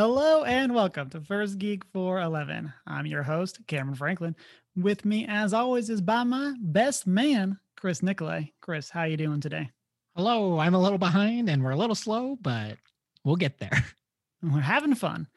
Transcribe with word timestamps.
Hello, 0.00 0.14
hello, 0.14 0.44
and 0.44 0.74
welcome 0.74 1.10
to 1.10 1.20
First 1.20 1.58
Geek 1.58 1.84
411. 1.92 2.72
I'm 2.86 3.04
your 3.04 3.22
host, 3.22 3.58
Cameron 3.66 3.94
Franklin. 3.94 4.34
With 4.74 5.04
me, 5.04 5.26
as 5.28 5.52
always, 5.52 5.90
is 5.90 6.00
by 6.00 6.24
my 6.24 6.54
best 6.58 7.06
man, 7.06 7.58
Chris 7.76 8.02
Nicolay. 8.02 8.54
Chris, 8.62 8.88
how 8.88 9.00
are 9.00 9.08
you 9.08 9.18
doing 9.18 9.42
today? 9.42 9.68
Hello, 10.16 10.58
I'm 10.58 10.72
a 10.72 10.80
little 10.80 10.96
behind 10.96 11.50
and 11.50 11.62
we're 11.62 11.72
a 11.72 11.76
little 11.76 11.94
slow, 11.94 12.38
but 12.40 12.78
we'll 13.24 13.36
get 13.36 13.58
there. 13.58 13.84
We're 14.42 14.60
having 14.60 14.94
fun. 14.94 15.28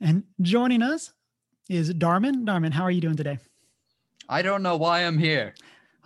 And 0.00 0.22
joining 0.40 0.80
us 0.80 1.12
is 1.68 1.92
Darman. 1.92 2.44
Darman, 2.44 2.72
how 2.72 2.84
are 2.84 2.92
you 2.92 3.00
doing 3.00 3.16
today? 3.16 3.40
I 4.28 4.42
don't 4.42 4.62
know 4.62 4.76
why 4.76 5.00
I'm 5.00 5.18
here. 5.18 5.52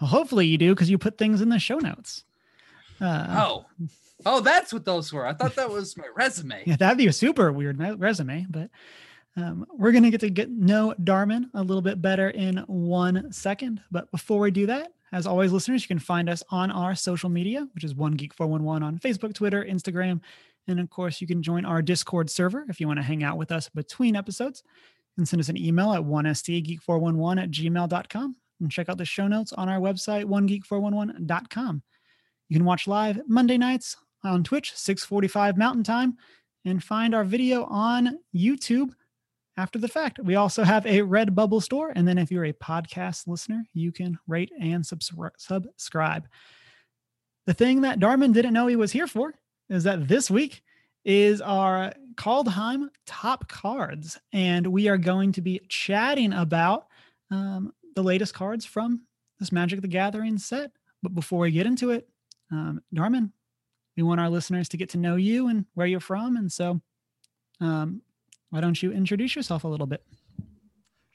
Well, 0.01 0.09
hopefully 0.09 0.47
you 0.47 0.57
do 0.57 0.75
because 0.75 0.89
you 0.89 0.97
put 0.97 1.19
things 1.19 1.43
in 1.43 1.51
the 1.51 1.59
show 1.59 1.77
notes. 1.77 2.25
Uh, 2.99 3.27
oh, 3.29 3.67
oh, 4.27 4.41
that's 4.41 4.73
what 4.73 4.85
those 4.85 5.13
were. 5.13 5.27
I 5.27 5.33
thought 5.33 5.57
that 5.57 5.71
was 5.71 5.97
my 5.97 6.07
resume. 6.15 6.63
Yeah, 6.67 6.77
that'd 6.77 6.99
be 6.99 7.07
a 7.07 7.13
super 7.13 7.53
weird 7.53 7.79
resume, 7.99 8.47
but 8.49 8.71
um, 9.37 9.67
we're 9.73 9.93
going 9.93 10.05
to 10.05 10.11
get 10.11 10.21
to 10.21 10.31
get 10.31 10.51
know 10.51 10.95
Darman 11.03 11.51
a 11.55 11.63
little 11.63 11.83
bit 11.83 12.03
better 12.03 12.31
in 12.31 12.59
one 12.67 13.31
second. 13.33 13.81
But 13.91 14.11
before 14.11 14.41
we 14.41 14.51
do 14.51 14.67
that, 14.67 14.93
as 15.13 15.27
always, 15.27 15.53
listeners, 15.53 15.83
you 15.83 15.89
can 15.89 15.99
find 15.99 16.29
us 16.29 16.43
on 16.51 16.71
our 16.71 16.95
social 16.95 17.31
media, 17.31 17.67
which 17.75 17.85
is 17.85 17.95
One 17.95 18.13
Geek 18.13 18.35
411 18.35 18.83
on 18.83 18.99
Facebook, 18.99 19.35
Twitter, 19.35 19.65
Instagram. 19.65 20.21
And 20.67 20.81
of 20.81 20.91
course, 20.91 21.21
you 21.21 21.27
can 21.27 21.43
join 21.43 21.65
our 21.65 21.81
Discord 21.81 22.29
server 22.29 22.67
if 22.69 22.81
you 22.81 22.87
want 22.87 22.99
to 22.99 23.05
hang 23.05 23.23
out 23.23 23.39
with 23.39 23.53
us 23.53 23.69
between 23.71 24.17
episodes 24.17 24.63
and 25.17 25.27
send 25.27 25.41
us 25.41 25.49
an 25.49 25.57
email 25.57 25.93
at 25.93 26.03
1stgeek411 26.03 27.43
at 27.43 27.51
gmail.com 27.51 28.37
and 28.61 28.71
check 28.71 28.89
out 28.89 28.99
the 28.99 29.05
show 29.05 29.29
notes 29.29 29.53
on 29.53 29.69
our 29.69 29.81
website, 29.81 30.25
onegeek411.com. 30.25 31.83
You 32.49 32.57
can 32.57 32.67
watch 32.67 32.87
live 32.87 33.21
Monday 33.27 33.57
nights 33.57 33.97
on 34.25 34.45
Twitch, 34.45 34.73
645 34.75 35.57
Mountain 35.57 35.85
Time, 35.85 36.17
and 36.65 36.83
find 36.83 37.15
our 37.15 37.25
video 37.25 37.65
on 37.65 38.19
YouTube 38.35 38.91
after 39.59 39.79
the 39.79 39.89
fact. 39.89 40.21
We 40.23 40.37
also 40.37 40.63
have 40.63 40.87
a 40.87 41.01
Redbubble 41.01 41.63
store. 41.63 41.93
And 41.95 42.07
then 42.07 42.17
if 42.17 42.31
you're 42.31 42.45
a 42.45 42.53
podcast 42.53 43.27
listener, 43.27 43.65
you 43.75 43.91
can 43.91 44.19
rate 44.27 44.53
and 44.61 44.87
subscribe. 44.87 46.29
The 47.47 47.55
thing 47.55 47.81
that 47.81 47.99
Darman 47.99 48.33
didn't 48.33 48.53
know 48.53 48.69
he 48.69 48.77
was 48.77 48.93
here 48.93 49.09
for 49.09 49.35
is 49.69 49.85
that 49.85 50.07
this 50.07 50.31
week 50.31 50.63
is 51.05 51.41
our 51.41 51.93
Kaldheim 52.15 52.89
top 53.07 53.49
cards. 53.49 54.19
And 54.33 54.67
we 54.69 54.89
are 54.89 54.99
going 54.99 55.33
to 55.33 55.41
be 55.41 55.61
chatting 55.69 56.33
about 56.33 56.87
um, 57.31 57.73
the 57.97 58.03
latest 58.03 58.35
cards 58.35 58.65
from 58.65 59.03
this 59.41 59.51
Magic 59.51 59.81
the 59.81 59.89
Gathering 59.89 60.39
set. 60.39 60.71
But 61.03 61.15
before 61.15 61.41
we 61.41 61.51
get 61.51 61.67
into 61.67 61.91
it, 61.91 62.09
um, 62.51 62.81
Darman, 62.95 63.33
we 63.99 64.05
want 64.05 64.21
our 64.21 64.31
listeners 64.31 64.69
to 64.69 64.77
get 64.77 64.91
to 64.91 64.97
know 64.97 65.17
you 65.17 65.49
and 65.49 65.65
where 65.75 65.87
you're 65.89 65.99
from. 65.99 66.37
And 66.37 66.53
so 66.53 66.81
um, 67.61 68.01
why 68.51 68.61
don't 68.61 68.81
you 68.81 68.93
introduce 68.93 69.35
yourself 69.35 69.65
a 69.65 69.69
little 69.69 69.89
bit? 69.89 70.05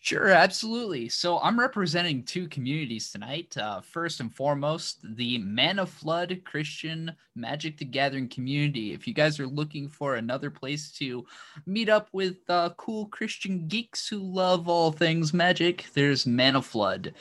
Sure, 0.02 0.28
absolutely. 0.28 1.08
So 1.08 1.40
I'm 1.40 1.58
representing 1.58 2.24
two 2.24 2.50
communities 2.50 3.10
tonight. 3.10 3.56
Uh, 3.56 3.80
first 3.80 4.20
and 4.20 4.36
foremost, 4.36 5.00
the 5.16 5.38
Mana 5.38 5.86
Flood 5.86 6.42
Christian 6.44 7.16
Magic 7.38 7.78
the 7.78 7.86
Gathering 7.86 8.28
community. 8.28 8.92
If 8.92 9.08
you 9.08 9.14
guys 9.14 9.40
are 9.40 9.48
looking 9.48 9.88
for 9.88 10.16
another 10.16 10.50
place 10.50 10.92
to 10.98 11.26
meet 11.66 11.88
up 11.88 12.10
with 12.12 12.36
uh, 12.50 12.72
cool 12.76 13.06
Christian 13.06 13.66
geeks 13.70 14.06
who 14.06 14.18
love 14.18 14.68
all 14.68 14.92
things 14.92 15.34
magic, 15.34 15.86
there's 15.94 16.28
Mana 16.28 16.62
Flood. 16.62 17.14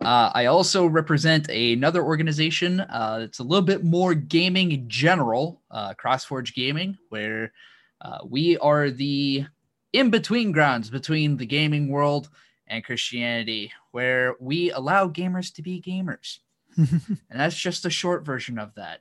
Uh, 0.00 0.30
I 0.34 0.46
also 0.46 0.86
represent 0.86 1.48
another 1.48 2.02
organization. 2.02 2.80
Uh, 2.80 3.20
it's 3.22 3.38
a 3.38 3.42
little 3.42 3.64
bit 3.64 3.82
more 3.82 4.14
gaming 4.14 4.72
in 4.72 4.88
general, 4.88 5.62
uh, 5.70 5.94
CrossForge 5.94 6.54
Gaming, 6.54 6.98
where 7.08 7.52
uh, 8.00 8.18
we 8.24 8.58
are 8.58 8.90
the 8.90 9.46
in 9.92 10.10
between 10.10 10.52
grounds 10.52 10.90
between 10.90 11.38
the 11.38 11.46
gaming 11.46 11.88
world 11.88 12.28
and 12.66 12.84
Christianity, 12.84 13.72
where 13.92 14.34
we 14.38 14.70
allow 14.70 15.08
gamers 15.08 15.54
to 15.54 15.62
be 15.62 15.80
gamers. 15.80 16.40
and 16.76 17.18
that's 17.30 17.56
just 17.56 17.86
a 17.86 17.90
short 17.90 18.24
version 18.24 18.58
of 18.58 18.74
that. 18.74 19.00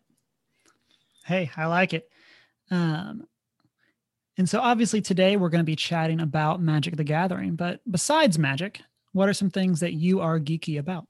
Hey, 1.25 1.51
I 1.57 1.65
like 1.65 1.93
it. 1.93 2.09
Um, 2.71 3.27
and 4.37 4.49
so 4.49 4.59
obviously 4.59 5.01
today 5.01 5.37
we're 5.37 5.49
going 5.49 5.59
to 5.59 5.65
be 5.65 5.75
chatting 5.75 6.21
about 6.21 6.61
Magic 6.61 6.95
the 6.95 7.03
Gathering, 7.03 7.55
but 7.55 7.81
besides 7.89 8.39
Magic, 8.39 8.81
what 9.15 9.29
are 9.29 9.33
some 9.33 9.49
things 9.49 9.79
that 9.79 9.93
you 9.93 10.19
are 10.19 10.37
geeky 10.41 10.77
about? 10.77 11.07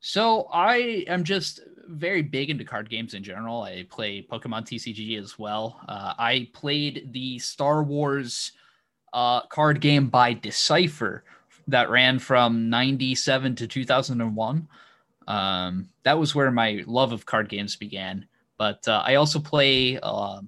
So 0.00 0.48
I 0.50 1.04
am 1.06 1.22
just 1.22 1.60
very 1.86 2.22
big 2.22 2.48
into 2.48 2.64
card 2.64 2.88
games 2.88 3.12
in 3.12 3.22
general. 3.22 3.62
I 3.62 3.86
play 3.90 4.22
Pokemon 4.22 4.62
TCG 4.62 5.18
as 5.18 5.38
well. 5.38 5.78
Uh, 5.86 6.14
I 6.18 6.48
played 6.54 7.12
the 7.12 7.38
Star 7.40 7.82
Wars 7.82 8.52
uh, 9.12 9.42
card 9.42 9.82
game 9.82 10.08
by 10.08 10.32
Decipher 10.32 11.24
that 11.68 11.90
ran 11.90 12.18
from 12.18 12.70
97 12.70 13.54
to 13.56 13.66
2001. 13.66 14.66
Um, 15.28 15.88
that 16.04 16.18
was 16.18 16.34
where 16.34 16.50
my 16.50 16.84
love 16.86 17.12
of 17.12 17.26
card 17.26 17.50
games 17.50 17.76
began. 17.76 18.26
But 18.56 18.88
uh, 18.88 19.02
I 19.04 19.16
also 19.16 19.40
play 19.40 19.98
uh, 20.02 20.40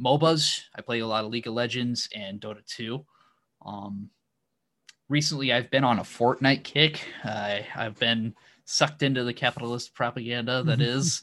MOBAs. 0.00 0.62
I 0.74 0.80
play 0.80 1.00
a 1.00 1.06
lot 1.06 1.24
of 1.24 1.30
League 1.30 1.46
of 1.46 1.52
Legends 1.52 2.08
and 2.14 2.40
Dota 2.40 2.64
2. 2.64 3.04
Um, 3.66 4.08
recently 5.08 5.52
I've 5.52 5.70
been 5.70 5.84
on 5.84 5.98
a 5.98 6.02
Fortnite 6.02 6.64
kick. 6.64 7.06
I've 7.24 7.98
been 7.98 8.34
sucked 8.64 9.02
into 9.02 9.24
the 9.24 9.34
capitalist 9.34 9.94
propaganda 9.94 10.62
that 10.64 10.80
is. 10.80 11.22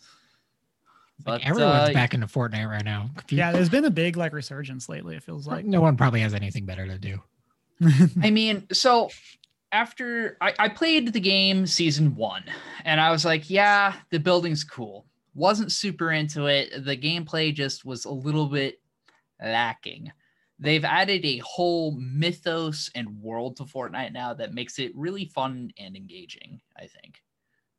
But 1.24 1.42
like 1.42 1.50
everyone's 1.50 1.90
uh, 1.90 1.94
back 1.94 2.14
into 2.14 2.28
Fortnite 2.28 2.70
right 2.70 2.86
now. 2.86 3.10
Yeah, 3.30 3.52
there's 3.52 3.70
been 3.70 3.86
a 3.86 3.92
big 3.92 4.16
like 4.16 4.32
resurgence 4.32 4.88
lately. 4.88 5.18
It 5.18 5.24
feels 5.24 5.48
like 5.48 5.66
no 5.66 5.82
one 5.82 5.98
probably 5.98 6.22
has 6.22 6.34
anything 6.34 6.66
better 6.66 6.88
to 6.88 6.98
do. 6.98 7.22
I 8.24 8.30
mean, 8.30 8.68
so 8.72 9.10
after 9.72 10.38
I, 10.40 10.54
I 10.58 10.70
played 10.70 11.12
the 11.12 11.20
game 11.20 11.66
season 11.68 12.16
one, 12.16 12.44
and 12.86 13.02
I 13.02 13.12
was 13.12 13.26
like, 13.26 13.50
yeah, 13.50 13.96
the 14.12 14.20
building's 14.20 14.64
cool. 14.64 15.06
Wasn't 15.36 15.72
super 15.72 16.12
into 16.12 16.48
it. 16.48 16.86
The 16.86 16.98
gameplay 16.98 17.54
just 17.54 17.84
was 17.84 18.06
a 18.06 18.12
little 18.12 18.48
bit 18.48 18.80
lacking 19.42 20.12
they've 20.60 20.86
added 20.86 21.26
a 21.26 21.40
whole 21.40 21.92
mythos 21.92 22.92
and 22.94 23.22
world 23.22 23.58
to 23.58 23.64
Fortnite 23.64 24.14
now 24.14 24.34
that 24.34 24.54
makes 24.54 24.80
it 24.80 24.92
really 24.96 25.26
fun 25.26 25.72
and 25.78 25.96
engaging, 25.96 26.62
I 26.78 26.88
think. 26.88 27.22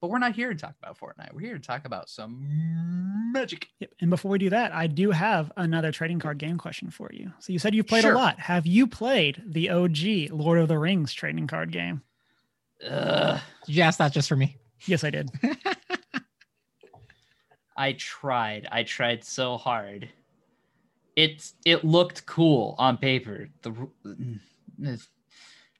But 0.00 0.08
we're 0.08 0.18
not 0.18 0.34
here 0.34 0.48
to 0.48 0.58
talk 0.58 0.74
about 0.82 0.98
Fortnite. 0.98 1.34
We're 1.34 1.40
here 1.40 1.58
to 1.58 1.60
talk 1.60 1.84
about 1.84 2.08
some 2.08 3.32
magic. 3.32 3.68
Yep. 3.80 3.90
And 4.00 4.08
before 4.08 4.30
we 4.30 4.38
do 4.38 4.50
that, 4.50 4.72
I 4.72 4.86
do 4.86 5.10
have 5.10 5.52
another 5.58 5.92
trading 5.92 6.18
card 6.18 6.38
game 6.38 6.56
question 6.56 6.90
for 6.90 7.10
you. 7.12 7.32
So 7.38 7.52
you 7.52 7.58
said 7.58 7.74
you've 7.74 7.86
played 7.86 8.02
sure. 8.02 8.14
a 8.14 8.16
lot. 8.16 8.40
Have 8.40 8.66
you 8.66 8.86
played 8.86 9.42
the 9.46 9.68
OG 9.68 10.30
Lord 10.30 10.58
of 10.58 10.68
the 10.68 10.78
Rings 10.78 11.12
trading 11.12 11.46
card 11.46 11.70
game? 11.70 12.00
Ugh. 12.88 13.40
Did 13.66 13.76
you 13.76 13.82
ask 13.82 13.98
that 13.98 14.12
just 14.12 14.28
for 14.28 14.36
me? 14.36 14.56
Yes, 14.86 15.04
I 15.04 15.10
did. 15.10 15.30
I 17.76 17.92
tried. 17.92 18.66
I 18.72 18.84
tried 18.84 19.24
so 19.24 19.58
hard 19.58 20.08
it 21.16 21.52
it 21.64 21.84
looked 21.84 22.26
cool 22.26 22.74
on 22.78 22.96
paper. 22.96 23.48
The 23.62 24.98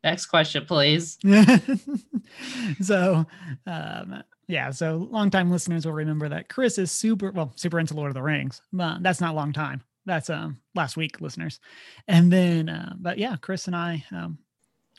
next 0.03 0.27
question, 0.27 0.65
please. 0.67 1.19
so, 2.81 3.27
um, 3.67 4.23
yeah. 4.47 4.71
So, 4.71 5.09
longtime 5.11 5.51
listeners 5.51 5.87
will 5.87 5.93
remember 5.93 6.29
that 6.29 6.49
Chris 6.49 6.79
is 6.79 6.91
super 6.91 7.31
well 7.31 7.53
super 7.57 7.79
into 7.79 7.95
Lord 7.95 8.09
of 8.09 8.15
the 8.15 8.23
Rings. 8.23 8.61
But 8.73 9.03
that's 9.03 9.21
not 9.21 9.35
long 9.35 9.53
time. 9.53 9.83
That's 10.07 10.31
um 10.31 10.61
last 10.75 10.97
week, 10.97 11.21
listeners. 11.21 11.61
And 12.09 12.33
then, 12.33 12.69
uh, 12.69 12.95
but 12.99 13.19
yeah, 13.19 13.37
Chris 13.41 13.67
and 13.67 13.77
I, 13.77 14.05
um, 14.13 14.39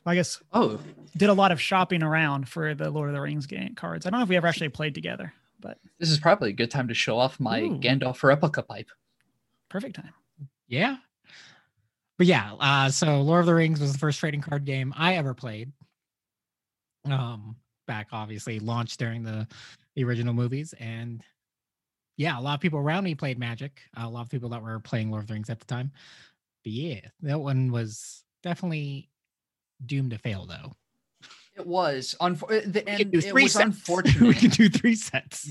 I 0.05 0.15
guess, 0.15 0.41
oh, 0.53 0.79
did 1.17 1.29
a 1.29 1.33
lot 1.33 1.51
of 1.51 1.61
shopping 1.61 2.03
around 2.03 2.47
for 2.47 2.73
the 2.73 2.89
Lord 2.89 3.09
of 3.09 3.15
the 3.15 3.21
Rings 3.21 3.45
game 3.45 3.75
cards. 3.75 4.05
I 4.05 4.09
don't 4.09 4.19
know 4.19 4.23
if 4.23 4.29
we 4.29 4.37
ever 4.37 4.47
actually 4.47 4.69
played 4.69 4.95
together, 4.95 5.33
but 5.59 5.77
this 5.99 6.09
is 6.09 6.19
probably 6.19 6.49
a 6.49 6.53
good 6.53 6.71
time 6.71 6.87
to 6.87 6.93
show 6.93 7.17
off 7.17 7.39
my 7.39 7.61
Ooh. 7.61 7.79
Gandalf 7.79 8.23
replica 8.23 8.63
pipe. 8.63 8.89
Perfect 9.69 9.95
time. 9.95 10.13
Yeah. 10.71 10.95
But 12.17 12.27
yeah, 12.27 12.53
uh, 12.59 12.89
so 12.89 13.21
Lord 13.21 13.41
of 13.41 13.45
the 13.45 13.53
Rings 13.53 13.81
was 13.81 13.91
the 13.91 13.99
first 13.99 14.19
trading 14.19 14.41
card 14.41 14.63
game 14.63 14.93
I 14.95 15.15
ever 15.15 15.33
played. 15.33 15.71
Um, 17.05 17.57
back 17.87 18.07
obviously 18.11 18.59
launched 18.59 18.97
during 18.99 19.23
the 19.23 19.47
the 19.95 20.03
original 20.05 20.33
movies, 20.33 20.73
and 20.79 21.21
yeah, 22.15 22.39
a 22.39 22.41
lot 22.41 22.53
of 22.53 22.61
people 22.61 22.79
around 22.79 23.03
me 23.03 23.15
played 23.15 23.37
Magic. 23.37 23.81
a 23.97 24.07
lot 24.07 24.21
of 24.21 24.29
people 24.29 24.49
that 24.49 24.61
were 24.61 24.79
playing 24.79 25.11
Lord 25.11 25.23
of 25.23 25.27
the 25.27 25.33
Rings 25.33 25.49
at 25.49 25.59
the 25.59 25.65
time. 25.65 25.91
But 26.63 26.71
yeah, 26.71 27.01
that 27.21 27.41
one 27.41 27.71
was 27.71 28.23
definitely 28.43 29.09
doomed 29.85 30.11
to 30.11 30.19
fail, 30.19 30.45
though. 30.45 30.73
It 31.57 31.67
was. 31.67 32.15
Unfor- 32.21 32.71
the, 32.71 32.87
and 32.87 33.01
it 33.01 33.33
was 33.33 33.51
sets. 33.53 33.55
unfortunate. 33.65 34.21
we 34.21 34.35
can 34.35 34.51
do 34.51 34.69
three 34.69 34.95
sets. 34.95 35.49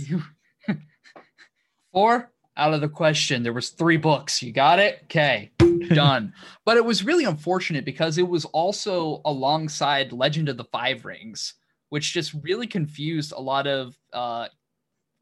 Four? 1.92 2.30
Out 2.56 2.74
of 2.74 2.80
the 2.80 2.88
question. 2.88 3.42
There 3.42 3.52
was 3.52 3.70
three 3.70 3.96
books. 3.96 4.42
You 4.42 4.52
got 4.52 4.78
it? 4.78 5.00
Okay, 5.04 5.50
done. 5.88 6.32
but 6.64 6.76
it 6.76 6.84
was 6.84 7.04
really 7.04 7.24
unfortunate 7.24 7.84
because 7.84 8.18
it 8.18 8.28
was 8.28 8.44
also 8.46 9.20
alongside 9.24 10.12
Legend 10.12 10.48
of 10.48 10.56
the 10.56 10.64
Five 10.64 11.04
Rings, 11.04 11.54
which 11.88 12.12
just 12.12 12.34
really 12.42 12.66
confused 12.66 13.32
a 13.32 13.40
lot 13.40 13.66
of 13.66 13.96
uh, 14.12 14.48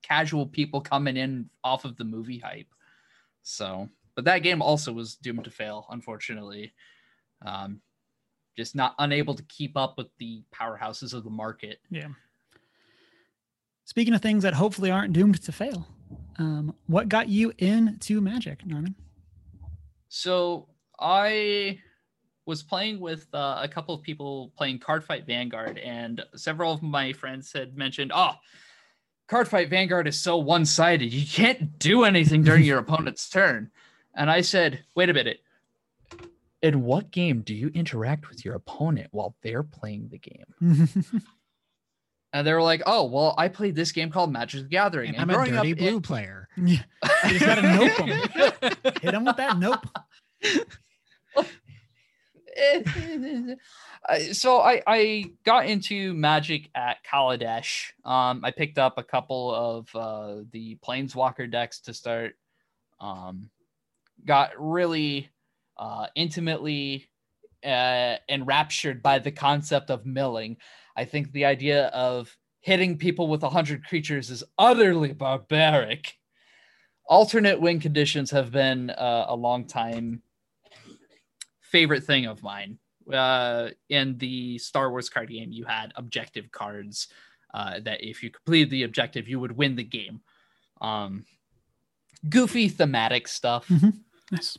casual 0.02 0.46
people 0.46 0.80
coming 0.80 1.16
in 1.16 1.48
off 1.62 1.84
of 1.84 1.96
the 1.96 2.04
movie 2.04 2.38
hype. 2.38 2.68
So, 3.42 3.88
but 4.14 4.24
that 4.24 4.38
game 4.38 4.62
also 4.62 4.92
was 4.92 5.16
doomed 5.16 5.44
to 5.44 5.50
fail, 5.50 5.86
unfortunately. 5.90 6.72
Um, 7.44 7.80
just 8.56 8.74
not 8.74 8.94
unable 8.98 9.34
to 9.34 9.42
keep 9.44 9.76
up 9.76 9.96
with 9.96 10.08
the 10.18 10.42
powerhouses 10.52 11.14
of 11.14 11.22
the 11.22 11.30
market. 11.30 11.78
Yeah. 11.90 12.08
Speaking 13.84 14.14
of 14.14 14.20
things 14.20 14.42
that 14.42 14.52
hopefully 14.52 14.90
aren't 14.90 15.12
doomed 15.12 15.40
to 15.42 15.52
fail, 15.52 15.86
um, 16.38 16.74
what 16.86 17.08
got 17.08 17.28
you 17.28 17.52
into 17.58 18.20
Magic, 18.20 18.64
Norman? 18.64 18.94
So 20.08 20.68
I 20.98 21.80
was 22.46 22.62
playing 22.62 23.00
with 23.00 23.26
uh, 23.34 23.60
a 23.62 23.68
couple 23.68 23.94
of 23.94 24.02
people 24.02 24.52
playing 24.56 24.78
Cardfight 24.78 25.26
Vanguard, 25.26 25.78
and 25.78 26.22
several 26.34 26.72
of 26.72 26.82
my 26.82 27.12
friends 27.12 27.52
had 27.52 27.76
mentioned, 27.76 28.12
"Oh, 28.14 28.32
Cardfight 29.28 29.68
Vanguard 29.68 30.08
is 30.08 30.18
so 30.18 30.38
one-sided. 30.38 31.12
You 31.12 31.26
can't 31.26 31.78
do 31.78 32.04
anything 32.04 32.42
during 32.42 32.64
your 32.64 32.78
opponent's 32.84 33.28
turn." 33.28 33.70
And 34.14 34.30
I 34.30 34.40
said, 34.40 34.84
"Wait 34.94 35.10
a 35.10 35.14
minute. 35.14 35.40
In 36.62 36.82
what 36.82 37.12
game 37.12 37.42
do 37.42 37.54
you 37.54 37.68
interact 37.68 38.28
with 38.28 38.44
your 38.44 38.54
opponent 38.54 39.08
while 39.12 39.36
they're 39.42 39.62
playing 39.62 40.08
the 40.08 40.18
game?" 40.18 40.88
and 42.38 42.46
they 42.46 42.52
were 42.52 42.62
like, 42.62 42.82
"Oh, 42.86 43.04
well, 43.04 43.34
I 43.36 43.48
played 43.48 43.74
this 43.74 43.92
game 43.92 44.10
called 44.10 44.32
Magic 44.32 44.62
the 44.62 44.68
Gathering, 44.68 45.14
and, 45.14 45.30
and 45.30 45.32
I'm 45.32 45.42
a 45.42 45.50
dirty 45.50 45.74
blue 45.74 45.96
it- 45.98 46.02
player. 46.02 46.48
Yeah, 46.56 46.82
you 47.24 47.38
just 47.38 47.44
gotta 47.44 47.62
nope. 47.62 47.92
Hit 49.02 49.14
him 49.14 49.24
with 49.24 49.36
that 49.36 49.58
nope." 49.58 49.86
so 54.32 54.60
I, 54.60 54.82
I 54.86 55.24
got 55.44 55.66
into 55.66 56.14
magic 56.14 56.70
at 56.74 56.98
Kaladesh. 57.04 57.92
Um, 58.04 58.44
I 58.44 58.50
picked 58.50 58.78
up 58.78 58.98
a 58.98 59.02
couple 59.02 59.54
of 59.54 59.94
uh, 59.94 60.42
the 60.52 60.76
Planeswalker 60.76 61.50
decks 61.50 61.80
to 61.80 61.94
start. 61.94 62.34
Um, 63.00 63.50
got 64.24 64.50
really 64.58 65.28
uh, 65.76 66.06
intimately 66.14 67.08
uh, 67.64 68.16
enraptured 68.28 69.02
by 69.02 69.18
the 69.18 69.32
concept 69.32 69.90
of 69.90 70.06
milling. 70.06 70.56
I 70.98 71.04
think 71.04 71.30
the 71.30 71.44
idea 71.44 71.86
of 71.88 72.36
hitting 72.58 72.98
people 72.98 73.28
with 73.28 73.42
100 73.42 73.86
creatures 73.86 74.30
is 74.30 74.42
utterly 74.58 75.12
barbaric. 75.12 76.18
Alternate 77.06 77.60
win 77.60 77.78
conditions 77.78 78.32
have 78.32 78.50
been 78.50 78.90
uh, 78.90 79.26
a 79.28 79.36
long 79.36 79.64
time 79.64 80.22
favorite 81.60 82.02
thing 82.02 82.26
of 82.26 82.42
mine. 82.42 82.78
Uh, 83.12 83.68
in 83.88 84.18
the 84.18 84.58
Star 84.58 84.90
Wars 84.90 85.08
card 85.08 85.30
game, 85.30 85.52
you 85.52 85.64
had 85.64 85.92
objective 85.94 86.50
cards 86.50 87.06
uh, 87.54 87.78
that 87.80 88.02
if 88.02 88.24
you 88.24 88.30
completed 88.30 88.70
the 88.70 88.82
objective, 88.82 89.28
you 89.28 89.38
would 89.38 89.56
win 89.56 89.76
the 89.76 89.84
game. 89.84 90.20
Um, 90.80 91.24
goofy 92.28 92.68
thematic 92.68 93.28
stuff. 93.28 93.68
Mm-hmm. 93.68 93.90
Nice. 94.32 94.58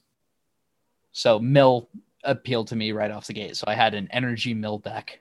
So 1.11 1.37
mill 1.37 1.89
appealed 2.23 2.69
to 2.69 2.77
me 2.77 2.93
right 2.93 3.11
off 3.11 3.27
the 3.27 3.33
gate. 3.33 3.57
So 3.57 3.65
I 3.67 3.75
had 3.75 3.93
an 3.93 4.07
energy 4.11 4.53
mill 4.53 4.77
deck 4.77 5.19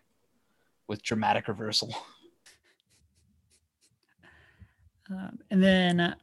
with 0.88 1.02
dramatic 1.02 1.48
reversal. 1.48 1.94
Um, 5.10 5.38
and 5.50 5.62
then 5.62 6.16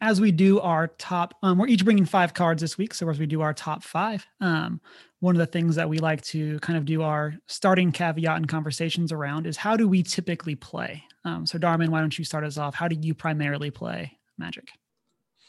as 0.00 0.20
we 0.20 0.32
do 0.32 0.60
our 0.60 0.88
top, 0.88 1.34
um, 1.42 1.58
we're 1.58 1.66
each 1.66 1.84
bringing 1.84 2.04
five 2.06 2.34
cards 2.34 2.60
this 2.60 2.78
week. 2.78 2.94
So 2.94 3.08
as 3.08 3.18
we 3.18 3.26
do 3.26 3.40
our 3.40 3.52
top 3.52 3.82
five, 3.82 4.26
um, 4.40 4.80
one 5.20 5.34
of 5.34 5.38
the 5.38 5.46
things 5.46 5.76
that 5.76 5.88
we 5.88 5.98
like 5.98 6.22
to 6.22 6.58
kind 6.60 6.78
of 6.78 6.84
do 6.84 7.02
our 7.02 7.34
starting 7.46 7.92
caveat 7.92 8.36
and 8.36 8.48
conversations 8.48 9.12
around 9.12 9.46
is 9.46 9.56
how 9.56 9.76
do 9.76 9.88
we 9.88 10.02
typically 10.02 10.54
play? 10.54 11.02
Um, 11.24 11.46
so 11.46 11.58
Darman, 11.58 11.88
why 11.88 12.00
don't 12.00 12.16
you 12.18 12.24
start 12.24 12.44
us 12.44 12.58
off? 12.58 12.74
How 12.74 12.88
do 12.88 12.96
you 13.00 13.14
primarily 13.14 13.70
play 13.70 14.18
Magic? 14.38 14.68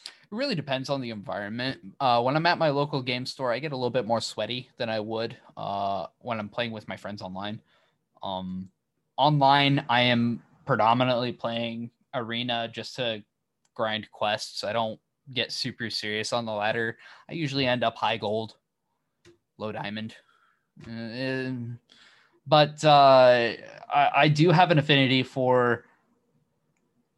It 0.06 0.36
really 0.36 0.56
depends 0.56 0.90
on 0.90 1.00
the 1.00 1.12
environment. 1.12 1.80
Uh, 2.02 2.22
when 2.22 2.36
I'm 2.36 2.46
at 2.46 2.58
my 2.58 2.70
local 2.70 3.02
game 3.02 3.26
store, 3.26 3.54
I 3.54 3.60
get 3.60 3.72
a 3.72 3.78
little 3.78 3.90
bit 3.90 4.06
more 4.06 4.20
sweaty 4.20 4.70
than 4.78 4.90
I 4.90 5.00
would 5.00 5.38
uh, 5.56 6.08
when 6.20 6.40
I'm 6.40 6.50
playing 6.50 6.72
with 6.72 6.88
my 6.88 6.98
friends 6.98 7.22
online. 7.22 7.62
Um, 8.28 8.70
online, 9.18 9.86
I 9.90 10.02
am 10.02 10.42
predominantly 10.66 11.32
playing 11.32 11.92
Arena 12.14 12.70
just 12.72 12.96
to 12.98 13.24
grind 13.74 14.12
quests. 14.12 14.64
I 14.64 14.74
don't 14.74 15.00
get 15.34 15.52
super 15.52 15.90
serious 15.90 16.34
on 16.34 16.46
the 16.46 16.52
ladder. 16.52 16.98
I 17.30 17.34
usually 17.34 17.66
end 17.66 17.84
up 17.84 17.96
high 17.96 18.18
gold, 18.18 18.56
low 19.58 19.72
diamond. 19.72 20.16
Uh, 20.86 21.52
but 22.46 22.84
uh, 22.84 23.54
I, 23.94 24.12
I, 24.16 24.28
do 24.28 24.52
have 24.52 24.70
an 24.70 24.78
affinity 24.78 25.24
for 25.24 25.86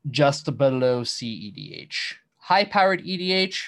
just 0.09 0.45
below 0.57 1.01
CEDH. 1.01 2.13
High 2.37 2.63
powered 2.63 3.03
EDH. 3.03 3.63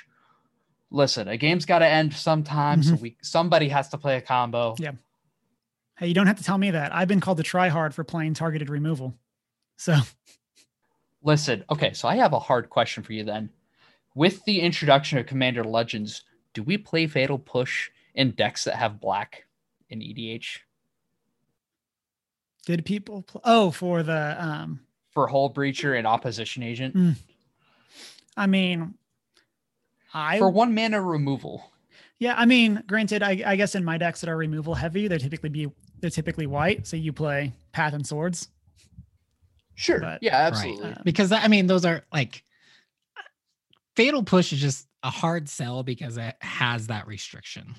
Listen, 0.91 1.27
a 1.27 1.35
game's 1.35 1.65
got 1.65 1.79
to 1.79 1.87
end 1.87 2.13
sometime, 2.13 2.81
mm-hmm. 2.81 2.95
so 2.95 3.01
we 3.01 3.17
somebody 3.21 3.67
has 3.67 3.89
to 3.89 3.97
play 3.97 4.15
a 4.17 4.21
combo. 4.21 4.75
Yeah. 4.79 4.91
Hey, 6.01 6.07
you 6.07 6.15
don't 6.15 6.25
have 6.25 6.37
to 6.37 6.43
tell 6.43 6.57
me 6.57 6.71
that. 6.71 6.95
I've 6.95 7.07
been 7.07 7.19
called 7.19 7.37
to 7.37 7.43
try 7.43 7.67
hard 7.67 7.93
for 7.93 8.03
playing 8.03 8.33
targeted 8.33 8.71
removal. 8.71 9.13
So 9.77 9.97
Listen, 11.23 11.63
okay, 11.69 11.93
so 11.93 12.07
I 12.07 12.15
have 12.15 12.33
a 12.33 12.39
hard 12.39 12.71
question 12.71 13.03
for 13.03 13.13
you 13.13 13.23
then. 13.23 13.51
With 14.15 14.43
the 14.45 14.61
introduction 14.61 15.19
of 15.19 15.27
Commander 15.27 15.63
Legends, 15.63 16.23
do 16.55 16.63
we 16.63 16.75
play 16.75 17.05
Fatal 17.05 17.37
Push 17.37 17.91
in 18.15 18.31
decks 18.31 18.63
that 18.63 18.77
have 18.77 18.99
black 18.99 19.45
in 19.91 19.99
EDH? 19.99 20.57
Did 22.65 22.83
people 22.83 23.21
pl- 23.21 23.41
oh 23.43 23.69
for 23.69 24.01
the 24.01 24.35
um 24.39 24.79
for 25.11 25.29
Hullbreacher 25.29 25.95
and 25.95 26.07
Opposition 26.07 26.63
Agent? 26.63 26.95
Mm. 26.95 27.15
I 28.35 28.47
mean, 28.47 28.95
I 30.15 30.39
for 30.39 30.49
one 30.49 30.73
mana 30.73 30.99
removal. 30.99 31.71
Yeah, 32.17 32.35
I 32.37 32.45
mean, 32.45 32.83
granted, 32.87 33.23
I, 33.23 33.41
I 33.45 33.55
guess 33.55 33.73
in 33.75 33.83
my 33.83 33.97
decks 33.97 34.21
that 34.21 34.29
are 34.29 34.37
removal 34.37 34.75
heavy, 34.75 35.07
they're 35.07 35.17
typically 35.17 35.49
be 35.49 35.71
they're 36.01 36.09
typically 36.09 36.47
white. 36.47 36.87
So 36.87 36.97
you 36.97 37.13
play 37.13 37.53
Path 37.71 37.93
and 37.93 38.05
Swords. 38.05 38.49
Sure. 39.75 39.99
But, 39.99 40.21
yeah, 40.21 40.35
absolutely. 40.35 40.89
Right. 40.89 41.03
Because 41.03 41.31
I 41.31 41.47
mean, 41.47 41.67
those 41.67 41.85
are 41.85 42.03
like 42.11 42.43
Fatal 43.95 44.23
Push 44.23 44.53
is 44.53 44.59
just 44.59 44.87
a 45.03 45.09
hard 45.09 45.49
sell 45.49 45.83
because 45.83 46.17
it 46.17 46.35
has 46.41 46.87
that 46.87 47.07
restriction. 47.07 47.75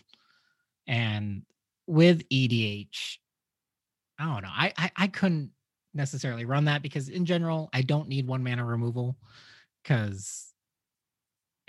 And 0.87 1.43
with 1.87 2.29
EDH, 2.29 3.19
I 4.19 4.25
don't 4.25 4.43
know. 4.43 4.51
I, 4.51 4.73
I, 4.77 4.91
I 4.97 5.07
couldn't 5.09 5.51
necessarily 5.95 6.45
run 6.45 6.65
that 6.67 6.83
because 6.83 7.09
in 7.09 7.25
general, 7.25 7.69
I 7.73 7.83
don't 7.83 8.09
need 8.09 8.27
one 8.27 8.43
mana 8.43 8.65
removal 8.65 9.17
because 9.83 10.53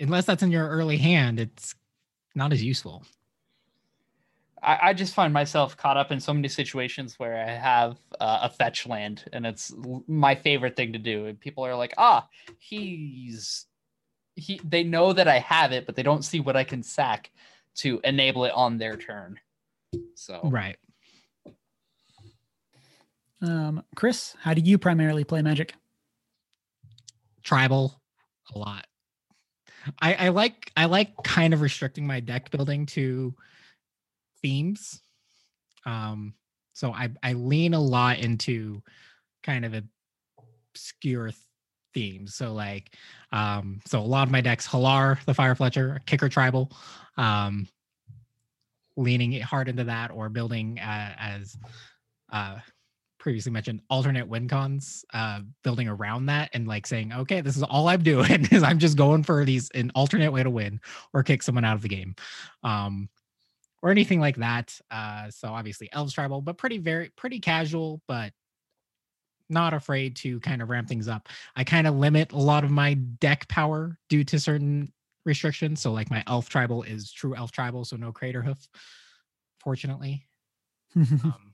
unless 0.00 0.24
that's 0.24 0.42
in 0.42 0.50
your 0.50 0.68
early 0.68 0.96
hand, 0.96 1.38
it's 1.38 1.74
not 2.34 2.52
as 2.52 2.62
useful. 2.62 3.04
I, 4.64 4.78
I, 4.82 4.92
just 4.94 5.14
find 5.14 5.32
myself 5.32 5.76
caught 5.76 5.96
up 5.96 6.10
in 6.10 6.20
so 6.20 6.32
many 6.32 6.48
situations 6.48 7.18
where 7.18 7.36
I 7.36 7.50
have 7.50 7.98
uh, 8.20 8.40
a 8.42 8.50
fetch 8.50 8.86
land, 8.86 9.24
and 9.32 9.46
it's 9.46 9.72
my 10.06 10.34
favorite 10.34 10.76
thing 10.76 10.92
to 10.92 10.98
do. 10.98 11.26
And 11.26 11.38
people 11.38 11.64
are 11.64 11.76
like, 11.76 11.94
"Ah, 11.98 12.28
he's 12.58 13.66
he." 14.34 14.60
They 14.64 14.82
know 14.82 15.12
that 15.12 15.28
I 15.28 15.38
have 15.40 15.72
it, 15.72 15.86
but 15.86 15.96
they 15.96 16.02
don't 16.02 16.24
see 16.24 16.40
what 16.40 16.56
I 16.56 16.64
can 16.64 16.82
sack 16.82 17.30
to 17.76 18.00
enable 18.04 18.44
it 18.44 18.52
on 18.54 18.78
their 18.78 18.96
turn. 18.96 19.38
So 20.14 20.40
right. 20.44 20.76
Um, 23.42 23.84
Chris, 23.94 24.34
how 24.40 24.54
do 24.54 24.62
you 24.62 24.78
primarily 24.78 25.24
play 25.24 25.42
Magic? 25.42 25.74
Tribal, 27.42 28.00
a 28.54 28.58
lot. 28.58 28.86
I, 30.00 30.14
I 30.14 30.28
like 30.30 30.72
I 30.76 30.86
like 30.86 31.22
kind 31.22 31.52
of 31.52 31.60
restricting 31.60 32.06
my 32.06 32.20
deck 32.20 32.50
building 32.50 32.86
to 32.86 33.34
themes. 34.44 35.00
Um, 35.86 36.34
so 36.74 36.92
I 36.92 37.08
I 37.22 37.32
lean 37.32 37.72
a 37.72 37.80
lot 37.80 38.18
into 38.18 38.82
kind 39.42 39.64
of 39.64 39.74
obscure 40.74 41.30
themes. 41.94 42.34
So 42.34 42.52
like, 42.52 42.94
um, 43.32 43.80
so 43.86 44.00
a 44.00 44.02
lot 44.02 44.28
of 44.28 44.32
my 44.32 44.42
decks, 44.42 44.66
Hallar, 44.66 45.18
the 45.24 45.32
Firefletcher, 45.32 46.04
Kicker 46.04 46.28
Tribal, 46.28 46.70
um, 47.16 47.66
leaning 48.96 49.40
hard 49.40 49.68
into 49.68 49.84
that, 49.84 50.10
or 50.10 50.28
building 50.28 50.78
uh, 50.78 51.14
as 51.18 51.56
uh, 52.30 52.58
previously 53.18 53.50
mentioned 53.52 53.80
alternate 53.88 54.28
win 54.28 54.46
cons, 54.46 55.06
uh, 55.14 55.40
building 55.62 55.88
around 55.88 56.26
that 56.26 56.50
and 56.52 56.68
like 56.68 56.86
saying, 56.86 57.12
okay, 57.12 57.40
this 57.40 57.56
is 57.56 57.62
all 57.62 57.88
I'm 57.88 58.02
doing 58.12 58.46
is 58.50 58.62
I'm 58.62 58.78
just 58.78 58.98
going 58.98 59.22
for 59.22 59.42
these 59.46 59.70
an 59.70 59.90
alternate 59.94 60.32
way 60.32 60.42
to 60.42 60.50
win 60.50 60.80
or 61.14 61.22
kick 61.22 61.42
someone 61.42 61.64
out 61.64 61.76
of 61.76 61.82
the 61.82 61.88
game. 61.88 62.14
Um, 62.62 63.08
or 63.84 63.90
anything 63.90 64.18
like 64.18 64.36
that. 64.36 64.80
Uh, 64.90 65.30
so 65.30 65.48
obviously 65.48 65.90
elves 65.92 66.14
tribal, 66.14 66.40
but 66.40 66.56
pretty 66.56 66.78
very 66.78 67.10
pretty 67.16 67.38
casual, 67.38 68.00
but 68.08 68.32
not 69.50 69.74
afraid 69.74 70.16
to 70.16 70.40
kind 70.40 70.62
of 70.62 70.70
ramp 70.70 70.88
things 70.88 71.06
up. 71.06 71.28
I 71.54 71.64
kind 71.64 71.86
of 71.86 71.94
limit 71.94 72.32
a 72.32 72.38
lot 72.38 72.64
of 72.64 72.70
my 72.70 72.94
deck 72.94 73.46
power 73.46 73.98
due 74.08 74.24
to 74.24 74.40
certain 74.40 74.90
restrictions. 75.26 75.82
So 75.82 75.92
like 75.92 76.10
my 76.10 76.24
elf 76.26 76.48
tribal 76.48 76.82
is 76.82 77.12
true 77.12 77.36
elf 77.36 77.52
tribal, 77.52 77.84
so 77.84 77.96
no 77.96 78.10
Craterhoof, 78.10 78.66
fortunately. 79.60 80.26
um, 80.96 81.52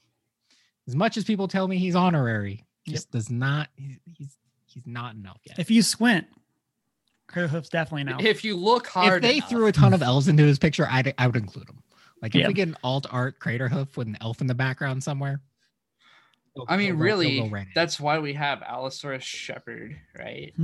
as 0.86 0.94
much 0.94 1.16
as 1.16 1.24
people 1.24 1.48
tell 1.48 1.66
me 1.66 1.78
he's 1.78 1.96
honorary, 1.96 2.64
just 2.86 3.08
yep. 3.08 3.12
does 3.12 3.28
not 3.28 3.68
he's, 3.74 3.98
he's 4.04 4.36
he's 4.66 4.86
not 4.86 5.16
an 5.16 5.26
elf 5.26 5.40
yet. 5.44 5.58
If 5.58 5.68
you 5.68 5.82
squint, 5.82 6.28
Craterhoof's 7.28 7.70
definitely 7.70 8.04
no. 8.04 8.18
If 8.20 8.44
you 8.44 8.56
look 8.56 8.86
hard, 8.86 9.24
if 9.24 9.28
they 9.28 9.38
enough- 9.38 9.50
threw 9.50 9.66
a 9.66 9.72
ton 9.72 9.94
of 9.94 10.00
elves 10.00 10.28
into 10.28 10.44
his 10.44 10.60
picture, 10.60 10.86
I'd 10.88 11.12
I 11.18 11.26
would 11.26 11.34
include 11.34 11.66
them. 11.66 11.82
Like 12.22 12.34
if 12.34 12.40
Yeah. 12.42 12.48
we 12.48 12.54
get 12.54 12.68
an 12.68 12.76
alt 12.84 13.06
art 13.10 13.38
Craterhoof 13.38 13.96
with 13.96 14.06
an 14.08 14.18
elf 14.20 14.40
in 14.40 14.46
the 14.46 14.54
background 14.54 15.02
somewhere. 15.02 15.40
he'll- 16.54 16.66
I 16.68 16.76
mean, 16.76 16.86
he'll 16.88 16.96
go- 16.96 17.04
he'll 17.04 17.04
really, 17.04 17.38
go 17.40 17.46
right 17.48 17.66
in. 17.66 17.72
that's 17.74 17.98
why 18.00 18.18
we 18.18 18.32
have 18.34 18.62
Allosaurus 18.62 19.24
Shepherd, 19.24 19.96
right? 20.18 20.52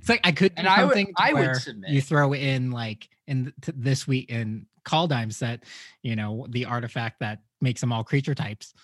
It's 0.00 0.08
like 0.08 0.20
I 0.24 0.32
could 0.32 0.52
do 0.56 0.58
And 0.58 0.66
I 0.68 0.82
would- 0.84 0.90
something 0.94 1.06
to 1.06 1.12
I 1.16 1.32
would 1.32 1.56
submit. 1.56 1.90
you 1.90 2.00
throw 2.02 2.32
in 2.34 2.72
like 2.72 3.08
in 3.28 3.52
th- 3.62 3.76
this 3.78 4.04
week 4.08 4.30
in 4.30 4.66
Call 4.84 5.06
Kaldheim 5.08 5.32
set, 5.32 5.62
you 6.02 6.16
know, 6.16 6.46
the 6.50 6.64
artifact 6.64 7.20
that 7.20 7.40
makes 7.60 7.80
them 7.80 7.92
all 7.92 8.02
creature 8.02 8.34
types. 8.34 8.74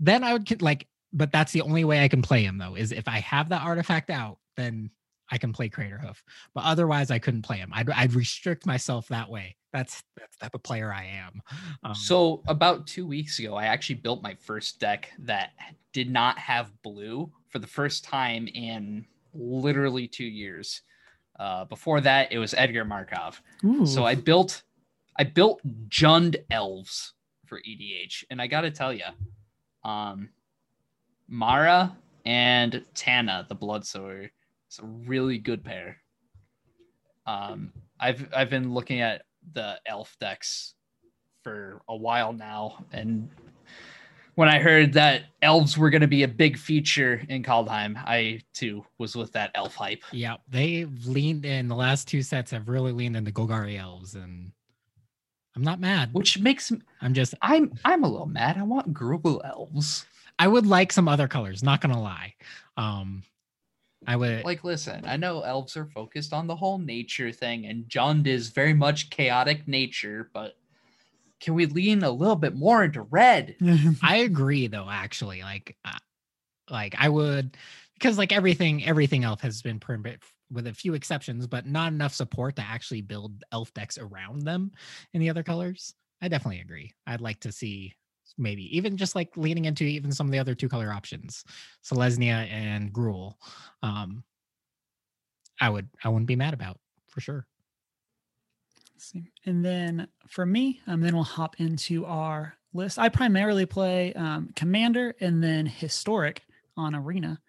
Then 0.00 0.24
I 0.24 0.32
would 0.32 0.60
like, 0.60 0.88
but 1.12 1.30
that's 1.30 1.52
the 1.52 1.60
only 1.60 1.84
way 1.84 2.02
I 2.02 2.08
can 2.08 2.20
play 2.20 2.42
him 2.42 2.58
though, 2.58 2.74
is 2.74 2.90
if 2.90 3.06
I 3.06 3.20
have 3.20 3.50
that 3.50 3.62
artifact 3.62 4.10
out, 4.10 4.38
then 4.56 4.90
I 5.34 5.38
can 5.38 5.52
play 5.52 5.68
Craterhoof. 5.68 6.22
But 6.54 6.64
otherwise, 6.64 7.10
I 7.10 7.18
couldn't 7.18 7.42
play 7.42 7.56
him. 7.56 7.72
I'd, 7.74 7.90
I'd 7.90 8.14
restrict 8.14 8.66
myself 8.66 9.08
that 9.08 9.28
way. 9.28 9.56
That's 9.72 10.04
that's 10.16 10.36
the 10.36 10.44
type 10.44 10.54
of 10.54 10.62
player 10.62 10.92
I 10.92 11.04
am. 11.06 11.42
Um, 11.82 11.94
So 11.96 12.44
about 12.46 12.86
two 12.86 13.04
weeks 13.04 13.40
ago, 13.40 13.56
I 13.56 13.64
actually 13.64 13.96
built 13.96 14.22
my 14.22 14.34
first 14.34 14.78
deck 14.78 15.10
that 15.18 15.50
did 15.92 16.08
not 16.08 16.38
have 16.38 16.70
blue 16.82 17.32
for 17.48 17.58
the 17.58 17.66
first 17.66 18.04
time 18.04 18.46
in 18.46 19.04
literally 19.34 20.06
two 20.06 20.24
years. 20.24 20.82
Uh, 21.40 21.64
before 21.64 22.00
that, 22.00 22.30
it 22.30 22.38
was 22.38 22.54
Edgar 22.54 22.84
Markov. 22.84 23.42
Ooh. 23.64 23.84
So 23.84 24.04
I 24.04 24.14
built, 24.14 24.62
I 25.18 25.24
built 25.24 25.60
Jund 25.88 26.36
elves 26.52 27.14
for 27.46 27.58
EDH, 27.58 28.22
and 28.30 28.40
I 28.40 28.46
got 28.46 28.60
to 28.60 28.70
tell 28.70 28.92
you, 28.94 29.06
um, 29.82 30.28
Mara 31.26 31.96
and 32.24 32.84
Tana, 32.94 33.46
the 33.48 33.54
Blood 33.56 33.82
Bloodsower, 33.82 34.30
it's 34.74 34.82
a 34.82 35.08
really 35.08 35.38
good 35.38 35.62
pair. 35.62 35.98
Um, 37.26 37.72
I've 38.00 38.28
I've 38.34 38.50
been 38.50 38.74
looking 38.74 39.00
at 39.00 39.22
the 39.52 39.78
elf 39.86 40.16
decks 40.18 40.74
for 41.44 41.80
a 41.88 41.94
while 41.94 42.32
now, 42.32 42.84
and 42.92 43.30
when 44.34 44.48
I 44.48 44.58
heard 44.58 44.92
that 44.94 45.26
elves 45.42 45.78
were 45.78 45.90
going 45.90 46.00
to 46.00 46.08
be 46.08 46.24
a 46.24 46.28
big 46.28 46.58
feature 46.58 47.22
in 47.28 47.44
Kaldheim, 47.44 47.96
I 47.96 48.40
too 48.52 48.84
was 48.98 49.14
with 49.14 49.30
that 49.32 49.52
elf 49.54 49.76
hype. 49.76 50.02
yeah, 50.10 50.36
they've 50.48 51.06
leaned 51.06 51.46
in 51.46 51.68
the 51.68 51.76
last 51.76 52.08
two 52.08 52.22
sets 52.22 52.50
have 52.50 52.68
really 52.68 52.90
leaned 52.90 53.16
into 53.16 53.30
Golgari 53.30 53.78
elves, 53.78 54.16
and 54.16 54.50
I'm 55.54 55.62
not 55.62 55.78
mad. 55.78 56.10
Which 56.12 56.40
makes 56.40 56.72
I'm 57.00 57.14
just 57.14 57.34
I'm 57.42 57.72
I'm 57.84 58.02
a 58.02 58.08
little 58.08 58.26
mad. 58.26 58.58
I 58.58 58.64
want 58.64 58.92
Gruul 58.92 59.40
elves. 59.48 60.04
I 60.36 60.48
would 60.48 60.66
like 60.66 60.90
some 60.90 61.06
other 61.06 61.28
colors, 61.28 61.62
not 61.62 61.80
gonna 61.80 62.02
lie. 62.02 62.34
Um 62.76 63.22
I 64.06 64.16
would 64.16 64.44
Like, 64.44 64.64
listen, 64.64 65.04
I 65.06 65.16
know 65.16 65.42
elves 65.42 65.76
are 65.76 65.86
focused 65.86 66.32
on 66.32 66.46
the 66.46 66.56
whole 66.56 66.78
nature 66.78 67.32
thing, 67.32 67.66
and 67.66 67.84
Jund 67.84 68.26
is 68.26 68.48
very 68.48 68.74
much 68.74 69.10
chaotic 69.10 69.66
nature, 69.66 70.30
but 70.32 70.56
can 71.40 71.54
we 71.54 71.66
lean 71.66 72.02
a 72.02 72.10
little 72.10 72.36
bit 72.36 72.54
more 72.54 72.84
into 72.84 73.02
red? 73.02 73.56
I 74.02 74.16
agree 74.16 74.66
though 74.66 74.88
actually 74.90 75.42
like 75.42 75.76
uh, 75.84 75.98
like 76.70 76.94
I 76.98 77.08
would 77.08 77.56
because 77.94 78.18
like 78.18 78.32
everything 78.32 78.84
everything 78.84 79.24
elf 79.24 79.40
has 79.42 79.62
been 79.62 79.78
permit 79.78 80.22
with 80.50 80.66
a 80.66 80.72
few 80.72 80.94
exceptions 80.94 81.46
but 81.46 81.66
not 81.66 81.92
enough 81.92 82.14
support 82.14 82.56
to 82.56 82.62
actually 82.62 83.02
build 83.02 83.44
elf 83.52 83.72
decks 83.74 83.98
around 83.98 84.42
them 84.42 84.72
in 85.12 85.20
the 85.20 85.30
other 85.30 85.42
colors. 85.42 85.94
I 86.22 86.28
definitely 86.28 86.60
agree. 86.60 86.92
I'd 87.06 87.20
like 87.20 87.40
to 87.40 87.52
see 87.52 87.94
maybe 88.36 88.76
even 88.76 88.96
just 88.96 89.14
like 89.14 89.36
leaning 89.36 89.64
into 89.64 89.84
even 89.84 90.12
some 90.12 90.26
of 90.26 90.32
the 90.32 90.38
other 90.38 90.54
two 90.54 90.68
color 90.68 90.92
options, 90.92 91.44
Selesnya 91.84 92.50
and 92.50 92.92
Gruul. 92.92 93.34
Um 93.82 94.24
I 95.60 95.70
would 95.70 95.88
I 96.02 96.08
wouldn't 96.08 96.26
be 96.26 96.36
mad 96.36 96.54
about 96.54 96.78
for 97.08 97.20
sure. 97.20 97.46
And 99.44 99.64
then 99.64 100.08
for 100.28 100.46
me, 100.46 100.80
um, 100.86 101.00
then 101.00 101.14
we'll 101.14 101.24
hop 101.24 101.60
into 101.60 102.06
our 102.06 102.54
list. 102.72 102.98
I 102.98 103.08
primarily 103.08 103.66
play 103.66 104.12
um, 104.14 104.50
Commander 104.56 105.14
and 105.20 105.42
then 105.42 105.66
Historic 105.66 106.42
on 106.76 106.94
Arena. 106.94 107.40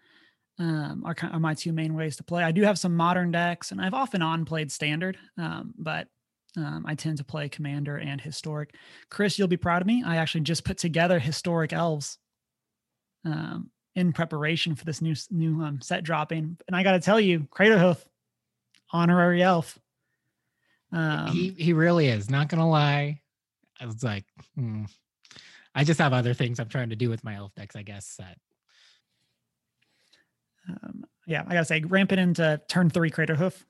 Um, 0.57 1.03
are, 1.05 1.15
are 1.31 1.39
my 1.39 1.53
two 1.53 1.73
main 1.73 1.95
ways 1.95 2.15
to 2.17 2.23
play. 2.23 2.43
I 2.43 2.51
do 2.51 2.61
have 2.63 2.79
some 2.79 2.95
modern 2.95 3.31
decks, 3.31 3.71
and 3.71 3.81
I've 3.81 3.93
often 3.93 4.21
on 4.21 4.45
played 4.45 4.71
Standard, 4.71 5.17
um, 5.37 5.73
but 5.77 6.07
um, 6.57 6.85
I 6.87 6.95
tend 6.95 7.17
to 7.17 7.23
play 7.23 7.49
Commander 7.49 7.97
and 7.97 8.19
Historic. 8.19 8.75
Chris, 9.09 9.37
you'll 9.37 9.47
be 9.47 9.57
proud 9.57 9.81
of 9.81 9.87
me. 9.87 10.03
I 10.05 10.17
actually 10.17 10.41
just 10.41 10.63
put 10.63 10.77
together 10.77 11.19
Historic 11.19 11.73
Elves 11.73 12.17
um, 13.25 13.69
in 13.95 14.13
preparation 14.13 14.75
for 14.75 14.85
this 14.85 15.01
new 15.01 15.15
new 15.31 15.61
um, 15.61 15.81
set 15.81 16.03
dropping, 16.03 16.57
and 16.67 16.75
I 16.75 16.83
got 16.83 16.93
to 16.93 16.99
tell 16.99 17.19
you, 17.19 17.47
Craterhoof, 17.51 18.03
honorary 18.91 19.41
elf. 19.41 19.77
Um, 20.91 21.27
he 21.27 21.49
he 21.51 21.73
really 21.73 22.07
is. 22.07 22.29
Not 22.29 22.47
gonna 22.47 22.69
lie, 22.69 23.21
I 23.79 23.85
was 23.85 24.03
like, 24.03 24.25
hmm. 24.55 24.85
I 25.73 25.83
just 25.83 25.99
have 25.99 26.13
other 26.13 26.33
things 26.33 26.59
I'm 26.59 26.69
trying 26.69 26.91
to 26.91 26.95
do 26.95 27.09
with 27.09 27.23
my 27.23 27.35
elf 27.35 27.53
decks. 27.55 27.75
I 27.75 27.83
guess 27.83 28.15
that 28.17 28.37
um, 30.69 31.05
yeah, 31.27 31.43
I 31.47 31.53
gotta 31.53 31.65
say, 31.65 31.81
ramping 31.81 32.19
into 32.19 32.61
turn 32.67 32.89
three 32.89 33.11
Craterhoof 33.11 33.65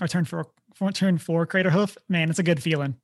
or 0.00 0.08
turn 0.08 0.24
four, 0.24 0.46
four 0.74 0.92
turn 0.92 1.18
four 1.18 1.46
Craterhoof, 1.46 1.96
man, 2.08 2.30
it's 2.30 2.38
a 2.38 2.42
good 2.42 2.62
feeling. 2.62 2.96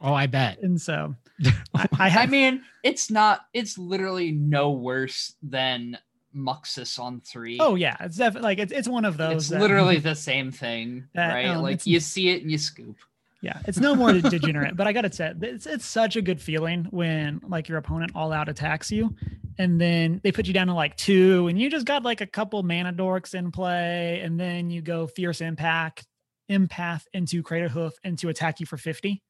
oh, 0.00 0.12
I 0.14 0.26
bet. 0.26 0.60
And 0.62 0.80
so 0.80 1.14
I, 1.74 1.86
I 1.98 2.08
I 2.22 2.26
mean, 2.26 2.62
it's 2.82 3.10
not, 3.10 3.40
it's 3.54 3.78
literally 3.78 4.32
no 4.32 4.70
worse 4.72 5.34
than 5.42 5.98
Muxus 6.34 6.98
on 6.98 7.20
three. 7.22 7.58
oh 7.60 7.76
yeah, 7.76 7.96
it's 8.00 8.16
definitely 8.16 8.46
like 8.48 8.58
it's 8.58 8.72
it's 8.72 8.88
one 8.88 9.04
of 9.06 9.16
those. 9.16 9.44
it's 9.44 9.48
that- 9.48 9.60
literally 9.60 9.98
the 10.00 10.14
same 10.14 10.52
thing, 10.52 11.08
That, 11.14 11.32
right? 11.32 11.46
um, 11.48 11.62
like 11.62 11.86
you 11.86 11.98
see 12.00 12.28
it 12.30 12.42
and 12.42 12.50
you 12.50 12.58
scoop. 12.58 12.96
yeah, 13.40 13.58
it's 13.66 13.78
no 13.78 13.94
more 13.94 14.12
degenerate. 14.20 14.76
But 14.76 14.86
I 14.86 14.92
gotta 14.92 15.10
say, 15.12 15.32
it's 15.40 15.64
it's 15.66 15.86
such 15.86 16.16
a 16.16 16.20
good 16.22 16.40
feeling 16.42 16.88
when 16.90 17.40
like 17.48 17.68
your 17.70 17.78
opponent 17.78 18.12
all 18.14 18.32
out 18.32 18.50
attacks 18.50 18.92
you, 18.92 19.14
and 19.56 19.80
then 19.80 20.20
they 20.22 20.30
put 20.30 20.46
you 20.46 20.52
down 20.52 20.66
to 20.66 20.74
like 20.74 20.94
two, 20.98 21.46
and 21.48 21.58
you 21.58 21.70
just 21.70 21.86
got 21.86 22.02
like 22.02 22.20
a 22.20 22.26
couple 22.26 22.62
mana 22.62 22.92
dorks 22.92 23.34
in 23.34 23.50
play, 23.50 24.20
and 24.22 24.38
then 24.38 24.68
you 24.68 24.82
go 24.82 25.06
fierce 25.06 25.40
impact, 25.40 26.06
empath 26.50 27.02
into 27.12 27.42
Craterhoof 27.42 27.92
and 28.04 28.18
to 28.18 28.28
attack 28.28 28.60
you 28.60 28.66
for 28.66 28.76
fifty. 28.76 29.22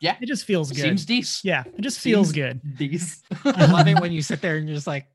Yeah. 0.00 0.16
It 0.20 0.26
just 0.26 0.44
feels 0.44 0.72
good. 0.72 0.82
Seems 0.82 1.04
decent. 1.06 1.44
yeah, 1.44 1.62
it 1.76 1.80
just 1.80 2.00
feels 2.00 2.28
seems- 2.32 2.36
good. 2.36 2.76
Decent. 2.76 3.22
I 3.44 3.66
love 3.66 3.86
it 3.86 4.00
when 4.00 4.10
you 4.12 4.20
sit 4.22 4.40
there 4.40 4.56
and 4.56 4.66
you're 4.68 4.74
just 4.76 4.86
like, 4.88 5.06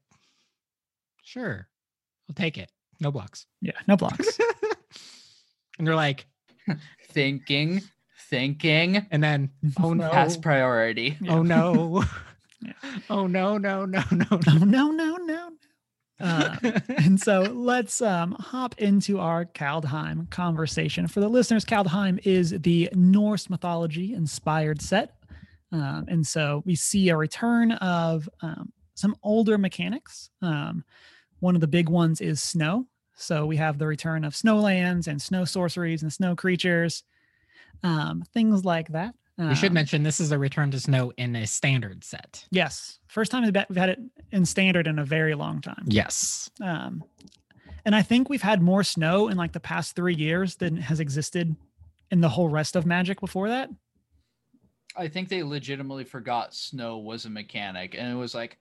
sure, 1.24 1.68
I'll 2.30 2.36
take 2.36 2.58
it. 2.58 2.72
No 3.00 3.12
blocks. 3.12 3.48
Yeah, 3.62 3.74
no 3.88 3.98
blocks. 3.98 4.40
and 5.78 5.86
they're 5.88 5.96
like, 5.96 6.25
thinking, 7.10 7.82
thinking. 8.30 9.06
and 9.12 9.22
then, 9.24 9.50
oh 9.82 9.94
no, 9.94 10.10
Past 10.10 10.42
priority. 10.42 11.18
Yeah. 11.20 11.34
oh 11.34 11.44
no, 11.44 12.04
Yeah. 12.62 12.74
oh 13.10 13.28
no, 13.28 13.58
no, 13.58 13.86
no, 13.86 14.04
no, 14.12 14.25
no, 14.48 14.54
no, 14.63 14.92
no, 14.92 15.16
no. 15.18 15.51
Uh, 16.22 16.56
and 16.98 17.20
so 17.20 17.42
let's 17.42 18.01
um, 18.01 18.34
hop 18.34 18.75
into 18.78 19.20
our 19.20 19.46
Kaldheim 19.46 20.30
conversation. 20.30 21.08
For 21.08 21.20
the 21.20 21.30
listeners, 21.30 21.66
Kaldheim 21.66 22.20
is 22.25 22.51
the 22.51 22.90
Norse 22.94 23.50
mythology 23.50 24.13
inspired 24.13 24.82
set. 24.82 25.16
Um, 25.72 26.06
and 26.08 26.25
so 26.25 26.63
we 26.66 26.75
see 26.75 27.10
a 27.10 27.18
return 27.18 27.72
of 27.74 28.30
um, 28.42 28.72
some 28.96 29.16
older 29.24 29.58
mechanics. 29.58 30.30
Um, 30.42 30.84
one 31.40 31.56
of 31.56 31.62
the 31.62 31.68
big 31.68 31.90
ones 31.90 32.22
is 32.22 32.42
snow. 32.42 32.88
So 33.16 33.46
we 33.46 33.58
have 33.58 33.78
the 33.78 33.88
return 33.88 34.24
of 34.24 34.34
snowlands 34.34 35.08
and 35.08 35.22
snow 35.22 35.46
sorceries 35.46 36.01
and 36.01 36.12
snow 36.12 36.36
creatures, 36.36 37.04
um, 37.84 38.24
things 38.34 38.66
like 38.66 38.90
that. 38.90 39.16
We 39.38 39.55
should 39.55 39.69
Um, 39.69 39.73
mention 39.73 40.03
this 40.03 40.19
is 40.19 40.31
a 40.31 40.38
return 40.38 40.71
to 40.71 40.79
snow 40.79 41.11
in 41.17 41.35
a 41.35 41.47
standard 41.47 42.03
set. 42.03 42.45
Yes. 42.51 43.00
First 43.07 43.31
time 43.31 43.43
we've 43.43 43.55
we've 43.69 43.77
had 43.77 43.89
it 43.89 44.00
in 44.31 44.45
standard 44.45 44.88
in 44.88 45.00
a 45.00 45.05
very 45.05 45.33
long 45.35 45.61
time. 45.61 45.83
Yes. 45.88 46.50
Um, 46.61 47.03
and 47.85 47.95
I 47.95 48.01
think 48.03 48.29
we've 48.29 48.41
had 48.41 48.61
more 48.61 48.83
snow 48.83 49.27
in 49.27 49.38
like 49.38 49.53
the 49.53 49.59
past 49.59 49.95
three 49.95 50.13
years 50.13 50.55
than 50.57 50.77
has 50.77 51.00
existed 51.00 51.55
in 52.11 52.21
the 52.21 52.29
whole 52.29 52.50
rest 52.50 52.75
of 52.75 52.85
Magic 52.85 53.19
before 53.19 53.50
that. 53.50 53.69
I 54.95 55.07
think 55.07 55.29
they 55.29 55.41
legitimately 55.41 56.03
forgot 56.03 56.53
snow 56.53 56.97
was 56.97 57.25
a 57.25 57.29
mechanic, 57.29 57.95
and 57.97 58.11
it 58.11 58.15
was 58.15 58.35
like, 58.35 58.57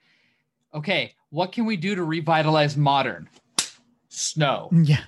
okay, 0.73 1.13
what 1.31 1.51
can 1.53 1.67
we 1.67 1.77
do 1.77 1.95
to 1.97 2.05
revitalize 2.05 2.77
modern? 2.77 3.29
Snow. 4.09 4.71
Yeah. 4.85 5.03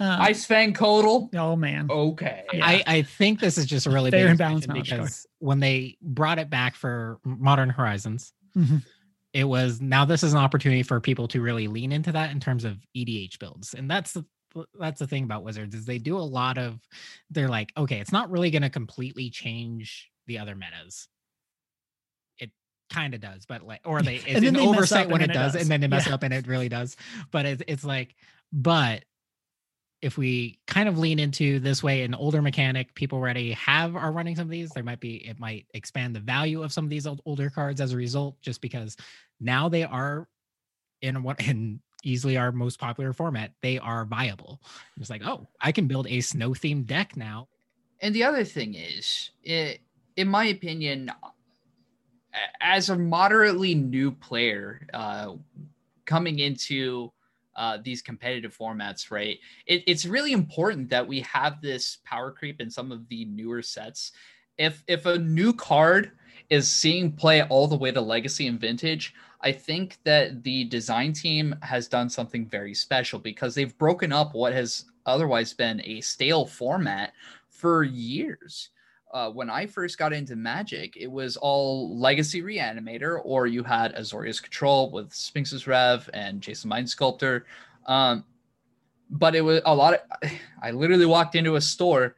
Uh, 0.00 0.16
Ice 0.20 0.44
Fang 0.44 0.74
Coatl. 0.74 1.28
oh 1.36 1.54
man. 1.56 1.86
Okay. 1.90 2.44
Yeah. 2.52 2.66
I, 2.66 2.82
I 2.86 3.02
think 3.02 3.38
this 3.40 3.56
is 3.58 3.66
just 3.66 3.86
a 3.86 3.90
really 3.90 4.10
Fair 4.10 4.24
big 4.24 4.30
and 4.30 4.38
balanced 4.38 4.64
expansion 4.66 4.96
knowledge 4.98 5.10
because 5.10 5.26
when 5.38 5.60
they 5.60 5.96
brought 6.02 6.38
it 6.38 6.50
back 6.50 6.74
for 6.74 7.18
Modern 7.24 7.70
Horizons, 7.70 8.32
Mhm. 8.56 8.82
it 9.32 9.44
was 9.44 9.80
now 9.80 10.04
this 10.04 10.22
is 10.24 10.32
an 10.32 10.38
opportunity 10.40 10.82
for 10.82 11.00
people 11.00 11.28
to 11.28 11.40
really 11.40 11.68
lean 11.68 11.92
into 11.92 12.10
that 12.12 12.30
in 12.32 12.40
terms 12.40 12.64
of 12.64 12.78
EDH 12.96 13.38
builds, 13.38 13.74
and 13.74 13.88
that's 13.90 14.12
the 14.12 14.24
that's 14.78 15.00
the 15.00 15.06
thing 15.06 15.24
about 15.24 15.42
Wizards 15.44 15.74
is 15.74 15.84
they 15.84 15.98
do 15.98 16.16
a 16.16 16.20
lot 16.20 16.58
of 16.58 16.78
they're 17.30 17.48
like 17.48 17.72
okay, 17.76 17.98
it's 18.00 18.12
not 18.12 18.30
really 18.30 18.50
going 18.50 18.62
to 18.62 18.70
completely 18.70 19.30
change 19.30 20.10
the 20.26 20.38
other 20.38 20.54
metas. 20.56 21.08
It 22.38 22.50
kind 22.90 23.14
of 23.14 23.20
does, 23.20 23.46
but 23.46 23.62
like 23.62 23.80
or 23.84 24.02
they 24.02 24.16
it's 24.26 24.40
then 24.40 24.44
an 24.46 24.54
they 24.54 24.60
mess 24.60 24.68
oversight 24.68 25.08
when 25.08 25.20
it 25.22 25.26
then 25.28 25.30
it 25.30 25.34
does, 25.34 25.52
does. 25.52 25.62
and 25.62 25.70
then 25.70 25.80
they 25.80 25.88
mess 25.88 26.06
Yeah. 26.06 26.14
up 26.14 26.22
and 26.22 26.32
it 26.34 26.46
really 26.46 26.68
does. 26.68 26.96
But 27.30 27.46
it's 27.46 27.62
it's 27.68 27.84
like 27.84 28.14
but 28.52 29.04
if 30.04 30.18
we 30.18 30.58
kind 30.66 30.86
of 30.86 30.98
lean 30.98 31.18
into 31.18 31.58
this 31.58 31.82
way 31.82 32.02
an 32.02 32.14
older 32.14 32.42
mechanic 32.42 32.94
people 32.94 33.18
already 33.18 33.52
have 33.52 33.96
are 33.96 34.12
running 34.12 34.36
some 34.36 34.42
of 34.42 34.50
these. 34.50 34.68
There 34.68 34.84
might 34.84 35.00
be 35.00 35.26
it 35.26 35.40
might 35.40 35.66
expand 35.72 36.14
the 36.14 36.20
value 36.20 36.62
of 36.62 36.74
some 36.74 36.84
of 36.84 36.90
these 36.90 37.06
old, 37.06 37.22
older 37.24 37.48
cards 37.48 37.80
as 37.80 37.92
a 37.92 37.96
result 37.96 38.38
just 38.42 38.60
because 38.60 38.98
now 39.40 39.70
they 39.70 39.82
are 39.82 40.28
in 41.00 41.22
what 41.22 41.40
in 41.48 41.80
easily 42.02 42.36
our 42.36 42.52
most 42.52 42.78
popular 42.78 43.14
format 43.14 43.52
they 43.62 43.78
are 43.78 44.04
viable. 44.04 44.60
It's 45.00 45.08
like 45.08 45.24
oh 45.24 45.48
i 45.58 45.72
can 45.72 45.86
build 45.86 46.06
a 46.06 46.20
snow 46.20 46.50
themed 46.50 46.84
deck 46.84 47.16
now. 47.16 47.48
And 48.00 48.14
the 48.14 48.24
other 48.24 48.44
thing 48.44 48.74
is, 48.74 49.30
it, 49.42 49.80
in 50.16 50.28
my 50.28 50.46
opinion, 50.46 51.10
as 52.60 52.90
a 52.90 52.98
moderately 52.98 53.74
new 53.74 54.10
player 54.12 54.86
uh, 54.92 55.32
coming 56.04 56.40
into 56.40 57.10
uh, 57.56 57.78
these 57.82 58.02
competitive 58.02 58.56
formats, 58.56 59.10
right? 59.10 59.38
It, 59.66 59.82
it's 59.86 60.04
really 60.06 60.32
important 60.32 60.88
that 60.90 61.06
we 61.06 61.20
have 61.20 61.60
this 61.60 61.98
power 62.04 62.30
creep 62.30 62.60
in 62.60 62.70
some 62.70 62.92
of 62.92 63.08
the 63.08 63.24
newer 63.26 63.62
sets. 63.62 64.12
If 64.58 64.84
if 64.86 65.06
a 65.06 65.18
new 65.18 65.52
card 65.52 66.12
is 66.50 66.70
seeing 66.70 67.12
play 67.12 67.42
all 67.42 67.66
the 67.66 67.76
way 67.76 67.90
to 67.90 68.00
Legacy 68.00 68.46
and 68.46 68.60
Vintage, 68.60 69.14
I 69.40 69.52
think 69.52 69.98
that 70.04 70.42
the 70.42 70.64
design 70.64 71.12
team 71.12 71.54
has 71.62 71.88
done 71.88 72.08
something 72.08 72.46
very 72.46 72.74
special 72.74 73.18
because 73.18 73.54
they've 73.54 73.76
broken 73.78 74.12
up 74.12 74.34
what 74.34 74.52
has 74.52 74.86
otherwise 75.06 75.52
been 75.52 75.82
a 75.84 76.00
stale 76.00 76.46
format 76.46 77.12
for 77.48 77.82
years. 77.82 78.70
Uh, 79.14 79.30
when 79.30 79.48
I 79.48 79.66
first 79.66 79.96
got 79.96 80.12
into 80.12 80.34
Magic, 80.34 80.96
it 80.96 81.06
was 81.06 81.36
all 81.36 81.96
Legacy 81.96 82.42
Reanimator, 82.42 83.20
or 83.22 83.46
you 83.46 83.62
had 83.62 83.94
Azorius 83.94 84.42
Control 84.42 84.90
with 84.90 85.14
Sphinx's 85.14 85.68
Rev 85.68 86.10
and 86.12 86.40
Jace, 86.40 86.62
the 86.62 86.68
Mind 86.68 86.90
Sculptor. 86.90 87.46
Um, 87.86 88.24
but 89.08 89.36
it 89.36 89.42
was 89.42 89.60
a 89.64 89.72
lot 89.72 89.94
of. 89.94 90.30
I 90.62 90.72
literally 90.72 91.06
walked 91.06 91.36
into 91.36 91.54
a 91.54 91.60
store, 91.60 92.16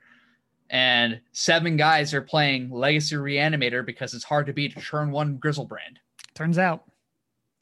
and 0.71 1.21
seven 1.33 1.77
guys 1.77 2.15
are 2.15 2.23
playing 2.23 2.71
Legacy 2.71 3.17
Reanimator 3.17 3.85
because 3.85 4.15
it's 4.15 4.25
hard 4.25 4.47
to 4.47 4.55
beat 4.55 4.75
turn 4.83 5.11
one 5.11 5.37
Griselbrand. 5.37 5.99
Turns 6.35 6.57
out. 6.57 6.85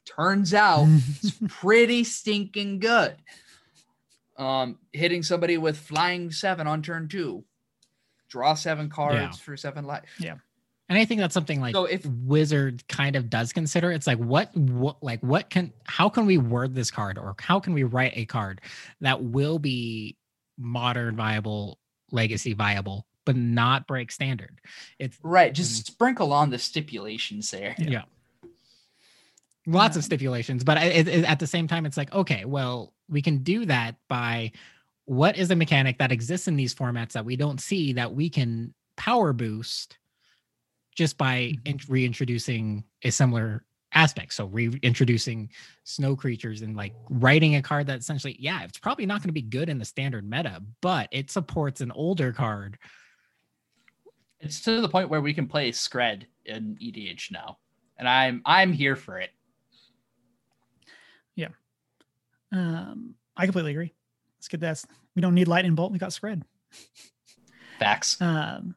Turns 0.05 0.53
out 0.53 0.87
it's 1.21 1.35
pretty 1.49 2.05
stinking 2.05 2.79
good. 2.79 3.17
Um, 4.37 4.79
hitting 4.93 5.23
somebody 5.23 5.57
with 5.57 5.77
flying 5.77 6.31
seven 6.31 6.67
on 6.67 6.81
turn 6.81 7.09
two, 7.09 7.43
draw 8.29 8.53
seven 8.53 8.89
cards 8.89 9.15
Yeah. 9.17 9.31
for 9.31 9.55
seven 9.57 9.85
life. 9.85 10.03
Yeah. 10.19 10.35
And 10.87 10.99
i 10.99 11.05
think 11.05 11.19
that's 11.19 11.33
something 11.33 11.59
like 11.61 11.73
So 11.73 11.85
if 11.85 12.05
wizard 12.05 12.87
kind 12.87 13.15
of 13.15 13.27
does 13.29 13.51
consider 13.53 13.91
it's 13.91 14.05
like 14.05 14.19
what 14.19 14.55
what 14.55 15.01
like 15.03 15.19
what 15.21 15.49
can 15.49 15.73
how 15.83 16.09
can 16.09 16.27
we 16.27 16.37
word 16.37 16.75
this 16.75 16.91
card 16.91 17.17
or 17.17 17.35
how 17.39 17.59
can 17.59 17.73
we 17.73 17.83
write 17.83 18.13
a 18.15 18.25
card 18.25 18.61
that 19.01 19.23
will 19.23 19.57
be 19.57 20.15
modern 20.59 21.15
viable 21.15 21.79
legacy 22.11 22.53
viable 22.53 23.07
but 23.25 23.35
not 23.35 23.87
break 23.87 24.11
standard 24.11 24.61
it's 24.99 25.17
right, 25.23 25.53
just 25.55 25.87
sprinkle 25.87 26.31
on 26.31 26.51
the 26.51 26.59
stipulations 26.59 27.49
there. 27.49 27.73
yeah, 27.79 28.03
lots 29.65 29.95
Um, 29.95 29.99
of 29.99 30.03
stipulations 30.05 30.63
but 30.63 30.77
it, 30.77 31.07
it- 31.07 31.25
at 31.25 31.39
the 31.39 31.47
same 31.47 31.67
time 31.67 31.85
it's 31.87 31.97
like 31.97 32.13
okay 32.13 32.45
well 32.45 32.93
we 33.09 33.21
can 33.23 33.39
do 33.39 33.65
that 33.65 33.95
by 34.07 34.51
what 35.05 35.37
is 35.37 35.51
a 35.51 35.55
mechanic 35.55 35.97
that 35.99 36.11
exists 36.11 36.47
in 36.47 36.55
these 36.55 36.73
formats 36.73 37.13
that 37.13 37.25
we 37.25 37.35
don't 37.35 37.61
see 37.61 37.93
that 37.93 38.13
we 38.13 38.29
can 38.29 38.73
power 38.97 39.33
boost 39.33 39.97
just 40.95 41.17
by 41.17 41.53
in- 41.65 41.79
reintroducing 41.87 42.83
a 43.03 43.09
similar 43.09 43.63
aspect 43.93 44.33
so 44.33 44.45
reintroducing 44.47 45.49
snow 45.83 46.15
creatures 46.15 46.61
and 46.61 46.75
like 46.75 46.93
writing 47.09 47.55
a 47.55 47.61
card 47.61 47.87
that 47.87 47.99
essentially 47.99 48.35
yeah 48.39 48.63
it's 48.63 48.77
probably 48.77 49.05
not 49.05 49.21
going 49.21 49.29
to 49.29 49.33
be 49.33 49.41
good 49.41 49.69
in 49.69 49.77
the 49.77 49.85
standard 49.85 50.29
meta 50.29 50.61
but 50.81 51.07
it 51.11 51.31
supports 51.31 51.79
an 51.81 51.91
older 51.91 52.33
card 52.33 52.77
It's 54.41 54.61
to 54.61 54.81
the 54.81 54.89
point 54.89 55.09
where 55.09 55.21
we 55.21 55.33
can 55.33 55.47
play 55.47 55.71
Skred 55.71 56.23
in 56.45 56.77
EDH 56.81 57.31
now, 57.31 57.57
and 57.97 58.07
I'm 58.07 58.41
I'm 58.45 58.71
here 58.73 58.95
for 58.95 59.17
it. 59.19 59.31
Yeah. 61.35 61.49
Um, 62.51 63.15
I 63.35 63.45
completely 63.45 63.71
agree. 63.71 63.93
Let's 64.37 64.47
get 64.47 64.59
that. 64.59 64.83
We 65.15 65.21
don't 65.21 65.35
need 65.35 65.47
lightning 65.47 65.75
bolt. 65.75 65.91
We 65.91 65.99
got 65.99 66.11
Skred. 66.11 66.43
Facts. 67.79 68.19
Um, 68.21 68.75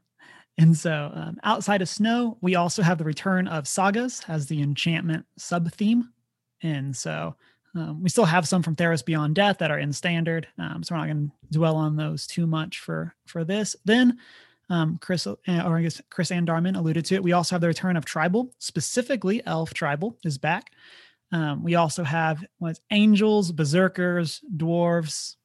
and 0.57 0.77
so 0.77 1.13
um, 1.15 1.39
outside 1.45 1.83
of 1.83 1.89
snow, 1.89 2.37
we 2.41 2.57
also 2.57 2.83
have 2.83 2.99
the 2.99 3.05
return 3.05 3.47
of 3.47 3.69
sagas 3.69 4.23
as 4.29 4.47
the 4.47 4.61
enchantment 4.61 5.25
sub 5.37 5.71
theme. 5.73 6.13
And 6.63 6.97
so 6.97 7.37
um, 7.75 8.03
we 8.03 8.09
still 8.09 8.25
have 8.25 8.49
some 8.49 8.63
from 8.63 8.75
Theros 8.75 9.05
Beyond 9.05 9.37
Death 9.37 9.59
that 9.59 9.71
are 9.71 9.79
in 9.79 9.93
standard. 9.93 10.49
Um, 10.59 10.83
so 10.83 10.95
we're 10.95 10.99
not 10.99 11.07
going 11.07 11.29
to 11.29 11.59
dwell 11.59 11.77
on 11.77 11.97
those 11.97 12.27
too 12.27 12.47
much 12.47 12.81
for 12.81 13.15
for 13.27 13.45
this. 13.45 13.77
Then 13.85 14.19
um, 14.71 14.99
Chris, 15.01 15.27
uh, 15.27 15.37
or 15.47 15.79
I 15.79 15.83
guess 15.83 16.01
Chris 16.11 16.31
and 16.31 16.47
Darman 16.47 16.77
alluded 16.77 17.05
to 17.07 17.15
it. 17.15 17.23
We 17.23 17.33
also 17.33 17.55
have 17.55 17.61
the 17.61 17.69
return 17.69 17.97
of 17.97 18.05
tribal, 18.05 18.53
specifically 18.59 19.43
Elf 19.47 19.73
Tribal 19.75 20.17
is 20.25 20.39
back. 20.39 20.73
Um, 21.31 21.63
we 21.63 21.75
also 21.75 22.05
have 22.05 22.45
what's 22.59 22.81
angels, 22.91 23.53
berserkers, 23.53 24.41
dwarves, 24.57 25.37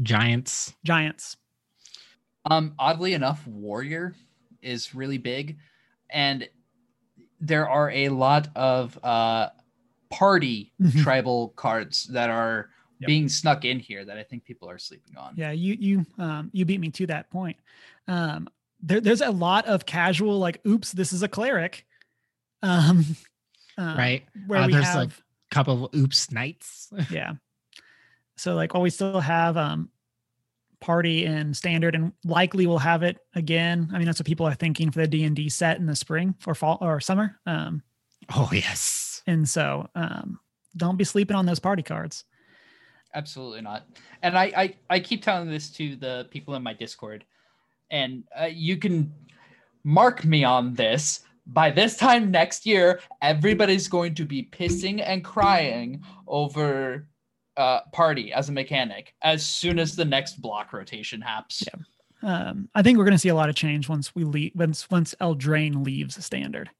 giants 0.00 0.74
giants. 0.84 1.36
Um, 2.50 2.74
oddly 2.78 3.14
enough, 3.14 3.46
Warrior 3.46 4.14
is 4.62 4.94
really 4.94 5.18
big, 5.18 5.58
and 6.10 6.48
there 7.40 7.68
are 7.68 7.90
a 7.90 8.08
lot 8.08 8.48
of 8.56 8.98
uh, 9.04 9.50
party 10.10 10.72
Mhm. 10.80 11.02
tribal 11.02 11.48
cards 11.50 12.04
that 12.04 12.30
are 12.30 12.70
Yep. 13.00 13.06
being 13.08 13.28
snuck 13.28 13.64
in 13.64 13.80
here 13.80 14.04
that 14.04 14.16
I 14.16 14.22
think 14.22 14.44
people 14.44 14.70
are 14.70 14.78
sleeping 14.78 15.16
on. 15.16 15.34
Yeah, 15.36 15.50
you 15.50 15.74
you 15.74 16.06
um 16.18 16.50
you 16.52 16.64
beat 16.64 16.78
me 16.80 16.90
to 16.90 17.06
that 17.08 17.30
point. 17.30 17.56
Um 18.06 18.48
there, 18.80 19.00
there's 19.00 19.20
a 19.22 19.30
lot 19.30 19.66
of 19.66 19.86
casual 19.86 20.38
like 20.38 20.64
oops, 20.66 20.92
this 20.92 21.12
is 21.12 21.22
a 21.24 21.28
cleric. 21.28 21.84
Um 22.62 23.04
uh, 23.78 23.94
right 23.96 24.24
where 24.46 24.62
Uh, 24.62 24.66
we 24.66 24.72
there's, 24.72 24.84
have 24.84 24.96
like, 24.96 25.10
couple 25.50 25.86
of 25.86 25.94
oops 25.96 26.30
knights 26.30 26.90
yeah. 27.10 27.32
So 28.42 28.56
like 28.56 28.74
while 28.74 28.82
we 28.82 28.90
still 28.90 29.20
have 29.20 29.56
um 29.56 29.88
party 30.80 31.26
and 31.26 31.56
standard 31.56 31.94
and 31.94 32.12
likely 32.24 32.66
we'll 32.66 32.78
have 32.78 33.04
it 33.04 33.18
again. 33.36 33.88
I 33.92 33.98
mean 33.98 34.06
that's 34.06 34.18
what 34.18 34.26
people 34.26 34.46
are 34.46 34.54
thinking 34.54 34.90
for 34.90 34.98
the 34.98 35.06
D&D 35.06 35.48
set 35.48 35.78
in 35.78 35.86
the 35.86 35.94
spring 35.94 36.34
or 36.44 36.56
fall 36.56 36.78
or 36.80 36.98
summer. 36.98 37.38
Um 37.46 37.84
oh 38.34 38.50
yes 38.52 39.22
and 39.28 39.48
so 39.48 39.88
um 39.94 40.40
don't 40.76 40.96
be 40.96 41.04
sleeping 41.04 41.36
on 41.36 41.46
those 41.46 41.60
party 41.60 41.84
cards. 41.84 42.24
Absolutely 43.14 43.60
not. 43.60 43.86
And 44.22 44.36
I, 44.36 44.44
I, 44.56 44.74
I 44.90 44.98
keep 44.98 45.22
telling 45.22 45.48
this 45.48 45.70
to 45.72 45.94
the 45.96 46.26
people 46.30 46.54
in 46.54 46.62
my 46.62 46.72
Discord, 46.72 47.26
and 47.90 48.24
uh, 48.40 48.46
you 48.46 48.78
can 48.78 49.12
mark 49.84 50.24
me 50.24 50.44
on 50.44 50.72
this. 50.72 51.20
By 51.46 51.70
this 51.70 51.98
time 51.98 52.30
next 52.30 52.64
year, 52.64 53.00
everybody's 53.20 53.86
going 53.86 54.14
to 54.14 54.24
be 54.24 54.48
pissing 54.50 55.02
and 55.04 55.22
crying 55.22 56.02
over 56.26 57.06
uh, 57.62 57.80
party 57.92 58.32
as 58.32 58.48
a 58.48 58.52
mechanic 58.52 59.14
as 59.22 59.46
soon 59.46 59.78
as 59.78 59.94
the 59.94 60.04
next 60.04 60.42
block 60.42 60.72
rotation 60.72 61.20
happens. 61.20 61.62
Yeah. 61.66 61.80
Um, 62.24 62.68
I 62.74 62.82
think 62.82 62.98
we're 62.98 63.04
going 63.04 63.12
to 63.14 63.18
see 63.18 63.28
a 63.28 63.34
lot 63.34 63.48
of 63.48 63.54
change 63.54 63.88
once 63.88 64.14
we 64.14 64.24
leave 64.24 64.52
once 64.54 64.90
once 64.90 65.14
Eldraine 65.20 65.84
leaves 65.84 66.24
standard. 66.24 66.70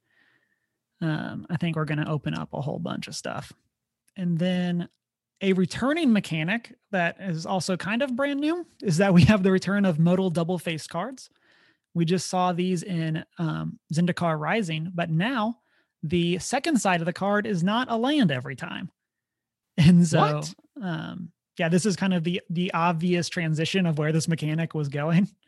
Um, 1.00 1.46
I 1.50 1.56
think 1.56 1.76
we're 1.76 1.84
going 1.84 2.04
to 2.04 2.10
open 2.10 2.34
up 2.34 2.52
a 2.52 2.60
whole 2.60 2.78
bunch 2.78 3.08
of 3.08 3.14
stuff, 3.14 3.52
and 4.16 4.38
then 4.38 4.88
a 5.40 5.52
returning 5.52 6.12
mechanic 6.12 6.74
that 6.92 7.16
is 7.20 7.46
also 7.46 7.76
kind 7.76 8.02
of 8.02 8.14
brand 8.14 8.40
new 8.40 8.64
is 8.82 8.96
that 8.98 9.12
we 9.14 9.22
have 9.24 9.42
the 9.42 9.50
return 9.50 9.84
of 9.84 9.98
modal 9.98 10.30
double 10.30 10.58
faced 10.58 10.90
cards. 10.90 11.28
We 11.94 12.04
just 12.04 12.28
saw 12.28 12.52
these 12.52 12.82
in 12.84 13.24
um, 13.38 13.78
Zendikar 13.92 14.38
Rising, 14.38 14.90
but 14.94 15.10
now 15.10 15.58
the 16.04 16.38
second 16.38 16.80
side 16.80 17.00
of 17.00 17.06
the 17.06 17.12
card 17.12 17.46
is 17.46 17.62
not 17.62 17.90
a 17.90 17.96
land 17.96 18.30
every 18.30 18.56
time, 18.56 18.90
and 19.76 20.06
so 20.06 20.20
What? 20.20 20.54
Um, 20.80 21.30
yeah, 21.58 21.68
this 21.68 21.86
is 21.86 21.96
kind 21.96 22.14
of 22.14 22.24
the 22.24 22.40
the 22.50 22.72
obvious 22.72 23.28
transition 23.28 23.86
of 23.86 23.98
where 23.98 24.12
this 24.12 24.28
mechanic 24.28 24.74
was 24.74 24.88
going. 24.88 25.28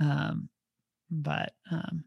Um, 0.00 0.48
but 1.08 1.52
um, 1.70 2.02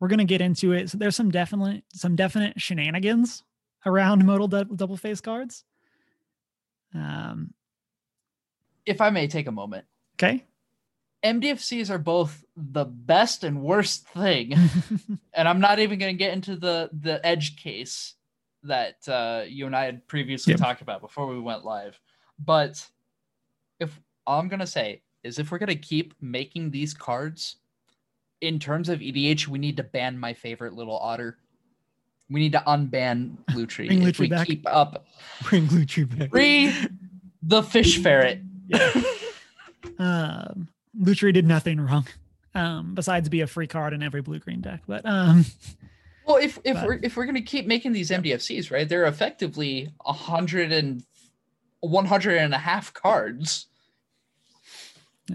we're 0.00 0.08
gonna 0.08 0.24
get 0.24 0.40
into 0.40 0.72
it. 0.72 0.90
So 0.90 0.98
there's 0.98 1.14
some 1.14 1.30
definite 1.30 1.84
some 1.92 2.16
definite 2.16 2.60
shenanigans 2.60 3.44
around 3.86 4.26
modal 4.26 4.48
dou- 4.48 4.64
double 4.64 4.96
face 4.96 5.20
cards. 5.20 5.62
Um, 6.92 7.54
If 8.84 9.00
I 9.00 9.10
may 9.10 9.28
take 9.28 9.46
a 9.46 9.52
moment, 9.52 9.84
okay. 10.16 10.44
MDFCs 11.24 11.90
are 11.90 11.98
both 11.98 12.44
the 12.56 12.84
best 12.86 13.44
and 13.44 13.62
worst 13.62 14.08
thing. 14.08 14.54
and 15.32 15.48
I'm 15.48 15.60
not 15.60 15.78
even 15.78 16.00
going 16.00 16.12
to 16.12 16.18
get 16.18 16.32
into 16.32 16.56
the 16.56 16.90
the 16.92 17.24
edge 17.24 17.56
case 17.56 18.14
that 18.64 18.96
uh, 19.08 19.44
you 19.48 19.66
and 19.66 19.74
I 19.76 19.84
had 19.84 20.06
previously 20.08 20.52
Yep. 20.52 20.60
talked 20.60 20.82
about 20.82 21.00
before 21.00 21.26
we 21.26 21.40
went 21.40 21.64
live. 21.64 21.98
But 22.38 22.84
if 23.80 23.98
all 24.26 24.40
I'm 24.40 24.48
going 24.48 24.60
to 24.60 24.66
say 24.66 25.02
is 25.24 25.38
if 25.38 25.50
we're 25.50 25.58
going 25.58 25.68
to 25.68 25.74
keep 25.76 26.14
making 26.20 26.70
these 26.70 26.94
cards 26.94 27.56
in 28.40 28.58
terms 28.58 28.88
of 28.88 29.00
EDH, 29.00 29.46
we 29.48 29.58
need 29.58 29.76
to 29.76 29.82
ban 29.82 30.18
my 30.18 30.32
favorite 30.34 30.74
little 30.74 30.96
otter. 30.98 31.38
We 32.30 32.40
need 32.40 32.52
to 32.52 32.62
unban 32.66 33.36
Lutri. 33.50 33.86
Bring 33.88 34.02
if 34.02 34.16
Lutri 34.16 34.20
we 34.20 34.28
back. 34.28 34.46
keep 34.46 34.64
up 34.66 35.06
bring 35.44 35.66
Lutri 35.68 36.18
back 36.18 36.30
free 36.30 36.72
the 37.42 37.62
fish 37.62 38.00
ferret 38.02 38.40
Yeah. 38.68 38.90
um, 39.98 40.68
Lutri 40.98 41.32
did 41.32 41.46
nothing 41.46 41.80
wrong, 41.80 42.06
um, 42.54 42.94
besides 42.94 43.28
be 43.28 43.40
a 43.40 43.46
free 43.46 43.66
card 43.66 43.92
in 43.92 44.02
every 44.02 44.22
blue 44.22 44.38
green 44.38 44.60
deck. 44.60 44.80
But 44.86 45.04
um, 45.04 45.44
Well, 46.32 46.42
if 46.42 46.58
if 46.64 46.74
But- 46.76 46.86
we're 46.86 47.00
if 47.02 47.16
we're 47.16 47.26
gonna 47.26 47.42
keep 47.42 47.66
making 47.66 47.92
these 47.92 48.10
MDFCs, 48.10 48.70
right? 48.70 48.88
They're 48.88 49.04
effectively 49.06 49.92
a 50.06 50.12
hundred 50.12 50.72
and 50.72 51.04
one 51.80 52.06
hundred 52.06 52.38
and 52.38 52.54
a 52.54 52.58
half 52.58 52.94
cards. 52.94 53.66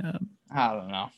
um, 0.04 0.30
I 0.52 0.74
don't 0.74 0.88
know. 0.90 1.10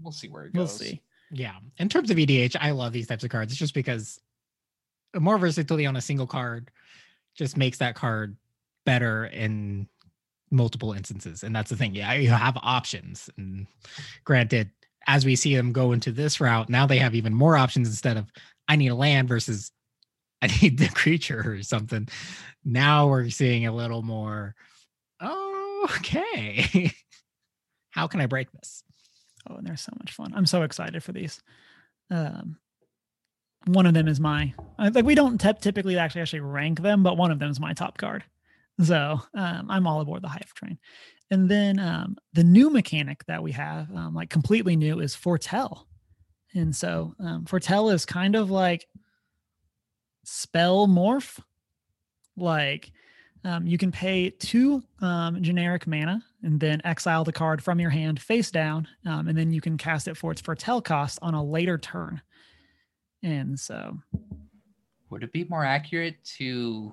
We'll 0.00 0.12
see 0.12 0.28
where 0.28 0.44
it 0.44 0.52
goes. 0.52 0.58
we'll 0.58 0.66
goes. 0.66 0.78
see. 0.78 1.02
Yeah. 1.30 1.54
In 1.78 1.88
terms 1.88 2.10
of 2.10 2.16
EDH, 2.18 2.56
I 2.60 2.70
love 2.72 2.92
these 2.92 3.06
types 3.06 3.24
of 3.24 3.30
cards. 3.30 3.52
It's 3.52 3.58
just 3.58 3.74
because 3.74 4.20
more 5.14 5.38
versatility 5.38 5.86
on 5.86 5.96
a 5.96 6.00
single 6.00 6.26
card 6.26 6.70
just 7.34 7.56
makes 7.56 7.78
that 7.78 7.94
card 7.94 8.36
better 8.84 9.26
in 9.26 9.88
multiple 10.50 10.92
instances. 10.92 11.42
And 11.42 11.54
that's 11.54 11.70
the 11.70 11.76
thing. 11.76 11.94
Yeah, 11.94 12.12
you 12.14 12.30
have 12.30 12.56
options. 12.62 13.28
And 13.36 13.66
granted, 14.24 14.70
as 15.06 15.24
we 15.24 15.36
see 15.36 15.54
them 15.56 15.72
go 15.72 15.92
into 15.92 16.12
this 16.12 16.40
route, 16.40 16.68
now 16.68 16.86
they 16.86 16.98
have 16.98 17.14
even 17.14 17.34
more 17.34 17.56
options 17.56 17.88
instead 17.88 18.16
of 18.16 18.30
I 18.68 18.76
need 18.76 18.88
a 18.88 18.94
land 18.94 19.28
versus 19.28 19.70
I 20.42 20.48
need 20.60 20.78
the 20.78 20.88
creature 20.88 21.42
or 21.46 21.62
something. 21.62 22.08
Now 22.64 23.08
we're 23.08 23.30
seeing 23.30 23.66
a 23.66 23.74
little 23.74 24.02
more, 24.02 24.54
oh, 25.20 25.88
okay. 25.96 26.92
How 27.90 28.06
can 28.06 28.20
I 28.20 28.26
break 28.26 28.52
this? 28.52 28.82
Oh, 29.48 29.54
and 29.56 29.66
they're 29.66 29.76
so 29.76 29.92
much 29.98 30.12
fun. 30.12 30.32
I'm 30.34 30.46
so 30.46 30.62
excited 30.62 31.02
for 31.02 31.12
these. 31.12 31.40
Um, 32.10 32.58
one 33.66 33.86
of 33.86 33.94
them 33.94 34.06
is 34.06 34.20
my 34.20 34.54
like 34.78 35.04
we 35.04 35.14
don't 35.14 35.40
typically 35.40 35.98
actually 35.98 36.20
actually 36.20 36.40
rank 36.40 36.82
them, 36.82 37.02
but 37.02 37.16
one 37.16 37.30
of 37.30 37.38
them 37.38 37.50
is 37.50 37.58
my 37.58 37.72
top 37.72 37.98
card. 37.98 38.22
So 38.80 39.20
um, 39.34 39.66
I'm 39.70 39.86
all 39.86 40.00
aboard 40.00 40.22
the 40.22 40.28
hype 40.28 40.52
train. 40.54 40.78
And 41.30 41.48
then 41.48 41.78
um, 41.78 42.16
the 42.34 42.44
new 42.44 42.70
mechanic 42.70 43.24
that 43.26 43.42
we 43.42 43.52
have, 43.52 43.90
um, 43.94 44.14
like 44.14 44.30
completely 44.30 44.76
new, 44.76 45.00
is 45.00 45.14
foretell. 45.14 45.88
And 46.56 46.74
so 46.74 47.14
um, 47.20 47.44
foretell 47.44 47.90
is 47.90 48.06
kind 48.06 48.34
of 48.34 48.50
like 48.50 48.88
spell 50.24 50.88
morph. 50.88 51.38
Like 52.36 52.90
um, 53.44 53.66
you 53.66 53.78
can 53.78 53.92
pay 53.92 54.30
two 54.30 54.82
um, 55.00 55.42
generic 55.42 55.86
mana 55.86 56.24
and 56.42 56.58
then 56.58 56.80
exile 56.84 57.24
the 57.24 57.32
card 57.32 57.62
from 57.62 57.78
your 57.78 57.90
hand 57.90 58.20
face 58.20 58.50
down, 58.50 58.88
um, 59.04 59.28
and 59.28 59.36
then 59.36 59.52
you 59.52 59.60
can 59.60 59.76
cast 59.76 60.08
it 60.08 60.16
for 60.16 60.32
its 60.32 60.40
foretell 60.40 60.80
cost 60.80 61.18
on 61.22 61.34
a 61.34 61.44
later 61.44 61.78
turn. 61.78 62.22
And 63.22 63.58
so, 63.58 63.98
Would 65.10 65.22
it 65.22 65.32
be 65.32 65.44
more 65.44 65.64
accurate 65.64 66.16
to 66.38 66.92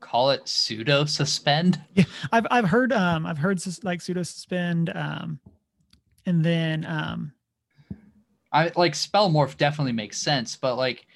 call 0.00 0.30
it 0.30 0.48
pseudo 0.48 1.04
suspend? 1.04 1.82
Yeah, 1.94 2.04
I've 2.32 2.46
I've 2.50 2.68
heard 2.68 2.92
um 2.92 3.26
I've 3.26 3.38
heard 3.38 3.60
like 3.82 4.00
pseudo 4.00 4.22
suspend, 4.22 4.90
um, 4.94 5.40
and 6.26 6.44
then 6.44 6.84
um 6.84 7.32
I 8.52 8.70
like 8.76 8.94
spell 8.94 9.30
morph 9.30 9.56
definitely 9.56 9.92
makes 9.92 10.18
sense, 10.18 10.56
but 10.56 10.76
like 10.76 11.06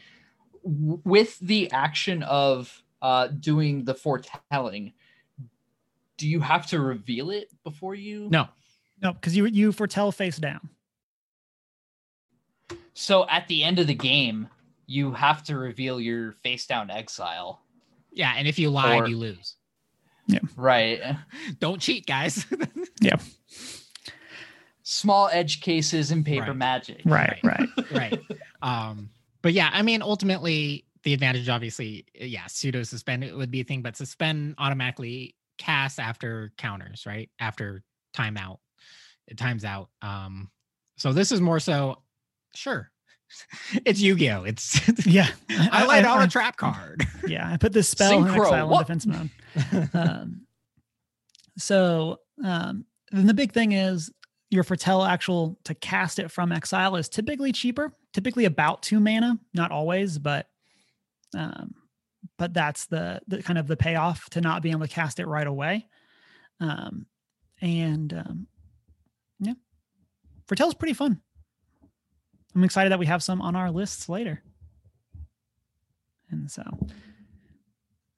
w- 0.65 1.01
with 1.05 1.39
the 1.41 1.71
action 1.73 2.23
of 2.23 2.83
uh 3.03 3.27
doing 3.29 3.85
the 3.85 3.95
foretelling, 3.95 4.93
do 6.17 6.29
you 6.29 6.41
have 6.41 6.67
to 6.69 6.81
reveal 6.81 7.31
it 7.31 7.51
before 7.65 7.95
you? 7.95 8.29
No. 8.31 8.49
no, 9.03 9.13
because 9.13 9.37
you 9.37 9.47
you 9.47 9.73
foretell 9.73 10.13
face 10.13 10.37
down. 10.39 10.69
So 12.95 13.29
at 13.29 13.49
the 13.49 13.65
end 13.65 13.79
of 13.79 13.87
the 13.89 13.95
game, 13.95 14.49
you 14.87 15.13
have 15.13 15.43
to 15.45 15.57
reveal 15.57 16.01
your 16.01 16.33
face 16.33 16.67
down 16.67 16.91
exile. 16.91 17.61
Yeah. 18.13 18.33
And 18.37 18.47
if 18.47 18.59
you 18.59 18.71
lie, 18.71 18.97
Or- 18.99 19.09
you 19.09 19.17
lose. 19.17 19.57
Yeah. 20.27 20.39
Right. 20.57 21.01
Don't 21.59 21.81
cheat, 21.81 22.07
guys. 22.07 22.47
Small 24.87 25.29
edge 25.33 25.61
cases 25.63 26.11
and 26.11 26.25
paper 26.27 26.49
Right. 26.49 26.57
magic. 26.57 27.01
Right, 27.07 27.39
right. 27.43 27.69
right. 27.91 28.21
Um, 28.63 29.09
but 29.43 29.53
yeah, 29.55 29.71
I 29.73 29.83
mean, 29.83 30.03
ultimately, 30.03 30.85
the 31.05 31.15
advantage, 31.15 31.49
obviously, 31.49 32.05
uh, 32.21 32.25
yeah, 32.25 32.47
pseudo 32.47 32.83
suspend 32.83 33.25
it 33.25 33.35
would 33.37 33.51
be 33.51 33.61
a 33.61 33.65
thing, 33.65 33.83
but 33.83 33.97
suspend 33.97 34.55
automatically 34.59 35.35
casts 35.59 35.99
after 35.99 36.53
counters, 36.59 37.05
right? 37.07 37.31
After 37.41 37.83
timeout, 38.15 38.59
it 39.27 39.39
times 39.39 39.65
out. 39.65 39.89
Um, 40.03 40.51
so 40.97 41.13
this 41.13 41.33
is 41.33 41.41
more 41.41 41.61
so, 41.61 42.03
sure, 42.55 42.91
it's 43.87 44.01
Yu-Gi-Oh. 44.01 44.45
It's 44.45 44.81
Yeah, 45.07 45.29
I 45.51 45.87
laid 45.87 46.05
out 46.05 46.23
a 46.23 46.29
trap 46.29 46.57
card. 46.59 47.05
yeah, 47.27 47.51
I 47.51 47.57
put 47.57 47.73
this 47.73 47.89
spell 47.89 48.19
in 48.19 48.25
Synchro, 48.25 48.45
exile 48.45 48.65
in 48.67 48.71
what? 48.71 48.87
defense 48.87 49.07
mode. 49.07 49.31
um, 49.95 50.43
so 51.57 52.19
um, 52.45 52.85
then 53.13 53.27
the 53.27 53.35
big 53.35 53.53
thing 53.53 53.73
is 53.73 54.11
your 54.55 54.65
foretell 54.65 55.05
actual 55.05 55.59
to 55.65 55.75
cast 55.75 56.19
it 56.19 56.31
from 56.31 56.53
exile 56.53 56.97
is 56.97 57.09
typically 57.09 57.51
cheaper, 57.51 57.93
typically 58.13 58.45
about 58.45 58.83
two 58.83 59.01
mana, 59.01 59.39
not 59.53 59.73
always, 59.73 60.19
but 60.19 60.49
um, 61.37 61.75
but 62.39 62.55
that's 62.55 62.87
the, 62.87 63.21
the 63.29 63.43
kind 63.43 63.59
of 63.59 63.67
the 63.67 63.77
payoff 63.77 64.31
to 64.31 64.41
not 64.41 64.63
being 64.63 64.75
able 64.75 64.87
to 64.87 64.93
cast 64.93 65.19
it 65.19 65.27
right 65.27 65.47
away. 65.47 65.87
Um, 66.61 67.07
and 67.61 68.13
um, 68.13 68.47
yeah, 69.41 69.55
foretell's 70.47 70.75
pretty 70.75 70.95
fun. 70.95 71.21
I'm 72.55 72.65
excited 72.65 72.93
that 72.93 72.99
we 72.99 73.07
have 73.07 73.23
some 73.23 73.43
on 73.43 73.57
our 73.57 73.71
lists 73.71 74.09
later. 74.09 74.43
And 76.31 76.51
so, 76.51 76.63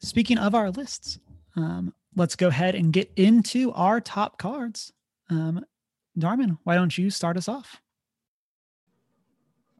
speaking 0.00 0.38
of 0.38 0.54
our 0.54 0.70
lists, 0.70 1.18
um, 1.56 1.94
let's 2.14 2.36
go 2.36 2.48
ahead 2.48 2.74
and 2.74 2.92
get 2.92 3.10
into 3.16 3.72
our 3.72 4.00
top 4.00 4.38
cards. 4.38 4.92
Um, 5.30 5.64
Darman, 6.18 6.58
why 6.64 6.74
don't 6.74 6.96
you 6.96 7.10
start 7.10 7.36
us 7.36 7.48
off? 7.48 7.80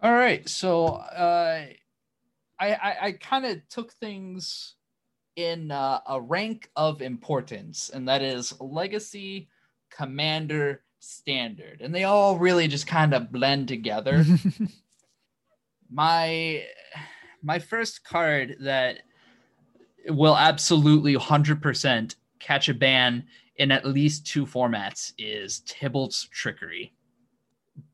All 0.02 0.12
right. 0.12 0.46
So 0.48 0.86
uh, 0.86 1.64
I 2.60 2.74
I, 2.74 2.96
I 3.02 3.12
kind 3.12 3.46
of 3.46 3.66
took 3.68 3.92
things 3.94 4.74
in 5.36 5.70
uh, 5.70 6.00
a 6.06 6.20
rank 6.20 6.70
of 6.76 7.02
importance, 7.02 7.90
and 7.92 8.08
that 8.08 8.22
is 8.22 8.58
legacy, 8.60 9.48
commander, 9.90 10.82
standard, 10.98 11.80
and 11.80 11.94
they 11.94 12.04
all 12.04 12.38
really 12.38 12.68
just 12.68 12.86
kind 12.86 13.14
of 13.14 13.32
blend 13.32 13.68
together. 13.68 14.24
my 15.90 16.64
my 17.42 17.58
first 17.58 18.04
card 18.04 18.56
that 18.60 18.98
will 20.08 20.36
absolutely 20.36 21.16
100% 21.16 22.14
catch 22.38 22.68
a 22.68 22.74
ban 22.74 23.24
in 23.58 23.70
at 23.70 23.86
least 23.86 24.26
two 24.26 24.46
formats 24.46 25.12
is 25.18 25.62
Tibalt's 25.66 26.28
Trickery. 26.28 26.92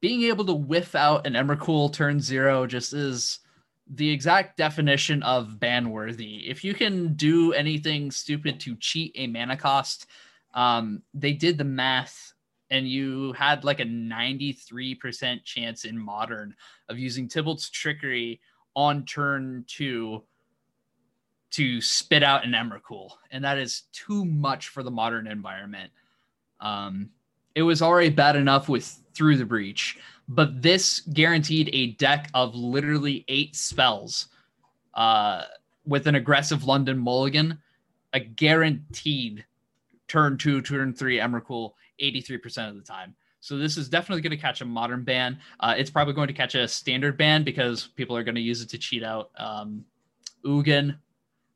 Being 0.00 0.22
able 0.24 0.44
to 0.46 0.54
whiff 0.54 0.94
out 0.94 1.26
an 1.26 1.34
Emrakul 1.34 1.92
turn 1.92 2.20
zero 2.20 2.66
just 2.66 2.92
is 2.92 3.40
the 3.88 4.08
exact 4.08 4.56
definition 4.56 5.22
of 5.22 5.58
ban 5.58 5.90
worthy. 5.90 6.48
If 6.48 6.64
you 6.64 6.74
can 6.74 7.14
do 7.14 7.52
anything 7.52 8.10
stupid 8.10 8.60
to 8.60 8.76
cheat 8.76 9.12
a 9.16 9.26
mana 9.26 9.56
cost, 9.56 10.06
um, 10.54 11.02
they 11.14 11.32
did 11.32 11.58
the 11.58 11.64
math 11.64 12.32
and 12.70 12.88
you 12.88 13.32
had 13.34 13.64
like 13.64 13.80
a 13.80 13.84
93% 13.84 15.44
chance 15.44 15.84
in 15.84 15.98
modern 15.98 16.54
of 16.88 16.98
using 16.98 17.28
Tibalt's 17.28 17.68
Trickery 17.68 18.40
on 18.74 19.04
turn 19.04 19.64
two 19.68 20.22
to 21.52 21.80
spit 21.80 22.22
out 22.22 22.44
an 22.44 22.52
Emrakul, 22.52 23.10
and 23.30 23.44
that 23.44 23.58
is 23.58 23.82
too 23.92 24.24
much 24.24 24.68
for 24.68 24.82
the 24.82 24.90
modern 24.90 25.26
environment. 25.26 25.90
Um, 26.60 27.10
it 27.54 27.62
was 27.62 27.82
already 27.82 28.10
bad 28.10 28.36
enough 28.36 28.68
with 28.68 29.00
Through 29.14 29.36
the 29.36 29.44
Breach, 29.44 29.98
but 30.28 30.62
this 30.62 31.00
guaranteed 31.00 31.70
a 31.72 31.92
deck 31.92 32.30
of 32.34 32.54
literally 32.54 33.24
eight 33.28 33.54
spells 33.54 34.28
uh, 34.94 35.44
with 35.86 36.06
an 36.06 36.14
aggressive 36.14 36.64
London 36.64 36.98
Mulligan, 36.98 37.58
a 38.12 38.20
guaranteed 38.20 39.44
turn 40.08 40.38
two, 40.38 40.62
turn 40.62 40.92
three 40.94 41.18
Emrakul 41.18 41.72
83% 42.00 42.68
of 42.68 42.76
the 42.76 42.82
time. 42.82 43.14
So 43.40 43.58
this 43.58 43.76
is 43.76 43.88
definitely 43.88 44.22
going 44.22 44.30
to 44.30 44.36
catch 44.36 44.60
a 44.60 44.64
modern 44.64 45.02
ban. 45.02 45.38
Uh, 45.58 45.74
it's 45.76 45.90
probably 45.90 46.14
going 46.14 46.28
to 46.28 46.34
catch 46.34 46.54
a 46.54 46.68
standard 46.68 47.18
ban 47.18 47.42
because 47.42 47.88
people 47.96 48.16
are 48.16 48.22
going 48.22 48.36
to 48.36 48.40
use 48.40 48.62
it 48.62 48.68
to 48.70 48.78
cheat 48.78 49.02
out 49.02 49.30
um, 49.36 49.84
Ugin. 50.44 50.96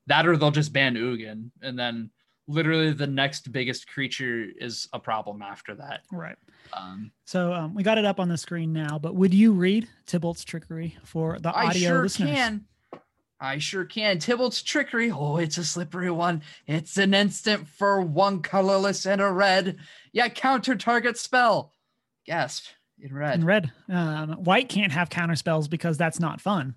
That 0.09 0.27
or 0.27 0.37
they'll 0.37 0.51
just 0.51 0.73
ban 0.73 0.95
Ugin, 0.95 1.51
and 1.63 1.79
then 1.79 2.11
literally 2.49 2.93
the 2.93 3.07
next 3.07 3.51
biggest 3.51 3.89
creature 3.89 4.47
is 4.59 4.89
a 4.93 5.01
problem 5.01 5.43
after 5.43 5.75
that. 5.75 6.03
right. 6.13 6.37
Um, 6.73 7.11
So 7.25 7.53
um, 7.53 7.75
we 7.75 7.83
got 7.83 7.99
it 7.99 8.05
up 8.05 8.21
on 8.21 8.29
the 8.29 8.39
screen 8.39 8.73
now, 8.73 8.99
but 9.01 9.15
would 9.17 9.35
you 9.35 9.53
read 9.53 9.89
Tibalt's 10.07 10.45
trickery 10.45 10.97
for 11.05 11.39
the 11.41 11.51
I 11.51 11.67
audio 11.67 11.89
sure 11.89 12.03
listeners? 12.03 12.31
can. 12.31 12.65
I 13.41 13.59
sure 13.59 13.85
can. 13.85 14.19
Tibalt's 14.19 14.63
trickery. 14.63 15.11
Oh, 15.11 15.37
it's 15.39 15.59
a 15.59 15.65
slippery 15.65 16.11
one. 16.11 16.43
It's 16.67 16.97
an 16.97 17.15
instant 17.15 17.67
for 17.69 18.01
one 18.01 18.43
colorless 18.43 19.07
and 19.07 19.21
a 19.21 19.31
red. 19.31 19.79
Yeah, 20.13 20.29
counter 20.29 20.77
target 20.77 21.19
spell. 21.19 21.73
Gasp 22.27 22.67
in 23.01 23.13
red. 23.13 23.35
In 23.41 23.45
red, 23.45 23.73
um, 23.89 24.31
white 24.45 24.69
can't 24.69 24.93
have 24.93 25.11
counter 25.11 25.37
spells 25.37 25.69
because 25.69 25.99
that's 25.99 26.19
not 26.21 26.41
fun. 26.41 26.77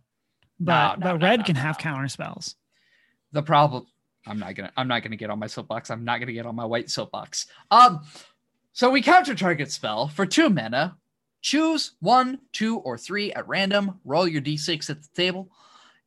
But 0.60 0.96
No, 0.96 0.96
no, 0.96 1.14
but 1.14 1.20
no, 1.22 1.28
red 1.28 1.46
can 1.46 1.56
have 1.56 1.78
counter 1.78 2.08
spells. 2.10 2.56
The 3.32 3.42
problem 3.44 3.86
i'm 4.28 4.40
not 4.40 4.56
gonna 4.56 4.72
i'm 4.78 4.88
not 4.88 5.04
gonna 5.04 5.16
get 5.16 5.30
on 5.30 5.40
my 5.40 5.48
soapbox 5.48 5.90
i'm 5.90 6.04
not 6.04 6.20
gonna 6.20 6.34
get 6.34 6.46
on 6.46 6.56
my 6.56 6.66
white 6.66 6.90
soapbox 6.90 7.48
um 7.72 8.02
So 8.74 8.90
we 8.90 9.02
counter 9.02 9.36
target 9.36 9.72
spell 9.72 10.08
for 10.08 10.26
two 10.26 10.50
mana. 10.50 10.96
Choose 11.42 11.94
one, 12.00 12.40
two, 12.54 12.78
or 12.80 12.98
three 12.98 13.34
at 13.34 13.48
random. 13.48 14.00
Roll 14.06 14.28
your 14.28 14.42
d6 14.42 14.90
at 14.90 15.02
the 15.02 15.10
table. 15.16 15.50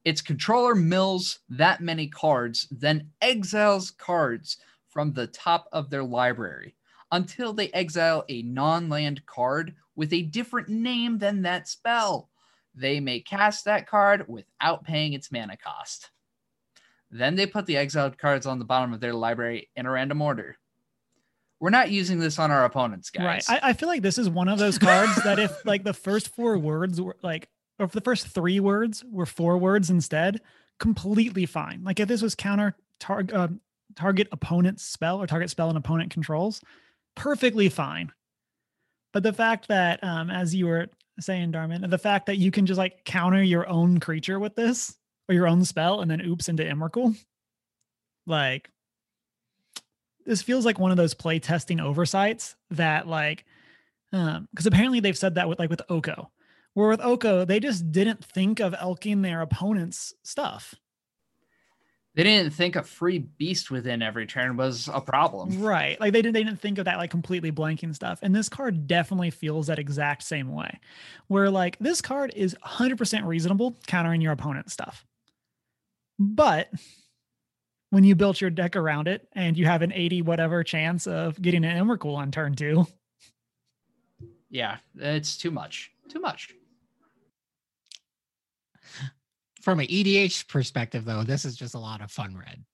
Its 0.05 0.23
controller 0.23 0.75
mills 0.75 1.41
that 1.51 1.81
many 1.83 2.07
cards, 2.09 2.69
then 2.71 3.11
exiles 3.21 3.91
cards 3.91 4.59
from 4.89 5.13
the 5.13 5.27
top 5.27 5.69
of 5.73 5.91
their 5.91 6.03
library 6.05 6.75
until 7.11 7.53
they 7.53 7.69
exile 7.73 8.25
a 8.29 8.43
non 8.43 8.89
land 8.89 9.25
card 9.27 9.75
with 9.97 10.13
a 10.15 10.23
different 10.23 10.69
name 10.71 11.19
than 11.19 11.43
that 11.43 11.69
spell. 11.69 12.31
They 12.75 13.01
may 13.01 13.21
cast 13.21 13.67
that 13.67 13.87
card 13.87 14.27
without 14.29 14.85
paying 14.85 15.13
its 15.13 15.31
mana 15.31 15.59
cost. 15.59 16.11
Then 17.13 17.37
they 17.37 17.47
put 17.47 17.67
the 17.67 17.77
exiled 17.77 18.17
cards 18.17 18.47
on 18.47 18.59
the 18.59 18.65
bottom 18.65 18.95
of 18.95 19.01
their 19.01 19.13
library 19.13 19.69
in 19.77 19.85
a 19.85 19.91
random 19.91 20.23
order. 20.23 20.57
We're 21.61 21.71
not 21.71 21.91
using 21.91 22.19
this 22.19 22.39
on 22.39 22.51
our 22.51 22.65
opponents, 22.65 23.11
guys. 23.11 23.47
Right. 23.49 23.63
I, 23.63 23.71
I 23.71 23.73
feel 23.75 23.89
like 23.89 24.03
this 24.03 24.19
is 24.19 24.29
one 24.29 24.49
of 24.49 24.59
those 24.59 24.79
cards 24.79 25.15
that 25.23 25.39
if 25.39 25.53
like 25.67 25.85
the 25.85 25.93
first 25.93 26.35
four 26.35 26.59
words 26.59 27.01
were 27.01 27.17
like, 27.23 27.49
or 27.79 27.85
if 27.85 27.93
the 27.93 28.01
first 28.01 28.29
three 28.29 28.59
words 28.61 29.05
were 29.05 29.27
four 29.27 29.59
words 29.59 29.91
instead, 29.91 30.41
completely 30.81 31.45
fine. 31.45 31.85
Like 31.85 32.01
if 32.01 32.09
this 32.09 32.23
was 32.23 32.35
counter 32.35 32.75
tar- 32.99 33.27
uh, 33.33 33.49
target 33.95 34.29
opponent 34.33 34.81
spell 34.81 35.21
or 35.21 35.27
target 35.27 35.51
spell 35.51 35.69
and 35.69 35.77
opponent 35.77 36.11
controls, 36.11 36.63
perfectly 37.15 37.69
fine. 37.69 38.11
But 39.13 39.23
the 39.23 39.35
fact 39.35 39.69
that, 39.69 40.03
um, 40.03 40.31
as 40.31 40.55
you 40.55 40.67
were 40.67 40.89
saying, 41.21 41.53
Darman, 41.53 41.89
the 41.91 41.99
fact 41.99 42.27
that 42.27 42.39
you 42.39 42.51
can 42.51 42.65
just 42.65 42.79
like 42.79 43.05
counter 43.05 43.43
your 43.43 43.69
own 43.69 44.01
creature 44.01 44.41
with 44.41 44.57
this 44.57 44.97
or 45.29 45.35
your 45.35 45.49
own 45.49 45.65
spell 45.65 46.01
and 46.01 46.11
then 46.11 46.21
oops 46.21 46.49
into 46.49 46.63
Emrakul, 46.63 47.17
like 48.27 48.71
this 50.25 50.43
feels 50.43 50.65
like 50.65 50.79
one 50.79 50.91
of 50.91 50.97
those 50.97 51.15
play 51.15 51.39
testing 51.39 51.81
oversights 51.81 52.57
that 52.71 53.09
like, 53.09 53.45
um, 54.13 54.49
because 54.51 54.67
apparently 54.67 55.01
they've 55.01 55.19
said 55.19 55.35
that 55.35 55.49
with 55.49 55.59
like 55.59 55.71
with 55.71 55.83
Oko, 55.89 56.31
where 56.75 56.89
with 56.89 57.01
Oko 57.01 57.45
they 57.45 57.61
just 57.61 57.91
didn't 57.93 58.25
think 58.25 58.61
of 58.61 58.75
elking 58.79 59.23
their 59.23 59.41
opponent's 59.41 60.15
stuff. 60.23 60.75
They 62.15 62.25
didn't 62.25 62.53
think 62.53 62.77
a 62.77 62.83
free 62.83 63.19
beast 63.19 63.71
within 63.71 64.03
every 64.03 64.27
turn 64.27 64.59
was 64.59 64.89
a 64.93 65.01
problem. 65.01 65.63
Right. 65.63 65.99
Like 65.99 66.13
they 66.13 66.21
didn't 66.21 66.35
they 66.35 66.45
didn't 66.45 66.61
think 66.61 66.77
of 66.77 66.85
that 66.85 66.99
like 66.99 67.11
completely 67.11 67.51
blanking 67.51 67.95
stuff. 67.95 68.19
And 68.23 68.35
this 68.35 68.51
card 68.51 68.87
definitely 68.87 69.31
feels 69.31 69.69
that 69.69 69.79
exact 69.79 70.23
same 70.23 70.53
way. 70.53 70.79
Where 71.29 71.49
like 71.49 71.79
this 71.79 72.03
card 72.03 72.33
is 72.37 72.55
100% 72.65 73.25
reasonable 73.25 73.79
countering 73.87 74.21
your 74.21 74.33
opponent's 74.33 74.75
stuff. 74.75 75.07
But 76.25 76.71
when 77.91 78.05
you 78.05 78.15
built 78.15 78.41
your 78.41 78.51
deck 78.51 78.77
around 78.77 79.09
it 79.09 79.27
and 79.35 79.57
you 79.57 79.67
have 79.67 79.83
an 79.83 79.93
80 79.93 80.23
whatever 80.23 80.63
chance 80.63 81.07
of 81.07 81.41
getting 81.41 81.65
an 81.65 81.85
Emrakul 81.85 82.15
on 82.17 82.31
turn 82.31 82.55
2. 82.55 82.87
Yeah, 84.51 84.77
it's 84.97 85.37
too 85.37 85.51
much. 85.51 85.91
Too 86.09 86.21
much. 86.21 86.51
From 89.63 89.81
an 89.81 89.87
EDH 89.87 90.49
perspective, 90.49 91.05
though, 91.05 91.23
this 91.23 91.45
is 91.45 91.57
just 91.57 91.75
a 91.75 91.79
lot 91.79 92.01
of 92.01 92.11
fun 92.11 92.37
red. 92.37 92.65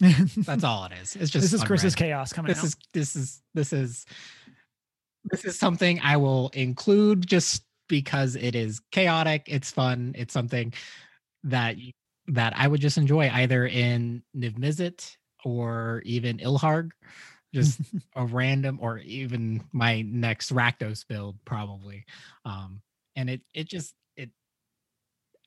That's 0.36 0.64
all 0.64 0.84
it 0.86 0.92
is. 1.00 1.14
It's 1.16 1.30
just 1.30 1.42
this 1.44 1.52
is 1.52 1.62
Chris's 1.64 1.94
red. 1.94 1.98
chaos 1.98 2.32
coming 2.32 2.48
This 2.48 2.58
out. 2.58 2.64
is 2.64 2.76
this 2.94 3.16
is 3.16 3.42
this 3.54 3.72
is 3.72 4.06
this 5.24 5.44
is 5.44 5.58
something 5.58 6.00
I 6.02 6.16
will 6.16 6.48
include 6.54 7.26
just 7.26 7.62
because 7.88 8.34
it 8.34 8.54
is 8.54 8.80
chaotic. 8.90 9.44
It's 9.46 9.70
fun. 9.70 10.14
It's 10.16 10.32
something 10.32 10.72
that 11.44 11.76
y- 11.76 11.92
that 12.30 12.54
I 12.56 12.66
would 12.66 12.80
just 12.80 12.98
enjoy 12.98 13.30
either 13.30 13.66
in 13.66 14.22
Niv 14.36 14.58
Mizzet 14.58 15.16
or 15.44 16.02
even 16.04 16.38
Ilharg. 16.38 16.90
Just 17.52 17.80
a 18.16 18.24
random 18.24 18.78
or 18.80 18.98
even 18.98 19.64
my 19.72 20.02
next 20.02 20.52
Rakdos 20.52 21.06
build 21.06 21.36
probably. 21.44 22.04
Um 22.44 22.82
and 23.16 23.28
it 23.28 23.42
it 23.54 23.68
just 23.68 23.94
it 24.16 24.30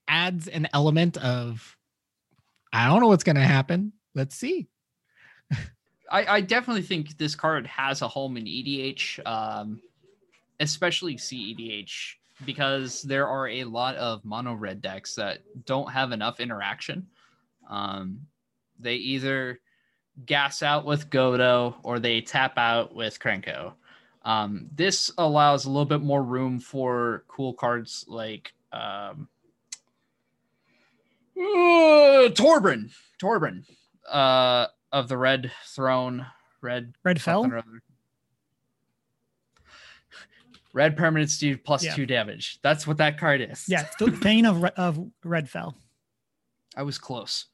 adds 0.08 0.48
an 0.48 0.68
element 0.74 1.18
of 1.18 1.78
I 2.74 2.88
don't 2.88 3.02
know 3.02 3.08
what's 3.08 3.24
going 3.24 3.36
to 3.36 3.42
happen. 3.42 3.94
Let's 4.16 4.36
see. 4.36 4.68
I, 6.12 6.26
I 6.26 6.42
definitely 6.42 6.82
think 6.82 7.18
this 7.18 7.36
card 7.36 7.68
has 7.68 8.02
a 8.02 8.08
home 8.08 8.36
in 8.36 8.46
EDH, 8.46 9.26
um, 9.28 9.80
especially 10.60 11.16
CEDH, 11.16 12.16
because 12.46 13.02
there 13.02 13.28
are 13.28 13.48
a 13.48 13.64
lot 13.64 13.96
of 13.96 14.24
mono 14.26 14.54
red 14.54 14.82
decks 14.82 15.16
that 15.16 15.40
don't 15.66 15.92
have 15.92 16.12
enough 16.12 16.40
interaction. 16.40 17.08
Um, 17.70 18.22
they 18.80 18.96
either 18.96 19.60
gas 20.26 20.62
out 20.62 20.86
with 20.86 21.10
Godo 21.10 21.76
or 21.84 22.00
they 22.00 22.22
tap 22.22 22.58
out 22.58 22.94
with 22.94 23.20
Krenko. 23.20 23.74
Um, 24.24 24.70
this 24.74 25.12
allows 25.18 25.66
a 25.66 25.70
little 25.70 25.86
bit 25.86 26.02
more 26.02 26.24
room 26.24 26.60
for 26.60 27.24
cool 27.28 27.54
cards 27.54 28.06
like 28.08 28.54
um, 28.72 29.28
uh, 31.38 32.30
Torbran. 32.30 32.92
Torbran. 33.22 33.64
Uh, 34.10 34.68
of 34.92 35.08
the 35.08 35.18
red 35.18 35.52
throne, 35.66 36.26
red 36.62 36.94
Red 37.04 37.22
fell. 37.22 37.52
Something 40.74 40.82
or 40.82 40.86
other. 40.86 40.90
Red 40.92 40.98
permanent 40.98 41.30
Steve 41.32 41.60
plus 41.64 41.84
Yeah. 41.84 41.96
two 41.96 42.06
damage. 42.06 42.60
That's 42.62 42.86
what 42.88 42.98
that 42.98 43.20
card 43.20 43.42
is. 43.42 43.66
Yeah, 43.68 43.88
the 44.00 44.12
Thane 44.22 44.46
of 44.46 44.64
of 44.64 45.00
Red 45.24 45.50
fell. 45.50 45.76
I 46.76 46.84
was 46.84 46.98
close. 46.98 47.46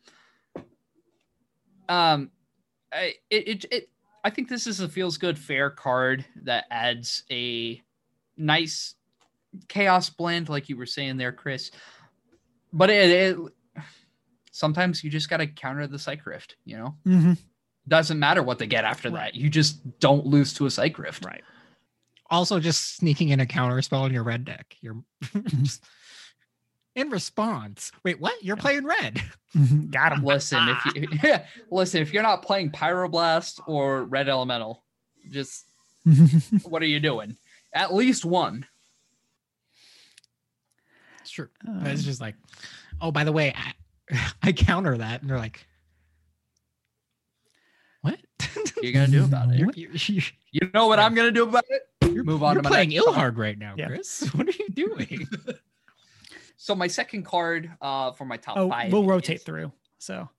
Um, 1.87 2.31
I 2.93 3.15
it, 3.29 3.47
it 3.47 3.65
it 3.71 3.89
I 4.23 4.29
think 4.29 4.49
this 4.49 4.67
is 4.67 4.79
a 4.79 4.87
feels 4.89 5.17
good 5.17 5.37
fair 5.39 5.69
card 5.69 6.25
that 6.43 6.65
adds 6.69 7.23
a 7.31 7.81
nice 8.37 8.95
chaos 9.67 10.09
blend, 10.09 10.49
like 10.49 10.69
you 10.69 10.77
were 10.77 10.85
saying 10.85 11.17
there, 11.17 11.31
Chris. 11.31 11.71
But 12.71 12.89
it, 12.89 13.09
it 13.09 13.37
sometimes 14.51 15.03
you 15.03 15.09
just 15.09 15.29
gotta 15.29 15.47
counter 15.47 15.87
the 15.87 15.97
psych 15.99 16.25
rift. 16.25 16.55
You 16.65 16.77
know, 16.77 16.95
Mm-hmm. 17.07 17.33
doesn't 17.87 18.19
matter 18.19 18.43
what 18.43 18.59
they 18.59 18.67
get 18.67 18.85
after 18.85 19.09
Right. 19.09 19.33
that. 19.33 19.35
You 19.35 19.49
just 19.49 19.99
don't 19.99 20.25
lose 20.25 20.53
to 20.55 20.65
a 20.65 20.71
psych 20.71 20.99
rift. 20.99 21.25
Right. 21.25 21.43
Also, 22.31 22.59
just 22.59 22.95
sneaking 22.97 23.29
in 23.29 23.39
a 23.39 23.45
counter 23.45 23.81
spell 23.81 24.05
in 24.05 24.13
your 24.13 24.23
red 24.23 24.45
deck. 24.45 24.75
You're 24.81 24.97
in 26.95 27.09
response. 27.09 27.91
Wait, 28.03 28.19
what? 28.19 28.43
You're 28.43 28.55
Yeah. 28.57 28.61
playing 28.61 28.85
red. 28.85 29.21
Mhm. 29.55 29.89
Got 29.91 30.13
him. 30.13 30.23
Listen, 30.23 30.67
if 30.69 30.95
you 30.95 31.35
listen, 31.71 32.01
if 32.01 32.13
you're 32.13 32.23
not 32.23 32.43
playing 32.43 32.71
Pyroblast 32.71 33.61
or 33.67 34.03
Red 34.03 34.29
Elemental, 34.29 34.83
just 35.31 35.65
what 36.63 36.81
are 36.83 36.87
you 36.87 36.99
doing? 36.99 37.35
At 37.73 37.93
least 37.93 38.25
one. 38.25 38.65
It's 41.21 41.31
true. 41.31 41.49
But 41.63 41.87
it's 41.91 42.01
Um, 42.01 42.05
just 42.05 42.21
like, 42.21 42.35
oh, 43.01 43.11
by 43.11 43.23
the 43.23 43.31
way, 43.31 43.53
I, 44.11 44.31
I 44.41 44.51
counter 44.53 44.97
that, 44.97 45.21
and 45.21 45.29
they're 45.29 45.37
like, 45.37 45.65
what? 48.01 48.19
You're 48.81 48.93
gonna 48.93 49.07
do 49.07 49.23
about 49.25 49.49
it. 49.51 49.59
You're, 49.59 49.69
you're, 49.75 49.91
you're, 50.07 50.23
You 50.51 50.69
know 50.73 50.87
what 50.87 50.99
I'm 50.99 51.13
gonna 51.13 51.31
do 51.31 51.43
about 51.43 51.65
it? 51.69 51.81
You're- 52.19 52.25
Move 52.33 52.43
on 52.43 52.53
You're 52.55 52.61
to 52.63 52.69
my 52.69 52.75
playing 52.75 52.89
next 52.89 53.05
one. 53.07 53.15
Ilharg 53.15 53.37
right 53.37 53.57
now, 53.57 53.73
Yeah. 53.77 53.87
Chris. 53.87 54.29
What 54.33 54.47
are 54.47 54.51
you 54.57 54.69
doing? 54.69 55.27
So 56.61 56.75
my 56.75 56.87
second 56.87 57.23
card 57.23 57.71
uh 57.81 58.11
for 58.11 58.25
my 58.25 58.37
top 58.37 58.57
oh, 58.57 58.69
five. 58.69 58.91
we'll 58.91 59.05
rotate 59.05 59.37
is- 59.37 59.43
through. 59.43 59.71
So 59.97 60.29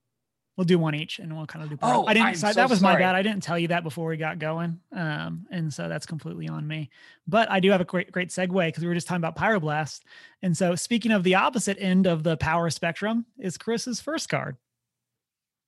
we'll 0.55 0.65
do 0.65 0.77
one 0.77 0.93
each, 0.95 1.17
and 1.19 1.35
we'll 1.35 1.47
kind 1.47 1.63
of 1.63 1.69
do. 1.71 1.77
Oh, 1.81 2.05
I 2.05 2.13
didn't. 2.13 2.35
So 2.35 2.47
so 2.47 2.53
that 2.53 2.69
was 2.69 2.79
my 2.81 2.95
bad. 2.95 3.15
I 3.15 3.21
didn't 3.23 3.41
tell 3.41 3.57
you 3.57 3.69
that 3.69 3.83
before 3.83 4.07
we 4.07 4.17
got 4.17 4.37
going, 4.39 4.79
um, 4.91 5.45
and 5.51 5.73
so 5.73 5.89
that's 5.89 6.05
completely 6.05 6.47
on 6.47 6.67
me. 6.67 6.89
But 7.27 7.49
I 7.49 7.59
do 7.59 7.71
have 7.71 7.81
a 7.81 7.85
great, 7.85 8.11
great 8.11 8.29
segue 8.29 8.67
because 8.67 8.81
we 8.83 8.87
were 8.87 8.93
just 8.93 9.07
talking 9.07 9.23
about 9.23 9.35
Pyroblast, 9.35 10.01
and 10.43 10.55
so 10.55 10.75
speaking 10.75 11.11
of 11.11 11.23
the 11.23 11.35
opposite 11.35 11.77
end 11.79 12.05
of 12.05 12.21
the 12.23 12.37
power 12.37 12.69
spectrum 12.69 13.25
is 13.39 13.57
Chris's 13.57 13.99
first 13.99 14.29
card. 14.29 14.57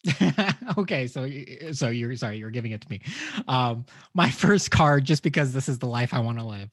okay, 0.78 1.08
so 1.08 1.30
so 1.72 1.90
you're 1.90 2.16
sorry, 2.16 2.38
you're 2.38 2.52
giving 2.52 2.72
it 2.72 2.82
to 2.82 2.90
me. 2.90 3.02
Um, 3.48 3.86
my 4.14 4.30
first 4.32 4.72
card, 4.72 5.06
just 5.06 5.24
because 5.24 5.54
this 5.54 5.70
is 5.70 5.80
the 5.80 5.88
life 5.88 6.14
I 6.14 6.20
want 6.20 6.40
to 6.40 6.46
live, 6.46 6.70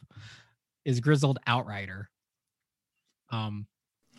is 0.84 1.00
Grizzled 1.00 1.38
Outrider. 1.46 2.08
Um, 3.30 3.66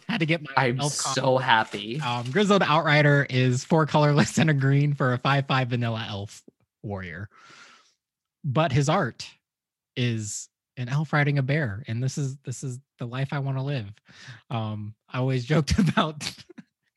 had 0.08 0.19
to 0.19 0.26
get 0.26 0.41
my 0.43 0.52
I'm 0.56 0.82
so 0.82 1.38
happy. 1.38 2.00
Um, 2.02 2.30
Grizzled 2.32 2.63
Outrider 2.63 3.28
is 3.30 3.63
four 3.63 3.86
colorless 3.86 4.38
and 4.38 4.50
a 4.50 4.54
green 4.54 4.93
for 4.93 5.13
a 5.13 5.17
five-five 5.17 5.69
vanilla 5.69 6.06
elf 6.10 6.43
warrior. 6.84 7.30
But 8.43 8.71
his 8.71 8.89
art 8.89 9.30
is 9.95 10.50
an 10.78 10.89
elf 10.89 11.13
riding 11.13 11.38
a 11.38 11.43
bear, 11.43 11.84
and 11.88 12.02
this 12.02 12.17
is 12.17 12.38
this 12.45 12.63
is 12.63 12.80
the 12.97 13.06
life 13.06 13.30
I 13.32 13.39
want 13.39 13.58
to 13.58 13.63
live. 13.63 13.88
Um, 14.50 14.95
I 15.10 15.19
always 15.19 15.45
joked 15.45 15.78
about 15.78 16.30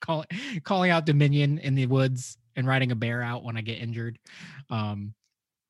call, 0.04 0.24
calling 0.64 0.90
out 0.90 1.06
Dominion 1.06 1.58
in 1.58 1.74
the 1.74 1.86
woods 1.86 2.36
and 2.56 2.66
riding 2.66 2.92
a 2.92 2.94
bear 2.94 3.22
out 3.22 3.42
when 3.44 3.56
I 3.56 3.60
get 3.60 3.78
injured. 3.80 4.18
Um, 4.70 5.14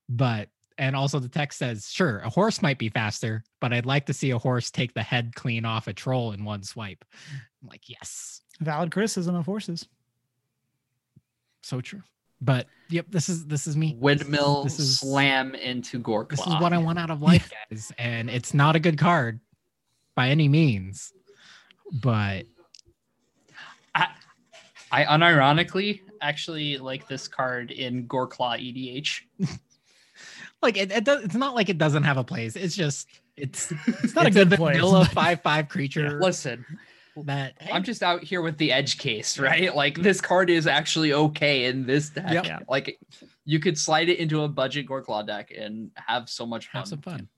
but 0.08 0.48
and 0.76 0.96
also 0.96 1.18
the 1.20 1.28
text 1.28 1.58
says, 1.60 1.88
sure, 1.90 2.18
a 2.18 2.28
horse 2.28 2.60
might 2.60 2.78
be 2.78 2.88
faster, 2.88 3.44
but 3.60 3.72
I'd 3.72 3.86
like 3.86 4.06
to 4.06 4.12
see 4.12 4.30
a 4.32 4.38
horse 4.38 4.70
take 4.70 4.92
the 4.92 5.02
head 5.02 5.34
clean 5.36 5.64
off 5.64 5.86
a 5.86 5.92
troll 5.92 6.32
in 6.32 6.44
one 6.44 6.62
swipe. 6.64 7.04
I'm 7.62 7.68
like, 7.68 7.88
yes, 7.88 8.40
Valid 8.60 8.90
criticism 8.90 9.34
of 9.36 9.46
horses. 9.46 9.86
so 11.62 11.80
true. 11.80 12.02
But 12.40 12.66
yep, 12.90 13.06
this 13.08 13.28
is 13.28 13.46
this 13.46 13.66
is 13.66 13.76
me. 13.76 13.96
Windmill 13.98 14.64
This 14.64 14.78
is- 14.78 14.98
slam 14.98 15.54
into 15.54 15.98
Gorklaw. 16.00 16.28
This 16.30 16.40
is 16.46 16.54
what 16.60 16.72
I 16.72 16.78
want 16.78 16.98
out 16.98 17.10
of 17.10 17.22
life, 17.22 17.50
guys. 17.70 17.90
And 17.96 18.28
it's 18.28 18.52
not 18.52 18.76
a 18.76 18.80
good 18.80 18.98
card 18.98 19.40
by 20.14 20.28
any 20.28 20.48
means. 20.48 21.12
But 22.02 22.44
I 24.90 25.04
unironically 25.04 26.00
actually 26.20 26.78
like 26.78 27.08
this 27.08 27.28
card 27.28 27.70
in 27.70 28.06
Goreclaw 28.06 28.58
EDH. 28.58 29.20
like 30.62 30.76
it, 30.76 30.92
it 30.92 31.04
does, 31.04 31.24
it's 31.24 31.34
not 31.34 31.54
like 31.54 31.68
it 31.68 31.78
doesn't 31.78 32.04
have 32.04 32.16
a 32.16 32.24
place. 32.24 32.56
It's 32.56 32.76
just 32.76 33.08
it's 33.36 33.72
It's 33.86 34.14
not 34.14 34.26
a 34.26 34.30
good 34.30 34.50
place. 34.50 34.76
vanilla 34.76 35.04
five 35.12 35.42
five 35.42 35.68
creature 35.68 36.20
Listen, 36.20 36.64
that 37.24 37.54
I'm 37.72 37.84
just 37.84 38.02
out 38.02 38.22
here 38.22 38.42
with 38.42 38.58
the 38.58 38.72
edge 38.72 38.98
case, 38.98 39.38
right? 39.38 39.74
Like 39.74 40.00
this 40.00 40.20
card 40.20 40.50
is 40.50 40.66
actually 40.66 41.12
okay 41.12 41.66
in 41.66 41.86
this 41.86 42.10
deck. 42.10 42.44
Yep. 42.44 42.64
Like 42.68 42.98
you 43.44 43.60
could 43.60 43.78
slide 43.78 44.08
it 44.08 44.18
into 44.18 44.42
a 44.42 44.48
budget 44.48 44.86
Goreclaw 44.86 45.26
deck 45.26 45.52
and 45.56 45.90
have 45.94 46.28
so 46.28 46.46
much 46.46 46.68
fun. 46.70 46.80
have 46.80 46.88
some 46.88 47.00
fun. 47.00 47.28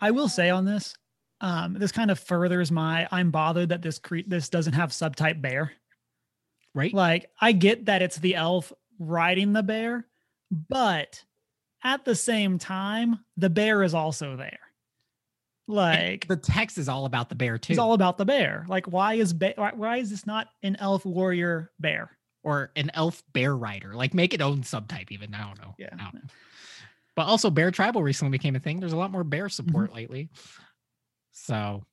I 0.00 0.12
will 0.12 0.28
say 0.28 0.48
on 0.48 0.64
this, 0.64 0.94
um, 1.40 1.74
this 1.74 1.92
kind 1.92 2.10
of 2.10 2.18
furthers 2.18 2.70
my 2.70 3.06
I'm 3.10 3.30
bothered 3.30 3.70
that 3.70 3.82
this 3.82 3.98
cre- 3.98 4.26
this 4.26 4.48
doesn't 4.48 4.72
have 4.74 4.90
subtype 4.90 5.40
bear. 5.40 5.72
Right? 6.74 6.92
Like 6.94 7.30
I 7.40 7.52
get 7.52 7.86
that 7.86 8.02
it's 8.02 8.16
the 8.18 8.36
elf 8.36 8.72
riding 8.98 9.52
the 9.52 9.62
bear, 9.62 10.06
but 10.50 11.24
at 11.82 12.04
the 12.04 12.14
same 12.14 12.58
time, 12.58 13.20
the 13.36 13.50
bear 13.50 13.82
is 13.82 13.94
also 13.94 14.36
there. 14.36 14.58
Like 15.66 16.26
the 16.26 16.36
text 16.36 16.78
is 16.78 16.88
all 16.88 17.04
about 17.06 17.28
the 17.28 17.34
bear 17.36 17.56
too. 17.56 17.72
it's 17.72 17.78
all 17.78 17.92
about 17.92 18.18
the 18.18 18.24
bear. 18.24 18.64
Like 18.68 18.86
why 18.86 19.14
is 19.14 19.32
ba- 19.32 19.54
why, 19.56 19.72
why 19.74 19.96
is 19.98 20.10
this 20.10 20.26
not 20.26 20.48
an 20.62 20.76
elf 20.80 21.04
warrior 21.04 21.70
bear? 21.78 22.10
or 22.42 22.70
an 22.74 22.90
elf 22.94 23.22
bear 23.34 23.54
rider. 23.54 23.92
Like 23.94 24.14
make 24.14 24.32
it 24.32 24.40
own 24.40 24.62
subtype 24.62 25.10
even. 25.12 25.34
I 25.34 25.46
don't 25.46 25.60
know. 25.60 25.74
Yeah. 25.78 25.90
I 25.92 26.04
don't 26.04 26.14
know. 26.14 26.20
But 27.14 27.26
also 27.26 27.50
bear 27.50 27.70
tribal 27.70 28.02
recently 28.02 28.30
became 28.30 28.56
a 28.56 28.58
thing. 28.60 28.80
There's 28.80 28.94
a 28.94 28.96
lot 28.96 29.10
more 29.10 29.24
bear 29.24 29.44
Mm-hmm. 29.48 29.50
support 29.68 29.94
lately. 29.94 30.30
So 31.32 31.84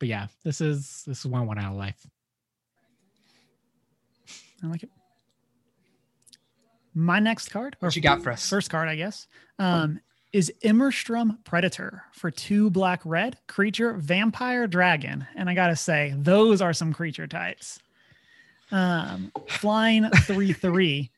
but 0.00 0.08
yeah, 0.08 0.26
this 0.44 0.60
is 0.60 1.04
this 1.06 1.20
is 1.20 1.26
one 1.26 1.46
one 1.46 1.58
out 1.58 1.72
of 1.72 1.78
life. 1.78 2.04
I 4.64 4.68
like 4.68 4.82
it. 4.82 4.90
My 6.94 7.18
next 7.18 7.48
card, 7.48 7.76
or 7.82 7.86
What 7.88 7.96
you 7.96 8.02
got 8.02 8.22
for 8.22 8.30
us? 8.30 8.48
first 8.48 8.70
card, 8.70 8.88
I 8.88 8.94
guess, 8.94 9.26
um, 9.58 10.00
is 10.32 10.52
Immersturm 10.62 11.38
Predator 11.44 12.04
for 12.12 12.30
two 12.30 12.70
black 12.70 13.00
red 13.04 13.36
creature 13.48 13.94
vampire 13.94 14.66
dragon. 14.66 15.26
And 15.34 15.50
I 15.50 15.54
gotta 15.54 15.76
say, 15.76 16.14
those 16.16 16.60
are 16.62 16.72
some 16.72 16.92
creature 16.92 17.26
types. 17.26 17.78
Um, 18.70 19.32
flying 19.48 20.08
three 20.22 20.52
three, 20.52 21.10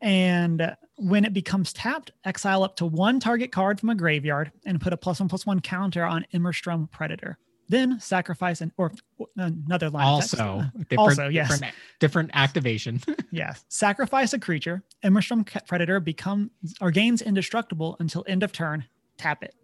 and 0.00 0.76
when 0.96 1.24
it 1.24 1.32
becomes 1.32 1.72
tapped, 1.72 2.10
exile 2.24 2.62
up 2.62 2.76
to 2.76 2.86
one 2.86 3.18
target 3.18 3.50
card 3.50 3.80
from 3.80 3.88
a 3.90 3.94
graveyard 3.94 4.52
and 4.66 4.80
put 4.80 4.92
a 4.92 4.96
plus 4.96 5.18
one 5.18 5.28
plus 5.28 5.44
one 5.46 5.60
counter 5.60 6.04
on 6.04 6.24
Immersturm 6.32 6.88
Predator. 6.90 7.38
Then 7.72 7.98
sacrifice 8.00 8.60
an 8.60 8.70
or 8.76 8.92
or 9.16 9.28
another 9.34 9.88
line. 9.88 10.04
Also, 10.04 10.36
Uh, 10.58 10.64
different, 10.90 10.98
also, 10.98 11.28
yes. 11.28 11.48
different, 11.50 11.74
different 12.00 12.30
activation. 12.34 13.00
Yes. 13.30 13.64
Sacrifice 13.70 14.34
a 14.34 14.38
creature. 14.38 14.82
Immersturm 15.02 15.44
ca- 15.44 15.60
Predator 15.66 15.98
becomes 16.00 16.50
or 16.82 16.90
gains 16.90 17.22
indestructible 17.22 17.96
until 17.98 18.24
end 18.28 18.42
of 18.42 18.52
turn. 18.52 18.84
Tap 19.16 19.42
it. 19.42 19.54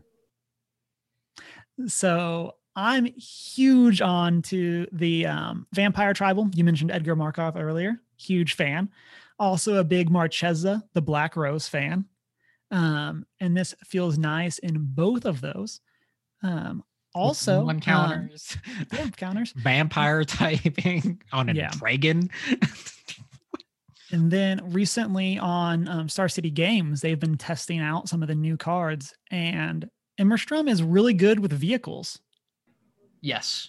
So 1.87 2.55
I'm 2.75 3.05
huge 3.05 4.01
on 4.01 4.41
to 4.43 4.87
the 4.91 5.27
um, 5.27 5.67
Vampire 5.75 6.15
Tribal. 6.15 6.49
You 6.55 6.65
mentioned 6.65 6.91
Edgar 6.91 7.15
Markov 7.15 7.57
earlier. 7.59 8.01
Huge 8.17 8.55
fan. 8.55 8.89
Also 9.39 9.75
a 9.77 9.85
big 9.85 10.11
Marchesa, 10.11 10.83
the 10.95 11.03
Black 11.03 11.37
Rose 11.37 11.69
fan. 11.69 12.07
Um, 12.71 13.27
and 13.39 13.55
this 13.55 13.75
feels 13.85 14.17
nice 14.17 14.59
in 14.59 14.79
both 14.79 15.27
of 15.27 15.43
those. 15.43 15.81
Um, 16.43 16.83
also, 17.15 17.65
one 17.65 17.77
um, 17.77 17.81
counters, 17.81 18.57
yeah, 18.93 19.09
counters. 19.11 19.53
vampire 19.57 20.25
typing 20.25 21.21
on 21.33 21.49
a 21.49 21.53
Yeah. 21.55 21.71
dragon. 21.71 22.31
And 24.11 24.31
then 24.31 24.71
recently 24.73 25.39
on 25.39 25.87
um, 25.87 26.09
Star 26.09 26.31
City 26.31 26.51
Games, 26.51 27.03
they've 27.03 27.21
been 27.21 27.37
testing 27.37 27.79
out 27.79 28.09
some 28.09 28.23
of 28.23 28.29
the 28.29 28.35
new 28.35 28.57
cards, 28.57 29.13
and 29.31 29.87
Immersturm 30.19 30.67
is 30.67 30.83
really 30.83 31.13
good 31.13 31.39
with 31.39 31.53
vehicles. 31.53 32.19
Yes. 33.21 33.69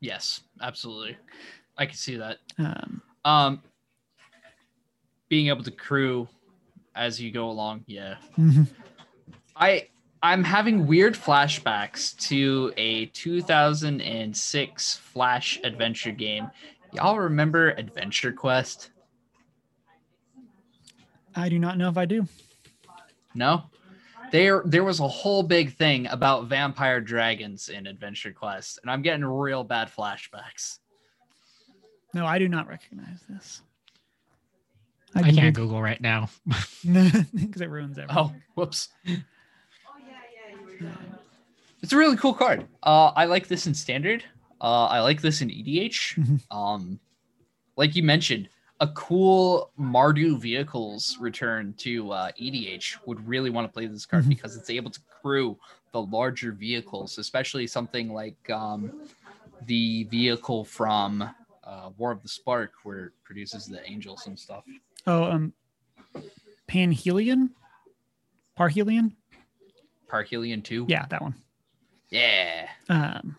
Yes, 0.00 0.42
absolutely. 0.60 1.16
I 1.78 1.86
can 1.86 1.96
see 1.96 2.16
that. 2.16 2.36
Um, 2.58 3.00
Um 3.24 3.62
being 5.30 5.48
able 5.48 5.64
to 5.64 5.70
crew 5.70 6.28
as 6.94 7.18
you 7.18 7.30
go 7.32 7.48
along, 7.48 7.82
yeah. 7.86 8.16
mhm. 8.36 8.66
I 9.56 9.88
I'm 10.26 10.42
having 10.42 10.88
weird 10.88 11.14
flashbacks 11.14 12.18
to 12.26 12.72
a 12.76 13.06
2006 13.06 14.96
Flash 14.96 15.60
adventure 15.62 16.10
game. 16.10 16.50
Y'all 16.92 17.16
remember 17.16 17.70
Adventure 17.70 18.32
Quest? 18.32 18.90
I 21.36 21.48
do 21.48 21.60
not 21.60 21.78
know 21.78 21.88
if 21.88 21.96
I 21.96 22.06
do. 22.06 22.26
No. 23.36 23.66
There 24.32 24.64
there 24.66 24.82
was 24.82 24.98
a 24.98 25.06
whole 25.06 25.44
big 25.44 25.72
thing 25.76 26.08
about 26.08 26.46
vampire 26.46 27.00
dragons 27.00 27.68
in 27.68 27.86
Adventure 27.86 28.32
Quest, 28.32 28.80
and 28.82 28.90
I'm 28.90 29.02
getting 29.02 29.24
real 29.24 29.62
bad 29.62 29.88
flashbacks. 29.96 30.80
No, 32.14 32.26
I 32.26 32.40
do 32.40 32.48
not 32.48 32.66
recognize 32.66 33.20
this. 33.28 33.62
I 35.14 35.30
can't 35.30 35.54
Google 35.54 35.80
right 35.80 36.00
now. 36.00 36.28
because 36.84 37.60
it 37.60 37.70
ruins 37.70 37.96
oh, 37.96 38.02
everything. 38.02 38.16
Oh, 38.16 38.34
whoops. 38.56 38.88
It's 41.82 41.92
a 41.92 41.96
really 41.96 42.16
cool 42.16 42.34
card. 42.34 42.66
Uh, 42.82 43.08
I 43.14 43.26
like 43.26 43.48
this 43.48 43.66
in 43.66 43.74
standard. 43.74 44.24
Uh, 44.60 44.86
I 44.86 45.00
like 45.00 45.20
this 45.20 45.40
in 45.42 45.50
EDH. 45.50 46.14
Mhm. 46.16 46.40
Um, 46.50 46.98
like 47.76 47.94
you 47.94 48.02
mentioned, 48.02 48.48
a 48.80 48.88
cool 48.88 49.70
Mardu 49.78 50.38
vehicles 50.38 51.16
return 51.20 51.74
to 51.78 52.10
uh, 52.12 52.30
EDH 52.40 52.96
would 53.06 53.26
really 53.26 53.50
want 53.50 53.66
to 53.68 53.72
play 53.72 53.86
this 53.86 54.06
card 54.06 54.24
Mhm. 54.24 54.28
because 54.30 54.56
it's 54.56 54.70
able 54.70 54.90
to 54.90 55.00
crew 55.22 55.58
the 55.92 56.00
larger 56.02 56.52
vehicles, 56.52 57.18
especially 57.18 57.66
something 57.66 58.12
like 58.12 58.50
um, 58.50 59.02
the 59.66 60.04
vehicle 60.04 60.64
from 60.64 61.22
uh, 61.64 61.90
War 61.98 62.12
of 62.12 62.22
the 62.22 62.28
Spark, 62.28 62.72
where 62.84 63.06
it 63.06 63.12
produces 63.24 63.66
the 63.66 63.84
angels 63.90 64.26
and 64.26 64.38
stuff. 64.38 64.64
Oh, 65.06 65.24
um, 65.24 65.52
Panhelion, 66.68 67.50
Parhelion. 68.58 69.12
Parhelion 70.10 70.62
2. 70.62 70.86
Yeah, 70.88 71.06
that 71.10 71.22
one. 71.22 71.34
Yeah. 72.10 72.68
Um, 72.88 73.36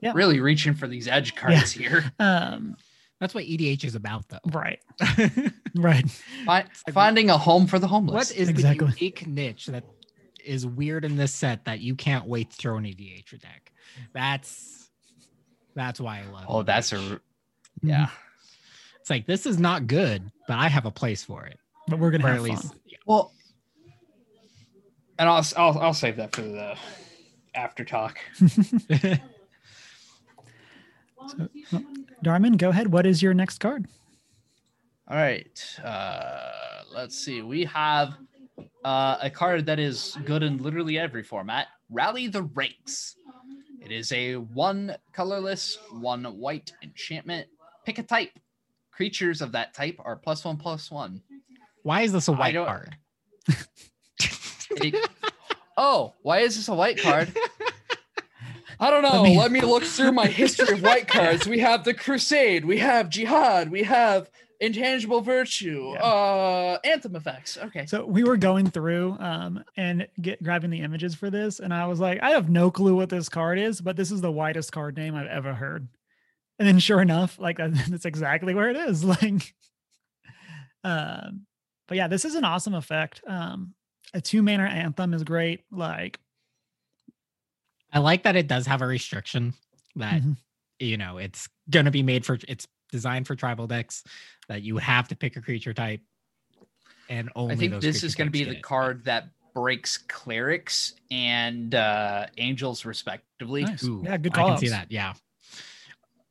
Yeah. 0.00 0.12
Really 0.14 0.40
reaching 0.40 0.74
for 0.74 0.86
these 0.88 1.08
edge 1.08 1.34
cards 1.34 1.72
here. 1.72 2.12
um, 2.18 2.76
That's 3.20 3.34
what 3.34 3.44
EDH 3.44 3.84
is 3.84 3.94
about, 3.94 4.28
though. 4.28 4.38
right, 4.46 4.80
right. 5.76 6.08
Fi- 6.46 6.66
finding 6.92 7.30
a 7.30 7.36
home 7.38 7.66
for 7.66 7.78
the 7.78 7.88
homeless. 7.88 8.14
What 8.30 8.36
is 8.36 8.48
Exactly. 8.48 8.86
the 8.86 8.92
unique 8.92 9.26
niche 9.26 9.66
that 9.66 9.84
is 10.44 10.64
weird 10.66 11.04
in 11.04 11.16
this 11.16 11.34
set 11.34 11.64
that 11.64 11.80
you 11.80 11.94
can't 11.96 12.26
wait 12.26 12.50
to 12.52 12.56
throw 12.56 12.76
an 12.76 12.84
EDH 12.84 13.40
deck? 13.42 13.72
That's 14.12 14.88
that's 15.74 16.00
why 16.00 16.20
I 16.20 16.32
love. 16.32 16.44
Oh, 16.48 16.62
that's 16.62 16.92
a 16.92 16.96
EDH. 16.96 17.20
yeah. 17.82 18.08
It's 19.00 19.10
like 19.10 19.26
this 19.26 19.46
is 19.46 19.58
not 19.58 19.86
good, 19.88 20.30
but 20.46 20.58
I 20.58 20.68
have 20.68 20.86
a 20.86 20.90
place 20.90 21.24
for 21.24 21.44
it. 21.44 21.58
But 21.88 21.98
we're 21.98 22.10
gonna 22.12 22.24
Or 22.24 22.28
have 22.28 22.36
at 22.36 22.42
least, 22.42 22.68
fun. 22.68 22.78
Well, 23.06 23.32
and 25.18 25.28
I'll 25.28 25.44
I'll 25.56 25.78
I'll 25.78 25.94
save 25.94 26.16
that 26.16 26.34
for 26.34 26.42
the 26.42 26.76
after 27.54 27.84
talk. 27.84 28.18
So, 31.26 31.48
well, 31.72 31.84
Darman, 32.24 32.56
go 32.56 32.70
ahead. 32.70 32.90
What 32.90 33.04
is 33.04 33.22
your 33.22 33.34
next 33.34 33.58
card? 33.58 33.86
All 35.08 35.16
right. 35.16 35.78
Uh, 35.84 36.82
let's 36.94 37.18
see. 37.18 37.42
We 37.42 37.64
have 37.66 38.14
uh, 38.84 39.18
a 39.20 39.28
card 39.28 39.66
that 39.66 39.78
is 39.78 40.16
good 40.24 40.42
in 40.42 40.58
literally 40.58 40.98
every 40.98 41.22
format. 41.22 41.66
Rally 41.90 42.28
the 42.28 42.44
Ranks. 42.44 43.16
It 43.82 43.92
is 43.92 44.12
a 44.12 44.36
one 44.36 44.96
colorless, 45.12 45.78
one 45.90 46.24
white 46.24 46.72
enchantment. 46.82 47.48
Pick 47.84 47.98
a 47.98 48.02
type. 48.02 48.30
Creatures 48.90 49.40
of 49.40 49.52
that 49.52 49.74
type 49.74 49.96
are 50.00 50.16
plus 50.16 50.44
one 50.44 50.56
plus 50.56 50.90
one. 50.90 51.22
why 51.82 52.02
is 52.02 52.12
this 52.12 52.28
a 52.28 52.32
white 52.32 52.54
card? 52.54 52.96
It- 54.82 55.08
oh, 55.76 56.14
why 56.22 56.40
is 56.40 56.56
this 56.56 56.68
a 56.68 56.74
white 56.74 56.98
card? 57.00 57.32
I 58.80 58.90
don't 58.90 59.02
know. 59.02 59.22
Let 59.22 59.36
Let 59.36 59.50
me- 59.52 59.60
me, 59.60 59.66
look 59.66 59.82
through 59.82 60.12
my 60.12 60.26
history 60.26 60.74
of 60.74 60.82
white 60.82 61.08
cards. 61.08 61.46
We 61.48 61.58
have 61.60 61.84
the 61.84 61.94
Crusade, 61.94 62.64
we 62.64 62.78
have 62.78 63.08
Jihad, 63.10 63.70
we 63.70 63.82
have 63.82 64.30
Intangible 64.60 65.20
Virtue, 65.20 65.92
Yeah. 65.94 66.00
uh, 66.04 66.78
Anthem 66.84 67.16
effects. 67.16 67.58
Okay. 67.58 67.86
So 67.86 68.04
we 68.06 68.22
were 68.24 68.36
going 68.36 68.70
through 68.70 69.16
um, 69.20 69.64
and 69.76 70.06
get 70.20 70.42
grabbing 70.42 70.70
the 70.70 70.80
images 70.80 71.14
for 71.14 71.28
this, 71.30 71.58
and 71.60 71.72
I 71.74 71.86
was 71.86 71.98
like, 72.00 72.22
I 72.22 72.30
have 72.30 72.48
no 72.50 72.70
clue 72.70 72.94
what 72.94 73.08
this 73.08 73.28
card 73.28 73.58
is, 73.58 73.80
but 73.80 73.96
this 73.96 74.10
is 74.12 74.20
the 74.20 74.30
whitest 74.32 74.70
card 74.72 74.96
name 74.96 75.14
I've 75.16 75.26
ever 75.26 75.54
heard. 75.54 75.88
and 76.58 76.66
then 76.68 76.78
sure 76.80 77.00
enough, 77.00 77.38
like 77.38 77.56
that's 77.88 78.04
exactly 78.04 78.54
where 78.54 78.70
it 78.70 78.76
is. 78.76 79.04
Like, 79.22 79.54
um, 80.84 81.46
but 81.88 81.96
yeah, 81.96 82.08
this 82.08 82.24
is 82.24 82.34
an 82.34 82.44
awesome 82.44 82.74
effect. 82.74 83.22
Um, 83.26 83.74
a 84.14 84.20
two 84.20 84.42
mana 84.42 84.64
anthem 84.64 85.14
is 85.14 85.24
great. 85.24 85.64
Like, 85.70 86.18
I 87.92 87.98
like 88.00 88.24
that 88.24 88.36
it 88.36 88.46
does 88.48 88.66
have 88.66 88.82
a 88.82 88.86
restriction 88.86 89.54
that 89.96 90.22
Mhm. 90.22 90.36
you 90.78 90.96
know 90.96 91.18
it's 91.18 91.48
gonna 91.70 91.90
be 91.90 92.02
made 92.02 92.24
for 92.26 92.38
it's 92.48 92.66
designed 92.90 93.26
for 93.26 93.34
tribal 93.34 93.66
decks 93.66 94.04
that 94.48 94.62
you 94.62 94.76
have 94.78 95.08
to 95.08 95.16
pick 95.16 95.36
a 95.36 95.42
creature 95.42 95.74
type 95.74 96.00
and 97.08 97.30
only 97.34 97.54
I 97.54 97.56
think 97.58 97.72
those 97.72 97.82
this 97.82 98.02
is 98.04 98.14
going 98.14 98.28
to 98.28 98.30
be 98.30 98.44
the 98.44 98.56
it. 98.58 98.62
card 98.62 99.04
that 99.06 99.28
breaks 99.54 99.96
clerics 99.96 100.94
and 101.10 101.74
uh, 101.74 102.26
angels 102.36 102.84
respectively. 102.84 103.64
nice. 103.64 103.82
Ooh, 103.84 104.02
yeah, 104.04 104.16
good 104.18 104.32
call. 104.34 104.44
I 104.44 104.48
call. 104.50 104.56
can 104.58 104.66
see 104.66 104.70
that. 104.70 104.92
Yeah, 104.92 105.14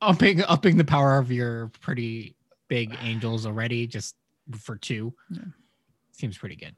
upping 0.01 0.43
upping 0.43 0.77
the 0.77 0.85
power 0.85 1.17
of 1.17 1.31
your 1.31 1.69
pretty 1.81 2.35
big 2.67 2.95
angels 3.01 3.45
already 3.47 3.87
just 3.87 4.15
for 4.59 4.77
two 4.77 5.13
Yeah. 5.31 5.41
seems 6.11 6.37
pretty 6.37 6.55
good. 6.55 6.75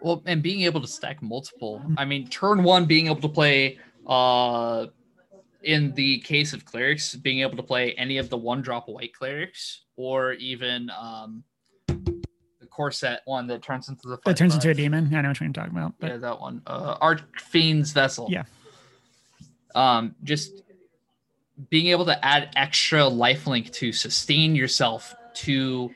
Well, 0.00 0.22
and 0.26 0.42
being 0.42 0.62
able 0.62 0.80
to 0.80 0.86
stack 0.86 1.22
multiple. 1.22 1.82
I 1.96 2.04
mean, 2.04 2.28
turn 2.28 2.62
one, 2.62 2.86
being 2.86 3.06
able 3.06 3.20
to 3.20 3.28
play. 3.28 3.78
Uh, 4.06 4.86
in 5.62 5.92
the 5.94 6.20
case 6.20 6.52
of 6.52 6.64
clerics, 6.64 7.14
being 7.16 7.40
able 7.40 7.56
to 7.56 7.62
play 7.62 7.92
any 7.94 8.18
of 8.18 8.30
the 8.30 8.36
one 8.36 8.62
drop 8.62 8.88
white 8.88 9.12
clerics, 9.12 9.82
or 9.96 10.32
even 10.34 10.90
um, 10.98 11.42
the 11.88 12.66
Core 12.70 12.90
Set 12.90 13.22
one 13.24 13.46
that 13.48 13.62
turns 13.62 13.88
into 13.88 14.08
the 14.08 14.18
That 14.24 14.36
turns 14.36 14.54
into 14.54 14.70
a 14.70 14.74
demon. 14.74 15.12
I 15.14 15.20
know 15.20 15.28
what 15.28 15.40
you're 15.40 15.52
talking 15.52 15.76
about. 15.76 15.94
But 15.98 16.10
yeah, 16.10 16.16
that 16.18 16.40
one. 16.40 16.62
Uh, 16.66 16.96
Archfiend's 16.98 17.92
Vessel. 17.92 18.28
Yeah. 18.30 18.44
Um, 19.74 20.14
just 20.22 20.62
being 21.70 21.88
able 21.88 22.06
to 22.06 22.24
add 22.24 22.50
extra 22.56 23.00
lifelink 23.00 23.72
to 23.72 23.92
sustain 23.92 24.54
yourself 24.54 25.14
to 25.34 25.90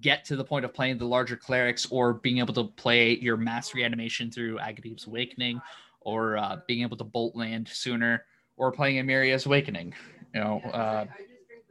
get 0.00 0.24
to 0.26 0.36
the 0.36 0.44
point 0.44 0.64
of 0.64 0.72
playing 0.74 0.98
the 0.98 1.06
larger 1.06 1.36
clerics 1.36 1.86
or 1.90 2.14
being 2.14 2.38
able 2.38 2.54
to 2.54 2.64
play 2.64 3.16
your 3.16 3.36
mass 3.36 3.74
reanimation 3.74 4.30
through 4.30 4.58
Agadeem's 4.58 5.06
Awakening 5.06 5.60
or 6.00 6.36
uh, 6.36 6.58
being 6.66 6.82
able 6.82 6.96
to 6.96 7.04
bolt 7.04 7.34
land 7.34 7.68
sooner 7.68 8.24
or 8.56 8.70
playing 8.72 8.96
Emeria's 8.98 9.46
Awakening. 9.46 9.94
You 10.34 10.40
know, 10.40 10.60
uh, 10.72 11.06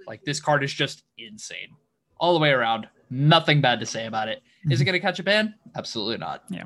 like 0.08 0.24
this 0.24 0.40
card 0.40 0.64
is 0.64 0.74
just 0.74 1.04
insane 1.18 1.76
all 2.20 2.34
the 2.34 2.40
way 2.40 2.50
around. 2.52 2.88
Nothing 3.10 3.62
bad 3.62 3.80
to 3.80 3.86
say 3.86 4.06
about 4.08 4.28
it. 4.28 4.42
Is 4.70 4.82
it 4.82 4.86
going 4.86 4.94
to 4.94 5.00
catch 5.00 5.20
a 5.20 5.24
ban? 5.24 5.54
Absolutely 5.76 6.18
not. 6.18 6.44
Yeah. 6.50 6.64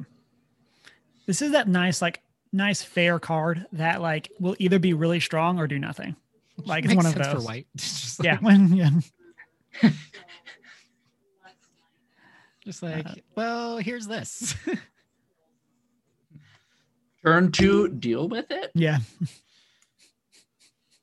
This 1.28 1.42
is 1.42 1.52
that 1.52 1.68
nice, 1.68 2.02
like, 2.02 2.22
nice 2.52 2.82
fair 2.82 3.20
card 3.20 3.66
that 3.74 4.02
like 4.02 4.30
will 4.40 4.56
either 4.58 4.80
be 4.80 4.94
really 4.94 5.20
strong 5.20 5.60
or 5.60 5.68
do 5.68 5.78
nothing. 5.78 6.16
Like, 6.66 6.86
it's 6.86 6.96
one 6.96 7.06
of 7.06 7.14
sense 7.14 7.28
for 7.28 7.34
those. 7.36 7.46
white. 7.46 7.68
It's 7.76 8.02
just 8.02 8.24
Yeah. 8.24 8.34
like, 8.34 8.42
When 8.42 8.74
yeah. 8.74 8.90
just 12.64 12.84
like 12.84 13.06
uh-huh. 13.06 13.16
well, 13.36 13.78
here's 13.78 14.08
this. 14.08 14.56
Turn 17.26 17.52
to 17.54 17.88
deal 17.88 18.28
with 18.28 18.50
it. 18.50 18.72
Yeah. 18.74 18.98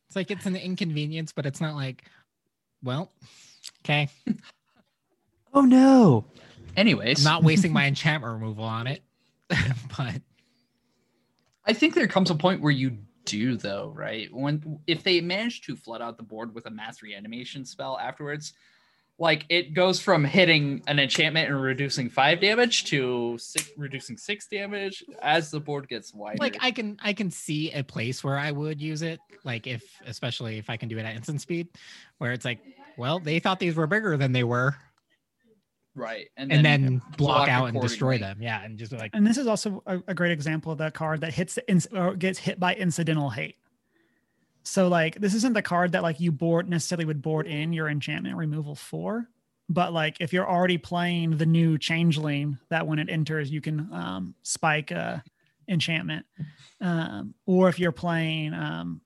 It's 0.07 0.17
like 0.17 0.31
it's 0.31 0.47
an 0.47 0.57
inconvenience, 0.57 1.33
but 1.33 1.47
it's 1.47 1.61
not 1.61 1.77
like, 1.77 2.05
well, 2.83 3.13
okay. 3.85 4.09
Oh 5.55 5.63
no. 5.63 6.27
Anyways, 6.77 7.27
I'm 7.27 7.33
not 7.33 7.43
wasting 7.43 7.73
my 7.73 7.87
enchantment 7.87 8.35
removal 8.35 8.65
on 8.65 8.87
it. 8.87 9.03
but 9.49 10.21
I 11.65 11.73
think 11.73 11.95
there 11.95 12.07
comes 12.07 12.31
a 12.31 12.35
point 12.35 12.61
where 12.61 12.71
you 12.71 12.99
do 13.25 13.57
though, 13.57 13.93
right? 13.97 14.33
When 14.33 14.79
if 14.87 15.03
they 15.03 15.21
manage 15.21 15.63
to 15.63 15.75
flood 15.75 16.03
out 16.03 16.17
the 16.17 16.23
board 16.23 16.55
with 16.55 16.67
a 16.67 16.71
mass 16.71 17.03
reanimation 17.03 17.65
spell 17.65 17.99
afterwards, 17.99 18.53
like 19.19 19.45
it 19.49 19.75
goes 19.75 20.01
from 20.01 20.25
hitting 20.25 20.81
an 20.87 21.01
enchantment 21.01 21.49
and 21.51 21.61
reducing 21.61 22.09
five 22.09 22.41
damage 22.41 22.85
to 22.85 23.37
six, 23.39 23.71
reducing 23.77 24.17
six 24.17 24.47
damage 24.47 25.05
as 25.21 25.51
the 25.51 25.59
board 25.59 25.89
gets 25.89 26.15
wider. 26.15 26.37
like 26.39 26.57
I 26.61 26.71
can 26.71 26.97
I 27.03 27.13
can 27.13 27.31
see 27.31 27.73
a 27.73 27.83
place 27.83 28.23
where 28.23 28.39
I 28.39 28.53
would 28.53 28.81
use 28.81 29.03
it, 29.03 29.19
like 29.45 29.67
if 29.67 29.85
especially 30.07 30.59
if 30.59 30.71
I 30.71 30.77
can 30.77 30.89
do 30.89 30.99
it 30.99 31.05
at 31.05 31.17
instant 31.17 31.41
speed, 31.41 31.69
where 32.19 32.33
it's 32.33 32.45
like, 32.45 32.61
well, 32.97 33.19
they 33.19 33.41
thought 33.41 33.59
these 33.59 33.75
were 33.75 33.89
bigger 33.89 34.17
than 34.17 34.33
they 34.33 34.45
were, 34.45 34.77
right, 35.95 36.29
and 36.37 36.51
then, 36.51 36.99
block, 37.17 37.17
block 37.17 37.49
out 37.49 37.69
and 37.69 37.81
destroy 37.81 38.19
them. 38.19 38.39
Yeah, 38.41 38.63
and 38.65 38.79
just 38.79 38.93
like 38.93 39.11
And 39.15 39.27
this 39.27 39.37
is 39.37 39.49
also 39.49 39.83
a, 39.87 39.99
a 40.07 40.15
great 40.15 40.33
example 40.33 40.71
of 40.71 40.79
that 40.79 40.95
card 40.95 41.21
that 41.23 41.35
hits 41.35 41.55
the 41.55 41.69
ins- 41.69 41.89
or 41.93 42.15
gets 42.15 42.39
hit 42.39 42.61
by 42.61 42.75
incidental 42.77 43.31
hate. 43.31 43.57
So 44.69 44.89
like 44.89 45.19
this 45.19 45.35
isn't 45.35 45.55
the 45.55 45.63
card 45.63 45.93
that 45.93 46.03
like 46.03 46.21
you 46.21 46.31
board 46.31 46.69
necessarily 46.69 47.07
would 47.07 47.23
board 47.23 47.47
in 47.47 47.73
your 47.73 47.89
enchantment 47.89 48.37
removal 48.37 48.75
for, 48.75 49.27
but 49.71 49.95
like 49.95 50.19
if 50.21 50.35
you're 50.35 50.49
already 50.49 50.77
playing 50.77 51.39
the 51.39 51.47
new 51.47 51.79
changeling 51.79 52.59
that 52.69 52.87
when 52.87 52.99
it 52.99 53.09
enters 53.09 53.51
you 53.51 53.63
can 53.63 53.89
um, 53.95 54.35
spike 54.43 54.93
uh, 54.93 55.19
enchantment, 55.69 56.27
um, 56.83 57.35
or 57.47 57.71
if 57.71 57.79
you're 57.79 57.93
playing 57.93 58.53
um, 58.53 59.01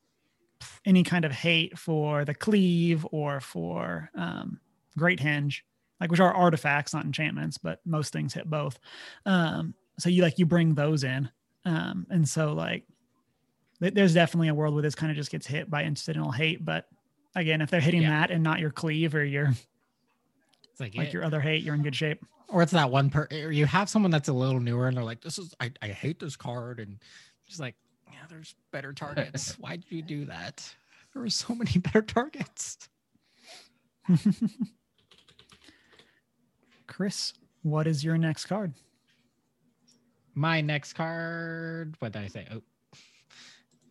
any 0.85 1.05
kind 1.05 1.25
of 1.25 1.31
hate 1.31 1.79
for 1.79 2.25
the 2.25 2.35
cleave 2.35 3.07
or 3.13 3.39
for 3.39 4.11
um, 4.17 4.59
Great 4.99 5.21
Henge, 5.21 5.61
like 6.01 6.11
which 6.11 6.21
are 6.21 6.35
artifacts, 6.35 6.93
not 6.93 7.05
enchantments, 7.05 7.57
but 7.57 7.79
most 7.85 8.13
things 8.13 8.35
hit 8.35 8.51
both. 8.51 8.81
Um, 9.27 9.75
so 9.97 10.09
you 10.09 10.23
like 10.23 10.41
you 10.41 10.47
bring 10.47 10.75
those 10.75 11.05
in, 11.05 11.31
um, 11.65 12.05
and 12.11 12.29
so 12.29 12.53
like 12.53 12.83
there's 13.91 14.14
definitely 14.14 14.49
a 14.49 14.55
world 14.55 14.74
where 14.74 14.83
this 14.83 14.95
kind 14.95 15.11
of 15.11 15.16
just 15.16 15.30
gets 15.30 15.47
hit 15.47 15.68
by 15.70 15.85
incidental 15.85 16.30
hate. 16.30 16.64
But 16.64 16.87
again, 17.35 17.61
if 17.61 17.70
they're 17.70 17.80
hitting 17.80 18.03
Yeah. 18.03 18.20
that 18.20 18.30
and 18.30 18.43
not 18.43 18.61
your 18.61 18.70
cleave 18.70 19.14
or 19.14 19.24
your 19.24 19.49
it's 20.70 20.80
like, 20.80 20.95
like 20.95 21.09
yeah. 21.09 21.12
your 21.12 21.24
other 21.24 21.41
hate, 21.41 21.62
you're 21.62 21.74
in 21.74 21.83
good 21.83 21.97
shape. 21.97 22.24
or 22.49 22.62
it's 22.62 22.72
that 22.72 22.91
one 22.91 23.11
per 23.11 23.26
or 23.30 23.51
you 23.53 23.66
have 23.66 23.89
someone 23.89 24.11
that's 24.11 24.28
a 24.28 24.33
little 24.33 24.61
newer 24.61 24.89
and 24.89 24.97
they're 24.97 25.05
like, 25.05 25.20
this 25.20 25.39
is 25.39 25.55
I, 25.61 25.72
I 25.83 25.89
hate 25.89 26.18
this 26.20 26.37
card, 26.37 26.80
and 26.80 26.99
just 27.47 27.61
like, 27.61 27.74
yeah, 28.11 28.18
there's 28.28 28.55
better 28.70 28.93
targets. 28.93 29.53
Why'd 29.59 29.85
you 29.89 30.03
do 30.03 30.24
that? 30.26 30.62
There 31.12 31.22
were 31.22 31.28
so 31.30 31.55
many 31.55 31.78
better 31.78 32.03
targets. 32.03 32.89
Chris, 36.87 37.33
what 37.62 37.87
is 37.87 38.05
your 38.05 38.18
next 38.18 38.47
card? 38.47 38.74
My 40.35 40.61
next 40.61 40.95
card, 40.95 41.97
what 41.99 42.12
did 42.12 42.22
I 42.22 42.26
say? 42.28 42.47
Oh, 42.51 42.62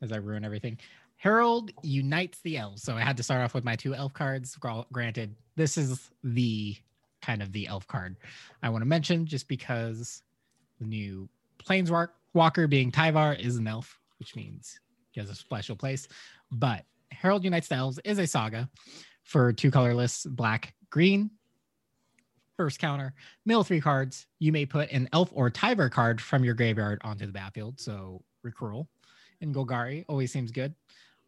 as 0.01 0.11
I 0.11 0.17
ruin 0.17 0.43
everything. 0.43 0.77
Harald 1.17 1.71
unites 1.83 2.39
the 2.39 2.57
elves. 2.57 2.81
So 2.81 2.95
I 2.95 3.01
had 3.01 3.17
to 3.17 3.23
start 3.23 3.41
off 3.41 3.53
with 3.53 3.63
my 3.63 3.75
two 3.75 3.93
elf 3.93 4.13
cards. 4.13 4.57
Granted, 4.91 5.35
this 5.55 5.77
is 5.77 6.09
the 6.23 6.75
kind 7.21 7.43
of 7.43 7.51
the 7.51 7.67
elf 7.67 7.85
card 7.87 8.17
I 8.63 8.69
want 8.69 8.81
to 8.81 8.87
mention 8.87 9.27
just 9.27 9.47
because 9.47 10.23
the 10.79 10.87
new 10.87 11.29
Planeswalk 11.63 12.09
Walker 12.33 12.65
being 12.67 12.91
Tyvar 12.91 13.39
is 13.39 13.57
an 13.57 13.67
elf, 13.67 13.99
which 14.17 14.35
means 14.35 14.79
he 15.11 15.19
has 15.19 15.29
a 15.29 15.35
special 15.35 15.75
place. 15.75 16.07
But 16.51 16.85
Harald 17.11 17.43
Unites 17.43 17.67
the 17.67 17.75
Elves 17.75 17.99
is 18.03 18.17
a 18.17 18.25
saga 18.25 18.69
for 19.23 19.53
two 19.53 19.69
colorless, 19.69 20.25
black, 20.25 20.73
green. 20.89 21.29
First 22.57 22.79
counter, 22.79 23.13
mill 23.45 23.63
three 23.63 23.81
cards. 23.81 24.27
You 24.39 24.51
may 24.51 24.65
put 24.65 24.91
an 24.91 25.09
elf 25.13 25.29
or 25.33 25.49
Tyvar 25.49 25.91
card 25.91 26.21
from 26.21 26.43
your 26.43 26.53
graveyard 26.53 27.01
onto 27.03 27.25
the 27.25 27.31
battlefield. 27.31 27.79
So 27.79 28.23
Recrural 28.45 28.87
and 29.41 29.53
Golgari 29.53 30.05
always 30.07 30.31
seems 30.31 30.51
good. 30.51 30.73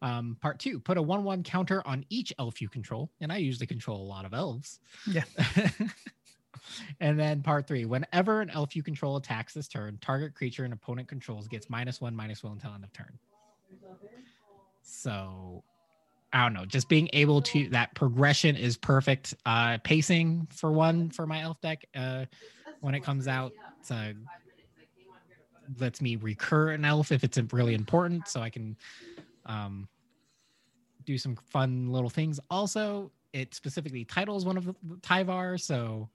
Um, 0.02 0.36
part 0.40 0.58
two, 0.58 0.80
put 0.80 0.98
a 0.98 1.02
one-one 1.02 1.42
counter 1.42 1.82
on 1.86 2.04
each 2.10 2.32
elf 2.38 2.60
you 2.60 2.68
control, 2.68 3.10
and 3.20 3.32
I 3.32 3.38
usually 3.38 3.66
control 3.66 4.02
a 4.02 4.08
lot 4.08 4.24
of 4.24 4.34
elves. 4.34 4.80
Yeah. 5.06 5.24
and 7.00 7.18
then 7.18 7.42
part 7.42 7.66
three, 7.66 7.84
whenever 7.84 8.40
an 8.40 8.50
elf 8.50 8.76
you 8.76 8.82
control 8.82 9.16
attacks 9.16 9.54
this 9.54 9.68
turn, 9.68 9.98
target 10.00 10.34
creature 10.34 10.64
an 10.64 10.72
opponent 10.72 11.08
controls 11.08 11.48
gets 11.48 11.70
minus 11.70 12.00
one, 12.00 12.14
minus 12.14 12.42
one 12.42 12.54
until 12.54 12.72
end 12.74 12.84
of 12.84 12.92
turn. 12.92 13.18
So 14.82 15.64
I 16.32 16.42
don't 16.42 16.52
know, 16.52 16.66
just 16.66 16.88
being 16.88 17.08
able 17.12 17.40
to 17.42 17.68
that 17.70 17.94
progression 17.94 18.56
is 18.56 18.76
perfect. 18.76 19.34
Uh 19.46 19.78
pacing 19.82 20.48
for 20.50 20.72
one 20.72 21.10
for 21.10 21.26
my 21.26 21.40
elf 21.42 21.60
deck. 21.60 21.84
Uh 21.94 22.26
when 22.80 22.94
it 22.94 23.00
comes 23.00 23.28
out, 23.28 23.52
it's 23.80 23.90
uh 23.90 24.12
lets 25.78 26.00
me 26.00 26.16
recur 26.16 26.70
an 26.70 26.84
elf 26.84 27.12
if 27.12 27.24
it's 27.24 27.38
really 27.52 27.74
important, 27.74 28.28
so 28.28 28.40
I 28.40 28.50
can 28.50 28.76
um 29.46 29.88
do 31.04 31.18
some 31.18 31.36
fun 31.50 31.90
little 31.90 32.10
things. 32.10 32.40
Also, 32.50 33.12
it 33.32 33.54
specifically 33.54 34.04
titles 34.04 34.44
one 34.44 34.56
of 34.56 34.64
the 34.64 34.74
Tyvar, 35.00 35.60
so 35.60 36.08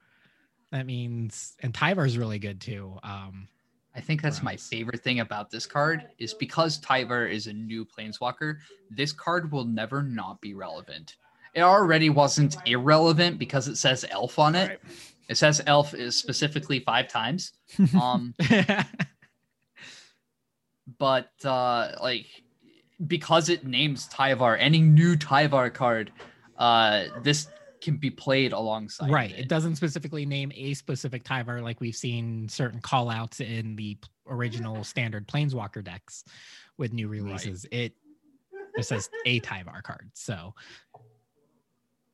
that 0.71 0.85
means 0.85 1.55
and 1.61 1.73
Tyvar 1.73 2.05
is 2.05 2.17
really 2.17 2.39
good 2.39 2.59
too. 2.61 2.97
Um 3.03 3.47
I 3.95 4.01
think 4.01 4.21
that's 4.21 4.43
my 4.43 4.55
favorite 4.55 5.01
thing 5.03 5.19
about 5.19 5.49
this 5.49 5.65
card 5.65 6.07
is 6.19 6.33
because 6.33 6.79
Tyvar 6.79 7.29
is 7.29 7.47
a 7.47 7.53
new 7.53 7.85
planeswalker, 7.85 8.59
this 8.89 9.11
card 9.11 9.51
will 9.51 9.65
never 9.65 10.03
not 10.03 10.39
be 10.41 10.53
relevant. 10.53 11.15
It 11.53 11.61
already 11.61 12.09
wasn't 12.09 12.55
irrelevant 12.65 13.39
because 13.39 13.67
it 13.67 13.77
says 13.77 14.05
elf 14.09 14.37
on 14.37 14.55
it. 14.55 14.69
Right. 14.69 14.79
It 15.27 15.37
says 15.37 15.61
elf 15.65 15.93
is 15.93 16.15
specifically 16.15 16.79
five 16.79 17.07
times. 17.07 17.53
Um, 17.99 18.33
but 20.97 21.31
uh 21.45 21.91
like 22.01 22.25
because 23.07 23.49
it 23.49 23.65
names 23.65 24.09
Tyvar, 24.09 24.57
any 24.59 24.81
new 24.81 25.15
Tyvar 25.15 25.73
card 25.73 26.11
uh, 26.57 27.05
this 27.23 27.47
can 27.81 27.95
be 27.95 28.09
played 28.09 28.51
alongside. 28.51 29.09
right. 29.09 29.31
It. 29.31 29.39
It 29.39 29.47
doesn't 29.47 29.77
specifically 29.77 30.25
name 30.25 30.51
a 30.53 30.73
specific 30.73 31.23
Tyvar 31.23 31.63
like 31.63 31.79
we've 31.79 31.95
seen 31.95 32.49
certain 32.49 32.81
call 32.81 33.09
outs 33.09 33.39
in 33.39 33.77
the 33.77 33.97
original 34.27 34.83
standard 34.83 35.27
Planeswalker 35.27 35.81
decks 35.81 36.25
with 36.77 36.91
new 36.91 37.07
releases. 37.07 37.65
It 37.71 37.93
just 38.75 38.89
says 38.89 39.09
a 39.25 39.39
Tyvar 39.39 39.81
card. 39.81 40.11
So 40.13 40.53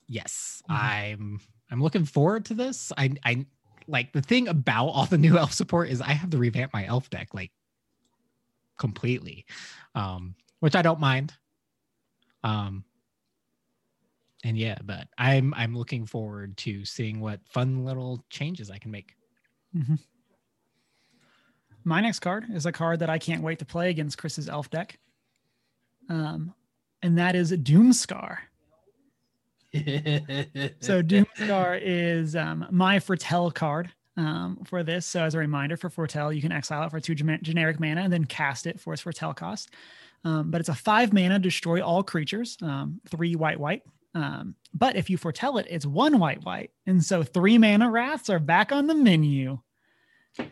yes, 0.08 0.62
Mhm. 0.70 0.76
I'm 0.76 1.40
I'm 1.72 1.82
looking 1.82 2.06
forward 2.06 2.46
to 2.46 2.54
this. 2.54 2.92
I 2.96 3.16
I 3.24 3.46
like 3.88 4.14
the 4.14 4.22
thing 4.22 4.48
about 4.48 4.88
all 4.90 5.06
the 5.08 5.18
new 5.18 5.38
elf 5.40 5.54
support 5.54 5.90
is 5.90 6.02
I 6.02 6.12
have 6.12 6.30
to 6.30 6.38
revamp 6.38 6.74
my 6.74 6.86
elf 6.86 7.10
deck 7.10 7.34
like 7.34 7.52
completely. 8.78 9.46
Um, 9.94 10.36
which 10.60 10.76
I 10.76 10.82
don't 10.82 11.00
mind. 11.00 11.34
Um 12.44 12.84
and 14.44 14.58
yeah, 14.58 14.78
but 14.84 15.08
I'm 15.18 15.54
I'm 15.56 15.76
looking 15.76 16.06
forward 16.06 16.56
to 16.58 16.86
seeing 16.86 17.20
what 17.20 17.40
fun 17.50 17.84
little 17.84 18.24
changes 18.30 18.70
I 18.70 18.78
can 18.78 18.92
make. 18.92 19.16
My 21.84 22.02
next 22.02 22.20
card 22.20 22.46
is 22.54 22.66
a 22.66 22.72
card 22.72 23.00
that 23.00 23.10
I 23.10 23.20
can't 23.20 23.44
wait 23.44 23.60
to 23.60 23.66
play 23.66 23.90
against 23.90 24.18
Chris's 24.18 24.50
elf 24.50 24.70
deck. 24.70 25.00
Um, 26.10 26.54
and 27.02 27.18
that 27.18 27.36
is 27.36 27.52
Doomskar. 27.52 28.38
So 30.80 31.04
Doomskar 31.04 31.80
is 31.84 32.36
um, 32.36 32.66
my 32.72 33.00
Foretell 33.00 33.52
card 33.52 33.92
um, 34.18 34.60
for 34.66 34.84
this. 34.84 35.06
So 35.06 35.24
as 35.24 35.36
a 35.36 35.40
reminder 35.40 35.78
for 35.78 35.90
Foretell, 35.90 36.32
you 36.32 36.42
can 36.42 36.52
exile 36.52 36.86
it 36.86 36.92
for 36.92 37.00
two 37.00 37.16
generic 37.16 37.80
mana 37.80 38.02
and 38.02 38.14
then 38.14 38.26
cast 38.26 38.68
it 38.68 38.80
for 38.80 38.94
its 38.94 39.02
Foretell 39.02 39.34
cost. 39.34 39.72
Um, 40.24 40.50
but 40.50 40.60
it's 40.60 40.70
a 40.70 40.76
five 40.76 41.14
mana 41.14 41.38
destroy 41.40 41.82
all 41.82 42.04
creatures, 42.04 42.58
um, 42.62 43.00
three 43.08 43.36
white 43.36 43.60
white. 43.60 43.84
Um, 44.16 44.56
but 44.74 44.96
if 44.96 45.10
you 45.10 45.18
foretell 45.18 45.58
it, 45.58 45.68
it's 45.70 45.86
one 45.86 46.20
white 46.20 46.44
white, 46.44 46.72
and 46.88 47.04
so 47.04 47.22
three 47.22 47.58
mana 47.58 47.92
wraths 47.92 48.30
are 48.30 48.40
back 48.40 48.72
on 48.72 48.88
the 48.88 48.96
menu. 48.96 49.60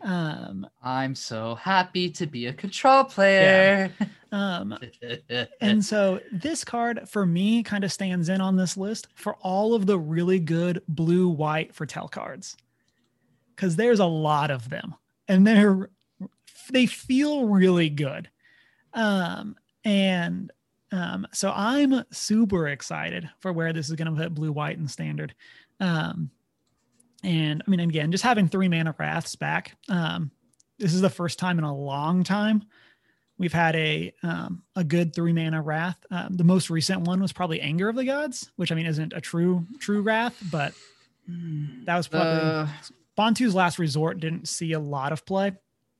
Um, 0.02 0.66
I'm 0.82 1.14
so 1.14 1.54
happy 1.54 2.10
to 2.10 2.26
be 2.26 2.46
a 2.46 2.52
control 2.52 3.04
player. 3.04 3.90
um, 4.32 4.78
and 5.60 5.84
so 5.84 6.20
this 6.30 6.62
card 6.62 7.08
for 7.08 7.24
me 7.26 7.62
kind 7.62 7.84
of 7.84 7.92
stands 7.92 8.28
in 8.28 8.40
on 8.40 8.56
this 8.56 8.76
list 8.76 9.08
for 9.14 9.34
all 9.36 9.74
of 9.74 9.86
the 9.86 9.98
really 9.98 10.38
good 10.38 10.82
blue 10.86 11.28
white 11.28 11.74
foretell 11.74 12.08
cards 12.08 12.56
because 13.54 13.76
there's 13.76 14.00
a 14.00 14.06
lot 14.06 14.50
of 14.50 14.68
them 14.70 14.94
and 15.28 15.46
they're 15.46 15.90
they 16.70 16.86
feel 16.86 17.46
really 17.46 17.90
good. 17.90 18.28
Um 18.92 19.56
and 19.84 20.50
um 20.92 21.26
so 21.32 21.52
i'm 21.54 22.04
super 22.10 22.68
excited 22.68 23.28
for 23.40 23.52
where 23.52 23.72
this 23.72 23.88
is 23.90 23.96
going 23.96 24.14
to 24.14 24.22
put 24.22 24.34
blue 24.34 24.52
white 24.52 24.78
and 24.78 24.90
standard. 24.90 25.34
Um 25.80 26.30
and 27.22 27.62
i 27.66 27.70
mean 27.70 27.80
again 27.80 28.12
just 28.12 28.24
having 28.24 28.48
three 28.48 28.68
mana 28.68 28.94
wraths 28.98 29.34
back 29.34 29.76
um 29.88 30.30
this 30.78 30.92
is 30.94 31.00
the 31.00 31.10
first 31.10 31.38
time 31.38 31.58
in 31.58 31.64
a 31.64 31.74
long 31.74 32.22
time 32.22 32.64
we've 33.38 33.52
had 33.52 33.74
a 33.76 34.12
um, 34.22 34.62
a 34.76 34.84
good 34.84 35.14
three 35.14 35.32
mana 35.32 35.60
wrath. 35.60 35.98
Um, 36.10 36.34
the 36.36 36.44
most 36.44 36.70
recent 36.70 37.00
one 37.02 37.20
was 37.20 37.32
probably 37.32 37.60
Anger 37.60 37.88
of 37.88 37.96
the 37.96 38.04
Gods, 38.04 38.50
which 38.56 38.70
I 38.70 38.74
mean 38.74 38.86
isn't 38.86 39.12
a 39.12 39.20
true 39.20 39.66
true 39.80 40.02
wrath, 40.02 40.40
but 40.50 40.72
that 41.86 41.96
was 41.96 42.08
probably 42.08 42.40
Uh, 42.42 42.66
Bantu's 43.16 43.54
last 43.54 43.78
resort. 43.78 44.20
Didn't 44.20 44.48
see 44.48 44.72
a 44.72 44.78
lot 44.80 45.12
of 45.12 45.24
play 45.26 45.52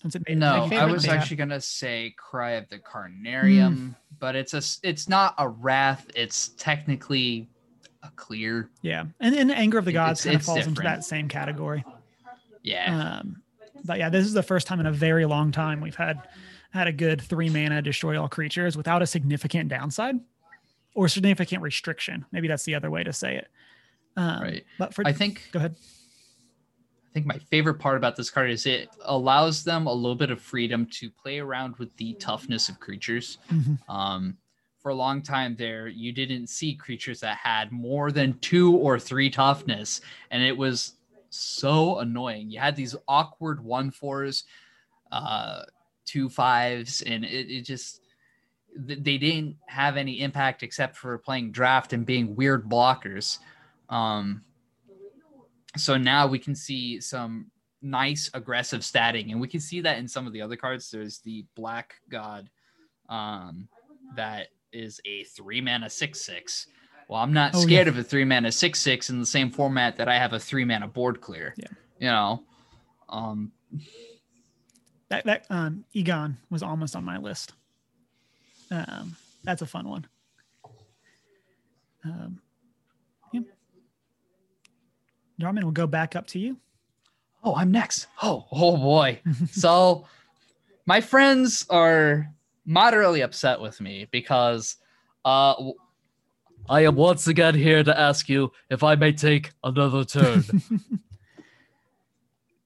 since 0.03 0.15
it 0.17 0.23
made 0.29 0.39
no, 0.39 0.69
I 0.73 0.85
was 0.87 1.07
mana. 1.07 1.19
actually 1.19 1.37
gonna 1.37 1.61
say 1.61 2.15
Cry 2.19 2.53
of 2.53 2.69
the 2.69 2.79
Carnarium, 2.79 3.95
but 4.19 4.37
it's 4.37 4.55
a 4.55 4.59
s- 4.59 4.81
it's 4.83 5.09
not 5.09 5.35
a 5.39 5.49
wrath. 5.49 6.07
It's 6.15 6.49
technically 6.59 7.49
a 8.03 8.11
clear. 8.17 8.71
yeah, 8.83 9.05
and 9.21 9.35
then 9.35 9.51
Anger 9.51 9.79
of 9.79 9.85
the 9.87 9.93
Gods 9.93 10.21
it's- 10.21 10.25
kind 10.25 10.35
of 10.37 10.41
it's 10.41 10.47
falls 10.47 10.67
into 10.67 10.83
that 10.83 11.05
same 11.05 11.29
category. 11.29 11.85
Yeah. 12.63 13.19
Um, 13.21 13.43
but 13.85 13.99
yeah, 13.99 14.09
this 14.09 14.27
is 14.27 14.33
the 14.33 14.43
first 14.43 14.67
time 14.67 14.81
in 14.81 14.87
a 14.87 14.93
very 14.93 15.25
long 15.27 15.53
time 15.53 15.81
we've 15.81 15.95
had 15.97 16.21
had 16.71 16.87
a 16.89 16.93
good 16.93 17.21
three 17.23 17.49
mana 17.49 17.81
destroy 17.83 18.21
all 18.21 18.29
creatures 18.29 18.77
without 18.77 19.01
a 19.03 19.07
significant 19.07 19.69
downside 19.69 20.17
or 20.95 21.09
significant 21.09 21.63
restriction. 21.63 22.25
Maybe 22.33 22.49
that's 22.49 22.65
the 22.65 22.75
other 22.75 22.91
way 22.91 23.05
to 23.05 23.13
say 23.13 23.37
it. 23.37 23.49
Um, 24.17 24.43
Right. 24.43 24.65
But 24.79 24.93
for 24.95 25.07
I 25.07 25.13
think 25.13 25.49
go 25.53 25.59
ahead. 25.61 25.77
I 27.15 27.21
think 27.21 27.27
my 27.27 27.39
favorite 27.39 27.75
part 27.75 27.97
about 27.97 28.17
this 28.17 28.29
card 28.29 28.51
is 28.51 28.67
it 28.67 28.89
allows 29.03 29.63
them 29.63 29.87
a 29.87 29.93
little 29.93 30.17
bit 30.17 30.33
of 30.33 30.41
freedom 30.41 30.85
to 30.87 31.09
play 31.09 31.39
around 31.39 31.77
with 31.77 31.97
the 31.97 32.15
toughness 32.15 32.69
of 32.69 32.81
creatures. 32.81 33.39
Mhm. 33.49 33.79
Um, 33.89 34.37
for 34.81 34.91
a 34.91 34.95
long 34.97 35.23
time 35.23 35.55
there, 35.55 35.87
you 35.87 36.11
didn't 36.11 36.49
see 36.49 36.75
creatures 36.75 37.21
that 37.21 37.37
had 37.37 37.71
more 37.71 38.11
than 38.11 38.37
two 38.41 38.75
or 38.77 38.99
three 38.99 39.31
toughness, 39.31 40.01
and 40.33 40.43
it 40.43 40.57
was 40.57 40.95
so 41.31 42.01
annoying. 42.01 42.51
You 42.51 42.59
had 42.59 42.75
these 42.75 42.97
awkward 43.07 43.63
one 43.63 43.93
fours, 43.93 44.43
uh, 45.13 45.63
two 46.05 46.29
fives, 46.29 47.01
and 47.03 47.25
it, 47.25 47.49
it 47.49 47.63
just 47.63 48.01
they 48.77 49.19
didn't 49.19 49.57
have 49.69 49.97
any 49.97 50.21
impact 50.21 50.65
except 50.65 50.97
for 50.97 51.17
playing 51.17 51.53
draft 51.53 51.93
and 51.93 52.05
being 52.05 52.35
weird 52.35 52.69
blockers. 52.69 53.39
Um, 53.89 54.43
so 55.77 55.97
now 55.97 56.27
we 56.27 56.39
can 56.39 56.55
see 56.55 57.01
some 57.01 57.51
nice 57.83 58.31
aggressive 58.35 58.81
statting, 58.81 59.31
and 59.33 59.41
we 59.41 59.49
can 59.49 59.61
see 59.61 59.81
that 59.83 59.99
in 59.99 60.09
some 60.09 60.27
of 60.27 60.33
the 60.33 60.41
other 60.43 60.57
cards. 60.57 60.91
There's 60.91 61.19
the 61.19 61.45
Black 61.55 61.95
God, 62.09 62.49
um, 63.09 63.69
that 64.17 64.49
is 64.73 65.01
a 65.05 65.25
three 65.25 65.61
mana 65.61 65.89
six 65.91 66.21
six. 66.21 66.67
Well, 67.09 67.21
I'm 67.21 67.33
not 67.33 67.55
Oh, 67.55 67.59
yeah. 67.61 67.65
scared 67.65 67.89
of 67.89 67.99
a 67.99 68.03
three 68.03 68.25
mana 68.25 68.51
six 68.51 68.81
six 68.81 69.11
in 69.11 69.21
the 69.21 69.27
same 69.27 69.51
format 69.51 69.97
that 69.97 70.09
I 70.09 70.19
have 70.19 70.33
a 70.33 70.41
three 70.41 70.65
mana 70.65 70.89
board 70.89 71.21
clear. 71.21 71.55
Yeah. 71.57 71.67
you 71.99 72.09
know, 72.09 72.43
um, 73.09 73.53
That 75.11 75.25
that 75.27 75.47
um 75.51 75.85
Egon 75.93 76.39
was 76.51 76.63
almost 76.63 76.97
on 76.97 77.05
my 77.05 77.19
list. 77.19 77.53
Um, 78.71 79.15
that's 79.45 79.61
a 79.63 79.67
fun 79.67 79.87
one. 79.89 80.07
Um, 82.05 82.41
yeah. 82.43 82.44
Darman, 85.41 85.63
we'll 85.63 85.73
go 85.73 85.87
back 85.87 86.17
up 86.17 86.27
to 86.29 86.39
you. 86.39 86.57
Oh, 87.43 87.55
I'm 87.55 87.71
next. 87.71 88.07
Oh, 88.23 88.47
oh 88.53 88.77
boy. 88.77 89.21
so 89.51 90.07
my 90.87 91.01
friends 91.01 91.67
are 91.71 92.31
moderately 92.65 93.21
upset 93.21 93.61
with 93.61 93.81
me 93.81 94.09
because 94.11 94.77
uh 95.25 95.55
I 96.69 96.87
am 96.87 96.97
once 96.97 97.27
again 97.27 97.55
here 97.55 97.85
to 97.85 97.99
ask 97.99 98.29
you 98.29 98.53
if 98.71 98.83
I 98.83 98.95
may 98.95 99.13
take 99.13 99.53
another 99.63 100.05
turn. 100.05 100.45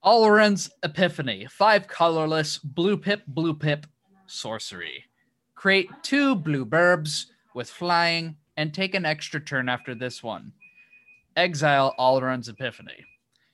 Alrund's 0.05 0.69
Epiphany, 0.83 1.45
five 1.51 1.87
colorless, 1.87 2.57
blue 2.57 2.95
pip, 2.95 3.23
blue 3.27 3.53
pip, 3.53 3.85
sorcery. 4.25 5.03
Create 5.55 5.89
two 6.01 6.35
blue 6.35 6.65
burbs 6.65 7.25
with 7.53 7.69
flying 7.69 8.37
and 8.55 8.73
take 8.73 8.95
an 8.95 9.05
extra 9.05 9.41
turn 9.41 9.67
after 9.67 9.93
this 9.93 10.23
one. 10.23 10.53
Exile 11.35 11.93
Alrund's 11.99 12.47
Epiphany. 12.49 13.05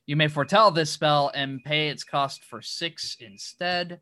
You 0.05 0.15
may 0.15 0.27
foretell 0.27 0.71
this 0.71 0.91
spell 0.91 1.31
and 1.33 1.63
pay 1.63 1.89
its 1.89 2.03
cost 2.03 2.43
for 2.43 2.61
six 2.61 3.17
instead. 3.19 3.99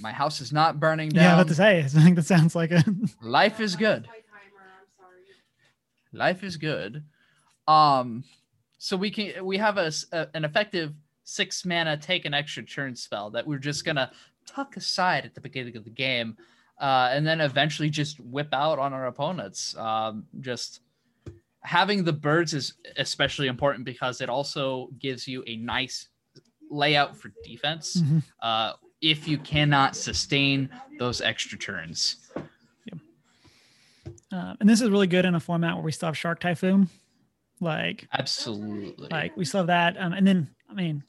My 0.00 0.12
house 0.12 0.40
is 0.40 0.52
not 0.52 0.80
burning 0.80 1.08
down. 1.08 1.22
yeah, 1.22 1.28
down. 1.30 1.38
what 1.38 1.48
to 1.48 1.54
say? 1.54 1.78
I 1.84 1.86
think 1.88 2.16
that 2.16 2.24
sounds 2.26 2.54
like 2.54 2.72
a 2.72 2.84
Life 3.22 3.60
is 3.60 3.76
good. 3.76 4.08
Life 6.12 6.44
is 6.44 6.56
good. 6.56 7.02
Um, 7.66 8.24
so 8.78 8.96
we 8.96 9.10
can 9.10 9.44
we 9.44 9.56
have 9.58 9.78
a, 9.78 9.86
s- 9.86 10.06
a- 10.12 10.28
an 10.34 10.44
effective 10.44 10.92
six 11.24 11.64
mana 11.64 11.96
take 11.96 12.24
an 12.24 12.34
extra 12.34 12.62
turn 12.62 12.94
spell 12.94 13.30
that 13.30 13.46
we're 13.46 13.58
just 13.58 13.84
gonna 13.84 14.12
tuck 14.46 14.76
aside 14.76 15.24
at 15.24 15.34
the 15.34 15.40
beginning 15.40 15.76
of 15.76 15.82
the 15.84 15.90
game, 15.90 16.36
uh, 16.80 17.08
and 17.12 17.26
then 17.26 17.40
eventually 17.40 17.88
just 17.90 18.20
whip 18.20 18.48
out 18.52 18.78
on 18.78 18.92
our 18.92 19.06
opponents. 19.06 19.76
Um, 19.76 20.26
just 20.40 20.80
having 21.64 22.04
the 22.04 22.12
birds 22.12 22.54
is 22.54 22.74
especially 22.96 23.48
important 23.48 23.84
because 23.84 24.20
it 24.20 24.28
also 24.28 24.88
gives 24.98 25.26
you 25.26 25.42
a 25.46 25.56
nice 25.56 26.08
layout 26.70 27.16
for 27.16 27.32
defense. 27.44 27.96
Mhm. 27.96 28.22
Uh, 28.40 28.72
if 29.00 29.28
you 29.28 29.36
cannot 29.38 29.94
sustain 29.96 30.68
those 30.98 31.20
extra 31.20 31.58
turns. 31.58 32.16
Uh, 34.32 34.54
and 34.58 34.68
this 34.68 34.80
is 34.80 34.90
really 34.90 35.06
good 35.06 35.24
in 35.24 35.34
a 35.34 35.40
format 35.40 35.74
where 35.74 35.84
we 35.84 35.92
still 35.92 36.08
have 36.08 36.18
Shark 36.18 36.40
Typhoon. 36.40 36.88
Like, 37.60 38.08
Absolutely. 38.12 39.08
like 39.10 39.36
we 39.36 39.44
still 39.44 39.60
have 39.60 39.68
that. 39.68 39.96
Um, 40.00 40.12
and 40.12 40.26
then, 40.26 40.48
I 40.68 40.74
mean, 40.74 41.04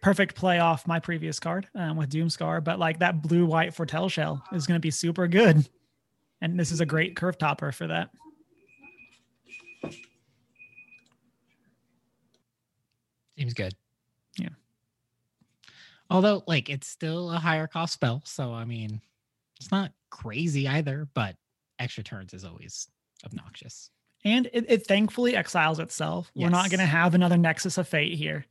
perfect 0.00 0.36
play 0.36 0.60
off 0.60 0.86
my 0.86 1.00
previous 1.00 1.40
card 1.40 1.66
um, 1.74 1.96
with 1.96 2.10
Doomskar, 2.10 2.62
but 2.62 2.78
like 2.78 3.00
that 3.00 3.20
blue 3.20 3.46
white 3.46 3.74
Foretell 3.74 4.08
Shell 4.08 4.44
is 4.52 4.66
going 4.66 4.76
to 4.76 4.80
be 4.80 4.92
super 4.92 5.26
good. 5.26 5.68
And 6.40 6.58
this 6.58 6.70
is 6.70 6.80
a 6.80 6.86
great 6.86 7.16
curve 7.16 7.36
topper 7.36 7.72
for 7.72 7.88
that. 7.88 8.10
Seems 13.38 13.54
good. 13.54 13.74
Yeah. 14.38 14.48
Although, 16.10 16.42
like, 16.46 16.68
it's 16.68 16.86
still 16.88 17.30
a 17.30 17.38
higher 17.38 17.66
cost 17.66 17.92
spell, 17.94 18.22
so 18.24 18.52
I 18.52 18.64
mean, 18.64 19.00
it's 19.60 19.70
not 19.70 19.92
crazy 20.10 20.66
either. 20.66 21.06
But 21.14 21.36
extra 21.78 22.02
turns 22.02 22.34
is 22.34 22.44
always 22.44 22.88
obnoxious. 23.24 23.90
and 24.24 24.46
it, 24.52 24.64
it 24.68 24.86
thankfully 24.86 25.36
exiles 25.36 25.78
itself. 25.78 26.30
We're 26.34 26.48
not 26.50 26.70
going 26.70 26.80
to 26.80 26.86
have 26.86 27.14
another 27.14 27.36
Nexus 27.36 27.78
of 27.78 27.86
Fate 27.86 28.14
here. 28.14 28.46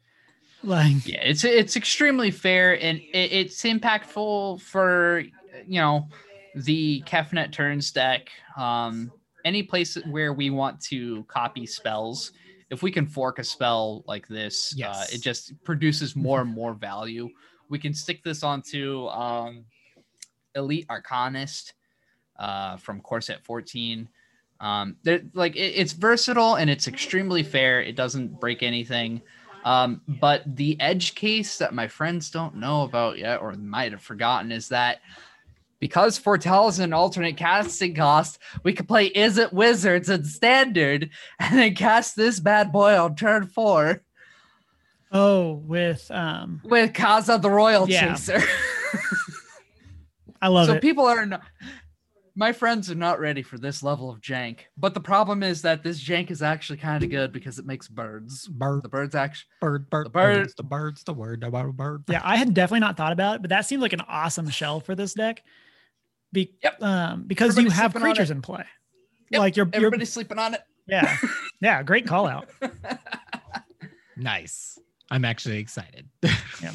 Like, 0.64 1.06
Yeah, 1.08 1.22
it's 1.22 1.44
it's 1.44 1.76
extremely 1.76 2.32
fair 2.32 2.74
and 2.82 3.00
it, 3.00 3.32
it's 3.32 3.62
impactful 3.64 4.62
for 4.62 5.20
you 5.68 5.80
know 5.80 6.08
the 6.56 7.04
Kefnet 7.06 7.52
turns 7.52 7.92
deck. 7.92 8.30
Um, 8.56 9.12
any 9.46 9.64
place 9.64 9.96
where 10.10 10.34
we 10.34 10.50
want 10.50 10.82
to 10.82 11.24
copy 11.26 11.66
spells, 11.66 12.32
if 12.70 12.84
we 12.84 12.92
can 12.92 13.06
fork 13.06 13.40
a 13.40 13.44
spell 13.44 14.04
like 14.08 14.28
this, 14.28 14.76
uh, 14.92 15.06
it 15.12 15.22
just 15.22 15.54
produces 15.64 16.16
more 16.16 16.42
and 16.42 16.50
more 16.54 16.74
value. 16.74 17.30
We 17.70 17.80
can 17.80 17.94
stick 17.94 18.24
this 18.24 18.44
onto 18.44 19.08
um, 19.08 19.66
Elite 20.56 20.88
Arcanist 20.88 21.74
uh, 22.38 22.78
from 22.78 23.02
Core 23.02 23.22
Set 23.22 23.44
14. 23.44 24.08
Um, 24.60 24.98
like 25.34 25.56
it, 25.56 25.74
it's 25.76 25.94
versatile 25.94 26.56
and 26.56 26.70
it's 26.70 26.88
extremely 26.88 27.44
fair. 27.44 27.82
It 27.82 27.96
doesn't 27.96 28.40
break 28.40 28.64
anything. 28.64 29.22
Um, 29.66 30.02
but 30.08 30.44
the 30.56 30.80
edge 30.80 31.14
case 31.16 31.58
that 31.58 31.74
my 31.74 31.88
friends 31.88 32.30
don't 32.30 32.56
know 32.56 32.84
about 32.84 33.18
yet, 33.18 33.42
or 33.42 33.52
might 33.54 33.92
have 33.92 34.02
forgotten, 34.02 34.52
is 34.52 34.70
that 34.70 35.02
because 35.80 36.18
Foretell 36.18 36.68
is 36.68 36.80
an 36.80 36.94
alternate 36.94 37.38
casting 37.38 37.94
cost, 37.96 38.40
we 38.64 38.74
could 38.74 38.88
play 38.88 39.06
Is 39.08 39.38
It 39.38 39.54
Wizards 39.54 40.10
in 40.10 40.24
standard 40.26 41.10
and 41.40 41.58
then 41.60 41.76
cast 41.76 42.16
this 42.16 42.40
bad 42.40 42.72
boy 42.72 42.98
on 43.00 43.16
turn 43.16 43.48
four 43.48 44.02
oh, 45.12 45.54
with 45.66 46.10
um, 46.12 46.62
with 46.64 46.94
Kaza 46.94 47.42
the 47.42 47.50
Roil 47.50 47.88
Yeah. 47.90 48.16
Chaser. 48.16 48.42
I 50.42 50.48
love 50.50 50.68
so 50.68 50.74
it. 50.74 50.76
So 50.76 50.80
people 50.82 51.06
are 51.06 51.26
not. 51.26 51.42
My 52.36 52.52
friends 52.52 52.92
are 52.92 52.96
not 52.96 53.20
ready 53.20 53.42
for 53.42 53.58
this 53.58 53.82
level 53.82 54.12
of 54.12 54.22
jank. 54.22 54.60
But 54.78 54.94
the 54.94 55.00
problem 55.00 55.42
is 55.42 55.64
that 55.64 55.82
this 55.84 56.00
jank 56.04 56.30
is 56.30 56.44
actually 56.44 56.78
kind 56.78 57.04
of 57.04 57.10
good 57.10 57.32
because 57.34 57.58
it 57.58 57.66
makes 57.66 57.88
birds. 57.88 58.48
Bird, 58.48 58.84
The 58.84 58.90
birds 58.90 59.16
actually. 59.16 59.48
bird, 59.60 59.90
bird, 59.90 60.06
the 60.06 60.10
bird- 60.12 60.38
birds, 60.44 60.54
the 60.54 60.64
birds, 60.64 61.04
the 61.04 61.14
word, 61.14 61.42
the 61.42 61.50
bird, 61.50 61.76
bird. 61.76 62.04
yeah, 62.08 62.22
I 62.24 62.38
had 62.38 62.54
definitely 62.54 62.82
not 62.82 62.96
thought 62.96 63.12
about 63.12 63.38
it, 63.38 63.42
but 63.42 63.50
that 63.50 63.66
seemed 63.66 63.82
like 63.82 63.94
an 63.94 64.02
awesome 64.08 64.50
shell 64.52 64.80
for 64.80 64.94
this 64.94 65.16
deck. 65.16 65.42
Be, 66.38 66.54
Yep. 66.62 66.84
um, 66.84 67.24
because 67.26 67.50
Everybody's 67.58 67.76
you 67.78 67.82
have 67.82 67.94
creatures 67.96 68.30
in 68.30 68.44
play. 68.44 68.64
Yep, 69.32 69.40
Like 69.40 69.56
you're, 69.58 69.66
you're 69.66 69.76
Everybody's 69.76 70.14
sleeping 70.14 70.38
on 70.38 70.54
it. 70.54 70.62
yeah, 70.88 71.18
yeah, 71.62 71.82
great 71.82 72.06
call 72.06 72.28
out. 72.28 72.48
Nice. 74.20 74.80
I'm 75.12 75.26
actually 75.26 75.60
excited. 75.60 76.10
yeah. 76.62 76.72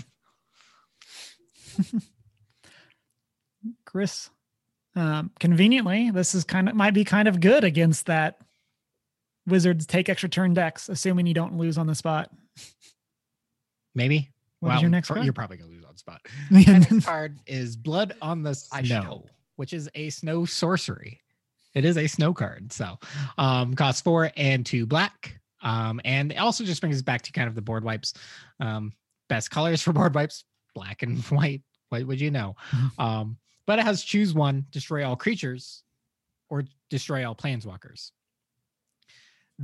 Chris, 3.85 4.31
um, 4.95 5.31
conveniently, 5.41 6.11
this 6.11 6.35
is 6.35 6.45
kind 6.45 6.69
of 6.69 6.75
might 6.75 6.95
be 6.95 7.05
kind 7.05 7.27
of 7.29 7.41
good 7.41 7.65
against 7.65 8.07
that 8.07 8.39
wizards 9.47 9.87
take 9.87 10.09
extra 10.09 10.29
turn 10.29 10.55
decks, 10.55 10.89
assuming 10.89 11.27
you 11.27 11.35
don't 11.35 11.57
lose 11.57 11.79
on 11.79 11.87
the 11.87 11.95
spot. 11.95 12.31
Maybe. 13.95 14.31
What 14.61 14.77
is 14.77 14.83
your 14.83 14.91
next 14.91 15.09
card? 15.09 15.25
You're 15.25 15.33
probably 15.33 15.57
gonna 15.57 15.71
lose 15.71 15.85
on 15.85 15.97
spot. 15.97 16.21
My 16.51 16.63
next 16.63 17.05
card 17.05 17.41
is 17.47 17.77
Blood 17.77 18.15
on 18.23 18.43
the 18.45 18.55
Snow. 18.55 19.25
Which 19.57 19.73
is 19.73 19.89
a 19.95 20.11
snow 20.11 20.45
sorcery. 20.45 21.21
It 21.75 21.85
is 21.85 21.97
a 21.97 22.07
snow 22.07 22.33
card. 22.35 22.73
So 22.73 22.99
um 23.39 23.75
costs 23.75 24.01
four 24.01 24.31
and 24.37 24.65
two 24.65 24.87
black. 24.87 25.39
Um, 25.63 26.01
and 26.05 26.33
it 26.33 26.39
also 26.39 26.65
just 26.65 26.81
brings 26.81 26.97
us 26.97 27.03
back 27.03 27.23
to 27.23 27.33
kind 27.33 27.49
of 27.49 27.55
the 27.55 27.63
board 27.63 27.85
wipes. 27.85 28.15
Um, 28.61 28.93
best 29.29 29.51
colors 29.51 29.81
for 29.81 29.93
board 29.95 30.15
wipes, 30.15 30.45
black 30.75 31.03
and 31.03 31.19
white. 31.27 31.63
What 31.89 32.07
would 32.07 32.21
you 32.21 32.31
know? 32.31 32.57
Um, 32.99 33.39
but 33.65 33.79
it 33.79 33.85
has 33.85 34.03
choose 34.03 34.35
one, 34.35 34.67
destroy 34.71 35.07
all 35.07 35.15
creatures, 35.15 35.85
or 36.51 36.65
destroy 36.91 37.27
all 37.27 37.35
planeswalkers. 37.35 38.11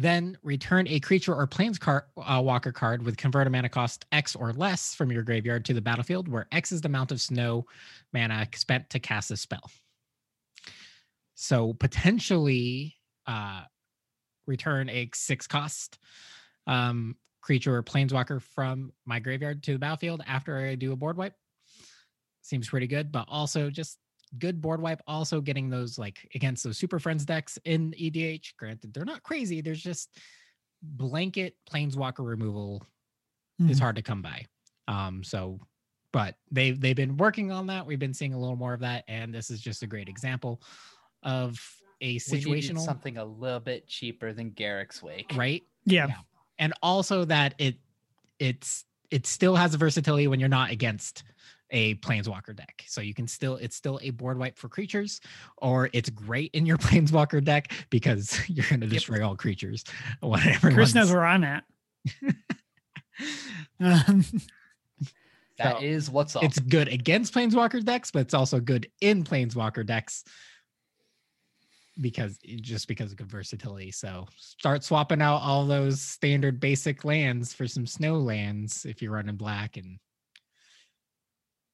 Then 0.00 0.38
return 0.44 0.86
a 0.86 1.00
creature 1.00 1.34
or 1.34 1.44
planes 1.48 1.76
car, 1.76 2.06
uh, 2.16 2.40
walker 2.40 2.70
card 2.70 3.02
with 3.02 3.16
converted 3.16 3.50
mana 3.50 3.68
cost 3.68 4.06
X 4.12 4.36
or 4.36 4.52
less 4.52 4.94
from 4.94 5.10
your 5.10 5.24
graveyard 5.24 5.64
to 5.64 5.74
the 5.74 5.80
battlefield, 5.80 6.28
where 6.28 6.46
X 6.52 6.70
is 6.70 6.80
the 6.80 6.86
amount 6.86 7.10
of 7.10 7.20
snow 7.20 7.66
mana 8.12 8.46
spent 8.54 8.88
to 8.90 9.00
cast 9.00 9.32
a 9.32 9.36
spell. 9.36 9.68
So 11.34 11.72
potentially 11.72 12.94
uh, 13.26 13.62
return 14.46 14.88
a 14.88 15.10
six 15.14 15.48
cost 15.48 15.98
um, 16.68 17.16
creature 17.40 17.74
or 17.74 17.82
planeswalker 17.82 18.40
from 18.40 18.92
my 19.04 19.18
graveyard 19.18 19.64
to 19.64 19.72
the 19.72 19.78
battlefield 19.80 20.22
after 20.28 20.58
I 20.58 20.76
do 20.76 20.92
a 20.92 20.96
board 20.96 21.16
wipe. 21.16 21.34
Seems 22.42 22.68
pretty 22.68 22.86
good, 22.86 23.10
but 23.10 23.24
also 23.26 23.68
just 23.68 23.98
good 24.38 24.60
board 24.60 24.80
wipe. 24.80 25.00
Also 25.06 25.40
getting 25.40 25.70
those 25.70 25.98
like 25.98 26.28
against 26.34 26.64
those 26.64 26.76
Super 26.78 26.98
Friends 26.98 27.24
decks 27.24 27.58
in 27.64 27.92
EDH. 27.98 28.56
Granted, 28.56 28.92
they're 28.92 29.04
not 29.04 29.22
crazy. 29.22 29.60
There's 29.60 29.82
just 29.82 30.16
blanket 30.82 31.56
planeswalker 31.70 32.24
removal 32.26 32.84
is 33.60 33.78
Mhm. 33.78 33.80
hard 33.80 33.96
to 33.96 34.02
come 34.02 34.22
by. 34.22 34.46
Um, 34.86 35.24
so 35.24 35.60
but 36.12 36.36
they've 36.50 36.80
they've 36.80 36.96
been 36.96 37.16
working 37.18 37.50
on 37.52 37.66
that. 37.66 37.84
We've 37.86 37.98
been 37.98 38.14
seeing 38.14 38.32
a 38.32 38.38
little 38.38 38.56
more 38.56 38.72
of 38.72 38.80
that, 38.80 39.04
and 39.08 39.34
this 39.34 39.50
is 39.50 39.60
just 39.60 39.82
a 39.82 39.86
great 39.86 40.08
example 40.08 40.62
of 41.22 41.60
a 42.00 42.12
We 42.14 42.18
situational 42.18 42.78
something 42.84 43.18
a 43.18 43.24
little 43.24 43.60
bit 43.60 43.86
cheaper 43.88 44.32
than 44.32 44.50
Garrick's 44.52 45.02
Wake. 45.02 45.32
right 45.34 45.62
yeah, 45.84 46.06
Yeah. 46.06 46.20
and 46.58 46.72
also 46.82 47.24
that 47.26 47.54
it 47.58 47.76
it's 48.38 48.84
it 49.10 49.26
still 49.26 49.56
has 49.56 49.74
a 49.74 49.78
versatility 49.78 50.28
when 50.28 50.38
you're 50.38 50.48
not 50.48 50.70
against 50.70 51.24
a 51.70 51.94
planeswalker 51.96 52.54
deck 52.56 52.82
so 52.86 53.00
you 53.00 53.12
can 53.12 53.26
still 53.28 53.56
it's 53.56 53.76
still 53.76 53.98
a 54.02 54.10
board 54.10 54.38
wipe 54.38 54.56
for 54.56 54.68
creatures 54.68 55.20
or 55.58 55.90
it's 55.92 56.08
great 56.10 56.50
in 56.54 56.64
your 56.64 56.78
planeswalker 56.86 57.42
deck 57.44 57.72
because 57.90 58.38
you're 58.48 58.66
going 58.68 58.80
to 58.80 58.86
destroy 58.86 59.26
all 59.26 59.36
creatures 59.36 59.84
whatever 60.20 60.70
Chris 60.70 60.94
knows 60.94 61.12
where 61.12 61.26
I'm 61.26 61.44
at. 61.44 61.64
Um, 63.80 64.24
That 65.58 65.78
So, 65.78 65.82
is 65.84 66.08
what's 66.10 66.36
up. 66.36 66.44
it's 66.44 66.58
good 66.58 66.88
against 66.88 67.34
planeswalker 67.34 67.84
decks 67.84 68.10
but 68.10 68.20
it's 68.20 68.34
also 68.34 68.60
good 68.60 68.88
in 69.00 69.24
planeswalker 69.24 69.84
decks 69.84 70.24
because 72.00 72.38
just 72.60 72.86
because 72.86 73.10
of 73.10 73.16
good 73.18 73.30
versatility 73.30 73.90
so 73.90 74.26
start 74.36 74.84
swapping 74.84 75.20
out 75.20 75.38
all 75.42 75.66
those 75.66 76.00
standard 76.00 76.60
basic 76.60 77.04
lands 77.04 77.52
for 77.52 77.66
some 77.66 77.86
snow 77.86 78.18
lands 78.18 78.84
if 78.84 79.02
you're 79.02 79.10
running 79.12 79.34
black 79.36 79.76
and 79.76 79.98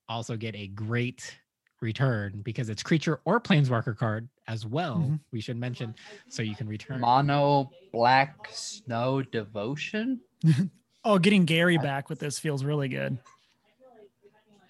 also 0.09 0.37
get 0.37 0.55
a 0.55 0.67
great 0.69 1.37
return 1.81 2.41
because 2.45 2.69
it's 2.69 2.83
creature 2.83 3.21
or 3.25 3.41
planeswalker 3.41 3.97
card 3.97 4.29
as 4.49 4.65
well 4.67 4.97
Mhm. 4.99 5.21
we 5.33 5.41
should 5.41 5.57
mention 5.59 5.95
so 6.29 6.43
you 6.43 6.55
can 6.57 6.67
return 6.67 7.01
Mono 7.01 7.71
Black 7.93 8.49
Snow 8.51 9.23
Devotion. 9.23 10.21
oh, 11.05 11.19
getting 11.19 11.45
Gary 11.45 11.77
back 11.79 12.09
with 12.09 12.19
this 12.21 12.39
feels 12.39 12.65
really 12.65 12.89
good. 12.89 13.19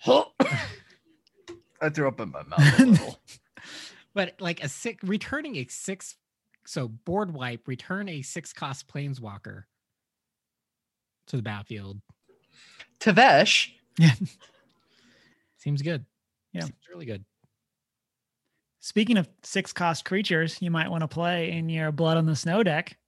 I 1.80 1.88
threw 1.90 2.08
up 2.08 2.20
in 2.20 2.30
my 2.30 2.42
mouth 2.42 2.80
a 2.80 2.84
little. 2.84 3.18
but 4.14 4.34
like 4.40 4.62
a 4.62 4.68
six 4.68 5.02
returning 5.04 5.56
a 5.56 5.66
six 5.68 6.16
so 6.66 6.88
board 6.88 7.32
wipe 7.34 7.68
return 7.68 8.08
a 8.08 8.22
six 8.22 8.52
cost 8.52 8.88
planeswalker 8.88 9.64
to 11.26 11.36
the 11.36 11.42
battlefield 11.42 12.00
Tavesh. 13.00 13.68
Seems 15.64 15.82
good 15.82 16.04
Yeah. 16.52 16.62
seems 16.62 16.88
really 16.88 17.06
good 17.06 17.24
Speaking 18.80 19.16
of 19.16 19.30
six 19.42 19.72
cost 19.72 20.04
creatures, 20.04 20.60
you 20.60 20.70
might 20.70 20.90
want 20.90 21.00
to 21.00 21.08
play 21.08 21.52
in 21.52 21.70
your 21.70 21.90
Blood 21.90 22.18
on 22.18 22.26
the 22.26 22.36
Snow 22.36 22.62
deck. 22.62 22.98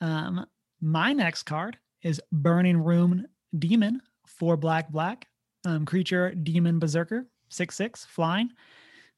Um, 0.00 0.46
my 0.80 1.12
next 1.12 1.42
card 1.42 1.76
is 2.02 2.20
Burning-Rune 2.30 3.26
Demon, 3.58 4.00
four 4.28 4.56
black, 4.56 4.90
black. 4.92 5.26
Um, 5.66 5.84
creature, 5.86 6.32
Demon 6.36 6.78
Berserker, 6.78 7.26
six, 7.48 7.74
six, 7.74 8.04
flying. 8.04 8.50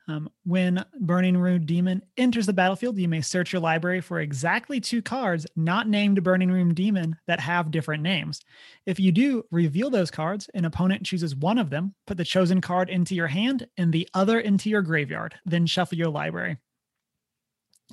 Um, 0.09 0.31
when 0.45 0.85
Burning-Rune 1.01 1.67
Demon 1.67 2.01
enters 2.17 2.47
the 2.47 2.53
battlefield, 2.53 2.97
you 2.97 3.09
may 3.09 3.21
search 3.21 3.53
your 3.53 3.61
library 3.61 4.01
for 4.01 4.21
exactly 4.21 4.81
two 4.81 5.03
cards 5.03 5.47
not 5.57 5.89
named 5.89 6.23
Burning-Rune 6.23 6.75
Demon 6.75 7.17
that 7.27 7.41
have 7.41 7.73
different 7.73 8.05
names. 8.05 8.41
If 8.87 9.01
you 9.01 9.11
do, 9.11 9.43
reveal 9.51 9.91
those 9.91 10.13
cards. 10.13 10.49
An 10.55 10.65
opponent 10.65 11.05
chooses 11.05 11.35
one 11.35 11.59
of 11.59 11.71
them, 11.71 11.93
put 12.07 12.19
the 12.19 12.25
chosen 12.25 12.61
card 12.61 12.89
into 12.89 13.17
your 13.17 13.27
hand 13.27 13.67
and 13.77 13.93
the 13.93 14.09
other 14.15 14.39
into 14.39 14.71
your 14.71 14.83
graveyard, 14.83 15.35
then 15.45 15.67
shuffle 15.67 15.99
your 15.99 16.11
library. 16.11 16.57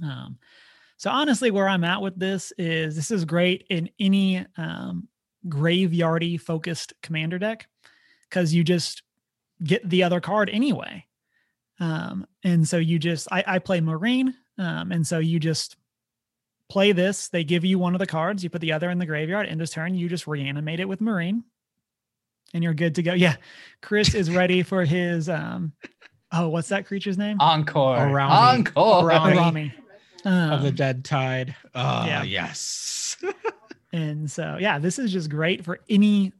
Um, 0.03 0.37
so 0.97 1.09
honestly, 1.09 1.49
where 1.49 1.67
I'm 1.67 1.83
at 1.83 2.01
with 2.01 2.17
this 2.17 2.53
is 2.57 2.95
this 2.95 3.09
is 3.09 3.25
great 3.25 3.65
in 3.69 3.89
any 3.99 4.45
um, 4.55 5.07
graveyardy 5.47 6.39
focused 6.39 6.93
commander 7.01 7.39
deck 7.39 7.67
because 8.29 8.53
you 8.53 8.63
just 8.63 9.01
get 9.63 9.87
the 9.89 10.03
other 10.03 10.21
card 10.21 10.49
anyway. 10.49 11.05
Um, 11.79 12.25
and 12.43 12.67
so 12.67 12.77
you 12.77 12.99
just 12.99 13.27
I, 13.31 13.43
I 13.47 13.59
play 13.59 13.79
Meren, 13.81 14.33
um, 14.57 14.91
and 14.91 15.05
so 15.05 15.19
you 15.19 15.39
just 15.39 15.75
play 16.69 16.91
this. 16.91 17.29
They 17.29 17.43
give 17.43 17.65
you 17.65 17.79
one 17.79 17.93
of 17.95 17.99
the 17.99 18.05
cards, 18.07 18.43
you 18.43 18.49
put 18.49 18.61
the 18.61 18.71
other 18.73 18.89
in 18.89 18.99
the 18.99 19.05
graveyard, 19.05 19.47
end 19.47 19.61
of 19.61 19.69
turn, 19.69 19.95
you 19.95 20.07
just 20.09 20.27
reanimate 20.27 20.79
it 20.79 20.87
with 20.87 20.99
Meren, 21.01 21.43
and 22.53 22.63
you're 22.63 22.73
good 22.73 22.95
to 22.95 23.03
go. 23.03 23.13
Yeah, 23.13 23.35
Chris 23.81 24.13
is 24.13 24.29
ready 24.29 24.63
for 24.63 24.85
his 24.85 25.29
um 25.29 25.73
oh, 26.31 26.49
what's 26.49 26.69
that 26.69 26.85
creature's 26.85 27.17
name? 27.17 27.37
Encore. 27.39 27.97
Araumi. 27.97 28.59
Encore. 28.59 29.09
Araumi. 29.09 29.71
Araumi. 30.25 30.53
of 30.53 30.61
the 30.61 30.69
Um, 30.69 30.75
dead 30.75 31.05
tide. 31.05 31.55
Oh, 31.75 32.05
yeah. 32.05 32.23
yes. 32.23 33.17
And 33.95 34.31
so, 34.31 34.57
yeah, 34.59 34.79
this 34.79 34.97
is 34.97 35.13
just 35.13 35.29
great 35.29 35.63
for 35.63 35.79
any 35.87 36.33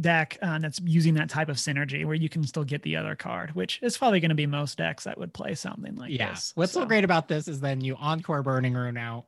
deck 0.00 0.38
uh, 0.42 0.58
that's 0.58 0.80
using 0.84 1.14
that 1.14 1.30
type 1.30 1.48
of 1.48 1.56
synergy 1.56 2.04
where 2.04 2.14
you 2.14 2.28
can 2.28 2.44
still 2.44 2.64
get 2.64 2.82
the 2.82 2.96
other 2.96 3.14
card, 3.14 3.54
which 3.54 3.80
is 3.82 3.96
probably 3.96 4.20
going 4.20 4.28
to 4.30 4.34
be 4.34 4.46
most 4.46 4.78
decks 4.78 5.04
that 5.04 5.18
would 5.18 5.32
play 5.32 5.54
something 5.54 5.96
like 5.96 6.10
yeah. 6.10 6.30
this. 6.30 6.52
What's 6.54 6.72
so 6.72 6.80
So, 6.80 6.86
great 6.86 7.04
about 7.04 7.28
this 7.28 7.48
is 7.48 7.60
then 7.60 7.80
you 7.80 7.96
encore 7.96 8.42
Burning 8.42 8.74
Rune 8.74 8.96
out, 8.96 9.26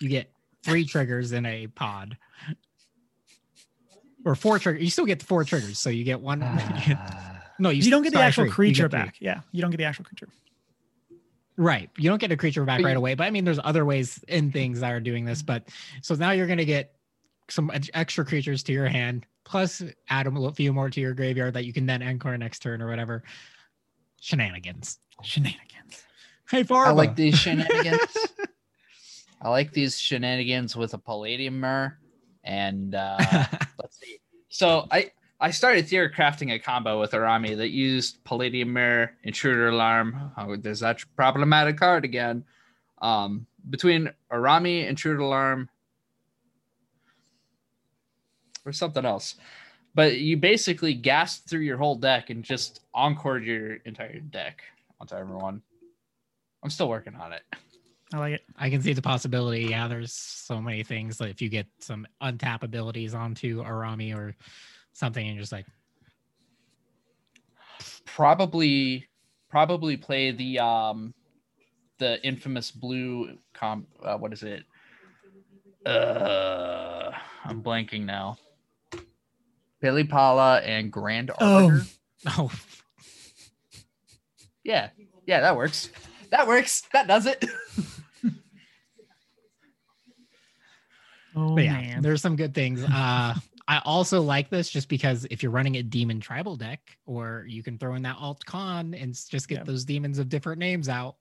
you 0.00 0.08
get 0.08 0.30
three 0.64 0.84
triggers 0.86 1.32
in 1.32 1.46
a 1.46 1.66
pod. 1.68 2.16
Or 4.24 4.34
four 4.34 4.58
triggers. 4.58 4.82
You 4.82 4.90
still 4.90 5.06
get 5.06 5.20
the 5.20 5.26
four 5.26 5.44
triggers. 5.44 5.78
So 5.78 5.88
you 5.88 6.02
get 6.02 6.20
one. 6.20 6.40
no, 7.60 7.70
you, 7.70 7.82
You 7.82 7.90
don't 7.92 8.02
get 8.02 8.12
the 8.12 8.20
actual 8.20 8.44
three. 8.44 8.50
Creature 8.50 8.88
get 8.88 8.90
three. 8.90 9.00
back. 9.04 9.14
Yeah, 9.20 9.40
you 9.52 9.62
don't 9.62 9.70
get 9.70 9.76
the 9.76 9.84
actual 9.84 10.04
creature. 10.04 10.28
Right. 11.56 11.90
You 11.96 12.10
don't 12.10 12.20
get 12.20 12.32
a 12.32 12.36
creature 12.36 12.64
back 12.64 12.80
But 12.80 12.86
right 12.86 12.96
away. 12.96 13.14
But 13.14 13.24
I 13.24 13.30
mean, 13.30 13.44
there's 13.44 13.60
other 13.62 13.84
ways 13.84 14.22
in 14.28 14.52
things 14.52 14.80
that 14.80 14.92
are 14.92 15.00
doing 15.00 15.24
this. 15.24 15.42
But 15.42 15.68
so 16.02 16.14
now 16.14 16.32
you're 16.32 16.46
going 16.46 16.58
to 16.58 16.64
get 16.64 16.92
some 17.48 17.70
extra 17.94 18.24
creatures 18.24 18.62
to 18.64 18.72
your 18.72 18.86
hand, 18.86 19.24
plus 19.46 19.82
add 20.10 20.26
a 20.26 20.30
little- 20.30 20.52
few 20.52 20.72
more 20.72 20.90
to 20.90 21.00
your 21.00 21.14
graveyard 21.14 21.54
that 21.54 21.64
you 21.64 21.72
can 21.72 21.86
then 21.86 22.02
encore 22.02 22.36
next 22.36 22.58
turn 22.58 22.82
or 22.82 22.88
whatever. 22.88 23.22
Shenanigans. 24.20 24.98
Shenanigans. 25.22 26.04
Hey, 26.50 26.64
Farva. 26.64 26.90
I 26.90 26.92
like 26.92 27.16
these 27.16 27.38
shenanigans. 27.38 28.16
I 29.40 29.48
like 29.48 29.72
these 29.72 29.98
shenanigans 29.98 30.74
with 30.76 30.94
a 30.94 30.98
palladium 30.98 31.60
mirror. 31.60 31.98
And 32.42 32.94
uh, 32.94 33.16
let's 33.80 33.98
see. 34.00 34.18
So 34.48 34.86
I 34.90 35.10
I 35.40 35.50
started 35.50 35.86
theory 35.88 36.10
crafting 36.10 36.52
a 36.52 36.58
combo 36.58 37.00
with 37.00 37.12
Araumi 37.12 37.56
that 37.56 37.70
used 37.70 38.22
palladium 38.24 38.72
mirror, 38.72 39.12
intruder 39.22 39.68
alarm. 39.68 40.32
Oh, 40.36 40.56
there's 40.56 40.80
that 40.80 41.00
problematic 41.14 41.76
card 41.76 42.04
again. 42.04 42.44
Um, 43.02 43.46
between 43.68 44.10
Araumi, 44.32 44.86
intruder 44.88 45.20
alarm, 45.20 45.68
or 48.66 48.72
something 48.72 49.06
else. 49.06 49.36
But 49.94 50.18
you 50.18 50.36
basically 50.36 50.92
gassed 50.92 51.48
through 51.48 51.60
your 51.60 51.78
whole 51.78 51.94
deck 51.94 52.28
and 52.28 52.44
just 52.44 52.80
encored 52.94 53.44
your 53.44 53.76
entire 53.86 54.20
deck 54.20 54.62
onto 55.00 55.14
everyone. 55.14 55.62
I'm 56.62 56.70
still 56.70 56.88
working 56.88 57.14
on 57.14 57.32
it. 57.32 57.42
I 58.12 58.18
like 58.18 58.34
it. 58.34 58.42
I 58.56 58.68
can 58.68 58.82
see 58.82 58.92
the 58.92 59.02
possibility. 59.02 59.64
Yeah, 59.64 59.88
there's 59.88 60.12
so 60.12 60.60
many 60.60 60.82
things 60.82 61.16
that 61.18 61.30
if 61.30 61.40
you 61.40 61.48
get 61.48 61.66
some 61.78 62.06
untap 62.22 62.62
abilities 62.62 63.14
onto 63.14 63.64
Araumi 63.64 64.14
or 64.14 64.36
something, 64.92 65.26
and 65.26 65.34
you're 65.34 65.42
just 65.42 65.52
like, 65.52 65.66
Probably, 68.04 69.06
probably 69.50 69.96
play 69.96 70.30
the 70.30 70.58
um, 70.58 71.12
the 71.98 72.24
infamous 72.24 72.70
blue 72.70 73.36
comp. 73.52 73.88
Uh, 74.02 74.16
what 74.16 74.32
is 74.32 74.42
it? 74.42 74.64
Uh, 75.84 77.12
I'm 77.44 77.62
blanking 77.62 78.04
now. 78.04 78.38
Billy 79.86 80.02
Pala 80.02 80.58
and 80.62 80.90
Grand 80.90 81.30
Oh. 81.38 81.66
Arbiter. 81.70 81.86
oh, 82.26 82.50
Yeah, 84.64 84.88
yeah, 85.28 85.42
that 85.42 85.56
works. 85.56 85.90
That 86.32 86.48
works. 86.48 86.82
That 86.92 87.06
does 87.06 87.24
it. 87.26 87.44
Oh 91.36 91.56
yeah, 91.58 91.72
man. 91.74 92.02
there's 92.02 92.20
some 92.20 92.34
good 92.34 92.52
things. 92.52 92.82
Uh, 92.82 93.34
I 93.68 93.80
also 93.84 94.22
like 94.22 94.50
this 94.50 94.68
just 94.70 94.88
because 94.88 95.24
if 95.30 95.40
you're 95.42 95.52
running 95.52 95.76
a 95.76 95.84
demon 95.84 96.18
tribal 96.18 96.56
deck, 96.56 96.80
or 97.06 97.44
you 97.46 97.62
can 97.62 97.78
throw 97.78 97.94
in 97.94 98.02
that 98.02 98.16
alt 98.18 98.44
con 98.44 98.92
and 98.94 99.14
just 99.14 99.46
get 99.46 99.58
Yeah. 99.58 99.64
those 99.64 99.84
demons 99.84 100.18
of 100.18 100.28
different 100.28 100.58
names 100.58 100.88
out. 100.88 101.14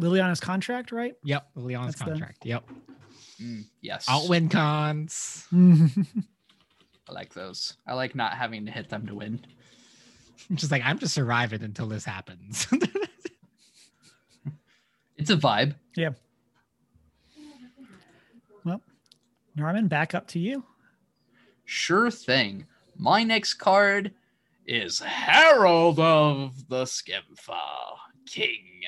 Liliana's 0.00 0.40
contract, 0.40 0.92
right? 0.92 1.12
Yep, 1.24 1.46
Liliana's 1.56 1.86
That's 1.96 1.98
the- 1.98 2.04
contract. 2.04 2.46
Yep, 2.46 2.64
Mm, 3.42 3.64
yes, 3.82 4.08
alt 4.08 4.30
win 4.30 4.48
cons. 4.48 5.46
I 7.08 7.12
like 7.12 7.34
those. 7.34 7.76
I 7.86 7.94
like 7.94 8.14
not 8.14 8.34
having 8.34 8.66
to 8.66 8.72
hit 8.72 8.88
them 8.88 9.06
to 9.06 9.14
win. 9.14 9.40
I'm 10.50 10.56
Just 10.56 10.70
like 10.70 10.82
I'm 10.84 10.98
just 10.98 11.14
surviving 11.14 11.62
until 11.62 11.86
this 11.86 12.04
happens. 12.04 12.66
It's 15.16 15.30
a 15.30 15.36
vibe. 15.36 15.74
Yeah. 15.96 16.10
Well, 18.64 18.80
Darman, 19.58 19.88
back 19.88 20.14
up 20.14 20.28
to 20.28 20.38
you. 20.38 20.64
Sure 21.64 22.10
thing. 22.10 22.66
My 22.96 23.22
next 23.22 23.54
card 23.54 24.12
is 24.66 25.00
Harald 25.00 25.98
of 25.98 26.68
the 26.68 26.84
Skemfar 26.84 27.96
King. 28.26 28.82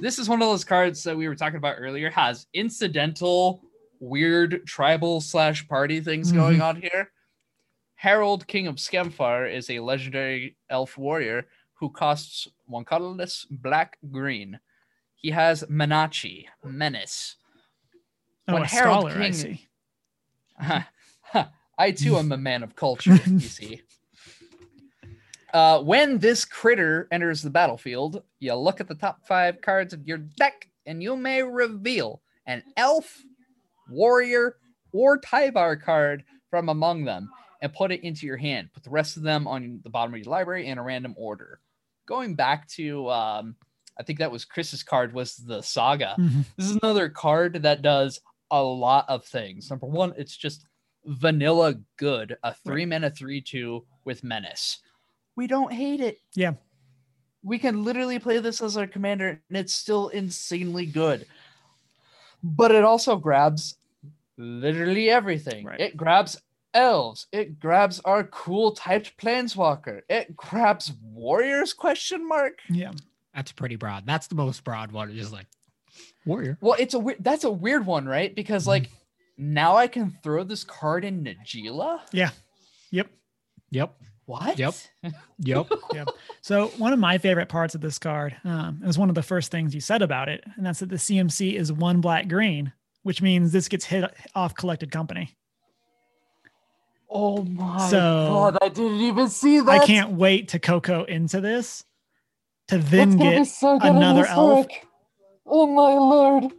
This 0.00 0.18
is 0.18 0.28
one 0.28 0.40
of 0.40 0.48
those 0.48 0.64
cards 0.64 1.02
that 1.02 1.16
we 1.16 1.28
were 1.28 1.34
talking 1.34 1.58
about 1.58 1.76
earlier. 1.78 2.10
Has 2.10 2.46
incidental, 2.54 3.62
weird 3.98 4.66
tribal 4.66 5.20
slash 5.20 5.66
party 5.68 6.00
things 6.00 6.28
mm-hmm. 6.28 6.38
going 6.38 6.62
on 6.62 6.80
here. 6.80 7.10
Harald 8.00 8.46
King 8.46 8.66
of 8.66 8.76
Skemfar 8.76 9.54
is 9.54 9.68
a 9.68 9.78
legendary 9.78 10.56
elf 10.70 10.96
warrior 10.96 11.46
who 11.74 11.90
costs 11.90 12.48
one 12.64 12.82
colorless, 12.82 13.46
black, 13.50 13.98
green. 14.10 14.58
He 15.16 15.30
has 15.32 15.64
Menachi, 15.64 16.46
Menace. 16.64 17.36
Oh, 18.48 18.54
When 18.54 18.62
a 18.62 18.66
Harold 18.66 19.10
scholar, 19.10 19.20
I 19.20 19.30
King- 19.30 19.32
see. 19.34 19.68
I 21.78 21.90
too 21.90 22.16
am 22.16 22.32
a 22.32 22.38
man 22.38 22.62
of 22.62 22.74
culture, 22.74 23.18
you 23.26 23.38
see. 23.58 23.82
Uh, 25.52 25.82
when 25.82 26.16
this 26.16 26.46
critter 26.46 27.06
enters 27.12 27.42
the 27.42 27.50
battlefield, 27.50 28.22
you 28.38 28.54
look 28.54 28.80
at 28.80 28.88
the 28.88 28.94
top 28.94 29.26
five 29.26 29.60
cards 29.60 29.92
of 29.92 30.06
your 30.08 30.18
deck 30.38 30.70
and 30.86 31.02
you 31.02 31.16
may 31.16 31.42
reveal 31.42 32.22
an 32.46 32.62
elf, 32.78 33.22
warrior, 33.90 34.56
or 34.90 35.20
Tyvar 35.20 35.78
card 35.82 36.24
from 36.48 36.70
among 36.70 37.04
them 37.04 37.28
and 37.60 37.72
put 37.72 37.92
it 37.92 38.02
into 38.02 38.26
your 38.26 38.36
hand. 38.36 38.72
Put 38.72 38.84
the 38.84 38.90
rest 38.90 39.16
of 39.16 39.22
them 39.22 39.46
on 39.46 39.80
the 39.82 39.90
bottom 39.90 40.14
of 40.14 40.20
your 40.20 40.30
library 40.30 40.66
in 40.66 40.78
a 40.78 40.82
random 40.82 41.14
order. 41.16 41.60
Going 42.06 42.34
back 42.34 42.68
to, 42.70 43.08
um, 43.10 43.56
I 43.98 44.02
think 44.02 44.18
that 44.18 44.32
was 44.32 44.44
Chris's 44.44 44.82
card, 44.82 45.12
was 45.12 45.36
the 45.36 45.62
Saga. 45.62 46.16
Mhm. 46.18 46.44
This 46.56 46.70
is 46.70 46.76
another 46.82 47.08
card 47.08 47.62
that 47.62 47.82
does 47.82 48.20
a 48.50 48.62
lot 48.62 49.04
of 49.08 49.24
things. 49.24 49.70
Number 49.70 49.86
one, 49.86 50.14
it's 50.16 50.36
just 50.36 50.66
vanilla 51.04 51.74
good, 51.96 52.36
a 52.42 52.54
three 52.54 52.86
mana 52.86 53.10
three 53.10 53.40
two 53.40 53.84
with 54.04 54.24
menace. 54.24 54.78
We 55.36 55.46
don't 55.46 55.72
hate 55.72 56.00
it. 56.00 56.18
Yeah. 56.34 56.54
We 57.42 57.58
can 57.58 57.84
literally 57.84 58.18
play 58.18 58.38
this 58.38 58.60
as 58.60 58.76
our 58.76 58.86
commander, 58.86 59.40
and 59.48 59.56
it's 59.56 59.74
still 59.74 60.08
insanely 60.08 60.86
good. 60.86 61.26
But 62.42 62.72
it 62.72 62.84
also 62.84 63.16
grabs 63.16 63.76
literally 64.36 65.10
everything. 65.10 65.64
Right. 65.64 65.80
It 65.80 65.96
grabs 65.96 66.40
elves. 66.74 67.26
It 67.32 67.58
grabs 67.58 68.00
our 68.00 68.24
cool 68.24 68.72
typed 68.72 69.16
planeswalker. 69.18 70.00
It 70.08 70.36
grabs 70.36 70.92
warriors 71.02 71.72
question 71.72 72.26
mark. 72.28 72.58
Yeah. 72.68 72.92
That's 73.34 73.52
pretty 73.52 73.76
broad. 73.76 74.06
That's 74.06 74.26
the 74.26 74.34
most 74.34 74.64
broad 74.64 74.92
one. 74.92 75.14
Just 75.14 75.32
like 75.32 75.46
warrior. 76.26 76.58
Well, 76.60 76.76
it's 76.78 76.94
a 76.94 76.98
weird. 76.98 77.22
That's 77.22 77.44
a 77.44 77.50
weird 77.50 77.86
one, 77.86 78.06
right? 78.06 78.34
Because 78.34 78.66
like 78.66 78.90
now 79.38 79.76
I 79.76 79.86
can 79.86 80.18
throw 80.22 80.44
this 80.44 80.64
card 80.64 81.04
in 81.04 81.24
Najeela. 81.24 82.00
Yeah. 82.12 82.30
Yep. 82.90 83.08
Yep. 83.70 83.94
What? 84.26 84.58
Yep. 84.58 84.74
Yep. 85.38 85.66
Yep. 85.94 86.08
So 86.40 86.68
one 86.78 86.92
of 86.92 86.98
my 86.98 87.18
favorite 87.18 87.48
parts 87.48 87.74
of 87.74 87.80
this 87.80 87.98
card, 87.98 88.36
um, 88.44 88.80
it 88.82 88.86
was 88.86 88.98
one 88.98 89.08
of 89.08 89.14
the 89.16 89.22
first 89.22 89.50
things 89.50 89.74
you 89.74 89.80
said 89.80 90.02
about 90.02 90.28
it, 90.28 90.44
and 90.56 90.64
that's 90.64 90.78
that 90.80 90.88
the 90.88 90.96
CMC 90.96 91.54
is 91.54 91.72
one 91.72 92.00
black 92.00 92.28
green, 92.28 92.72
which 93.02 93.20
means 93.22 93.50
this 93.50 93.68
gets 93.68 93.84
hit 93.84 94.04
off 94.36 94.54
collected 94.54 94.92
company. 94.92 95.36
Oh 97.12 97.42
my 97.42 97.88
So- 97.90 97.96
god! 97.98 98.58
I 98.62 98.68
didn't 98.68 99.00
even 99.00 99.28
see 99.28 99.58
that. 99.60 99.68
I 99.68 99.84
can't 99.86 100.12
wait 100.12 100.48
to 100.48 100.58
Coco 100.58 101.04
into 101.04 101.40
this 101.40 101.84
to 102.68 102.78
then 102.78 103.10
That's 103.10 103.18
gonna 103.18 103.30
be 103.30 103.36
get 103.38 103.46
so 103.48 103.78
another 103.80 104.26
elf. 104.26 104.66
historic. 104.68 104.86
Oh 105.46 105.66
my 105.66 105.94
lord! 105.94 106.52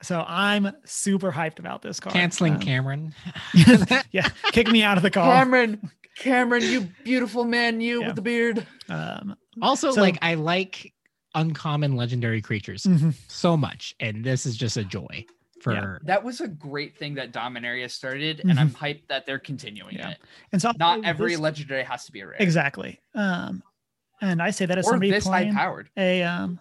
so 0.00 0.24
I'm 0.26 0.70
super 0.84 1.32
hyped 1.32 1.58
about 1.58 1.82
this 1.82 1.98
card. 2.00 2.14
Canceling 2.14 2.54
Um, 2.54 2.60
Cameron. 2.60 3.14
yeah, 4.12 4.28
kick 4.52 4.68
me 4.68 4.82
out 4.82 4.96
of 4.96 5.02
the 5.02 5.10
call. 5.10 5.30
Cameron, 5.30 5.90
Cameron, 6.16 6.62
you 6.62 6.88
beautiful 7.04 7.44
man, 7.44 7.80
you 7.80 8.00
Yeah. 8.00 8.06
with 8.08 8.16
the 8.16 8.22
beard. 8.22 8.66
Um, 8.88 9.36
Also, 9.60 9.90
So- 9.92 10.00
like 10.00 10.18
I 10.22 10.34
like 10.34 10.94
uncommon 11.34 11.96
legendary 11.96 12.40
creatures 12.40 12.84
mhm. 12.84 13.12
so 13.28 13.56
much, 13.56 13.94
and 14.00 14.24
this 14.24 14.46
is 14.46 14.56
just 14.56 14.76
a 14.76 14.84
joy 14.84 15.26
for 15.62 16.00
That 16.04 16.22
was 16.24 16.40
a 16.40 16.48
great 16.48 16.96
thing 16.96 17.14
that 17.14 17.32
Dominaria 17.32 17.90
started, 17.90 18.40
and 18.40 18.58
I'm 18.58 18.70
hyped 18.70 19.06
that 19.08 19.26
they're 19.26 19.38
continuing 19.38 19.96
Yeah. 19.96 20.10
it. 20.10 20.18
And 20.52 20.60
so 20.60 20.72
Not 20.78 21.04
every 21.04 21.32
this- 21.32 21.40
legendary 21.40 21.82
has 21.84 22.04
to 22.06 22.12
be 22.12 22.20
a 22.20 22.26
rare. 22.26 22.36
exactly. 22.38 23.00
Um, 23.14 23.62
and 24.20 24.42
I 24.42 24.50
say 24.50 24.66
that 24.66 24.78
as 24.78 24.86
Or 24.86 24.90
somebody 24.90 25.20
playing 25.20 25.54
powered. 25.54 25.90
a 25.96 26.22
um 26.22 26.60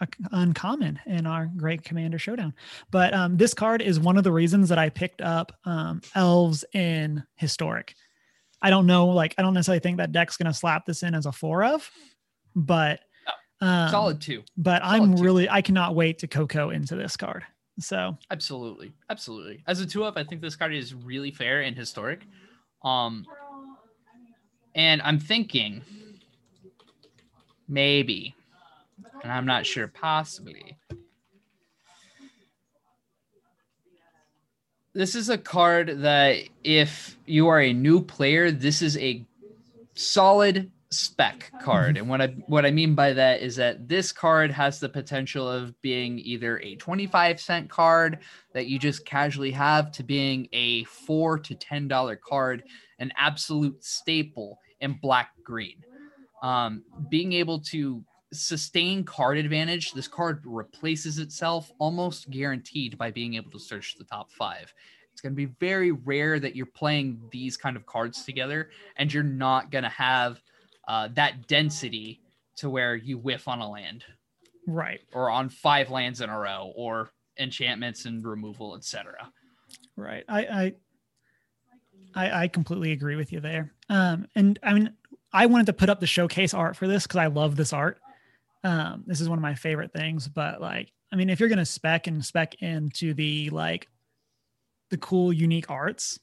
a 0.00 0.08
uncommon 0.32 0.98
in 1.06 1.26
our 1.26 1.46
great 1.56 1.84
commander 1.84 2.18
showdown 2.18 2.52
but 2.90 3.14
um 3.14 3.36
this 3.36 3.54
card 3.54 3.80
is 3.80 4.00
one 4.00 4.16
of 4.18 4.24
the 4.24 4.32
reasons 4.32 4.68
that 4.68 4.78
i 4.78 4.88
picked 4.88 5.20
up 5.22 5.52
um 5.64 6.00
elves 6.16 6.64
in 6.74 7.22
historic 7.36 7.94
i 8.62 8.68
don't 8.70 8.86
know 8.86 9.06
like 9.06 9.32
i 9.38 9.42
don't 9.42 9.54
necessarily 9.54 9.78
think 9.78 9.98
that 9.98 10.10
deck's 10.10 10.36
going 10.36 10.46
to 10.52 10.52
slap 10.58 10.86
this 10.86 11.04
in 11.04 11.14
as 11.14 11.26
a 11.26 11.30
four 11.30 11.62
of 11.62 11.88
but 12.56 12.98
Um, 13.60 13.90
Solid 13.90 14.20
two. 14.20 14.42
But 14.56 14.82
solid 14.82 15.02
I'm 15.02 15.16
two. 15.16 15.22
really 15.22 15.48
I 15.48 15.62
cannot 15.62 15.94
wait 15.94 16.18
to 16.20 16.26
Coco 16.26 16.70
into 16.70 16.96
this 16.96 17.16
card. 17.16 17.44
So 17.78 18.16
Absolutely. 18.30 18.92
Absolutely. 19.10 19.62
As 19.66 19.80
a 19.80 19.86
two 19.86 20.04
up, 20.04 20.16
I 20.16 20.24
think 20.24 20.40
this 20.40 20.56
card 20.56 20.74
is 20.74 20.94
really 20.94 21.30
fair 21.30 21.62
and 21.62 21.76
historic. 21.76 22.26
Um 22.84 23.26
and 24.74 25.02
I'm 25.02 25.18
thinking 25.18 25.82
maybe, 27.68 28.34
and 29.22 29.32
I'm 29.32 29.46
not 29.46 29.66
sure, 29.66 29.88
possibly. 29.88 30.76
This 34.94 35.14
is 35.14 35.30
a 35.30 35.38
card 35.38 36.02
that 36.02 36.36
if 36.64 37.16
you 37.24 37.48
are 37.48 37.60
a 37.60 37.72
new 37.72 38.02
player, 38.02 38.50
this 38.50 38.82
is 38.82 38.98
a 38.98 39.24
solid 39.94 40.70
spec 40.92 41.50
card. 41.62 41.96
and 41.96 42.08
what 42.08 42.20
I 42.20 42.28
what 42.46 42.66
I 42.66 42.70
mean 42.70 42.94
by 42.94 43.12
that 43.12 43.40
is 43.40 43.56
that 43.56 43.88
this 43.88 44.12
card 44.12 44.50
has 44.50 44.78
the 44.78 44.88
potential 44.88 45.48
of 45.48 45.80
being 45.82 46.18
either 46.18 46.58
a 46.60 46.76
25 46.76 47.40
cent 47.40 47.70
card 47.70 48.18
that 48.52 48.66
you 48.66 48.78
just 48.78 49.04
casually 49.04 49.50
have 49.50 49.90
to 49.92 50.02
being 50.02 50.48
a 50.52 50.84
4 50.84 51.38
to 51.38 51.54
10 51.54 51.88
dollar 51.88 52.16
card, 52.16 52.64
an 52.98 53.12
absolute 53.16 53.82
staple 53.84 54.58
in 54.80 54.98
black 55.00 55.30
green. 55.42 55.82
Um, 56.42 56.82
being 57.08 57.32
able 57.32 57.60
to 57.60 58.04
sustain 58.32 59.04
card 59.04 59.38
advantage, 59.38 59.92
this 59.92 60.08
card 60.08 60.42
replaces 60.44 61.18
itself 61.18 61.70
almost 61.78 62.30
guaranteed 62.30 62.98
by 62.98 63.10
being 63.10 63.34
able 63.34 63.50
to 63.50 63.60
search 63.60 63.96
the 63.96 64.04
top 64.04 64.30
5. 64.32 64.72
It's 65.12 65.20
going 65.20 65.32
to 65.32 65.36
be 65.36 65.52
very 65.60 65.92
rare 65.92 66.40
that 66.40 66.56
you're 66.56 66.66
playing 66.66 67.20
these 67.30 67.56
kind 67.56 67.76
of 67.76 67.86
cards 67.86 68.24
together 68.24 68.70
and 68.96 69.12
you're 69.12 69.22
not 69.22 69.70
going 69.70 69.84
to 69.84 69.90
have 69.90 70.42
uh, 70.88 71.08
that 71.14 71.46
density 71.46 72.20
to 72.56 72.68
where 72.68 72.94
you 72.94 73.18
whiff 73.18 73.48
on 73.48 73.60
a 73.60 73.70
land 73.70 74.04
right. 74.66 75.00
or 75.12 75.30
on 75.30 75.48
five 75.48 75.90
lands 75.90 76.20
in 76.20 76.28
a 76.28 76.38
row 76.38 76.72
or 76.74 77.10
enchantments 77.38 78.04
and 78.04 78.24
removal, 78.24 78.76
etc. 78.76 79.30
Right. 79.96 80.24
I, 80.28 80.40
I 80.40 80.74
I 82.14 82.42
I 82.42 82.48
completely 82.48 82.92
agree 82.92 83.16
with 83.16 83.32
you 83.32 83.40
there. 83.40 83.72
Um 83.88 84.26
and 84.34 84.58
I 84.62 84.74
mean 84.74 84.92
I 85.32 85.46
wanted 85.46 85.66
to 85.66 85.72
put 85.72 85.88
up 85.88 86.00
the 86.00 86.06
showcase 86.06 86.54
art 86.54 86.76
for 86.76 86.86
this 86.86 87.04
because 87.04 87.18
I 87.18 87.26
love 87.26 87.56
this 87.56 87.72
art. 87.72 87.98
Um 88.64 89.04
this 89.06 89.20
is 89.20 89.28
one 89.28 89.38
of 89.38 89.42
my 89.42 89.54
favorite 89.54 89.92
things, 89.92 90.28
but 90.28 90.60
like 90.60 90.92
I 91.12 91.16
mean 91.16 91.30
if 91.30 91.40
you're 91.40 91.48
gonna 91.48 91.64
spec 91.64 92.06
and 92.06 92.24
spec 92.24 92.60
into 92.62 93.14
the 93.14 93.50
like 93.50 93.88
the 94.90 94.98
cool 94.98 95.32
unique 95.32 95.70
arts, 95.70 96.20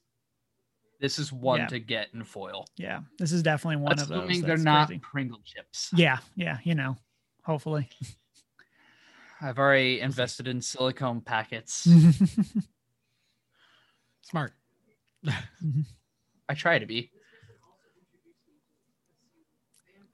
This 1.00 1.18
is 1.18 1.32
one 1.32 1.62
Yeah. 1.62 1.68
to 1.68 1.80
get 1.80 2.10
in 2.14 2.24
foil. 2.26 2.68
yeah, 2.76 3.00
this 3.18 3.32
is 3.32 3.42
definitely 3.42 3.78
one 3.78 3.94
of 3.94 4.12
Assuming 4.12 4.42
they're 4.42 4.58
not 4.58 4.88
crazy. 4.88 5.00
Pringle 5.00 5.40
chips. 5.46 5.92
Yeah, 5.96 6.18
yeah, 6.36 6.58
you 6.64 6.76
know, 6.76 6.98
hopefully. 7.44 7.90
I've 9.42 9.58
already 9.58 10.02
invested 10.02 10.50
in 10.50 10.62
silicone 10.62 11.22
packets. 11.22 11.88
Smart. 14.22 14.54
I 16.50 16.54
try 16.54 16.80
to 16.80 16.86
be. 16.86 17.12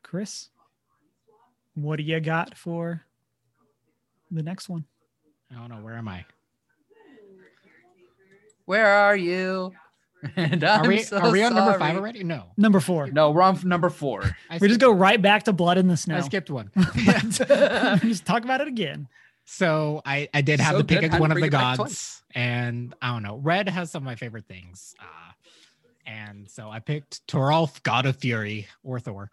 Chris, 0.04 0.50
what 1.74 1.96
do 1.96 2.04
you 2.04 2.20
got 2.20 2.56
for 2.56 3.02
the 4.30 4.44
next 4.44 4.70
one? 4.70 4.86
I 5.52 5.56
don't 5.56 5.70
know. 5.70 5.84
Where 5.84 5.96
am 5.96 6.08
I? 6.08 6.24
Where 8.66 8.86
are 8.86 9.18
you? 9.18 9.74
And 10.36 10.64
I'm 10.64 10.86
Are 10.86 10.88
we, 10.88 11.02
so 11.04 11.18
are 11.20 11.32
we 11.32 11.44
on 11.44 11.54
number 11.54 11.78
five 11.78 11.96
already? 11.96 12.24
No. 12.24 12.46
Number 12.58 12.80
four. 12.80 13.08
No, 13.12 13.32
we're 13.32 13.42
on 13.44 13.60
number 13.64 13.90
four. 13.90 14.24
I 14.50 14.56
We 14.56 14.58
skipped- 14.58 14.70
just 14.70 14.80
go 14.80 14.92
right 14.92 15.22
back 15.22 15.44
to 15.44 15.54
blood 15.54 15.78
in 15.78 15.88
the 15.88 15.98
snow. 15.98 16.16
I 16.18 16.22
skipped 16.22 16.50
one. 16.50 16.72
just 17.36 18.26
talk 18.26 18.44
about 18.44 18.62
it 18.62 18.68
again. 18.68 19.08
So 19.46 20.02
I, 20.06 20.28
I 20.34 20.42
did 20.42 20.60
have 20.60 20.74
So 20.74 20.78
to 20.80 20.84
pick 20.84 21.02
good, 21.02 21.08
a- 21.08 21.12
had 21.12 21.18
to 21.18 21.22
one 21.22 21.32
of 21.32 21.40
the 21.40 21.50
gods, 21.50 22.24
and 22.34 22.96
I 23.02 23.12
don't 23.14 23.22
know. 23.24 23.38
Red 23.38 23.70
has 23.70 23.92
some 23.92 24.02
of 24.02 24.06
my 24.06 24.16
favorite 24.16 24.46
things, 24.48 24.96
uh, 25.00 25.32
and 26.08 26.50
so 26.50 26.70
I 26.70 26.80
picked 26.80 27.26
Toralf, 27.28 27.84
God 27.84 28.06
of 28.08 28.16
Fury, 28.16 28.68
or 28.84 29.00
Thor. 29.00 29.30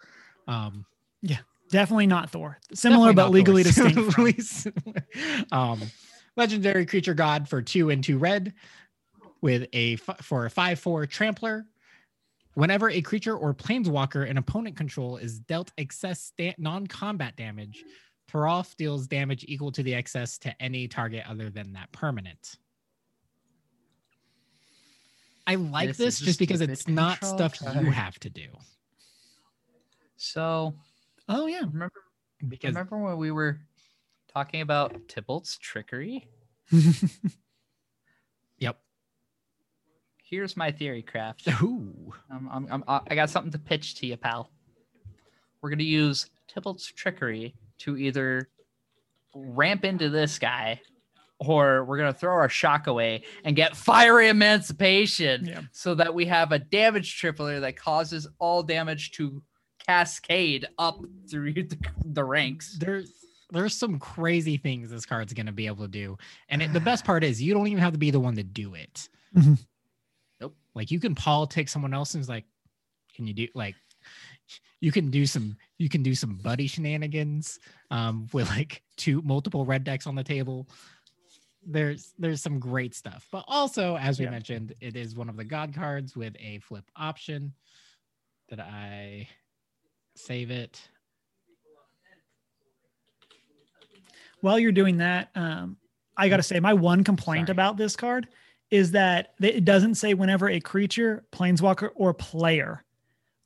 Um, 0.47 0.85
yeah, 1.23 1.39
Definitely 1.71 2.09
not 2.09 2.29
Thor. 2.29 2.59
Similar 2.75 3.13
definitely 3.13 3.15
but 3.15 3.23
not 3.23 3.31
legally 3.33 3.63
Thor. 3.63 3.89
distinct. 3.89 4.13
from. 4.15 4.25
Legally- 4.25 5.47
um, 5.53 5.81
legendary 6.37 6.85
creature 6.85 7.15
god 7.15 7.49
for 7.49 7.63
two 7.63 7.89
and 7.89 8.05
two 8.05 8.19
red, 8.19 8.53
with 9.43 9.67
a 9.73 9.95
f- 9.95 10.25
for 10.25 10.47
a 10.47 10.51
five 10.51 10.79
four 10.79 11.05
trampler. 11.07 11.67
Whenever 12.55 12.89
a 12.91 13.03
creature 13.03 13.37
or 13.37 13.55
planeswalker 13.55 14.29
an 14.29 14.39
opponent 14.39 14.77
control 14.77 15.17
is 15.17 15.41
dealt 15.41 15.73
excess 15.79 16.33
non-combat 16.59 17.35
damage, 17.37 17.83
Toralf 18.31 18.77
deals 18.77 19.07
damage 19.07 19.45
equal 19.49 19.73
to 19.73 19.83
the 19.83 19.95
excess 19.95 20.39
to 20.39 20.63
any 20.63 20.87
target 20.87 21.25
other 21.29 21.51
than 21.51 21.73
that 21.73 21.91
permanent. 21.93 22.57
I 25.47 25.57
like 25.57 25.89
This 25.89 25.97
this, 25.97 26.21
is 26.21 26.27
just 26.27 26.39
because 26.39 26.61
it's 26.61 26.87
not 26.87 27.21
control 27.21 27.49
stuff 27.49 27.75
you 27.75 27.91
have 27.91 28.19
to 28.21 28.31
do. 28.31 28.49
So 30.17 30.75
Oh 31.29 31.47
yeah. 31.47 31.61
remember 31.61 32.01
Because 32.47 32.75
remember 32.75 32.99
when 32.99 33.17
we 33.17 33.31
were 33.31 33.61
talking 34.33 34.61
about 34.61 35.09
Tibalt's 35.09 35.59
trickery? 35.59 36.29
yep. 40.33 40.39
Here's 40.39 40.57
my 40.57 40.71
theory, 40.73 41.03
Craft. 41.03 41.49
Ooh. 41.63 42.13
I'm, 42.31 42.49
I'm, 42.51 42.67
I'm, 42.71 42.85
uh, 42.89 43.01
I 43.09 43.15
got 43.15 43.31
something 43.31 43.53
to 43.53 43.59
pitch 43.59 43.97
to 43.97 44.07
you, 44.07 44.17
pal. 44.17 44.51
We're 45.61 45.71
gonna 45.71 45.83
use 45.85 46.29
Tibalt's 46.53 46.87
trickery 46.87 47.55
to 47.81 47.97
either 47.97 48.49
ramp 49.35 49.85
into 49.85 50.09
this 50.11 50.39
guy, 50.39 50.81
or 51.39 51.85
we're 51.85 51.99
gonna 51.99 52.13
throw 52.13 52.33
our 52.35 52.49
shock 52.49 52.87
away 52.89 53.23
and 53.45 53.55
get 53.55 53.77
fiery 53.77 54.29
emancipation, 54.29 55.47
Yeah. 55.47 55.61
so 55.73 55.95
that 55.95 56.13
we 56.15 56.27
have 56.27 56.51
a 56.53 56.59
damage 56.59 57.21
tripler 57.21 57.61
that 57.61 57.77
causes 57.77 58.27
all 58.39 58.63
damage 58.63 59.13
to 59.13 59.43
cascade 59.87 60.67
up 60.79 60.99
through 61.31 61.53
the, 61.55 61.79
the 62.05 62.25
ranks. 62.25 62.77
There's 62.79 63.13
there's 63.51 63.75
some 63.75 63.99
crazy 63.99 64.57
things 64.57 64.91
this 64.91 65.05
card's 65.07 65.33
gonna 65.35 65.53
be 65.53 65.67
able 65.67 65.85
to 65.85 65.89
do, 65.89 66.17
and 66.49 66.61
it, 66.63 66.73
the 66.73 66.81
best 66.81 67.05
part 67.05 67.23
is 67.23 67.41
you 67.41 67.55
don't 67.55 67.67
even 67.69 67.83
have 67.83 67.93
to 67.93 67.99
be 67.99 68.11
the 68.11 68.21
one 68.21 68.35
to 68.37 68.43
do 68.43 68.75
it. 68.75 69.09
Mhm. 69.37 69.65
Nope. 70.43 70.57
Like 70.75 70.91
you 70.91 70.99
can 70.99 71.15
politic 71.15 71.69
someone 71.69 71.95
else 71.95 72.15
and 72.15 72.21
is 72.21 72.29
like, 72.29 72.45
can 73.15 73.29
you 73.29 73.33
do 73.33 73.47
like 73.55 73.77
you 74.81 74.91
can 74.91 75.09
do 75.11 75.25
some 75.25 75.57
you 75.79 75.89
can 75.89 76.03
do 76.03 76.15
some 76.17 76.37
buddy 76.37 76.67
shenanigans 76.67 77.61
um 77.93 78.27
with 78.33 78.49
like 78.49 78.83
two 78.97 79.23
multiple 79.23 79.65
red 79.65 79.85
decks 79.85 80.07
on 80.07 80.17
the 80.17 80.25
table. 80.25 80.67
There's 81.65 82.13
there's 82.19 82.43
some 82.43 82.59
great 82.59 82.93
stuff, 82.97 83.29
but 83.31 83.45
also 83.47 83.97
as 83.97 84.19
we 84.19 84.25
Yeah. 84.25 84.33
mentioned, 84.33 84.75
it 84.81 84.97
is 84.97 85.15
one 85.15 85.29
of 85.29 85.37
the 85.37 85.45
god 85.45 85.75
cards 85.75 86.17
with 86.17 86.35
a 86.41 86.59
flip 86.59 86.85
option. 86.97 87.53
Did 88.49 88.59
I 88.59 89.29
save 90.17 90.51
it? 90.51 90.81
While 94.41 94.59
you're 94.59 94.73
doing 94.73 94.97
that, 94.97 95.31
um, 95.37 95.77
I 96.17 96.29
got 96.29 96.39
to 96.39 96.43
say 96.43 96.59
my 96.59 96.75
one 96.75 97.05
complaint 97.05 97.47
Sorry. 97.47 97.55
about 97.55 97.77
this 97.77 97.95
card 97.95 98.27
is 98.73 98.93
that 98.93 99.35
it 99.39 99.67
doesn't 99.67 99.97
say 99.97 100.15
whenever 100.15 100.49
a 100.49 100.59
creature, 100.59 101.25
planeswalker, 101.31 101.91
or 101.95 102.15
player. 102.15 102.83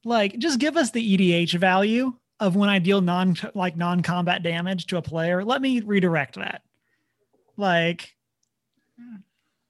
Like, 0.04 0.38
just 0.38 0.60
give 0.60 0.76
us 0.76 0.92
the 0.92 1.18
EDH 1.18 1.58
value 1.58 2.14
of 2.38 2.54
when 2.54 2.68
I 2.68 2.78
deal 2.78 3.00
non 3.00 3.36
like 3.52 3.76
non 3.76 4.02
combat 4.02 4.44
damage 4.44 4.86
to 4.86 4.98
a 4.98 5.02
player. 5.02 5.44
Let 5.44 5.60
me 5.60 5.80
redirect 5.80 6.36
that. 6.36 6.62
Like, 7.56 8.14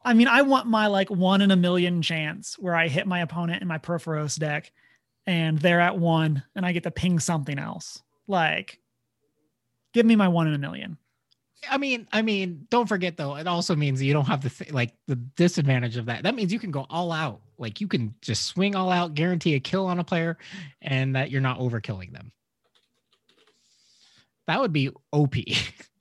I 0.05 0.13
mean, 0.13 0.29
I 0.29 0.43
want 0.43 0.67
my 0.67 0.89
like 0.89 1.11
one 1.11 1.41
in 1.41 1.51
a 1.51 1.57
million 1.57 2.03
chance 2.03 2.59
where 2.59 2.77
I 2.77 2.89
hit 2.89 3.07
my 3.07 3.21
opponent 3.21 3.63
in 3.63 3.69
my 3.69 3.79
Purphoros 3.79 4.39
deck, 4.39 4.71
and 5.27 5.59
they're 5.59 5.81
at 5.81 5.99
one, 5.99 6.43
and 6.55 6.67
I 6.67 6.73
get 6.73 6.83
to 6.83 6.91
ping 6.91 7.19
something 7.19 7.59
else. 7.59 8.03
Like, 8.29 8.79
give 9.95 10.05
me 10.05 10.17
my 10.17 10.29
one 10.29 10.49
in 10.49 10.55
a 10.55 10.59
million. 10.59 10.99
I 11.71 11.79
mean, 11.79 12.07
I 12.13 12.23
mean, 12.23 12.67
don't 12.71 12.89
forget 12.89 13.17
though, 13.17 13.37
it 13.37 13.47
also 13.47 13.75
means 13.75 14.03
you 14.03 14.13
don't 14.13 14.27
have 14.27 14.43
the 14.43 14.51
th- 14.51 14.73
like 14.73 14.93
the 15.07 15.17
disadvantage 15.17 15.97
of 15.97 16.07
that. 16.07 16.23
That 16.23 16.35
means 16.35 16.53
you 16.53 16.59
can 16.59 16.71
go 16.71 16.87
all 16.91 17.13
out. 17.13 17.41
Like 17.59 17.81
you 17.81 17.89
can 17.89 18.15
just 18.21 18.47
swing 18.47 18.77
all 18.77 18.91
out, 18.91 19.15
guarantee 19.15 19.55
a 19.55 19.61
kill 19.61 19.87
on 19.87 19.99
a 19.99 20.05
player, 20.05 20.37
and 20.83 21.17
that 21.17 21.31
you're 21.31 21.41
not 21.41 21.59
overkilling 21.59 22.13
them. 22.13 22.33
That 24.47 24.61
would 24.61 24.73
be 24.73 24.91
OP. 25.13 25.35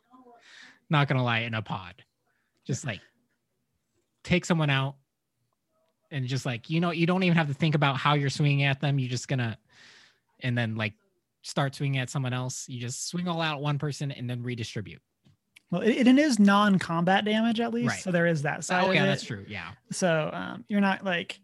not 0.89 1.08
gonna 1.08 1.24
lie, 1.24 1.39
in 1.39 1.53
a 1.53 1.62
pod, 1.62 2.03
just 2.66 2.86
like 2.86 3.01
take 4.24 4.45
someone 4.45 4.70
out, 4.70 4.95
and 6.12 6.28
just 6.28 6.45
like 6.45 6.70
you 6.70 6.80
know, 6.80 6.91
you 6.91 7.08
don't 7.08 7.24
even 7.24 7.38
have 7.38 7.47
to 7.47 7.53
think 7.53 7.76
about 7.76 7.97
how 7.97 8.14
you're 8.14 8.30
swinging 8.30 8.64
at 8.64 8.82
them. 8.82 8.99
You're 8.99 9.10
just 9.10 9.28
gonna, 9.28 9.58
and 10.41 10.58
then 10.58 10.76
like 10.76 10.93
start 11.41 11.76
swinging 11.76 11.99
at 11.99 12.10
someone 12.10 12.34
else. 12.34 12.68
You 12.68 12.80
just 12.80 13.08
swing 13.08 13.28
all 13.28 13.41
out 13.41 13.62
one 13.62 13.80
person 13.80 14.12
and 14.12 14.30
then 14.30 14.43
redistribute. 14.43 15.01
Well, 15.72 15.82
it, 15.82 16.07
it 16.07 16.18
is 16.20 16.39
non-combat 16.39 17.26
damage 17.26 17.59
at 17.59 17.74
least, 17.74 17.89
Right. 17.89 17.99
so 18.01 18.11
there 18.11 18.28
is 18.28 18.43
that 18.43 18.63
side. 18.63 18.86
Oh 18.88 18.91
yeah, 18.91 19.05
that's 19.05 19.24
true. 19.24 19.45
Yeah, 19.47 19.72
So 19.91 20.30
um, 20.32 20.63
you're 20.68 20.82
not 20.82 21.03
like, 21.03 21.39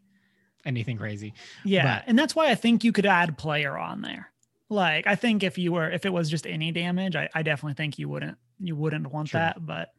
anything 0.65 0.97
crazy. 0.97 1.34
yeah, 1.65 1.97
But- 1.99 2.03
and 2.07 2.17
that's 2.19 2.36
why 2.36 2.49
I 2.51 2.55
think 2.55 2.84
you 2.84 2.91
could 2.91 3.05
add 3.07 3.38
player 3.38 3.78
on 3.78 4.01
there. 4.01 4.32
Like 4.69 5.05
I 5.07 5.15
think 5.15 5.43
if 5.43 5.57
you 5.57 5.74
were 5.74 5.89
if 5.89 6.05
it 6.05 6.13
was 6.13 6.30
just 6.30 6.47
any 6.47 6.72
damage, 6.72 7.15
I, 7.15 7.28
I 7.36 7.41
definitely 7.43 7.74
think 7.74 7.99
you 7.99 8.07
wouldn't 8.07 8.38
you 8.59 8.76
wouldn't 8.76 9.11
want 9.11 9.30
Sure. 9.30 9.41
that. 9.41 9.65
But 9.65 9.91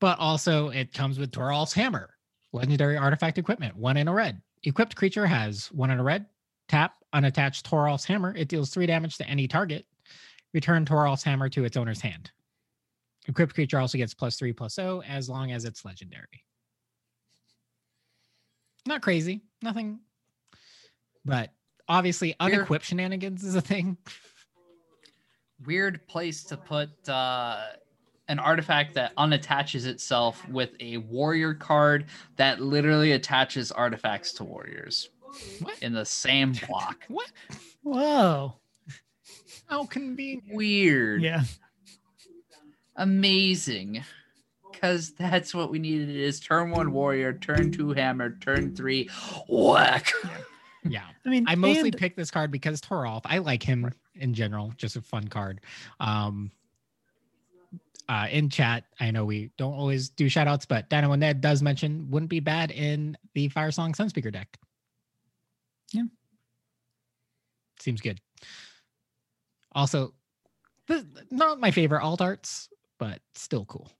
But 0.00 0.18
also, 0.18 0.70
it 0.70 0.92
comes 0.92 1.18
with 1.18 1.30
Toralf's 1.30 1.72
hammer, 1.74 2.10
legendary 2.52 2.96
artifact 2.96 3.38
equipment, 3.38 3.76
one 3.76 3.96
in 3.96 4.08
a 4.08 4.12
red. 4.14 4.40
Equipped 4.64 4.96
creature 4.96 5.26
has 5.26 5.70
one 5.72 5.90
in 5.90 6.00
a 6.00 6.02
red. 6.02 6.26
Tap 6.68 6.94
unattached 7.12 7.68
Toralf's 7.70 8.04
hammer. 8.04 8.34
It 8.36 8.48
deals 8.48 8.70
three 8.70 8.86
damage 8.86 9.16
to 9.18 9.28
any 9.28 9.46
target. 9.46 9.86
Return 10.52 10.84
Toralf's 10.84 11.22
hammer 11.22 11.48
to 11.50 11.64
its 11.64 11.76
owner's 11.76 12.00
hand. 12.00 12.30
Equipped 13.30 13.54
creature 13.54 13.78
also 13.78 13.96
gets 13.96 14.12
plus 14.12 14.36
three 14.36 14.52
plus 14.52 14.76
O 14.80 15.02
as 15.02 15.28
long 15.28 15.52
as 15.52 15.64
it's 15.64 15.84
legendary. 15.84 16.44
Not 18.86 19.02
crazy, 19.02 19.42
nothing. 19.62 20.00
But 21.24 21.52
obviously, 21.88 22.34
unequipped 22.40 22.84
shenanigans 22.84 23.44
is 23.44 23.54
a 23.54 23.60
thing. 23.60 23.96
Weird 25.64 26.04
place 26.08 26.42
to 26.44 26.56
put 26.56 26.90
uh, 27.08 27.66
an 28.26 28.40
artifact 28.40 28.94
that 28.94 29.14
unattaches 29.16 29.86
itself 29.86 30.46
with 30.48 30.70
a 30.80 30.96
warrior 30.96 31.54
card 31.54 32.06
that 32.36 32.60
literally 32.60 33.12
attaches 33.12 33.70
artifacts 33.70 34.32
to 34.34 34.44
warriors 34.44 35.10
What? 35.60 35.78
in 35.82 35.92
the 35.92 36.04
same 36.04 36.52
block. 36.68 37.04
What? 37.06 37.30
whoa, 37.84 38.56
How 39.68 39.84
convenient. 39.84 40.44
Weird. 40.52 41.22
yeah, 41.22 41.42
Amazing. 43.00 44.04
Because 44.70 45.12
that's 45.12 45.54
what 45.54 45.70
we 45.70 45.78
needed 45.78 46.10
is 46.10 46.38
turn 46.38 46.70
one 46.70 46.92
warrior, 46.92 47.32
turn 47.32 47.72
two 47.72 47.92
hammer, 47.92 48.36
turn 48.40 48.76
three 48.76 49.08
whack. 49.48 50.12
Yeah. 50.84 51.04
I 51.26 51.28
mean, 51.28 51.44
I 51.48 51.54
mostly 51.54 51.88
and- 51.88 51.96
picked 51.96 52.16
this 52.16 52.30
card 52.30 52.50
because 52.50 52.80
Toralf. 52.80 53.22
I 53.24 53.38
like 53.38 53.62
him 53.62 53.92
in 54.14 54.32
general, 54.32 54.72
just 54.76 54.96
a 54.96 55.02
fun 55.02 55.28
card. 55.28 55.60
Um, 55.98 56.50
uh, 58.08 58.26
in 58.30 58.48
chat, 58.48 58.84
I 58.98 59.10
know 59.10 59.24
we 59.24 59.50
don't 59.56 59.74
always 59.74 60.08
do 60.08 60.28
shout 60.28 60.48
outs, 60.48 60.66
but 60.66 60.88
Dino 60.88 61.12
and 61.12 61.20
Ned 61.20 61.40
does 61.40 61.62
mention 61.62 62.10
wouldn't 62.10 62.30
be 62.30 62.40
bad 62.40 62.70
in 62.70 63.16
the 63.34 63.48
Firesong 63.50 63.94
Sunspeaker 63.94 64.32
deck. 64.32 64.58
Yeah. 65.92 66.04
Seems 67.78 68.00
good. 68.00 68.20
Also, 69.72 70.12
this, 70.88 71.04
not 71.30 71.60
my 71.60 71.70
favorite 71.70 72.02
alt 72.02 72.20
arts, 72.20 72.69
but 73.00 73.20
still 73.34 73.64
cool. 73.64 73.90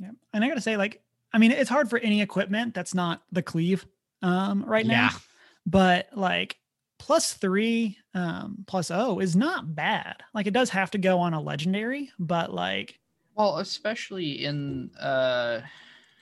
Yeah. 0.00 0.10
And 0.32 0.42
I 0.42 0.48
gotta 0.48 0.60
say, 0.60 0.76
like, 0.76 1.02
I 1.32 1.38
mean, 1.38 1.52
it's 1.52 1.70
hard 1.70 1.88
for 1.88 1.98
any 2.00 2.22
equipment 2.22 2.74
that's 2.74 2.94
not 2.94 3.22
the 3.30 3.42
cleave 3.42 3.86
um 4.22 4.64
right 4.66 4.84
now. 4.86 5.10
Yeah. 5.12 5.18
But 5.66 6.08
like 6.14 6.56
plus 6.98 7.34
three 7.34 7.96
um 8.14 8.64
plus 8.66 8.90
O 8.90 9.20
is 9.20 9.36
not 9.36 9.74
bad. 9.76 10.16
Like 10.34 10.46
it 10.48 10.54
does 10.54 10.70
have 10.70 10.90
to 10.92 10.98
go 10.98 11.20
on 11.20 11.34
a 11.34 11.40
legendary, 11.40 12.10
but 12.18 12.52
like 12.52 12.98
Well, 13.36 13.58
especially 13.58 14.44
in 14.44 14.90
uh 14.98 15.60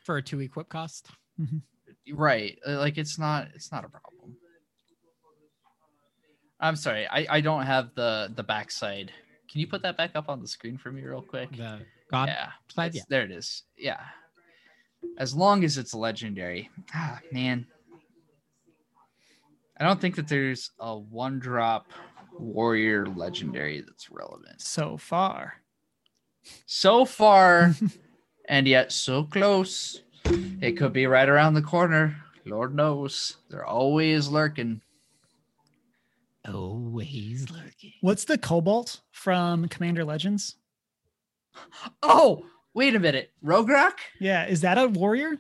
For 0.05 0.19
a 0.19 0.23
two 0.23 0.41
equip 0.41 0.69
cost. 0.69 1.07
right, 2.13 2.59
uh, 2.67 2.79
like 2.79 2.99
it's 2.99 3.19
not 3.19 3.49
it's 3.55 3.71
not 3.73 3.85
a 3.85 3.89
problem. 3.89 4.37
I'm 6.61 6.75
sorry, 6.77 7.07
I 7.07 7.27
I 7.37 7.41
don't 7.41 7.63
have 7.65 7.95
the 7.95 8.33
the 8.35 8.43
backside. 8.43 9.13
Can 9.51 9.61
you 9.61 9.67
put 9.69 9.83
that 9.83 9.97
back 9.97 10.11
up 10.15 10.29
on 10.29 10.41
the 10.41 10.49
screen 10.49 10.77
for 10.77 10.91
me 10.91 11.03
real 11.03 11.23
quick? 11.23 11.51
The 11.57 11.81
God 12.11 12.29
yeah, 12.29 12.51
side, 12.69 12.95
yeah. 12.95 13.03
there 13.09 13.23
it 13.23 13.31
is. 13.31 13.65
Yeah, 13.77 14.01
as 15.19 15.35
long 15.35 15.65
as 15.65 15.79
it's 15.79 15.95
legendary. 15.95 16.71
Ah, 16.95 17.21
man, 17.33 17.67
I 19.79 19.85
don't 19.85 20.01
think 20.01 20.17
that 20.17 20.29
there's 20.29 20.71
a 20.81 20.97
one 20.97 21.39
drop 21.39 21.87
warrior 22.39 23.07
legendary 23.07 23.81
that's 23.81 24.11
relevant 24.11 24.61
so 24.61 24.97
far. 24.97 25.55
so 26.67 27.05
far, 27.05 27.75
and 28.49 28.67
yet 28.67 28.93
so 28.93 29.25
close. 29.25 30.03
It 30.61 30.77
could 30.77 30.93
be 30.93 31.07
right 31.07 31.29
around 31.29 31.55
the 31.55 31.63
corner. 31.63 32.17
Lord 32.45 32.75
knows 32.75 33.37
they're 33.51 33.65
always 33.65 34.29
lurking. 34.29 34.81
Always 36.47 37.51
lurking. 37.51 37.93
What's 38.01 38.25
the 38.25 38.39
kobold 38.39 39.01
from 39.11 39.69
Commander 39.69 40.05
Legends? 40.05 40.57
Oh, 42.03 42.45
wait 42.75 42.95
a 42.95 42.99
minute, 42.99 43.31
Rograkh. 43.45 43.99
Yeah, 44.21 44.47
is 44.47 44.61
that 44.63 44.79
a 44.79 44.89
warrior? 44.89 45.39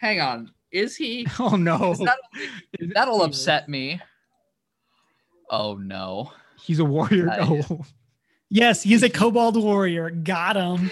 Hang 0.00 0.20
on, 0.20 0.50
is 0.72 0.96
he? 0.96 1.26
Oh 1.38 1.56
no. 1.56 1.94
That'll, 1.98 2.92
that'll 2.94 3.22
upset 3.22 3.68
me. 3.68 4.00
Oh 5.50 5.74
no. 5.74 6.32
He's 6.62 6.78
a 6.78 6.84
warrior. 6.84 7.28
I- 7.30 7.36
No. 7.38 7.60
Oh. 7.70 7.84
Yes, 8.50 8.82
he's 8.82 9.02
a 9.02 9.10
kobold 9.10 9.56
warrior. 9.62 10.10
Got 10.10 10.56
him. 10.56 10.90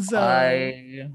So 0.00 0.18
I 0.18 1.10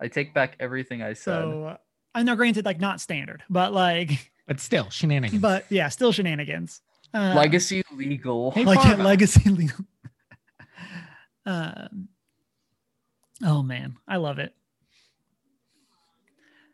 I 0.00 0.08
take 0.08 0.34
back 0.34 0.56
everything 0.58 1.00
I 1.02 1.12
said. 1.12 1.32
Uh, 1.38 1.42
so 1.42 1.78
I 2.14 2.22
know 2.24 2.34
granted 2.36 2.64
like 2.64 2.80
not 2.80 3.00
standard, 3.00 3.42
but 3.48 3.72
like 3.72 4.32
But 4.46 4.58
still, 4.60 4.90
shenanigans. 4.90 5.40
but 5.40 5.64
yeah, 5.70 5.88
still 5.88 6.12
shenanigans. 6.12 6.80
Uh, 7.14 7.34
Legacy 7.36 7.82
legal. 7.94 8.50
Hey, 8.52 8.64
like 8.64 8.98
legacy 8.98 9.50
legal. 9.50 9.84
um, 11.46 12.08
oh 13.44 13.62
man, 13.62 13.96
I 14.08 14.16
love 14.16 14.38
it. 14.38 14.54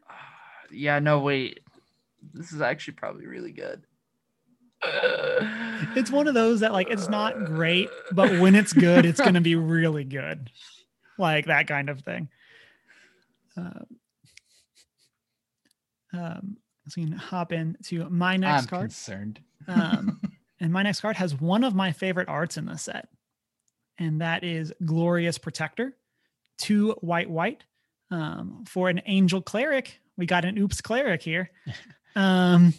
yeah, 0.71 1.01
no, 1.01 1.19
wait. 1.21 1.61
This 2.33 2.53
is 2.53 2.61
actually 2.61 2.95
probably 2.95 3.27
really 3.27 3.53
good. 3.53 3.83
It's 5.95 6.11
one 6.11 6.27
of 6.27 6.35
those 6.35 6.61
that 6.61 6.73
like 6.73 6.91
it's 6.91 7.09
not 7.09 7.45
great, 7.45 7.89
but 8.13 8.41
when 8.41 8.57
it's 8.57 8.73
good, 8.73 9.07
it's 9.07 9.21
gonna 9.21 9.41
be 9.41 9.55
really 9.57 10.03
good. 10.05 10.51
Like 11.17 11.47
that 11.47 11.69
kind 11.69 11.89
of 11.89 12.01
thing. 12.01 12.29
Um, 13.57 13.87
um, 16.13 16.57
so 16.89 17.01
you 17.01 17.09
can 17.09 17.17
hop 17.17 17.53
into 17.53 18.09
my 18.09 18.37
next 18.37 18.63
I'm 18.63 18.69
card. 18.69 18.83
concerned. 18.83 19.41
Um, 19.69 20.21
and 20.61 20.73
my 20.73 20.83
next 20.83 21.01
card 21.01 21.17
has 21.17 21.39
one 21.41 21.63
of 21.65 21.75
my 21.75 21.93
favorite 21.93 22.29
arts 22.29 22.57
in 22.57 22.67
the 22.67 22.77
set, 22.77 23.09
and 23.99 24.21
that 24.21 24.45
is 24.45 24.73
Glorious 24.85 25.39
Protector, 25.39 25.97
two 26.57 26.93
white 27.01 27.31
white. 27.31 27.65
Um, 28.11 28.65
for 28.67 28.89
an 28.89 29.03
Angel 29.05 29.43
Cleric, 29.43 30.01
we 30.17 30.25
got 30.25 30.47
an 30.47 30.57
Oops 30.57 30.81
Cleric 30.81 31.23
here, 31.23 31.51
um, 32.17 32.73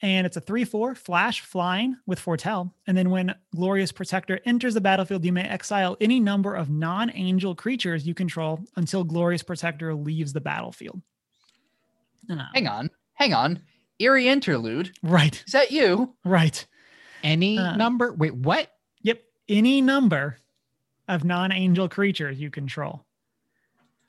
and 0.00 0.26
it's 0.26 0.36
a 0.36 0.40
three-four 0.40 0.94
flash 0.94 1.42
flying 1.42 1.96
with 2.06 2.18
Foretell. 2.18 2.74
And 2.86 2.96
then 2.96 3.10
when 3.10 3.34
Glorious 3.54 3.92
Protector 3.92 4.40
enters 4.46 4.74
the 4.74 4.80
battlefield, 4.80 5.24
you 5.24 5.32
may 5.32 5.44
exile 5.44 5.96
any 6.00 6.18
number 6.18 6.56
of 6.56 6.70
non-angel 6.70 7.54
creatures 7.54 8.06
you 8.06 8.14
control 8.14 8.60
until 8.76 9.04
Glorious 9.04 9.42
Protector 9.42 9.94
leaves 9.94 10.32
the 10.32 10.40
battlefield. 10.40 11.02
Uh, 12.28 12.46
Hang 12.54 12.66
on. 12.66 12.90
Hang 13.14 13.34
on. 13.34 13.62
Eerie 13.98 14.28
interlude. 14.28 14.92
right, 15.02 15.42
Is 15.46 15.52
that 15.52 15.70
you? 15.70 16.14
right. 16.24 16.64
Any 17.22 17.58
Uh, 17.58 17.76
number? 17.76 18.12
Wait, 18.12 18.34
what? 18.34 18.68
Yep. 19.02 19.22
Any 19.48 19.80
number 19.80 20.38
of 21.08 21.24
non 21.24 21.52
angel 21.52 21.88
creatures 21.88 22.40
you 22.40 22.50
control. 22.50 23.04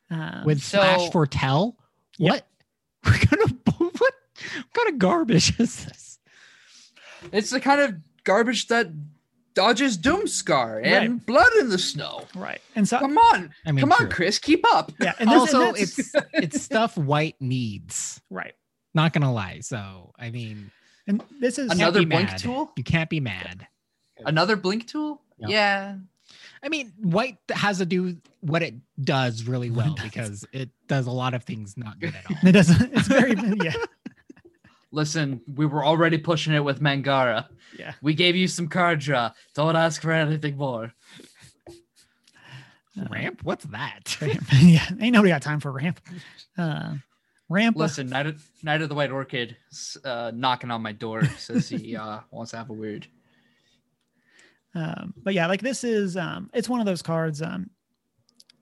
Um, 0.09 0.43
With 0.45 0.61
so- 0.61 0.79
Flash 0.79 1.11
Foretell? 1.11 1.77
Yep. 2.17 2.31
What? 2.31 2.47
We're 3.05 3.25
gonna 3.37 3.53
what? 3.77 3.93
What 3.95 4.13
kind 4.73 4.89
of 4.89 4.97
garbage 4.99 5.59
is 5.59 5.85
this? 5.85 6.19
It's 7.31 7.49
the 7.51 7.59
kind 7.59 7.81
of 7.81 7.95
garbage 8.23 8.67
that 8.67 8.87
dodges 9.53 9.97
Doomskar 9.97 10.81
and 10.83 11.11
Right. 11.13 11.25
blood 11.25 11.53
in 11.59 11.69
the 11.69 11.77
snow. 11.77 12.25
right. 12.35 12.59
And 12.75 12.87
so, 12.87 12.97
Come 12.99 13.17
on. 13.17 13.53
I 13.65 13.71
mean, 13.71 13.81
Come 13.81 13.91
on. 13.91 14.09
Chris. 14.09 14.39
Keep 14.39 14.65
up. 14.73 14.91
yeah. 14.99 15.13
And 15.19 15.29
this, 15.29 15.37
also, 15.39 15.69
and 15.69 15.77
it's 15.77 16.11
it's 16.33 16.61
stuff 16.61 16.97
White 16.97 17.35
needs. 17.39 18.19
right. 18.29 18.53
Not 18.93 19.13
gonna 19.13 19.33
lie. 19.33 19.59
So 19.61 20.11
I 20.17 20.29
mean, 20.31 20.71
And 21.07 21.23
this 21.39 21.57
is 21.57 21.71
Another 21.71 22.05
blink 22.05 22.29
mad. 22.29 22.37
tool? 22.39 22.71
You 22.77 22.83
can't 22.83 23.09
be 23.09 23.19
mad. 23.19 23.67
Another 24.25 24.55
blink 24.55 24.87
tool? 24.87 25.21
Yep. 25.39 25.49
Yeah. 25.49 25.95
I 26.63 26.69
mean, 26.69 26.93
White 27.01 27.37
has 27.51 27.79
to 27.79 27.85
do 27.85 28.15
what 28.39 28.61
it 28.63 28.75
does 29.01 29.43
really 29.43 29.69
What 29.69 29.85
it 29.85 29.87
well 29.87 29.95
does. 29.95 30.03
because 30.05 30.45
it 30.53 30.69
does 30.87 31.07
a 31.07 31.11
lot 31.11 31.33
of 31.33 31.43
things 31.43 31.75
not 31.75 31.99
good 31.99 32.15
at 32.15 32.25
all. 32.29 32.37
it 32.47 32.51
doesn't, 32.53 32.93
it's 32.93 33.07
very, 33.07 33.33
yeah. 33.61 33.73
Listen, 34.91 35.41
we 35.53 35.65
were 35.65 35.83
already 35.83 36.17
pushing 36.17 36.53
it 36.53 36.63
with 36.63 36.79
Mangara. 36.79 37.49
Yeah. 37.77 37.93
We 38.01 38.13
gave 38.13 38.35
you 38.35 38.47
some 38.47 38.67
card 38.67 38.99
draw. 38.99 39.31
Don't 39.55 39.75
ask 39.75 40.01
for 40.01 40.11
anything 40.11 40.55
more. 40.55 40.93
Uh, 42.97 43.05
Ramp? 43.09 43.41
What's 43.43 43.65
that? 43.65 44.15
ramp. 44.21 44.43
yeah. 44.61 44.87
Ain't 45.01 45.13
nobody 45.13 45.29
got 45.31 45.41
time 45.41 45.59
for 45.59 45.71
ramp. 45.71 45.99
Uh, 46.57 46.93
ramp. 47.49 47.77
Listen, 47.77 48.07
Knight 48.07 48.27
of, 48.27 48.45
Knight 48.63 48.81
of 48.81 48.89
the 48.89 48.95
White 48.95 49.11
Orchid 49.11 49.55
uh, 50.03 50.31
knocking 50.33 50.71
on 50.71 50.81
my 50.81 50.91
door 50.91 51.23
says 51.37 51.69
he 51.69 51.95
uh, 51.97 52.19
wants 52.31 52.51
to 52.51 52.57
have 52.57 52.69
a 52.69 52.73
weird. 52.73 53.07
Um, 54.75 55.13
but 55.17 55.33
yeah, 55.33 55.47
like 55.47 55.61
this 55.61 55.83
is 55.83 56.17
um 56.17 56.49
it's 56.53 56.67
one 56.67 56.79
of 56.79 56.85
those 56.85 57.01
cards. 57.01 57.41
Um 57.41 57.69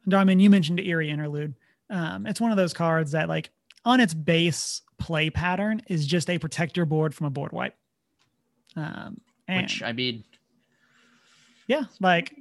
Darman, 0.10 0.42
you 0.42 0.50
mentioned 0.50 0.80
Eerie 0.80 1.10
Interlude. 1.10 1.54
Um, 1.90 2.26
it's 2.26 2.42
one 2.42 2.52
of 2.52 2.58
those 2.58 2.74
cards 2.74 3.12
that 3.12 3.30
like 3.30 3.52
on 3.86 4.00
its 4.00 4.14
base 4.14 4.82
play 4.98 5.30
pattern 5.30 5.82
is 5.88 6.06
just 6.06 6.30
a 6.30 6.38
protector 6.40 6.86
board 6.86 7.14
from 7.14 7.28
a 7.28 7.30
board 7.30 7.52
wipe. 7.52 7.76
Um, 8.76 9.20
and 9.48 9.64
Which 9.64 9.84
I 9.84 9.92
mean, 9.92 10.24
yeah, 11.68 11.84
like 12.00 12.34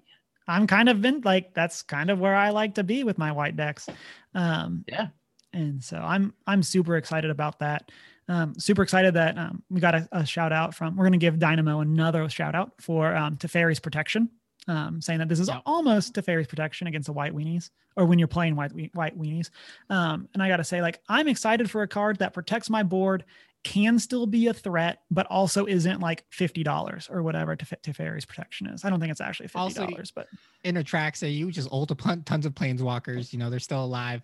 I'm 0.47 0.67
kind 0.67 0.89
of 0.89 1.03
been 1.03 1.21
like 1.25 1.55
that's 1.55 1.83
kind 1.83 2.11
of 2.11 2.21
where 2.21 2.35
I 2.35 2.51
like 2.51 2.75
to 2.77 2.85
be 2.85 3.05
with 3.05 3.19
my 3.19 3.33
white 3.33 3.57
decks. 3.57 3.89
Um, 4.35 4.85
yeah. 4.89 5.09
And 5.53 5.83
so 5.83 5.97
I'm 5.99 6.33
I'm 6.47 6.63
super 6.63 6.97
excited 6.97 7.31
about 7.31 7.59
that. 7.61 7.91
Um, 8.29 8.55
super 8.59 8.83
excited 8.83 9.15
that 9.15 9.37
um, 9.37 9.63
we 9.71 9.81
got 9.81 9.95
a, 9.95 10.09
a 10.13 10.25
shout 10.27 10.53
out 10.53 10.75
from. 10.75 10.97
We're 10.97 11.05
going 11.05 11.13
to 11.13 11.19
give 11.19 11.39
Dynamo 11.39 11.81
another 11.81 12.29
shout 12.29 12.55
out 12.55 12.73
for 12.81 13.15
um, 13.17 13.37
Teferi's 13.37 13.81
protection, 13.81 14.29
um, 14.69 15.01
saying 15.03 15.19
that 15.19 15.29
this 15.29 15.41
is 15.41 15.49
Yeah. 15.49 15.61
almost 15.67 16.15
Teferi's 16.15 16.47
protection 16.47 16.87
against 16.87 17.07
the 17.07 17.13
white 17.13 17.35
weenies, 17.35 17.71
or 17.97 18.05
when 18.07 18.19
you're 18.21 18.29
playing 18.29 18.55
white 18.55 18.73
white 18.95 19.19
weenies. 19.19 19.51
Um, 19.89 20.29
and 20.33 20.43
I 20.43 20.49
got 20.49 20.59
to 20.59 20.65
say, 20.65 20.81
like, 20.81 21.01
I'm 21.09 21.27
excited 21.27 21.69
for 21.71 21.83
a 21.83 21.89
card 21.89 22.19
that 22.19 22.33
protects 22.33 22.71
my 22.71 22.85
board, 22.85 23.25
can 23.65 23.99
still 23.99 24.27
be 24.27 24.47
a 24.47 24.55
threat, 24.55 25.03
but 25.11 25.27
also 25.27 25.67
isn't 25.67 25.99
like 26.01 26.25
fifty 26.31 26.63
dollars 26.63 27.09
or 27.11 27.25
whatever 27.25 27.57
Tef- 27.57 27.83
Teferi's 27.83 28.25
protection 28.25 28.69
is. 28.69 28.85
I 28.85 28.91
don't 28.91 29.01
think 29.01 29.11
it's 29.11 29.21
actually 29.21 29.49
fifty 29.49 29.75
dollars, 29.75 30.13
but 30.13 30.29
in 30.63 30.77
a 30.77 30.85
track, 30.85 31.17
say 31.17 31.31
you 31.31 31.51
just 31.51 31.71
ult 31.73 31.91
a 31.91 32.23
tons 32.25 32.47
of 32.47 32.55
planeswalkers. 32.55 33.33
You 33.33 33.41
know, 33.41 33.51
they're 33.51 33.59
still 33.59 33.85
alive. 33.85 34.23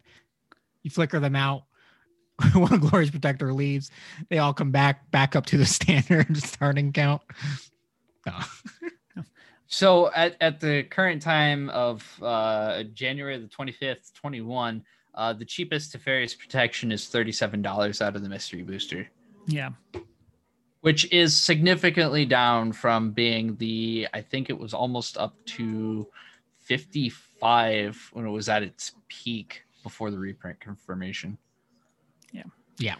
You 0.86 0.90
flicker 0.90 1.18
them 1.18 1.34
out. 1.34 1.64
One 2.54 2.78
glorious 2.78 3.10
protector 3.10 3.52
leaves. 3.52 3.90
They 4.28 4.38
all 4.38 4.54
come 4.54 4.70
back 4.70 5.10
back 5.10 5.34
up 5.34 5.46
to 5.46 5.58
the 5.58 5.66
standard 5.66 6.36
starting 6.36 6.92
count. 6.92 7.22
Oh. 8.24 8.48
So 9.66 10.12
at, 10.12 10.36
at 10.40 10.60
the 10.60 10.84
current 10.84 11.22
time 11.22 11.70
of 11.70 12.06
uh, 12.22 12.84
January 12.94 13.36
the 13.36 13.48
25th, 13.48 14.12
21, 14.14 14.84
uh, 15.16 15.32
the 15.32 15.44
cheapest 15.44 15.92
Teferi's 15.92 16.36
protection 16.36 16.92
is 16.92 17.02
$37 17.06 18.00
out 18.00 18.14
of 18.14 18.22
the 18.22 18.28
mystery 18.28 18.62
booster, 18.62 19.08
yeah, 19.48 19.70
which 20.82 21.12
is 21.12 21.36
significantly 21.36 22.24
down 22.24 22.70
from 22.70 23.10
being 23.10 23.56
the, 23.56 24.06
I 24.14 24.20
think 24.20 24.50
it 24.50 24.58
was 24.58 24.72
almost 24.72 25.18
up 25.18 25.34
to 25.46 26.06
55 26.60 28.10
when 28.12 28.24
it 28.24 28.30
was 28.30 28.48
at 28.48 28.62
its 28.62 28.92
peak 29.08 29.65
before 29.86 30.10
the 30.10 30.18
reprint 30.18 30.58
confirmation. 30.58 31.38
Yeah. 32.32 32.42
Yeah. 32.80 32.96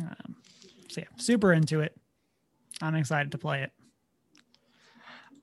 Um, 0.00 0.36
so 0.88 1.02
yeah, 1.02 1.06
super 1.18 1.52
into 1.52 1.80
it. 1.80 1.94
I'm 2.80 2.94
excited 2.94 3.32
to 3.32 3.38
play 3.38 3.62
it. 3.62 3.72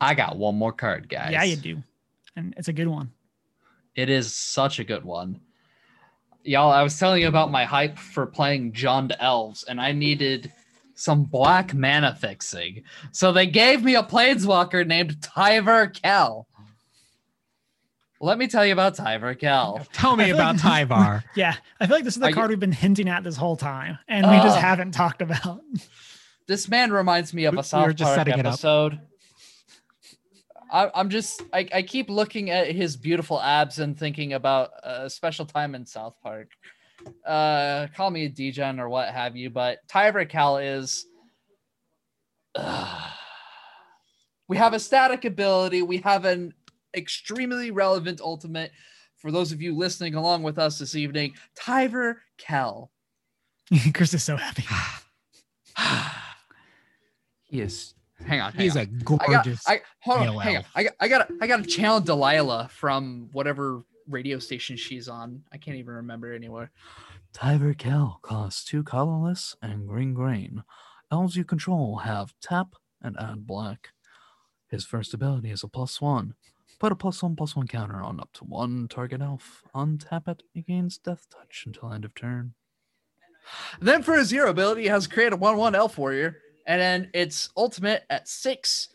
I 0.01 0.15
got 0.15 0.37
one 0.37 0.55
more 0.55 0.73
card, 0.73 1.07
guys. 1.07 1.33
Yeah, 1.33 1.43
you 1.43 1.55
do, 1.55 1.83
and 2.35 2.55
it's 2.57 2.67
a 2.67 2.73
good 2.73 2.87
one. 2.87 3.11
It 3.93 4.09
is 4.09 4.33
such 4.33 4.79
a 4.79 4.83
good 4.83 5.05
one. 5.05 5.39
Y'all, 6.43 6.71
I 6.71 6.81
was 6.81 6.97
telling 6.97 7.21
you 7.21 7.27
about 7.27 7.51
my 7.51 7.65
hype 7.65 7.99
for 7.99 8.25
playing 8.25 8.73
John 8.73 9.07
to 9.09 9.23
Elves, 9.23 9.65
and 9.65 9.79
I 9.79 9.91
needed 9.91 10.51
some 10.95 11.25
black 11.25 11.75
mana 11.75 12.17
fixing. 12.19 12.83
So 13.11 13.31
they 13.31 13.45
gave 13.45 13.83
me 13.83 13.93
a 13.95 14.03
planeswalker 14.03 14.85
named 14.87 15.17
Tyvar 15.21 15.93
Kell. 15.93 16.47
Let 18.23 18.37
me 18.37 18.47
tell 18.47 18.65
you 18.65 18.71
about 18.71 18.95
Tyvar 18.95 19.37
Kell. 19.37 19.85
Tell 19.93 20.15
me 20.15 20.29
about 20.29 20.63
like- 20.63 20.87
Tyvar. 20.87 21.23
Yeah, 21.35 21.55
I 21.81 21.87
feel 21.87 21.97
like 21.97 22.05
this 22.05 22.13
is 22.15 22.21
the 22.21 22.27
Are 22.27 22.29
you- 22.29 22.35
card 22.35 22.49
we've 22.51 22.59
been 22.59 22.71
hinting 22.71 23.09
at 23.09 23.23
this 23.25 23.35
whole 23.35 23.57
time, 23.57 23.99
and 24.07 24.25
we 24.29 24.37
just 24.37 24.57
haven't 24.57 24.91
talked 24.93 25.21
about. 25.21 25.59
This 26.47 26.69
man 26.69 26.93
reminds 26.93 27.33
me 27.33 27.43
of 27.45 27.51
We- 27.53 27.57
a 27.57 27.59
we 27.59 27.63
South 27.63 27.85
were 27.87 27.93
just 27.93 28.07
Park 28.07 28.17
setting 28.19 28.39
it 28.39 28.45
up. 28.45 28.53
episode. 28.53 29.01
I, 30.71 30.89
I'm 30.95 31.09
just, 31.09 31.43
I, 31.51 31.67
I 31.73 31.81
keep 31.83 32.09
looking 32.09 32.49
at 32.49 32.71
his 32.71 32.95
beautiful 32.95 33.41
abs 33.41 33.79
and 33.79 33.97
thinking 33.99 34.31
about 34.33 34.71
a 34.83 35.09
special 35.09 35.45
time 35.45 35.75
in 35.75 35.85
South 35.85 36.15
Park. 36.23 36.47
Uh, 37.27 37.87
call 37.95 38.09
me 38.09 38.25
a 38.25 38.29
degen 38.29 38.79
or 38.79 38.87
what 38.87 39.09
have 39.13 39.35
you, 39.35 39.49
but 39.49 39.79
Tyvar 39.89 40.27
Kell 40.29 40.57
is. 40.57 41.05
we 44.47 44.55
have 44.57 44.73
a 44.73 44.79
static 44.79 45.25
ability. 45.25 45.81
We 45.81 45.97
have 45.97 46.25
an 46.25 46.53
extremely 46.95 47.71
relevant 47.71 48.21
ultimate. 48.21 48.71
For 49.17 49.31
those 49.31 49.51
of 49.51 49.61
you 49.61 49.75
listening 49.75 50.15
along 50.15 50.43
with 50.43 50.57
us 50.59 50.79
this 50.79 50.95
evening, 50.95 51.33
Tyvar 51.57 52.15
Kell. 52.37 52.91
Chris 53.93 54.13
is 54.13 54.23
so 54.23 54.35
happy. 54.35 54.65
he 57.43 57.61
is. 57.61 57.93
Hang 58.25 58.41
on. 58.41 58.51
hang 58.53 58.61
He's 58.61 58.75
on. 58.75 58.81
a 58.81 58.83
I 58.83 58.85
got, 58.85 59.05
gorgeous. 59.05 59.67
I 59.67 59.81
hold 60.01 60.19
on, 60.19 60.27
male 60.27 60.39
hang 60.39 60.57
on. 60.57 60.63
I 60.75 60.83
got, 60.83 60.93
I 60.99 61.07
got, 61.07 61.31
I 61.41 61.47
got 61.47 61.57
to 61.57 61.69
channel 61.69 61.99
Delilah 61.99 62.69
from 62.71 63.29
whatever 63.31 63.83
radio 64.07 64.39
station 64.39 64.75
she's 64.75 65.07
on. 65.07 65.43
I 65.51 65.57
can't 65.57 65.77
even 65.77 65.93
remember 65.93 66.33
anymore. 66.33 66.71
Tyvar 67.33 67.77
Kell 67.77 68.19
costs 68.21 68.63
two 68.63 68.83
colorless 68.83 69.55
and 69.61 69.87
green 69.87 70.13
green. 70.13 70.63
Elves 71.11 71.35
you 71.35 71.43
control 71.43 71.97
have 71.97 72.33
tap 72.41 72.75
and 73.01 73.17
add 73.19 73.45
black. 73.45 73.89
His 74.67 74.85
first 74.85 75.13
ability 75.13 75.51
is 75.51 75.63
a 75.63 75.67
plus 75.67 76.01
one. 76.01 76.35
Put 76.83 76.91
a 76.91 76.95
plus 76.97 77.23
one 77.23 77.37
plus 77.37 77.55
one 77.55 77.65
counter 77.65 78.01
on 78.01 78.19
up 78.19 78.33
to 78.33 78.43
one 78.43 78.89
target 78.89 79.21
elf. 79.21 79.63
Untap 79.73 80.27
it, 80.27 80.43
it 80.53 80.67
gains 80.67 80.97
death 80.97 81.27
touch 81.29 81.63
until 81.65 81.93
end 81.93 82.03
of 82.03 82.13
turn. 82.13 82.55
Then 83.79 84.03
for 84.03 84.15
his 84.15 84.27
zero 84.27 84.49
ability, 84.49 84.81
he 84.81 84.87
has 84.89 85.07
create 85.07 85.31
a 85.31 85.37
one-one 85.37 85.75
elf 85.75 85.97
warrior, 85.97 86.39
and 86.67 86.81
then 86.81 87.09
its 87.13 87.47
ultimate 87.55 88.03
at 88.09 88.27
six, 88.27 88.89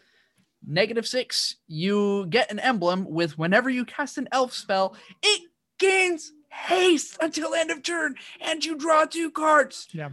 negative 0.67 1.09
six. 1.09 1.57
You 1.67 2.27
get 2.29 2.53
an 2.53 2.59
emblem 2.59 3.07
with 3.09 3.39
whenever 3.39 3.71
you 3.71 3.87
cast 3.87 4.19
an 4.19 4.29
elf 4.33 4.53
spell, 4.53 4.95
it 5.23 5.49
gains 5.79 6.35
haste 6.51 7.17
until 7.23 7.55
end 7.55 7.71
of 7.71 7.83
turn, 7.83 8.17
and 8.43 8.63
you 8.63 8.77
draw 8.77 9.07
two 9.07 9.31
cards. 9.31 9.89
Yeah, 9.93 10.11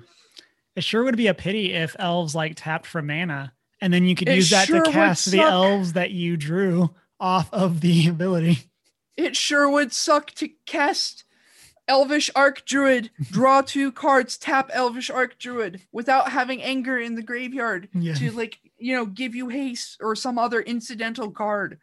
it 0.78 0.86
sure 0.86 1.04
would 1.04 1.18
be 1.18 1.28
a 1.28 1.34
pity 1.34 1.74
if 1.74 1.94
elves 2.00 2.36
like 2.36 2.54
tapped 2.56 2.86
for 2.86 3.02
mana, 3.02 3.52
and 3.82 3.94
then 3.94 4.06
you 4.06 4.16
could 4.16 4.30
It 4.30 4.36
use 4.36 4.50
that 4.52 4.68
sure 4.70 4.82
to 4.82 4.92
cast 4.94 5.30
the 5.30 5.42
elves 5.42 5.92
that 5.92 6.12
you 6.12 6.38
drew 6.38 6.96
off 7.20 7.52
of 7.54 7.82
the 7.82 8.08
ability. 8.10 8.60
It 9.18 9.36
sure 9.36 9.70
would 9.70 9.94
suck 9.94 10.32
to 10.32 10.50
cast 10.66 11.24
Elvish 11.88 12.30
Archdruid, 12.36 13.10
draw 13.32 13.62
two 13.62 13.92
cards, 13.92 14.38
tap 14.38 14.70
Elvish 14.74 15.10
Archdruid 15.10 15.82
without 15.92 16.32
having 16.32 16.62
anger 16.62 16.98
in 16.98 17.16
the 17.16 17.22
graveyard 17.22 17.88
Yeah. 17.94 18.16
to 18.16 18.32
like, 18.32 18.58
you 18.78 18.96
know, 18.96 19.06
give 19.06 19.36
you 19.36 19.50
haste 19.50 19.98
or 20.02 20.16
some 20.16 20.38
other 20.40 20.62
incidental 20.62 21.32
card. 21.32 21.78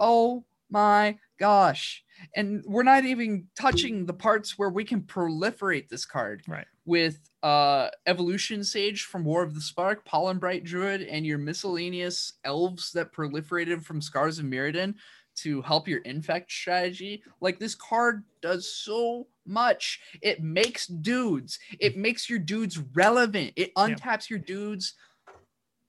Oh 0.00 0.44
my 0.72 1.18
gosh. 1.38 2.04
And 2.34 2.62
we're 2.66 2.82
not 2.82 3.04
even 3.04 3.48
touching 3.56 4.06
the 4.06 4.12
parts 4.14 4.58
where 4.58 4.70
we 4.70 4.84
can 4.84 5.02
proliferate 5.02 5.88
this 5.88 6.04
card 6.04 6.42
Right. 6.48 6.66
with 6.84 7.18
uh 7.42 7.88
evolution 8.06 8.62
sage 8.64 9.02
from 9.04 9.24
war 9.24 9.42
of 9.42 9.54
the 9.54 9.60
spark 9.60 10.06
pollenbright 10.06 10.64
druid 10.64 11.02
and 11.02 11.26
your 11.26 11.38
miscellaneous 11.38 12.34
elves 12.44 12.92
that 12.92 13.12
proliferated 13.12 13.82
from 13.84 14.00
scars 14.00 14.38
of 14.38 14.44
mirrodin 14.46 14.94
to 15.34 15.62
help 15.62 15.88
your 15.88 16.00
infect 16.00 16.52
strategy. 16.52 17.22
Like 17.40 17.58
this 17.58 17.74
card 17.74 18.22
does 18.42 18.72
so 18.72 19.26
much. 19.46 20.00
It 20.20 20.42
makes 20.42 20.86
dudes. 20.86 21.58
It 21.80 21.96
makes 21.96 22.28
your 22.30 22.38
dudes 22.38 22.78
relevant. 22.94 23.52
It 23.56 23.72
Yeah. 23.76 23.86
untaps 23.88 24.28
your 24.30 24.38
dudes. 24.38 24.94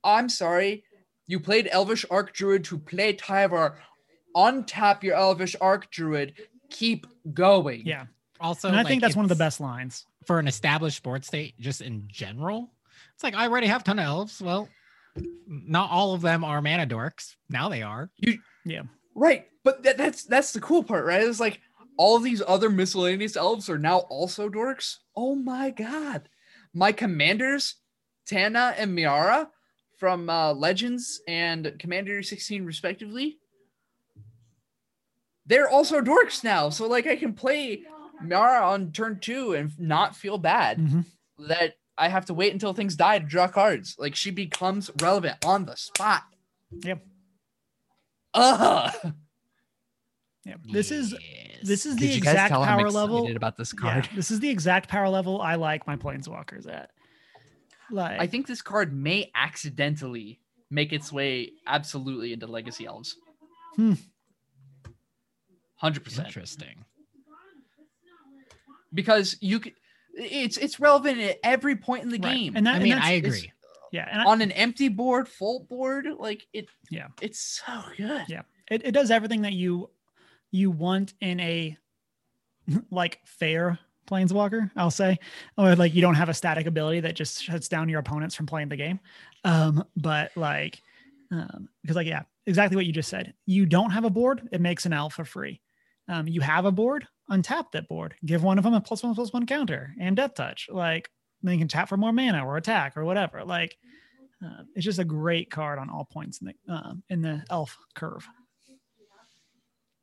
I'm 0.02 0.28
sorry. 0.28 0.84
You 1.26 1.40
played 1.40 1.68
elvish 1.70 2.04
archdruid 2.10 2.64
to 2.64 2.78
play 2.78 3.14
tyvar 3.14 3.76
untap 4.36 5.02
your 5.02 5.14
elvish 5.14 5.56
archdruid 5.60 6.32
keep 6.70 7.06
going 7.32 7.82
Yeah. 7.86 8.06
also, 8.40 8.68
and 8.68 8.76
I 8.76 8.80
like, 8.80 8.88
think 8.88 9.02
that's 9.02 9.16
one 9.16 9.24
of 9.24 9.28
the 9.28 9.34
best 9.36 9.60
lines. 9.60 10.06
for 10.26 10.38
an 10.38 10.48
established 10.48 10.96
sports 10.96 11.28
state, 11.28 11.58
just 11.60 11.80
in 11.80 12.04
general. 12.08 12.72
It's 13.14 13.22
like 13.22 13.34
I 13.34 13.46
already 13.46 13.66
have 13.66 13.82
a 13.82 13.84
ton 13.84 13.98
of 13.98 14.04
elves. 14.06 14.40
Well, 14.40 14.68
not 15.46 15.90
all 15.90 16.14
of 16.14 16.22
them 16.22 16.42
are 16.44 16.60
mana 16.62 16.86
dorks. 16.86 17.36
Now 17.48 17.68
they 17.68 17.82
are. 17.82 18.10
You, 18.16 18.38
yeah. 18.64 18.82
Right, 19.14 19.46
but 19.62 19.82
that, 19.84 19.96
that's 19.96 20.24
that's 20.24 20.52
the 20.52 20.60
cool 20.60 20.82
part, 20.82 21.04
right? 21.04 21.22
It's 21.22 21.38
like 21.40 21.60
all 21.96 22.18
these 22.18 22.42
other 22.46 22.70
miscellaneous 22.70 23.36
elves 23.36 23.70
are 23.70 23.78
now 23.78 23.98
also 24.10 24.48
dorks. 24.48 24.96
Oh 25.14 25.36
my 25.36 25.70
god, 25.70 26.28
my 26.72 26.90
commanders, 26.90 27.76
Tana 28.26 28.74
and 28.76 28.96
Miara 28.98 29.48
from 29.98 30.28
uh, 30.28 30.52
Legends 30.54 31.20
and 31.28 31.76
Commander 31.78 32.22
16 32.22 32.64
respectively, 32.64 33.38
they're 35.46 35.68
also 35.68 36.00
dorks 36.00 36.42
now. 36.44 36.70
So 36.70 36.86
like 36.86 37.06
I 37.06 37.16
can 37.16 37.32
play 37.34 37.82
Miara 38.22 38.62
on 38.62 38.92
turn 38.92 39.18
two 39.20 39.52
and 39.54 39.72
not 39.78 40.16
feel 40.16 40.38
bad 40.38 40.78
Mhm. 40.78 41.04
that 41.48 41.74
I 41.98 42.08
have 42.08 42.26
to 42.26 42.34
wait 42.34 42.52
until 42.52 42.72
things 42.72 42.96
die 42.96 43.18
to 43.18 43.24
draw 43.26 43.48
cards. 43.48 43.96
Like 43.98 44.14
she 44.16 44.30
becomes 44.30 44.90
relevant 45.00 45.44
on 45.44 45.64
the 45.66 45.76
spot. 45.76 46.22
Yep. 46.82 47.04
Ugh. 48.34 49.14
Yeah. 50.44 50.56
This 50.64 50.90
is 50.90 51.14
this 51.62 51.86
is 51.86 51.96
Did 51.96 52.10
the 52.10 52.16
exact 52.16 52.52
power 52.52 52.90
level. 52.90 53.34
about 53.34 53.56
this 53.56 53.72
Yeah, 53.74 53.80
card? 53.80 54.08
this 54.14 54.30
is 54.30 54.40
the 54.40 54.50
exact 54.50 54.88
power 54.90 55.08
level 55.08 55.40
I 55.40 55.54
like 55.54 55.86
my 55.86 55.96
planeswalkers 55.96 56.68
at. 56.70 56.90
Like 57.90 58.20
I 58.20 58.26
think 58.26 58.46
this 58.46 58.60
card 58.60 58.92
may 58.92 59.30
accidentally 59.34 60.40
make 60.70 60.92
its 60.92 61.12
way 61.12 61.52
absolutely 61.66 62.32
into 62.32 62.46
Legacy 62.46 62.84
Elves. 62.86 63.16
Hmm. 63.76 63.94
Hundred 65.76 66.04
percent. 66.04 66.28
interesting. 66.28 66.84
Because 68.92 69.36
you 69.40 69.60
could 69.60 69.74
It's 70.16 70.56
it's 70.56 70.78
relevant 70.78 71.18
at 71.20 71.38
every 71.42 71.74
point 71.76 72.04
in 72.04 72.08
the 72.10 72.18
Right. 72.18 72.34
game. 72.36 72.56
And 72.56 72.66
that 72.66 72.76
I 72.76 72.78
mean, 72.78 72.90
that's- 72.90 73.08
I 73.08 73.12
agree. 73.14 73.50
yeah, 73.90 74.08
and 74.10 74.22
I, 74.22 74.24
on 74.26 74.40
an 74.40 74.52
empty 74.52 74.88
board, 74.88 75.28
full 75.28 75.60
board, 75.64 76.06
like 76.18 76.46
it. 76.52 76.68
Yeah. 76.90 77.08
it's 77.20 77.40
so 77.40 77.82
good. 77.96 78.22
Yeah. 78.28 78.42
it, 78.70 78.82
it 78.86 78.92
does 78.92 79.10
everything 79.10 79.42
that 79.42 79.52
you 79.52 79.90
you 80.52 80.70
want 80.70 81.14
in 81.20 81.40
a 81.40 81.76
like 82.90 83.20
fair 83.26 83.78
planeswalker 84.06 84.70
i'll 84.76 84.90
say 84.90 85.18
or 85.56 85.74
like 85.76 85.94
you 85.94 86.02
don't 86.02 86.14
have 86.14 86.28
a 86.28 86.34
static 86.34 86.66
ability 86.66 87.00
that 87.00 87.14
just 87.16 87.42
shuts 87.42 87.68
down 87.68 87.88
your 87.88 87.98
opponents 87.98 88.34
from 88.34 88.44
playing 88.44 88.68
the 88.68 88.76
game 88.76 89.00
um 89.44 89.82
but 89.96 90.30
like 90.36 90.80
um 91.30 91.68
because 91.80 91.96
like 91.96 92.06
yeah 92.06 92.22
exactly 92.46 92.76
what 92.76 92.86
you 92.86 92.92
just 92.92 93.08
said. 93.08 93.34
You 93.46 93.66
don't 93.66 93.90
have 93.90 94.04
a 94.04 94.10
board 94.10 94.48
it 94.52 94.60
makes 94.60 94.86
an 94.86 94.92
alpha 94.92 95.24
free. 95.24 95.60
Um 96.08 96.26
you 96.28 96.40
have 96.40 96.64
a 96.64 96.72
board 96.72 97.06
untap 97.30 97.72
that 97.72 97.88
board. 97.88 98.14
Give 98.24 98.42
one 98.42 98.58
of 98.58 98.64
them 98.64 98.74
a 98.74 98.80
plus 98.80 99.02
one 99.02 99.14
plus 99.14 99.32
one 99.32 99.46
counter 99.46 99.94
and 100.00 100.16
death 100.16 100.34
touch. 100.34 100.68
Like 100.70 101.08
then 101.42 101.54
you 101.54 101.58
can 101.58 101.68
tap 101.68 101.88
for 101.88 101.96
more 101.96 102.12
mana 102.12 102.44
or 102.46 102.56
attack 102.56 102.96
or 102.96 103.04
whatever. 103.04 103.44
Like 103.44 103.76
uh, 104.44 104.64
it's 104.74 104.84
just 104.84 104.98
a 104.98 105.04
great 105.04 105.50
card 105.50 105.78
on 105.78 105.88
all 105.88 106.04
points 106.04 106.40
in 106.42 106.48
the 106.48 106.74
um, 106.74 107.02
in 107.08 107.22
the 107.22 107.42
elf 107.50 107.76
curve. 107.94 108.26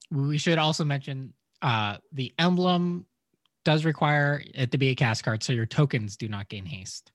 We 0.09 0.37
should 0.37 0.57
also 0.57 0.83
mention 0.83 1.33
uh, 1.61 1.97
the 2.11 2.33
emblem 2.39 3.05
does 3.63 3.85
require 3.85 4.41
it 4.55 4.71
to 4.71 4.77
be 4.79 4.89
a 4.89 4.95
cast 4.95 5.23
card, 5.23 5.43
so 5.43 5.53
your 5.53 5.67
tokens 5.67 6.17
do 6.17 6.27
not 6.27 6.49
gain 6.49 6.65
haste, 6.65 7.11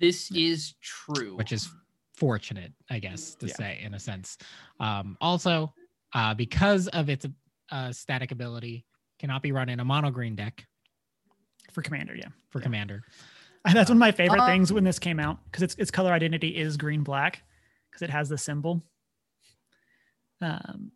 This 0.00 0.30
is 0.30 0.74
true. 0.80 1.36
which 1.36 1.52
is 1.52 1.68
fortunate, 2.22 2.72
I 2.88 3.00
guess, 3.00 3.34
to 3.40 3.48
Yeah. 3.48 3.54
say 3.54 3.80
in 3.82 3.94
a 3.94 3.98
sense. 3.98 4.38
Um, 4.78 5.16
also, 5.20 5.74
uh, 6.12 6.34
because 6.34 6.86
of 6.86 7.08
its 7.08 7.26
uh, 7.72 7.90
static 7.90 8.30
ability, 8.30 8.86
cannot 9.18 9.42
be 9.42 9.50
run 9.50 9.68
in 9.68 9.80
a 9.80 9.84
mono 9.84 10.10
green 10.12 10.36
deck 10.36 10.64
for 11.72 11.82
commander 11.82 12.14
yeah 12.14 12.28
for 12.50 12.60
Yeah. 12.60 12.64
commander. 12.64 13.02
And 13.64 13.74
that's 13.76 13.90
one 13.90 13.96
of 13.96 14.00
my 14.00 14.12
favorite 14.12 14.40
Uh, 14.42 14.46
things 14.46 14.72
when 14.72 14.84
this 14.84 15.00
came 15.00 15.18
out 15.18 15.38
because 15.46 15.62
its 15.64 15.74
its 15.76 15.90
color 15.90 16.12
identity 16.12 16.56
is 16.56 16.76
green 16.76 17.02
black 17.02 17.42
because 17.90 18.02
it 18.02 18.10
has 18.10 18.28
the 18.28 18.38
symbol. 18.38 18.82
Um, 20.40 20.92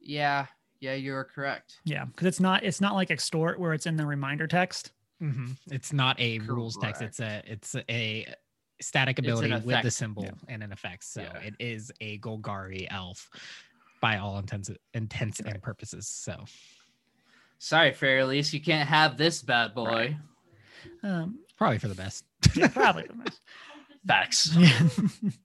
yeah, 0.00 0.46
yeah, 0.80 0.94
you're 0.94 1.22
correct. 1.24 1.78
yeah, 1.84 2.04
because 2.04 2.26
it's 2.26 2.40
not 2.40 2.64
it's 2.64 2.80
not 2.80 2.94
like 2.94 3.12
extort 3.12 3.60
where 3.60 3.72
it's 3.74 3.86
in 3.86 3.96
the 3.96 4.06
reminder 4.06 4.48
text. 4.48 4.90
Mhm. 5.22 5.56
It's 5.70 5.92
not 5.92 6.18
a 6.18 6.40
rules 6.40 6.76
text. 6.76 7.00
It's 7.02 7.20
a 7.20 7.42
it's 7.46 7.76
a 7.88 8.26
static 8.80 9.18
ability 9.18 9.54
with 9.64 9.82
the 9.82 9.90
symbol 9.90 10.24
Yeah. 10.24 10.30
and 10.48 10.62
an 10.62 10.72
effect. 10.72 11.04
So 11.04 11.22
Yeah. 11.22 11.38
it 11.40 11.54
is 11.58 11.92
a 12.00 12.18
Golgari 12.18 12.86
elf 12.90 13.28
by 14.00 14.18
all 14.18 14.38
intents 14.38 14.70
intents 14.92 15.40
and 15.40 15.62
purposes. 15.62 16.06
So 16.08 16.44
Sorry, 17.58 17.92
Freyalise, 17.92 18.52
you 18.52 18.60
can't 18.60 18.88
have 18.88 19.16
this 19.16 19.40
bad 19.42 19.74
boy. 19.74 20.16
Right. 21.02 21.10
Um, 21.10 21.38
probably 21.56 21.78
for 21.78 21.88
the 21.88 21.94
best. 21.94 22.24
yeah, 22.54 22.68
probably 22.68 23.04
the 23.04 23.14
best. 23.14 23.40
Facts. 24.06 24.54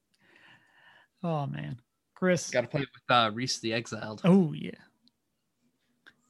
Oh 1.24 1.46
man, 1.48 1.80
Chris. 2.16 2.50
Got 2.50 2.62
to 2.62 2.68
play 2.68 2.80
with 2.80 2.90
uh, 3.10 3.32
Rhys 3.34 3.60
the 3.60 3.74
Exiled. 3.74 4.22
Oh 4.24 4.54
yeah. 4.54 4.72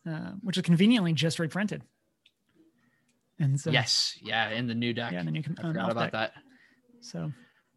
Uh, 0.07 0.31
which 0.41 0.57
is 0.57 0.63
conveniently 0.63 1.13
just 1.13 1.37
reprinted. 1.37 1.83
And 3.39 3.59
so 3.59 3.69
yes, 3.69 4.17
yeah, 4.21 4.49
in 4.49 4.65
the 4.67 4.73
new 4.73 4.93
deck. 4.93 5.11
yeah, 5.11 5.19
and 5.19 5.27
then 5.27 5.35
you 5.35 5.43
can 5.43 5.55
I 5.59 5.61
forgot 5.61 5.91
unlock 5.91 5.91
about 5.91 6.11
that. 6.13 6.33
that. 6.33 6.43
So 7.01 7.31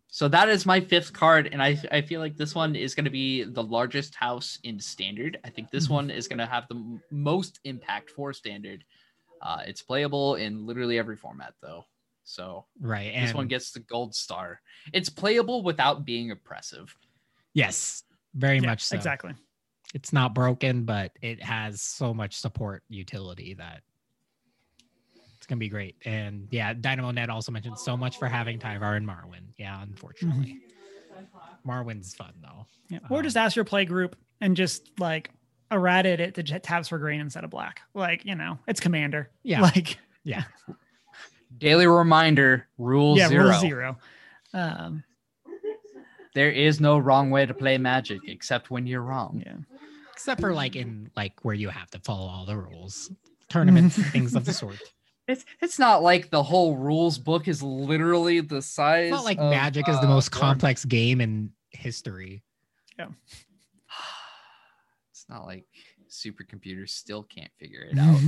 So 0.09 0.29
that 0.29 0.49
is 0.51 0.67
my 0.67 0.81
fifth 0.81 1.13
card, 1.13 1.49
and 1.53 1.63
I 1.63 1.79
I 1.91 2.03
feel 2.03 2.21
like 2.21 2.37
this 2.37 2.55
one 2.55 2.77
is 2.77 2.95
going 2.95 3.07
to 3.07 3.11
be 3.11 3.45
the 3.45 3.63
largest 3.63 4.15
house 4.15 4.59
in 4.63 4.79
standard. 4.79 5.39
I 5.45 5.51
think 5.51 5.71
this 5.71 5.87
Mhm. 5.87 5.91
one 5.91 6.11
is 6.11 6.29
going 6.29 6.39
to 6.39 6.47
have 6.47 6.69
the 6.69 6.75
m- 6.77 7.03
most 7.11 7.61
impact 7.65 8.11
for 8.11 8.33
standard. 8.35 8.85
Uh, 9.41 9.63
it's 9.67 9.83
playable 9.83 10.37
in 10.37 10.67
literally 10.67 10.99
every 10.99 11.17
format, 11.17 11.55
though. 11.63 11.85
So 12.25 12.67
right. 12.81 13.13
And 13.15 13.27
this 13.27 13.35
one 13.35 13.49
gets 13.49 13.73
the 13.73 13.81
gold 13.81 14.15
star. 14.15 14.61
It's 14.93 15.09
playable 15.09 15.63
without 15.63 16.05
being 16.05 16.31
oppressive. 16.31 16.95
yes, 17.55 18.05
very 18.35 18.61
yeah, 18.61 18.69
much 18.69 18.83
so. 18.85 18.97
exactly. 18.97 19.35
It's 19.95 20.13
not 20.13 20.35
broken, 20.35 20.85
but 20.85 21.13
it 21.21 21.43
has 21.43 21.83
so 21.83 22.15
much 22.15 22.37
support 22.37 22.83
utility 22.89 23.55
that 23.55 23.79
it's 23.79 23.92
gonna 25.53 25.61
be 25.61 25.69
great. 25.69 25.97
And 26.05 26.49
yeah, 26.51 26.73
Dynamo 26.73 27.11
Net 27.11 27.29
also 27.31 27.53
mentioned 27.53 27.79
so 27.79 27.97
much 27.97 28.19
for 28.19 28.27
having 28.27 28.59
Tyvar 28.59 28.97
and 28.97 29.07
Marwyn. 29.07 29.45
Yeah, 29.59 29.83
unfortunately. 29.83 30.61
Marwyn's 31.67 32.15
fun 32.15 32.33
though. 32.43 32.67
Yeah. 32.89 32.99
Or 33.11 33.23
just 33.23 33.37
Um, 33.37 33.45
ask 33.45 33.55
your 33.57 33.65
play 33.65 33.85
group 33.85 34.17
and 34.41 34.57
just 34.57 34.99
like 34.99 35.31
errated 35.71 36.21
it 36.21 36.35
to 36.35 36.43
tabs 36.59 36.89
for 36.89 36.99
green 36.99 37.21
instead 37.21 37.45
of 37.45 37.51
black. 37.51 37.83
Like, 37.95 38.25
you 38.25 38.35
know, 38.35 38.59
it's 38.67 38.81
commander. 38.81 39.31
Yeah. 39.43 39.61
Like, 39.75 39.99
Yeah. 40.25 40.45
Daily 41.59 41.87
reminder: 41.87 42.67
Rule 42.79 43.17
yeah, 43.19 43.29
zero. 43.29 43.45
rule 43.51 43.61
zero. 43.61 43.99
Um, 44.55 45.05
There 46.35 46.51
is 46.51 46.81
no 46.81 46.97
wrong 46.99 47.31
way 47.31 47.45
to 47.45 47.53
play 47.53 47.77
Magic, 47.77 48.21
except 48.27 48.71
when 48.71 48.87
you're 48.87 49.03
wrong. 49.03 49.43
yeah. 49.45 49.57
Except 50.15 50.41
for 50.41 50.55
like 50.55 50.77
in 50.77 51.11
like 51.15 51.45
where 51.45 51.55
you 51.55 51.69
have 51.69 51.91
to 51.91 51.99
follow 51.99 52.27
all 52.27 52.47
the 52.47 52.57
rules. 52.57 53.13
Tournaments, 53.51 53.97
things 53.99 54.35
of 54.35 54.47
the 54.47 54.53
sort. 54.63 54.79
It's 55.33 55.45
it's 55.61 55.79
not 55.79 56.03
like 56.03 56.31
the 56.31 56.43
whole 56.43 56.77
rules 56.77 57.19
book 57.19 57.49
is 57.49 57.63
literally 57.63 58.41
the 58.41 58.61
size. 58.61 59.07
It's 59.07 59.13
not 59.13 59.25
like 59.25 59.39
of, 59.39 59.51
Magic 59.51 59.89
is 59.89 59.99
the 60.01 60.07
uh, 60.07 60.11
most 60.11 60.35
War- 60.35 60.41
complex 60.41 60.85
game 60.85 61.21
in 61.21 61.51
history. 61.71 62.43
Yeah. 62.99 63.07
it's 65.11 65.27
not 65.29 65.47
like 65.47 65.65
supercomputers 66.11 66.91
still 66.91 67.23
can't 67.23 67.51
figure 67.59 67.87
it 67.91 67.99
out. 67.99 68.21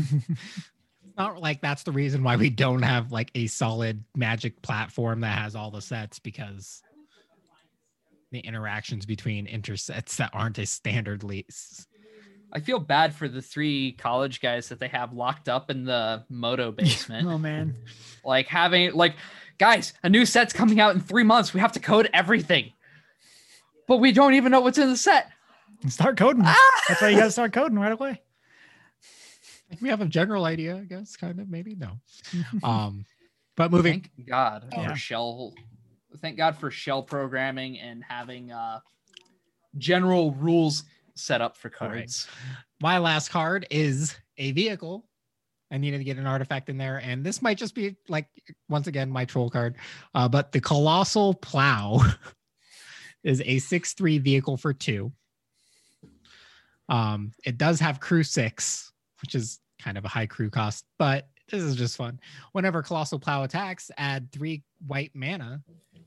It's 1.06 1.18
not 1.18 1.40
like 1.40 1.60
that's 1.60 1.82
the 1.82 1.92
reason 1.92 2.22
why 2.22 2.36
we 2.36 2.48
don't 2.48 2.82
have 2.82 3.12
like 3.12 3.30
a 3.34 3.46
solid 3.46 4.02
magic 4.16 4.62
platform 4.62 5.20
that 5.20 5.38
has 5.38 5.54
all 5.54 5.70
the 5.70 5.82
sets 5.82 6.18
because 6.18 6.82
the 8.32 8.40
interactions 8.40 9.04
between 9.04 9.46
intersets 9.46 10.16
that 10.16 10.30
aren't 10.32 10.58
a 10.58 10.66
standard 10.66 11.22
lease. 11.22 11.86
I 12.54 12.60
feel 12.60 12.78
bad 12.78 13.14
for 13.14 13.28
the 13.28 13.42
three 13.42 13.92
college 13.92 14.40
guys 14.40 14.68
that 14.68 14.78
they 14.78 14.88
have 14.88 15.12
locked 15.12 15.48
up 15.48 15.70
in 15.70 15.84
the 15.84 16.24
Moto 16.28 16.70
basement. 16.76 17.26
oh 17.28 17.36
man. 17.38 17.74
like 18.24 18.46
having 18.46 18.92
like 18.92 19.16
guys, 19.58 19.92
a 20.02 20.08
new 20.08 20.24
set's 20.24 20.52
coming 20.52 20.80
out 20.80 20.94
in 20.94 21.00
three 21.00 21.24
months. 21.24 21.52
We 21.52 21.60
have 21.60 21.72
to 21.72 21.80
code 21.80 22.08
everything. 22.12 22.72
But 23.86 23.98
we 23.98 24.12
don't 24.12 24.34
even 24.34 24.50
know 24.50 24.60
what's 24.60 24.78
in 24.78 24.88
the 24.88 24.96
set. 24.96 25.30
Start 25.88 26.16
coding. 26.16 26.42
Ah! 26.46 26.70
That's 26.88 27.02
why 27.02 27.10
you 27.10 27.18
got 27.18 27.24
to 27.24 27.30
start 27.30 27.52
coding 27.52 27.78
right 27.78 27.92
away. 27.92 28.20
We 29.82 29.88
have 29.90 30.00
a 30.00 30.06
general 30.06 30.44
idea, 30.44 30.76
I 30.76 30.84
guess, 30.84 31.16
kind 31.16 31.40
of, 31.40 31.50
maybe 31.50 31.74
no. 31.74 31.98
Um, 32.62 33.04
but 33.56 33.70
moving 33.70 34.00
Thank 34.16 34.26
God 34.28 34.68
Yeah. 34.72 34.92
for 34.92 34.96
shell. 34.96 35.52
Thank 36.18 36.36
God 36.36 36.56
for 36.56 36.70
shell 36.70 37.02
programming 37.02 37.78
and 37.78 38.02
having 38.08 38.52
uh 38.52 38.80
general 39.76 40.32
rules 40.32 40.84
set 41.16 41.40
up 41.40 41.56
for 41.56 41.70
cards. 41.70 42.26
codes. 42.26 42.28
my 42.80 42.98
last 42.98 43.30
card 43.30 43.66
is 43.70 44.16
a 44.38 44.52
vehicle. 44.52 45.06
I 45.70 45.78
needed 45.78 45.98
to 45.98 46.04
get 46.04 46.18
an 46.18 46.26
artifact 46.26 46.68
in 46.68 46.76
there, 46.76 46.98
and 46.98 47.24
this 47.24 47.42
might 47.42 47.58
just 47.58 47.74
be 47.74 47.96
like 48.08 48.28
once 48.68 48.86
again 48.86 49.10
my 49.10 49.24
troll 49.24 49.50
card. 49.50 49.76
Uh, 50.14 50.28
but 50.28 50.52
the 50.52 50.60
colossal 50.60 51.34
plow 51.34 52.00
is 53.24 53.42
a 53.44 53.58
six-three 53.58 54.18
vehicle 54.18 54.56
for 54.56 54.72
two. 54.72 55.12
Um, 56.88 57.32
it 57.44 57.58
does 57.58 57.80
have 57.80 57.98
crew 57.98 58.22
six, 58.22 58.92
which 59.22 59.34
is 59.34 59.58
kind 59.80 59.98
of 59.98 60.04
a 60.04 60.08
high 60.08 60.26
crew 60.26 60.50
cost, 60.50 60.84
but 60.98 61.28
this 61.50 61.62
is 61.62 61.76
just 61.76 61.96
fun. 61.96 62.20
Whenever 62.52 62.82
colossal 62.82 63.18
plow 63.18 63.42
attacks, 63.42 63.90
add 63.96 64.30
three 64.32 64.62
white 64.86 65.12
mana. 65.14 65.62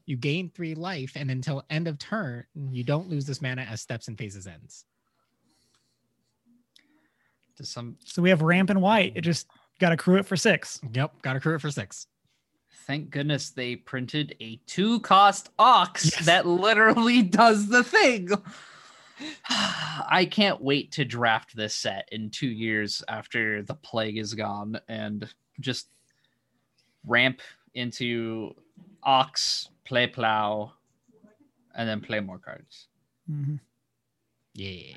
You 0.05 0.17
gain 0.17 0.49
three 0.49 0.75
life, 0.75 1.13
and 1.15 1.29
until 1.29 1.65
end 1.69 1.87
of 1.87 1.99
turn, 1.99 2.45
you 2.71 2.83
don't 2.83 3.09
lose 3.09 3.25
this 3.25 3.41
mana 3.41 3.63
as 3.63 3.81
steps 3.81 4.07
and 4.07 4.17
phases 4.17 4.47
ends. 4.47 4.85
To 7.57 7.65
some 7.65 7.97
So 8.05 8.21
we 8.21 8.29
have 8.29 8.41
ramp 8.41 8.69
and 8.69 8.81
white. 8.81 9.13
It 9.15 9.21
just 9.21 9.47
got 9.79 9.89
to 9.89 9.97
crew 9.97 10.17
it 10.17 10.25
for 10.25 10.35
six. 10.37 10.79
Yep, 10.93 11.21
got 11.21 11.33
to 11.33 11.39
crew 11.39 11.55
it 11.55 11.61
for 11.61 11.71
six. 11.71 12.07
thank 12.85 13.09
goodness 13.09 13.49
they 13.49 13.75
printed 13.75 14.35
a 14.39 14.59
two 14.65 14.99
cost 15.01 15.49
ox 15.59 16.05
Yes. 16.05 16.25
that 16.25 16.45
literally 16.47 17.21
does 17.41 17.67
the 17.67 17.83
thing. 17.83 18.29
I 19.49 20.27
can't 20.29 20.61
wait 20.61 20.91
to 20.93 21.03
draft 21.05 21.55
this 21.55 21.75
set 21.75 22.07
in 22.11 22.29
two 22.29 22.47
years 22.47 23.03
after 23.07 23.63
the 23.63 23.73
plague 23.75 24.17
is 24.17 24.33
gone 24.35 24.79
and 24.87 25.27
just 25.59 25.89
ramp 27.05 27.41
into 27.73 28.53
ox, 29.03 29.69
play 29.85 30.05
plow, 30.07 30.73
and 31.75 31.89
then 31.89 32.01
play 32.01 32.19
more 32.19 32.37
cards. 32.39 32.87
Mm-hmm. 33.31 33.55
Yeah. 34.53 34.93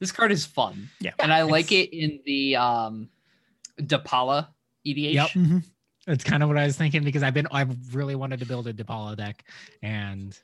This 0.00 0.12
card 0.12 0.30
is 0.32 0.46
fun. 0.46 0.88
Yeah. 1.00 1.12
And 1.18 1.32
I 1.32 1.42
like 1.42 1.72
it 1.72 1.92
in 1.96 2.20
the 2.24 2.56
um 2.56 3.08
Depala 3.80 4.48
EDH. 4.86 5.12
Yep. 5.14 5.28
Mhm. 5.30 5.64
It's 6.06 6.24
kind 6.24 6.42
of 6.42 6.48
what 6.48 6.56
I 6.58 6.64
was 6.64 6.76
thinking 6.76 7.04
because 7.04 7.22
I've 7.22 7.34
been 7.34 7.48
I've 7.50 7.94
really 7.94 8.14
wanted 8.14 8.40
to 8.40 8.46
build 8.46 8.66
a 8.66 8.72
Depala 8.72 9.16
deck 9.16 9.44
and 9.82 10.38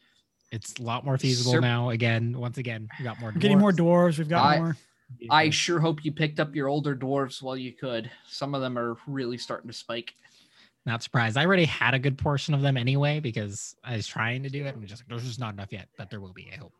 it's 0.52 0.74
a 0.78 0.82
lot 0.82 1.05
more 1.05 1.18
feasible 1.18 1.55
Serp- 1.55 1.62
now. 1.62 1.90
Again, 1.90 2.39
once 2.39 2.59
again, 2.59 2.89
we 2.98 3.05
got 3.05 3.18
more 3.20 3.31
We're 3.32 3.40
getting 3.40 3.59
more 3.59 3.72
dwarves. 3.72 4.14
dwarves. 4.14 4.18
We've 4.18 4.28
got 4.28 4.44
I- 4.44 4.59
more. 4.59 4.76
I 5.31 5.51
sure 5.51 5.78
hope 5.81 6.05
you 6.05 6.12
picked 6.12 6.40
up 6.40 6.55
your 6.56 6.66
older 6.68 6.97
dwarves 6.97 7.40
while 7.43 7.56
you 7.56 7.72
could. 7.72 8.10
Some 8.26 8.55
of 8.55 8.60
them 8.62 8.76
are 8.78 8.97
really 9.06 9.36
starting 9.39 9.68
to 9.70 9.76
spike. 9.76 10.14
Not 10.86 11.02
surprised. 11.02 11.39
I 11.39 11.47
already 11.47 11.65
had 11.65 11.94
a 11.94 11.98
good 11.98 12.19
portion 12.19 12.52
of 12.52 12.61
them 12.61 12.77
anyway 12.77 13.19
because 13.20 13.74
I 13.82 13.97
was 13.97 14.06
trying 14.06 14.43
to 14.43 14.51
do 14.51 14.66
it. 14.66 14.74
I'm 14.74 14.85
just 14.86 15.01
like, 15.02 15.09
there's 15.09 15.24
just 15.27 15.40
not 15.40 15.55
enough 15.55 15.73
yet, 15.73 15.89
but 15.97 16.11
there 16.11 16.20
will 16.20 16.35
be. 16.35 16.51
I 16.52 16.56
hope. 16.56 16.74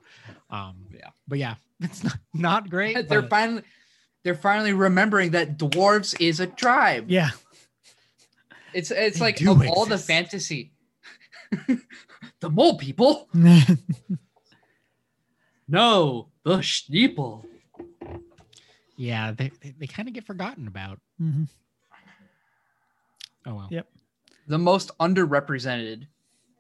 Um, 0.51 0.77
Yeah. 0.93 1.09
But 1.27 1.39
yeah, 1.39 1.55
it's 1.81 2.05
not, 2.05 2.19
not 2.35 2.71
great. 2.71 3.09
They're 3.09 3.23
but- 3.23 3.31
finally 3.31 3.63
they're 4.23 4.35
finally 4.35 4.73
remembering 4.73 5.31
that 5.33 5.59
dwarves 5.59 6.15
is 6.21 6.41
a 6.41 6.47
tribe. 6.47 7.07
Yeah. 7.11 7.31
It's 8.75 8.91
it's 8.91 9.19
They 9.19 9.25
like 9.25 9.37
do 9.37 9.53
of 9.53 9.63
all 9.69 9.87
the 9.87 9.99
fantasy. 9.99 10.73
the 12.41 12.51
mole 12.51 12.77
people. 12.79 13.29
No, 15.67 16.29
the 16.45 16.61
steeple. 16.63 17.47
yeah, 18.97 19.33
they 19.33 19.51
they, 19.63 19.75
they 19.79 19.87
kind 19.87 20.09
of 20.09 20.15
get 20.15 20.27
forgotten 20.27 20.67
about. 20.69 21.01
Mm-hmm. 21.21 21.45
Oh 23.47 23.55
well. 23.55 23.69
Yep. 23.71 23.87
The 24.47 24.59
most 24.59 24.91
underrepresented 24.99 26.07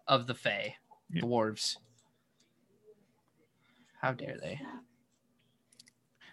of 0.08 0.26
the 0.26 0.34
Fae, 0.34 0.76
Yep. 1.10 1.24
dwarves. 1.24 1.76
How 4.00 4.12
dare 4.12 4.38
they? 4.40 4.60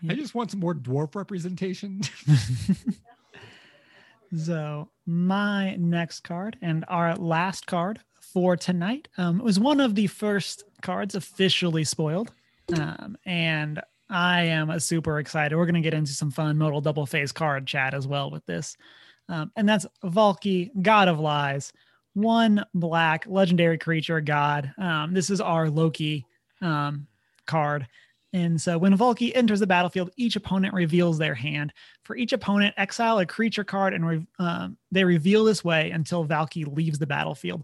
I 0.10 0.15
just 0.15 0.34
want 0.34 0.49
some 0.52 0.60
more 0.60 0.73
dwarf 0.73 1.15
representation. 1.15 2.02
so 4.38 4.90
my 5.06 5.76
next 5.76 6.22
card 6.22 6.57
and 6.61 6.86
our 6.88 7.15
last 7.15 7.68
card 7.68 7.99
for 8.19 8.56
tonight 8.56 9.10
um, 9.18 9.40
was 9.40 9.60
one 9.60 9.80
of 9.80 9.95
the 9.95 10.07
first 10.07 10.64
cards 10.82 11.15
officially 11.15 11.84
spoiled, 11.84 12.32
um, 12.76 13.18
and 13.26 13.82
I 14.10 14.44
am 14.44 14.78
super 14.80 15.19
excited. 15.19 15.56
We're 15.56 15.65
going 15.65 15.76
to 15.76 15.82
get 15.82 15.94
into 15.94 16.14
some 16.14 16.32
fun 16.32 16.57
modal 16.57 16.82
double 16.82 17.06
face 17.06 17.32
card 17.32 17.68
chat 17.68 17.94
as 17.94 18.07
well 18.07 18.32
with 18.32 18.45
this, 18.45 18.76
um, 19.30 19.52
and 19.56 19.68
that's 19.68 19.85
Valki, 20.03 20.72
God 20.81 21.07
of 21.07 21.19
Lies, 21.19 21.72
one 22.14 22.65
black 22.73 23.26
legendary 23.27 23.77
creature 23.77 24.22
god. 24.22 24.73
Um, 24.77 25.14
this 25.14 25.30
is 25.30 25.39
our 25.39 25.69
Loki 25.69 26.26
um, 26.61 27.07
card. 27.45 27.88
And 28.34 28.61
so 28.61 28.77
when 28.77 28.98
Valki 28.98 29.31
enters 29.35 29.60
the 29.60 29.68
battlefield, 29.68 30.11
each 30.15 30.38
opponent 30.38 30.73
reveals 30.73 31.18
their 31.18 31.35
hand. 31.35 31.73
For 32.03 32.15
each 32.15 32.31
opponent, 32.31 32.73
exile 32.77 33.19
a 33.19 33.26
creature 33.26 33.65
card 33.65 33.93
and 33.93 34.07
re- 34.07 34.27
um, 34.39 34.77
they 34.91 35.03
reveal 35.03 35.43
this 35.43 35.64
way 35.64 35.91
until 35.91 36.26
Valki 36.26 36.65
leaves 36.65 36.98
the 36.98 37.07
battlefield. 37.07 37.64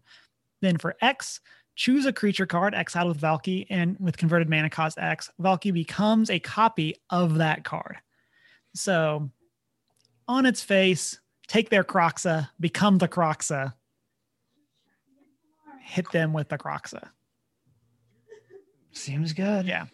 Then 0.61 0.77
for 0.77 0.95
X, 1.01 1.39
choose 1.75 2.05
a 2.05 2.11
creature 2.11 2.45
card 2.45 2.75
exiled 2.75 3.07
with 3.07 3.21
Valki 3.21 3.65
and 3.69 3.95
with 3.99 4.17
converted 4.17 4.49
mana 4.49 4.69
cost 4.69 4.97
X. 4.97 5.31
Valki 5.41 5.71
becomes 5.71 6.29
a 6.29 6.39
copy 6.39 6.95
of 7.09 7.35
that 7.35 7.63
card. 7.63 7.97
So 8.73 9.29
on 10.27 10.45
its 10.45 10.61
face, 10.61 11.19
take 11.47 11.69
their 11.69 11.83
Kroxa, 11.83 12.49
become 12.59 12.97
the 12.97 13.07
Kroxa, 13.07 13.73
hit 15.81 16.11
them 16.11 16.33
with 16.33 16.49
the 16.49 16.57
Kroxa. 16.57 17.09
Seems 18.91 19.33
good. 19.33 19.65
Yeah. 19.65 19.85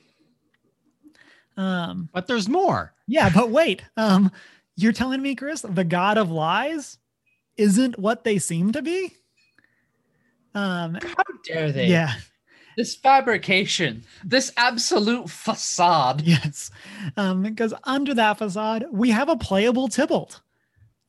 Um, 1.57 2.09
but 2.13 2.27
there's 2.27 2.49
more. 2.49 2.93
Yeah, 3.07 3.30
but 3.30 3.49
wait. 3.51 3.84
Um, 3.97 4.31
you're 4.75 4.93
telling 4.93 5.21
me, 5.21 5.35
Chris, 5.35 5.61
the 5.61 5.84
god 5.84 6.17
of 6.17 6.31
lies 6.31 6.97
isn't 7.57 7.99
what 7.99 8.23
they 8.23 8.39
seem 8.39 8.71
to 8.71 8.81
be? 8.81 9.11
Um, 10.55 10.95
How 11.01 11.23
dare 11.45 11.71
they? 11.71 11.88
yeah, 11.88 12.13
This 12.77 12.95
fabrication, 12.95 14.03
this 14.23 14.51
absolute 14.57 15.30
facade. 15.30 16.21
yes. 16.21 16.71
Um, 17.17 17.43
because 17.43 17.73
under 17.84 18.13
that 18.15 18.38
facade, 18.39 18.85
we 18.91 19.11
have 19.11 19.30
a 19.30 19.35
playable 19.38 19.89
Tibalt. 19.89 20.39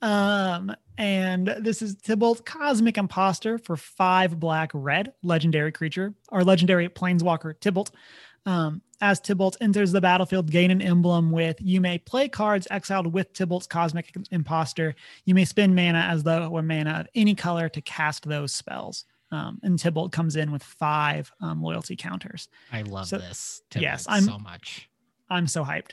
Um, 0.05 0.77
and 0.99 1.47
this 1.61 1.81
is 1.81 1.97
Tibalt 1.97 2.45
Cosmic 2.45 2.99
Imposter 2.99 3.57
for 3.57 3.75
five 3.77 4.39
black 4.39 4.71
red 4.75 5.15
legendary 5.23 5.73
creature 5.73 6.13
or 6.31 6.45
legendary 6.45 6.89
planeswalker 6.91 7.55
Tibalt. 7.59 7.91
Um, 8.47 8.83
as 9.01 9.19
Tibalt 9.21 9.57
enters 9.63 9.93
the 9.93 10.03
battlefield, 10.03 10.51
gain 10.51 10.71
an 10.71 10.83
emblem 10.83 11.31
with 11.31 11.57
you 11.61 11.81
may 11.81 11.97
play 11.99 12.29
cards 12.29 12.69
exiled 12.71 13.13
with 13.15 13.33
Tibalt's 13.33 13.67
Cosmic 13.67 14.15
Imposter. 14.31 14.95
You 15.25 15.35
may 15.35 15.47
spend 15.47 15.75
mana 15.75 16.01
as 16.11 16.23
though 16.23 16.45
it 16.45 16.51
were 16.53 16.63
mana 16.63 17.01
of 17.01 17.07
any 17.15 17.35
color 17.35 17.71
to 17.71 17.81
cast 17.81 18.29
those 18.29 18.55
spells. 18.55 19.07
Um, 19.31 19.59
and 19.63 19.79
Tibalt 19.79 20.13
comes 20.13 20.37
in 20.37 20.53
with 20.53 20.63
five 20.63 21.33
um, 21.41 21.63
loyalty 21.63 21.97
counters. 21.97 22.49
I 22.71 22.83
love 22.83 23.09
So- 23.09 23.19
this. 23.19 23.63
yes, 23.75 24.07
I'm- 24.07 24.25
so 24.25 24.39
much. 24.39 24.89
I'm 25.31 25.47
so 25.47 25.65
hyped. 25.65 25.93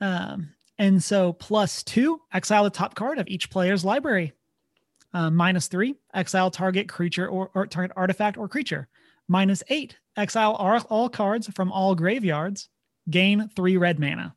Um, 0.00 0.54
and 0.80 1.02
so 1.04 1.32
plus 1.34 1.84
two, 1.84 2.20
exile 2.32 2.64
the 2.64 2.70
top 2.70 2.94
card 2.96 3.18
of 3.18 3.28
each 3.28 3.50
player's 3.50 3.84
library. 3.84 4.32
Uh, 5.12 5.30
minus 5.30 5.68
three, 5.68 5.94
exile 6.14 6.50
target 6.50 6.88
creature 6.88 7.28
or, 7.28 7.50
or 7.54 7.66
target 7.66 7.92
artifact 7.96 8.36
or 8.38 8.48
creature. 8.48 8.88
Minus 9.28 9.62
eight, 9.68 9.98
exile 10.16 10.52
all, 10.54 10.80
all 10.88 11.08
cards 11.08 11.48
from 11.48 11.70
all 11.70 11.94
graveyards. 11.94 12.68
Gain 13.08 13.48
three 13.54 13.76
red 13.76 13.98
mana. 13.98 14.34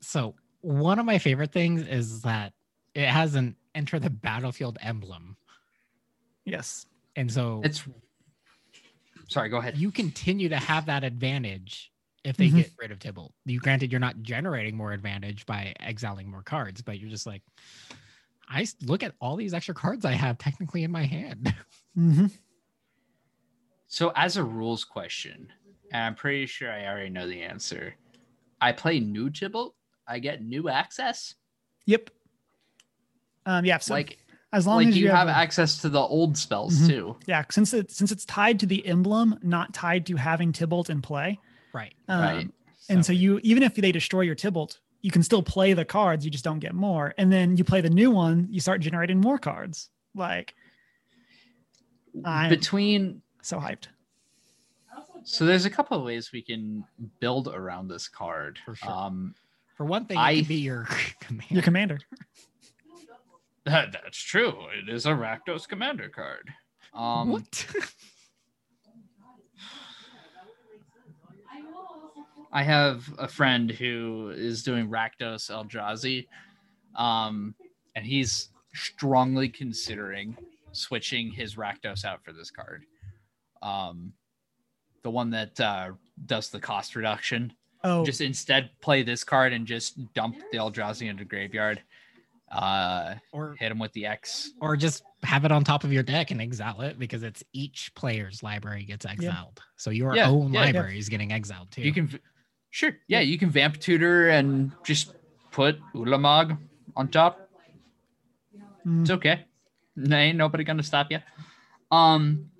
So 0.00 0.34
one 0.60 0.98
of 0.98 1.06
my 1.06 1.18
favorite 1.18 1.52
things 1.52 1.86
is 1.86 2.22
that 2.22 2.52
it 2.94 3.06
has 3.06 3.34
an 3.34 3.56
enter 3.74 3.98
the 3.98 4.10
battlefield 4.10 4.78
emblem. 4.80 5.36
Yes. 6.44 6.86
And 7.14 7.30
so 7.30 7.60
It's 7.62 7.84
sorry, 9.28 9.50
go 9.50 9.58
ahead. 9.58 9.76
you 9.76 9.90
continue 9.90 10.48
to 10.48 10.56
have 10.56 10.86
that 10.86 11.04
advantage 11.04 11.92
if 12.28 12.36
they 12.36 12.48
Mhm. 12.48 12.56
get 12.56 12.72
rid 12.78 12.90
of 12.92 12.98
Tibalt. 12.98 13.30
You 13.46 13.58
granted 13.58 13.90
you're 13.90 14.00
not 14.00 14.20
generating 14.22 14.76
more 14.76 14.92
advantage 14.92 15.46
by 15.46 15.74
exiling 15.80 16.30
more 16.30 16.42
cards, 16.42 16.82
but 16.82 16.98
you're 16.98 17.10
just 17.10 17.26
like, 17.26 17.42
I 18.48 18.66
look 18.82 19.02
at 19.02 19.14
all 19.20 19.36
these 19.36 19.54
extra 19.54 19.74
cards 19.74 20.04
I 20.04 20.12
have 20.12 20.38
technically 20.38 20.84
in 20.84 20.90
my 20.92 21.04
hand. 21.04 21.54
hmm 21.94 22.26
So, 23.86 24.12
as 24.14 24.36
a 24.36 24.44
rules 24.44 24.84
question, 24.84 25.50
and 25.90 26.02
I'm 26.04 26.14
pretty 26.14 26.46
sure 26.46 26.70
I 26.70 26.86
already 26.86 27.10
know 27.10 27.26
the 27.26 27.42
answer. 27.42 27.94
I 28.60 28.72
play 28.72 29.00
new 29.00 29.30
Tibalt. 29.30 29.72
I 30.06 30.18
get 30.18 30.42
new 30.42 30.68
access. 30.68 31.34
Yep. 31.86 32.10
Um, 33.46 33.64
yeah. 33.64 33.78
So 33.78 33.94
like, 33.94 34.18
as 34.52 34.66
long 34.66 34.76
like 34.76 34.88
as 34.88 34.96
you, 34.98 35.04
you, 35.06 35.10
have 35.10 35.28
a- 35.28 35.36
access 35.36 35.78
to 35.82 35.88
the 35.88 36.00
old 36.00 36.36
spells 36.36 36.78
Mhm. 36.80 36.88
too. 36.88 37.16
yeah, 37.26 37.44
since 37.50 37.72
it 37.72 37.90
since 37.90 38.10
it's 38.12 38.24
tied 38.26 38.58
to 38.60 38.66
the 38.66 38.86
emblem, 38.86 39.38
not 39.42 39.72
tied 39.72 40.04
to 40.06 40.16
having 40.16 40.52
Tibalt 40.52 40.90
in 40.90 41.00
play. 41.02 41.38
Right. 41.78 41.94
Um, 42.08 42.20
Right. 42.20 42.50
And 42.90 43.04
so 43.04 43.12
you, 43.12 43.38
even 43.42 43.62
if 43.62 43.74
they 43.74 43.92
destroy 43.92 44.22
your 44.22 44.34
Tibalt, 44.34 44.78
you 45.02 45.10
can 45.10 45.22
still 45.22 45.42
play 45.42 45.74
the 45.74 45.84
cards. 45.84 46.24
You 46.24 46.30
just 46.30 46.42
don't 46.44 46.58
get 46.58 46.74
more. 46.74 47.14
And 47.18 47.30
then 47.30 47.56
you 47.56 47.62
play 47.64 47.80
the 47.82 47.90
new 47.90 48.10
one, 48.10 48.48
you 48.50 48.60
start 48.60 48.80
generating 48.80 49.20
more 49.20 49.36
cards. 49.38 49.90
Like 50.14 50.54
I'm- 52.24 52.48
Between 52.50 53.22
so 53.42 53.58
hyped. 53.58 53.88
so 55.24 55.44
there's 55.44 55.66
a 55.66 55.70
couple 55.70 55.98
of 55.98 56.04
ways 56.04 56.32
we 56.32 56.40
can 56.42 56.84
build 57.20 57.48
around 57.48 57.88
this 57.88 58.08
card. 58.08 58.58
For 58.64 58.74
sure. 58.74 58.90
Um, 58.90 59.34
For 59.76 59.84
one 59.84 60.06
thing, 60.06 60.16
I- 60.16 60.42
be 60.42 60.56
your 60.56 60.88
command. 61.20 61.50
Your 61.50 61.62
commander. 61.62 61.98
that, 63.66 63.92
that's 63.92 64.18
true. 64.18 64.54
It 64.82 64.88
is 64.92 65.04
a 65.06 65.10
Rakdos 65.10 65.68
commander 65.68 66.08
card. 66.08 66.48
Um, 66.94 67.28
what? 67.30 67.66
I 72.52 72.62
have 72.62 73.04
a 73.18 73.28
friend 73.28 73.70
who 73.70 74.32
is 74.34 74.62
doing 74.62 74.88
Rakdos 74.88 75.50
Eldrazi, 75.50 76.26
um, 76.96 77.54
and 77.94 78.04
he's 78.06 78.48
strongly 78.74 79.48
considering 79.48 80.36
switching 80.72 81.30
his 81.30 81.56
Rakdos 81.56 82.04
out 82.04 82.24
for 82.24 82.32
this 82.32 82.50
card. 82.50 82.84
Um, 83.62 84.12
the 85.02 85.10
one 85.10 85.30
that 85.30 85.58
uh, 85.60 85.90
does 86.26 86.48
the 86.50 86.60
cost 86.60 86.96
reduction. 86.96 87.52
Oh, 87.84 88.04
Just 88.04 88.20
instead 88.20 88.70
play 88.80 89.02
this 89.02 89.22
card 89.24 89.52
and 89.52 89.66
just 89.66 90.12
dump 90.14 90.36
the 90.50 90.58
Eldrazi 90.58 91.08
into 91.08 91.24
graveyard. 91.24 91.80
Uh, 92.50 93.14
or 93.32 93.54
hit 93.58 93.70
him 93.70 93.78
with 93.78 93.92
the 93.92 94.06
X. 94.06 94.52
or 94.62 94.74
just 94.74 95.02
have 95.22 95.44
it 95.44 95.52
on 95.52 95.62
top 95.64 95.84
of 95.84 95.92
your 95.92 96.02
deck 96.02 96.30
and 96.30 96.40
exile 96.40 96.80
it 96.80 96.98
because 96.98 97.22
it's 97.22 97.44
each 97.52 97.92
player's 97.94 98.42
library 98.42 98.84
gets 98.84 99.04
exiled. 99.04 99.60
So 99.76 99.90
your 99.90 100.16
Yeah, 100.16 100.30
own 100.30 100.52
yeah, 100.54 100.60
yeah. 100.60 100.64
library 100.66 100.98
is 100.98 101.10
getting 101.10 101.30
exiled 101.30 101.70
too. 101.70 101.82
You 101.82 101.92
can, 101.92 102.06
v- 102.06 102.18
sure, 102.70 102.96
yeah, 103.08 103.20
you 103.20 103.38
can 103.38 103.50
vamp 103.50 103.78
tutor 103.78 104.28
and 104.28 104.72
just 104.84 105.14
put 105.50 105.78
Ulamog 105.94 106.58
on 106.96 107.08
top. 107.08 107.48
mm, 108.86 109.02
It's 109.02 109.10
okay. 109.10 109.44
Ain't 110.10 110.38
nobody 110.38 110.64
gonna 110.64 110.82
stop 110.82 111.10
you. 111.10 111.18
Um, 111.90 112.50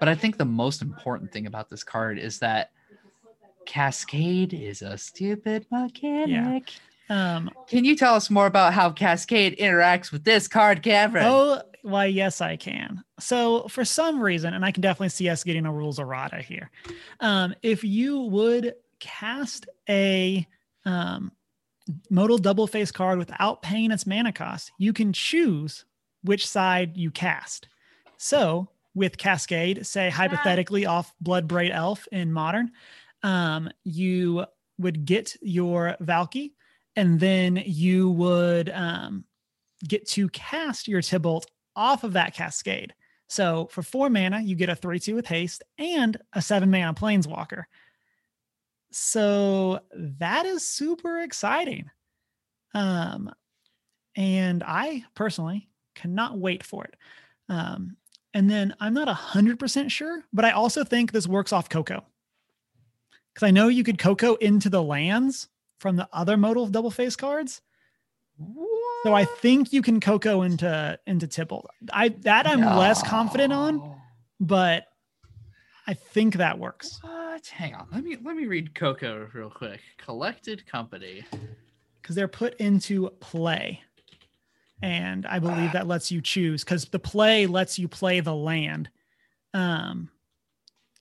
but 0.00 0.08
I 0.08 0.14
think 0.14 0.36
the 0.36 0.44
most 0.44 0.82
important 0.82 1.32
thing 1.32 1.46
about 1.46 1.70
this 1.70 1.84
card 1.84 2.18
is 2.18 2.38
that 2.40 2.70
Cascade 3.66 4.52
is 4.52 4.82
a 4.82 4.98
stupid 4.98 5.66
mechanic. 5.70 6.74
um, 7.08 7.50
Can 7.68 7.84
you 7.84 7.96
tell 7.96 8.14
us 8.14 8.28
more 8.30 8.46
about 8.46 8.74
how 8.74 8.90
Cascade 8.90 9.56
interacts 9.58 10.12
with 10.12 10.24
this 10.24 10.48
card, 10.48 10.82
Cameron? 10.82 11.24
oh, 11.26 11.62
why, 11.82 12.06
yes, 12.06 12.40
I 12.40 12.56
can. 12.56 13.04
So 13.20 13.68
for 13.68 13.84
some 13.84 14.20
reason, 14.20 14.54
and 14.54 14.64
I 14.64 14.70
can 14.70 14.80
definitely 14.80 15.10
see 15.10 15.28
us 15.28 15.44
getting 15.44 15.66
a 15.66 15.72
rules 15.72 15.98
errata 15.98 16.38
here. 16.38 16.70
Um, 17.20 17.54
if 17.62 17.84
you 17.84 18.20
would 18.20 18.74
cast 19.04 19.68
a 19.88 20.46
um, 20.86 21.30
modal 22.10 22.38
double 22.38 22.66
face 22.66 22.90
card 22.90 23.18
without 23.18 23.62
paying 23.62 23.90
its 23.90 24.06
mana 24.06 24.32
cost, 24.32 24.72
you 24.78 24.92
can 24.92 25.12
choose 25.12 25.84
which 26.22 26.48
side 26.48 26.96
you 26.96 27.10
cast. 27.10 27.68
So 28.16 28.68
with 28.94 29.18
Cascade, 29.18 29.86
say 29.86 30.08
hypothetically 30.08 30.86
off 30.86 31.12
Bloodbraid 31.22 31.70
Elf 31.70 32.08
in 32.10 32.32
Modern, 32.32 32.70
um, 33.22 33.68
you 33.82 34.46
would 34.78 35.04
get 35.04 35.36
your 35.42 35.96
Valki, 36.00 36.52
and 36.96 37.20
then 37.20 37.62
you 37.66 38.10
would 38.10 38.70
um, 38.70 39.24
get 39.86 40.08
to 40.10 40.28
cast 40.30 40.88
your 40.88 41.02
Tibalt 41.02 41.44
off 41.76 42.04
of 42.04 42.14
that 42.14 42.34
Cascade. 42.34 42.94
So 43.28 43.68
for 43.70 43.82
four 43.82 44.08
mana, 44.08 44.40
you 44.40 44.54
get 44.54 44.68
a 44.68 44.76
3 44.76 44.98
2 44.98 45.14
with 45.14 45.26
haste 45.26 45.62
and 45.76 46.16
a 46.32 46.40
seven 46.40 46.70
mana 46.70 46.94
Planeswalker. 46.94 47.64
So 48.96 49.80
that 49.92 50.46
is 50.46 50.64
super 50.64 51.18
exciting. 51.18 51.90
Um, 52.74 53.28
and 54.14 54.62
I 54.64 55.02
personally 55.16 55.68
cannot 55.96 56.38
wait 56.38 56.62
for 56.62 56.84
it. 56.84 56.94
Um, 57.48 57.96
and 58.34 58.48
then 58.48 58.72
I'm 58.78 58.94
not 58.94 59.08
100% 59.08 59.90
sure, 59.90 60.22
but 60.32 60.44
I 60.44 60.52
also 60.52 60.84
think 60.84 61.10
this 61.10 61.26
works 61.26 61.52
off 61.52 61.68
Coco. 61.68 62.04
Because 63.32 63.48
I 63.48 63.50
know 63.50 63.66
you 63.66 63.82
could 63.82 63.98
Coco 63.98 64.36
into 64.36 64.70
the 64.70 64.82
lands 64.82 65.48
from 65.80 65.96
the 65.96 66.08
other 66.12 66.36
modal 66.36 66.68
double 66.68 66.92
face 66.92 67.16
cards. 67.16 67.62
So 69.02 69.12
I 69.12 69.24
think 69.24 69.72
you 69.72 69.82
can 69.82 69.98
Coco 69.98 70.42
into 70.42 70.98
into 71.04 71.26
Tibalt. 71.26 71.66
I 71.92 72.10
that 72.20 72.46
I'm 72.46 72.60
less 72.60 73.02
confident 73.02 73.52
on, 73.52 74.00
but 74.38 74.86
I 75.86 75.94
think 75.94 76.36
that 76.36 76.60
works. 76.60 77.00
What? 77.02 77.23
Hang 77.50 77.74
on. 77.74 77.86
Let 77.92 78.04
me 78.04 78.16
let 78.22 78.36
me 78.36 78.46
read 78.46 78.74
Coco 78.74 79.28
real 79.32 79.50
quick. 79.50 79.80
Collected 79.98 80.66
company. 80.66 81.24
because 82.00 82.16
they're 82.16 82.28
put 82.28 82.54
into 82.54 83.08
play. 83.20 83.82
And 84.82 85.24
I 85.26 85.38
believe 85.38 85.72
that 85.72 85.86
lets 85.86 86.10
you 86.10 86.20
choose 86.20 86.62
because 86.62 86.84
the 86.86 86.98
play 86.98 87.46
lets 87.46 87.78
you 87.78 87.88
play 87.88 88.20
the 88.20 88.34
land. 88.34 88.90
Um, 89.54 90.10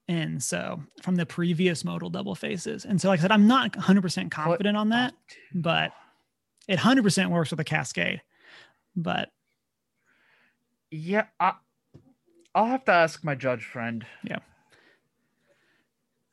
and 0.08 0.42
so 0.42 0.82
from 1.02 1.16
the 1.16 1.26
previous 1.26 1.84
modal 1.84 2.10
double 2.10 2.36
faces. 2.36 2.86
And 2.86 3.02
so, 3.02 3.10
like 3.10 3.20
I 3.20 3.24
said, 3.24 3.32
I'm 3.32 3.48
not 3.48 3.74
100% 3.74 4.32
confident 4.32 4.78
on 4.78 4.90
that, 4.90 5.14
but 5.54 5.92
it 6.68 6.80
100% 6.80 7.30
works 7.30 7.52
with 7.52 7.60
a 7.60 7.64
cascade. 7.66 8.22
But 8.96 9.30
Yeah, 10.92 11.26
I, 11.40 11.54
I'll 12.56 12.66
have 12.66 12.86
to 12.86 12.92
ask 12.92 13.24
my 13.24 13.36
judge 13.36 13.66
friend. 13.66 14.06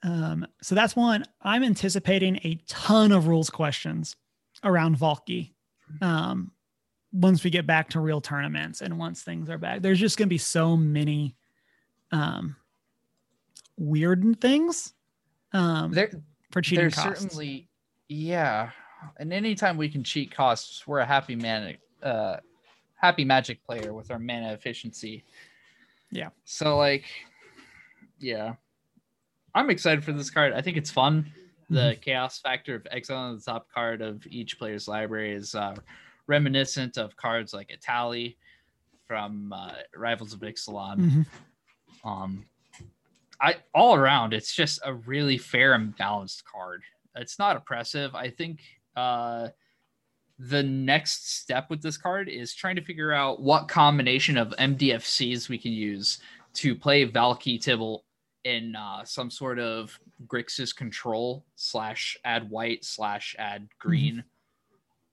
Um, 0.03 0.47
so 0.63 0.75
that's 0.75 0.97
one. 0.97 1.25
I'm 1.43 1.63
anticipating 1.63 2.37
a 2.45 2.59
ton 2.67 3.13
of 3.13 3.27
rules 3.27 3.51
questions 3.51 4.17
around 4.65 4.97
Valki. 4.97 5.53
Um, 6.01 6.53
once 7.13 7.43
we 7.43 7.51
get 7.51 7.67
back 7.67 7.91
to 7.91 8.01
real 8.01 8.21
tournaments 8.21 8.81
and 8.81 8.99
once 8.99 9.23
things 9.23 9.51
are 9.51 9.59
back, 9.59 9.83
there's 9.83 9.99
just 9.99 10.17
gonna 10.17 10.29
be 10.29 10.39
so 10.39 10.77
many 10.77 11.35
um 12.13 12.57
weird 13.77 14.41
things 14.41 14.95
um 15.53 15.93
There 15.93 16.11
for 16.51 16.61
cheating 16.61 16.83
there's 16.85 16.95
costs. 16.95 17.23
certainly 17.23 17.69
yeah. 18.09 18.71
And 19.19 19.33
anytime 19.33 19.77
we 19.77 19.89
can 19.89 20.05
cheat 20.05 20.31
costs, 20.35 20.87
we're 20.87 20.99
a 20.99 21.07
happy 21.07 21.35
man 21.35 21.77
uh 22.03 22.37
happy 22.95 23.25
magic 23.25 23.65
player 23.65 23.93
with 23.93 24.11
our 24.11 24.19
mana 24.19 24.53
efficiency. 24.53 25.25
Yeah. 26.11 26.29
So 26.45 26.77
like 26.77 27.05
yeah. 28.19 28.55
I'm 29.55 29.71
excited 29.71 30.05
for 30.05 30.13
this 30.13 30.31
card. 30.31 30.53
I 30.53 30.61
think 30.61 30.77
it's 30.77 30.91
fun. 30.91 31.31
The 31.69 31.81
Mm-hmm. 31.81 32.01
chaos 32.01 32.39
factor 32.41 32.75
of 32.75 32.87
exile 32.91 33.17
on 33.19 33.37
the 33.37 33.43
top 33.43 33.69
card 33.73 34.03
of 34.03 34.27
each 34.27 34.59
player's 34.59 34.89
library 34.89 35.33
is 35.33 35.55
uh, 35.55 35.77
reminiscent 36.27 36.99
of 36.99 37.17
cards 37.17 37.55
like 37.55 37.69
Etali 37.71 38.37
from 39.07 39.53
uh, 39.53 39.73
Rivals 39.97 40.33
of 40.33 40.41
Ixalan. 40.41 40.99
Mhm. 40.99 41.27
Um, 42.05 42.45
I 43.41 43.57
all 43.75 43.95
around, 43.95 44.35
it's 44.35 44.53
just 44.55 44.81
a 44.85 44.95
really 44.95 45.39
fair 45.39 45.75
and 45.75 45.97
balanced 45.97 46.45
card. 46.45 46.83
It's 47.17 47.39
not 47.39 47.57
oppressive. 47.57 48.15
I 48.15 48.31
think 48.31 48.61
uh, 48.97 49.49
the 50.39 50.63
next 50.63 51.39
step 51.41 51.71
with 51.71 51.83
this 51.83 51.97
card 51.97 52.29
is 52.29 52.55
trying 52.55 52.77
to 52.77 52.83
figure 52.83 53.13
out 53.13 53.41
what 53.41 53.69
combination 53.69 54.37
of 54.37 54.49
MDFCs 54.59 55.49
we 55.49 55.59
can 55.59 55.73
use 55.73 56.19
to 56.55 56.75
play 56.75 57.07
Valki 57.09 57.61
Tibble 57.61 58.05
in 58.45 58.75
uh, 58.77 59.05
some 59.05 59.31
sort 59.31 59.59
of 59.59 59.99
Grixis 60.27 60.75
control 60.75 61.45
slash 61.57 62.17
add 62.25 62.49
white 62.51 62.85
slash 62.85 63.37
add 63.39 63.69
green. 63.79 64.25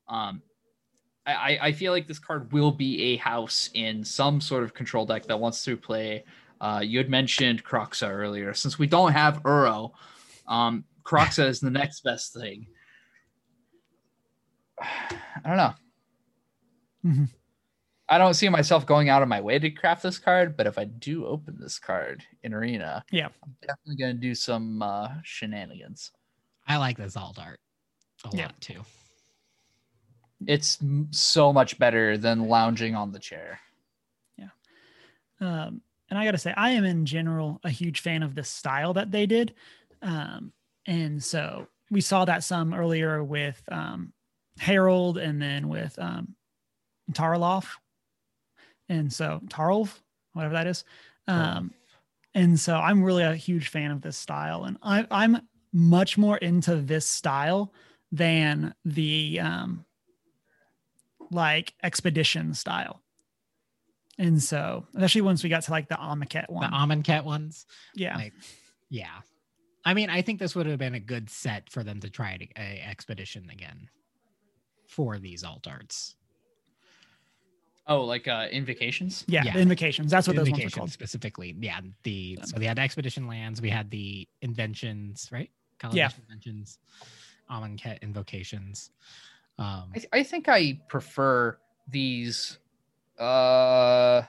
Um, 0.08 0.42
I, 1.26 1.58
I- 1.62 1.72
feel 1.74 1.92
like 1.92 2.08
this 2.08 2.20
card 2.20 2.54
will 2.54 2.72
be 2.72 3.02
a 3.14 3.18
house 3.18 3.70
in 3.74 4.04
some 4.06 4.40
sort 4.40 4.64
of 4.64 4.74
control 4.74 5.06
deck 5.06 5.26
that 5.26 5.40
wants 5.40 5.64
to 5.66 5.76
play. 5.76 6.24
Uh, 6.62 6.82
you 6.84 6.98
had 6.98 7.10
mentioned 7.10 7.64
Kroxa 7.66 8.10
earlier. 8.10 8.54
Since 8.54 8.80
we 8.80 8.88
don't 8.88 9.12
have 9.12 9.44
Uro, 9.44 9.92
um, 10.48 10.86
Kroxa 11.04 11.48
is 11.50 11.60
the 11.60 11.70
next 11.70 12.02
best 12.06 12.34
thing. 12.34 12.68
I 14.82 15.20
don't 15.46 15.58
know. 15.58 15.74
Mhm. 17.06 17.30
I 18.10 18.18
don't 18.18 18.36
see 18.36 18.48
myself 18.50 18.86
going 18.86 19.10
out 19.10 19.22
of 19.22 19.28
my 19.28 19.42
way 19.42 19.60
to 19.60 19.70
craft 19.70 20.04
this 20.04 20.18
card, 20.18 20.56
but 20.56 20.66
if 20.66 20.78
I 20.78 20.86
do 20.86 21.26
open 21.26 21.58
this 21.60 21.78
card 21.78 22.24
in 22.44 22.54
Arena, 22.54 23.04
Yeah. 23.12 23.28
I'm 23.44 23.56
definitely 23.62 23.98
gonna 23.98 24.14
do 24.14 24.34
some 24.34 24.82
uh, 24.82 25.10
shenanigans. 25.24 26.12
I 26.68 26.78
like 26.78 26.98
this 26.98 27.18
alt 27.18 27.38
art 27.40 27.60
a 28.26 28.36
Yeah. 28.36 28.44
lot 28.44 28.62
too. 28.62 28.82
It's 30.46 30.82
m- 30.82 31.08
so 31.12 31.52
much 31.52 31.78
better 31.80 32.18
than 32.18 32.48
lounging 32.48 32.96
on 32.96 33.12
the 33.12 33.20
chair. 33.20 33.60
Yeah, 34.38 34.50
um, 35.42 35.82
and 36.10 36.18
I 36.18 36.24
got 36.26 36.32
to 36.32 36.38
say, 36.38 36.54
I 36.56 36.70
am 36.72 36.86
in 36.86 37.06
general 37.06 37.60
a 37.64 37.70
huge 37.70 38.00
fan 38.02 38.24
of 38.24 38.36
the 38.36 38.44
style 38.44 38.94
that 38.94 39.12
they 39.12 39.26
did. 39.26 39.54
Um, 40.02 40.54
and 40.86 41.22
so 41.22 41.68
we 41.90 42.00
saw 42.02 42.24
that 42.26 42.44
some 42.44 42.74
earlier 42.74 43.24
with 43.24 43.62
um, 43.70 44.14
Harald 44.60 45.18
and 45.18 45.42
then 45.42 45.68
with 45.68 45.98
um, 46.00 46.36
Tarloff. 47.12 47.66
And 48.90 49.12
so 49.12 49.42
Tarlov, 49.48 50.00
whatever 50.34 50.54
that 50.54 50.68
is. 50.68 50.84
Um, 51.28 51.74
and 52.34 52.60
so 52.60 52.76
I'm 52.76 53.04
really 53.04 53.24
a 53.24 53.36
huge 53.36 53.68
fan 53.70 53.92
of 53.92 54.02
this 54.02 54.16
style. 54.18 54.64
And 54.66 54.78
I, 54.82 55.06
I'm 55.12 55.40
much 55.74 56.18
more 56.18 56.38
into 56.38 56.76
this 56.78 57.06
style 57.06 57.74
than 58.12 58.74
the 58.86 59.40
um, 59.42 59.86
like 61.32 61.74
expedition 61.84 62.54
style. 62.54 63.02
And 64.20 64.42
so, 64.42 64.88
especially 64.96 65.22
once 65.22 65.44
we 65.44 65.50
got 65.50 65.64
to 65.64 65.72
like 65.72 65.90
the 65.90 65.96
Amaket 65.96 66.50
one, 66.50 66.72
The 66.72 66.76
Amonkhet 66.78 67.24
ones. 67.24 67.66
yeah, 67.94 68.16
like- 68.16 68.34
Yeah. 68.90 69.12
I 69.86 69.94
mean, 69.94 70.10
I 70.10 70.22
think 70.22 70.40
this 70.40 70.54
would 70.56 70.66
have 70.66 70.80
been 70.80 70.96
a 70.96 71.00
good 71.00 71.30
set 71.30 71.70
for 71.70 71.82
them 71.82 72.02
to 72.02 72.10
try 72.10 72.32
it, 72.32 72.50
a 72.58 72.82
expedition 72.90 73.50
again 73.50 73.88
for 74.90 75.18
these 75.18 75.44
alt 75.46 75.66
arts. 75.66 76.16
Oh, 77.90 78.04
like 78.04 78.28
uh, 78.28 78.48
invocations. 78.52 79.24
yeah, 79.28 79.44
yeah. 79.46 79.58
invocations. 79.58 80.12
That's 80.12 80.28
what 80.28 80.36
those 80.36 80.50
ones 80.52 80.66
are 80.66 80.70
called. 80.70 80.92
specifically. 80.92 81.56
Yeah. 81.60 81.80
The 82.04 82.38
so 82.44 82.58
they 82.60 82.66
had 82.66 82.80
expedition 82.80 83.28
lands, 83.28 83.62
we 83.62 83.70
had 83.70 83.90
the 83.90 84.28
inventions, 84.42 85.30
right? 85.32 85.50
Yeah. 85.94 86.10
Kaladesh 86.10 86.20
inventions, 86.20 86.80
Amonkhet 87.50 88.02
invocations. 88.02 88.92
Um 89.58 89.92
I, 89.96 90.20
I 90.20 90.24
think 90.24 90.50
I 90.50 90.80
prefer 90.90 91.58
these 91.90 92.60
uh 93.18 94.24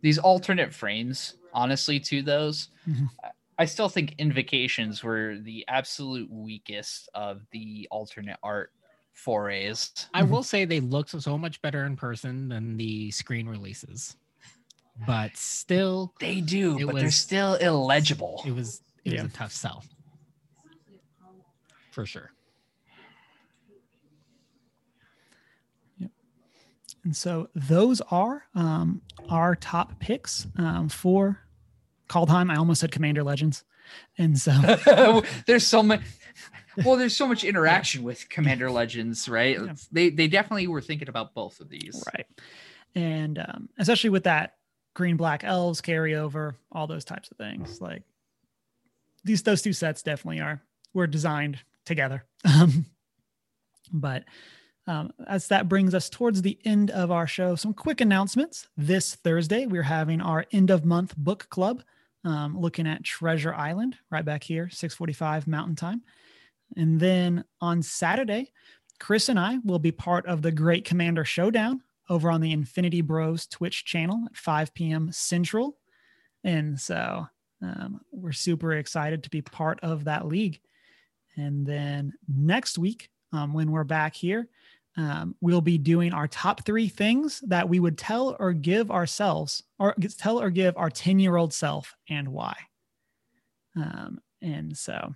these 0.00 0.18
alternate 0.18 0.72
frames 0.72 1.34
honestly 1.52 2.00
to 2.00 2.22
those. 2.22 2.68
Mhm. 2.88 3.08
I- 3.22 3.30
I 3.58 3.66
still 3.66 3.90
think 3.90 4.14
invocations 4.16 5.04
were 5.04 5.36
the 5.38 5.66
absolute 5.68 6.30
weakest 6.32 7.10
of 7.12 7.42
the 7.50 7.86
alternate 7.90 8.38
art 8.42 8.72
forays. 9.12 9.90
I 10.14 10.22
will 10.22 10.42
say 10.42 10.64
they 10.64 10.80
look 10.80 11.08
so 11.08 11.36
much 11.38 11.60
better 11.62 11.84
in 11.84 11.96
person 11.96 12.48
than 12.48 12.76
the 12.76 13.10
screen 13.10 13.46
releases. 13.48 14.16
But 15.06 15.36
still 15.36 16.12
They 16.20 16.40
do, 16.40 16.78
It 16.78 16.86
but 16.86 16.96
they're 16.96 17.10
still 17.10 17.54
illegible. 17.54 18.42
it 18.46 18.52
was 18.52 18.82
it 19.04 19.12
Yeah. 19.14 19.22
was 19.22 19.32
a 19.32 19.34
tough 19.34 19.52
sell. 19.52 19.84
For 21.90 22.04
sure. 22.06 22.30
Yep. 25.98 26.10
And 27.04 27.16
so 27.16 27.48
those 27.54 28.00
are 28.10 28.44
um, 28.54 29.02
our 29.28 29.54
top 29.56 29.98
picks 30.00 30.46
um, 30.56 30.88
for 30.88 31.40
Kaldheim. 32.08 32.50
I 32.50 32.56
almost 32.56 32.80
said 32.80 32.92
Commander 32.92 33.22
Legends, 33.22 33.64
and 34.18 34.38
so 34.38 34.52
there's 35.46 35.66
so 35.66 35.82
much 35.82 36.00
well 36.84 36.96
there's 36.96 37.16
so 37.16 37.26
much 37.26 37.44
interaction 37.44 38.02
with 38.02 38.28
commander 38.28 38.70
legends 38.80 39.28
right 39.28 39.58
Yeah. 39.60 39.74
They 39.92 40.10
they 40.10 40.28
definitely 40.28 40.66
were 40.68 40.80
thinking 40.80 41.08
about 41.08 41.34
both 41.34 41.60
of 41.60 41.68
these 41.68 42.02
right, 42.14 42.26
and 42.94 43.38
um, 43.38 43.68
especially 43.78 44.10
with 44.10 44.24
that 44.24 44.54
green 44.94 45.16
black 45.16 45.44
elves 45.44 45.80
carryover, 45.80 46.54
all 46.72 46.86
those 46.86 47.04
types 47.04 47.30
of 47.30 47.36
things. 47.36 47.80
Like 47.80 48.02
these, 49.24 49.42
those 49.42 49.62
two 49.62 49.72
sets 49.72 50.02
definitely 50.02 50.40
are 50.40 50.62
were 50.94 51.06
designed 51.06 51.58
together. 51.84 52.24
Um, 52.44 52.86
But 53.92 54.24
um, 54.86 55.12
as 55.26 55.48
that 55.48 55.68
brings 55.68 55.94
us 55.94 56.08
towards 56.08 56.42
the 56.42 56.58
end 56.64 56.90
of 56.90 57.10
our 57.10 57.26
show, 57.26 57.54
some 57.54 57.74
quick 57.74 58.00
announcements. 58.00 58.68
This 58.76 59.14
Thursday, 59.14 59.66
we're 59.66 59.82
having 59.82 60.20
our 60.20 60.46
end 60.52 60.70
of 60.70 60.84
month 60.84 61.16
book 61.16 61.48
club, 61.50 61.82
um, 62.24 62.58
looking 62.58 62.86
at 62.86 63.04
Treasure 63.04 63.54
Island 63.54 63.96
right 64.10 64.24
back 64.24 64.44
here, 64.44 64.68
6:45 64.68 65.46
Mountain 65.46 65.76
Time. 65.76 66.02
And 66.76 67.00
then 67.00 67.44
on 67.60 67.82
Saturday, 67.82 68.52
Chris 68.98 69.28
and 69.28 69.38
I 69.38 69.58
will 69.64 69.78
be 69.78 69.92
part 69.92 70.26
of 70.26 70.42
the 70.42 70.52
Great 70.52 70.84
Commander 70.84 71.24
Showdown 71.24 71.82
over 72.08 72.30
on 72.30 72.40
the 72.40 72.52
Infinity 72.52 73.00
Bros 73.00 73.46
Twitch 73.46 73.84
channel 73.84 74.24
at 74.26 74.36
5 74.36 74.74
p.m. 74.74 75.10
Central. 75.12 75.78
And 76.44 76.78
so 76.78 77.26
um, 77.62 78.00
we're 78.10 78.32
super 78.32 78.72
excited 78.74 79.22
to 79.22 79.30
be 79.30 79.42
part 79.42 79.80
of 79.82 80.04
that 80.04 80.26
league. 80.26 80.60
And 81.36 81.66
then 81.66 82.12
next 82.28 82.78
week, 82.78 83.10
um, 83.32 83.52
when 83.52 83.70
we're 83.70 83.84
back 83.84 84.14
here, 84.14 84.48
um, 84.96 85.36
we'll 85.40 85.60
be 85.60 85.78
doing 85.78 86.12
our 86.12 86.26
top 86.26 86.64
three 86.64 86.88
things 86.88 87.42
that 87.46 87.68
we 87.68 87.78
would 87.78 87.96
tell 87.96 88.36
or 88.40 88.52
give 88.52 88.90
ourselves, 88.90 89.62
or 89.78 89.94
tell 90.18 90.40
or 90.40 90.50
give 90.50 90.76
our 90.76 90.90
10 90.90 91.20
year 91.20 91.36
old 91.36 91.54
self, 91.54 91.94
and 92.08 92.28
why. 92.28 92.56
Um, 93.76 94.20
and 94.42 94.76
so, 94.76 95.14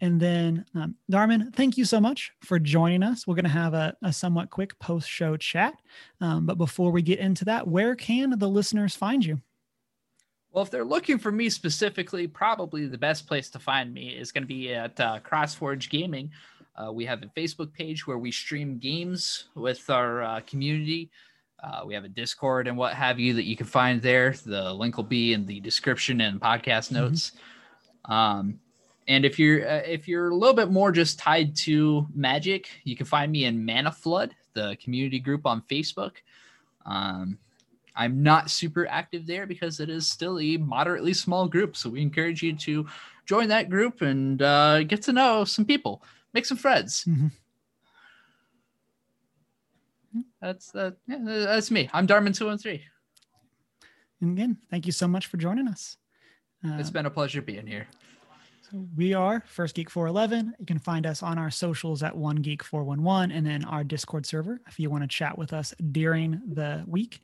and 0.00 0.20
then, 0.20 0.64
um, 0.74 0.96
Darman, 1.10 1.54
thank 1.54 1.76
you 1.76 1.84
so 1.84 2.00
much 2.00 2.32
for 2.42 2.58
joining 2.58 3.02
us. 3.02 3.26
We're 3.26 3.34
going 3.34 3.44
to 3.44 3.50
have 3.50 3.74
a, 3.74 3.96
a, 4.02 4.12
somewhat 4.12 4.50
quick 4.50 4.78
post 4.78 5.08
show 5.08 5.36
chat. 5.36 5.74
Um, 6.20 6.46
but 6.46 6.58
before 6.58 6.90
we 6.90 7.02
get 7.02 7.18
into 7.18 7.44
that, 7.46 7.66
where 7.66 7.94
can 7.94 8.38
the 8.38 8.48
listeners 8.48 8.94
find 8.94 9.24
you? 9.24 9.40
Well, 10.52 10.64
if 10.64 10.70
they're 10.70 10.84
looking 10.84 11.18
for 11.18 11.32
me 11.32 11.48
specifically, 11.48 12.26
probably 12.26 12.86
the 12.86 12.98
best 12.98 13.26
place 13.26 13.50
to 13.50 13.58
find 13.58 13.92
me 13.92 14.08
is 14.08 14.32
going 14.32 14.42
to 14.42 14.48
be 14.48 14.72
at 14.74 14.98
uh, 15.00 15.20
CrossForge 15.20 15.88
Gaming. 15.90 16.30
Uh, 16.76 16.92
we 16.92 17.06
have 17.06 17.22
a 17.22 17.26
Facebook 17.38 17.72
page 17.72 18.06
where 18.06 18.18
we 18.18 18.30
stream 18.30 18.78
games 18.78 19.48
with 19.54 19.88
our 19.88 20.22
uh, 20.22 20.40
community. 20.46 21.10
Uh, 21.62 21.82
we 21.86 21.94
have 21.94 22.04
a 22.04 22.08
Discord 22.08 22.68
and 22.68 22.76
what 22.76 22.92
have 22.92 23.18
you 23.18 23.32
that 23.34 23.44
you 23.44 23.56
can 23.56 23.66
find 23.66 24.00
there. 24.02 24.34
The 24.44 24.72
link 24.72 24.96
will 24.96 25.04
be 25.04 25.32
in 25.32 25.46
the 25.46 25.60
description 25.60 26.20
and 26.20 26.40
podcast 26.40 26.92
mm-hmm. 26.92 26.96
notes. 26.96 27.32
Mm-hmm. 28.06 28.12
Um, 28.12 28.60
and 29.08 29.24
if 29.24 29.38
you're 29.38 29.68
uh, 29.68 29.82
if 29.86 30.08
you're 30.08 30.30
a 30.30 30.34
little 30.34 30.54
bit 30.54 30.70
more 30.70 30.92
just 30.92 31.18
tied 31.18 31.54
to 31.56 32.06
Magic, 32.14 32.68
you 32.84 32.96
can 32.96 33.06
find 33.06 33.30
me 33.30 33.44
in 33.44 33.64
Mana 33.64 33.92
Flood, 33.92 34.34
the 34.54 34.76
community 34.82 35.20
group 35.20 35.46
on 35.46 35.62
Facebook. 35.62 36.12
Um, 36.84 37.38
I'm 37.94 38.22
not 38.22 38.50
super 38.50 38.86
active 38.86 39.26
there 39.26 39.46
because 39.46 39.80
it 39.80 39.88
is 39.88 40.06
still 40.06 40.38
a 40.38 40.56
moderately 40.58 41.14
small 41.14 41.48
group. 41.48 41.76
So 41.76 41.88
we 41.88 42.02
encourage 42.02 42.42
you 42.42 42.54
to 42.54 42.86
join 43.24 43.48
that 43.48 43.70
group 43.70 44.02
and 44.02 44.42
uh, 44.42 44.82
get 44.82 45.02
to 45.02 45.12
know 45.12 45.44
some 45.44 45.64
people 45.64 46.02
make 46.32 46.44
some 46.44 46.58
friends. 46.58 47.04
Mm-hmm. 47.04 47.28
That's 50.40 50.74
uh, 50.74 50.92
yeah, 51.06 51.18
that's 51.24 51.70
me. 51.70 51.88
I'm 51.92 52.06
Darman 52.06 52.36
two 52.36 52.46
one 52.46 52.58
three. 52.58 52.82
And 54.20 54.38
again, 54.38 54.58
thank 54.70 54.86
you 54.86 54.92
so 54.92 55.06
much 55.06 55.26
for 55.26 55.36
joining 55.36 55.68
us. 55.68 55.96
Uh, 56.64 56.76
it's 56.78 56.90
been 56.90 57.06
a 57.06 57.10
pleasure 57.10 57.42
being 57.42 57.66
here. 57.66 57.86
So 58.70 58.88
we 58.96 59.14
are 59.14 59.44
First 59.46 59.76
Geek 59.76 59.88
411. 59.88 60.54
You 60.58 60.66
can 60.66 60.80
find 60.80 61.06
us 61.06 61.22
on 61.22 61.38
our 61.38 61.52
socials 61.52 62.02
at 62.02 62.16
One 62.16 62.36
Geek 62.36 62.64
411 62.64 63.30
and 63.30 63.46
then 63.46 63.64
our 63.64 63.84
Discord 63.84 64.26
server 64.26 64.60
if 64.66 64.80
you 64.80 64.90
want 64.90 65.04
to 65.04 65.08
chat 65.08 65.38
with 65.38 65.52
us 65.52 65.72
during 65.92 66.40
the 66.52 66.82
week. 66.88 67.22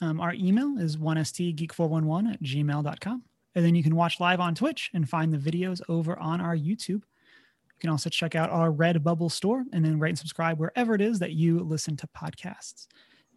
Um, 0.00 0.20
our 0.20 0.34
email 0.34 0.78
is 0.78 0.96
1stgeek411 0.96 2.32
at 2.32 2.42
gmail.com. 2.42 3.22
And 3.54 3.64
then 3.64 3.76
you 3.76 3.84
can 3.84 3.94
watch 3.94 4.18
live 4.18 4.40
on 4.40 4.56
Twitch 4.56 4.90
and 4.92 5.08
find 5.08 5.32
the 5.32 5.38
videos 5.38 5.80
over 5.88 6.18
on 6.18 6.40
our 6.40 6.56
YouTube. 6.56 6.88
You 6.88 7.78
can 7.80 7.90
also 7.90 8.10
check 8.10 8.34
out 8.34 8.50
our 8.50 8.72
Redbubble 8.72 9.30
store 9.30 9.64
and 9.72 9.84
then 9.84 10.00
rate 10.00 10.10
and 10.10 10.18
subscribe 10.18 10.58
wherever 10.58 10.96
it 10.96 11.00
is 11.00 11.20
that 11.20 11.32
you 11.32 11.60
listen 11.60 11.96
to 11.98 12.08
podcasts. 12.08 12.88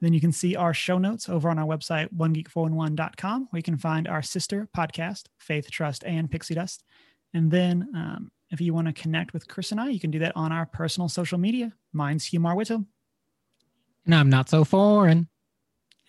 Then 0.02 0.14
you 0.14 0.20
can 0.20 0.32
see 0.32 0.56
our 0.56 0.74
show 0.74 0.98
notes 0.98 1.30
over 1.30 1.50
on 1.50 1.60
our 1.60 1.68
website, 1.68 2.12
onegeek411.com, 2.16 3.48
where 3.52 3.60
you 3.60 3.64
can 3.64 3.78
find 3.78 4.08
our 4.08 4.24
sister 4.24 4.68
podcast, 4.76 5.26
Faith, 5.38 5.70
Trust, 5.70 6.04
and 6.04 6.32
Pixie 6.32 6.56
Dust. 6.56 6.84
And 7.34 7.50
then 7.50 7.90
um, 7.96 8.32
if 8.52 8.62
you 8.62 8.74
want 8.74 8.88
to 8.88 8.94
connect 8.94 9.34
with 9.34 9.48
Chris 9.48 9.72
and 9.72 9.82
I, 9.82 9.90
you 9.90 10.00
can 10.00 10.12
do 10.12 10.20
that 10.20 10.34
on 10.36 10.52
our 10.52 10.66
personal 10.66 11.10
social 11.10 11.38
media. 11.38 11.74
Mine's 11.92 12.26
Hugh 12.26 12.40
Marwitto. 12.40 12.86
And 14.06 14.16
I'm 14.16 14.30
not 14.30 14.50
so 14.50 14.64
foreign. 14.64 15.28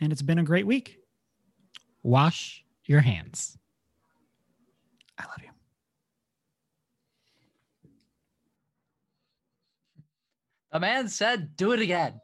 And 0.01 0.13
it's 0.13 0.23
been 0.23 0.39
a 0.39 0.43
great 0.43 0.67
week. 0.67 0.99
Wash 2.03 2.65
your 2.85 3.01
hands. 3.01 3.57
I 5.19 5.25
love 5.25 5.43
you. 5.43 5.49
A 10.73 10.81
man 10.81 11.09
said, 11.09 11.57
do 11.57 11.73
it 11.73 11.81
again. 11.81 12.21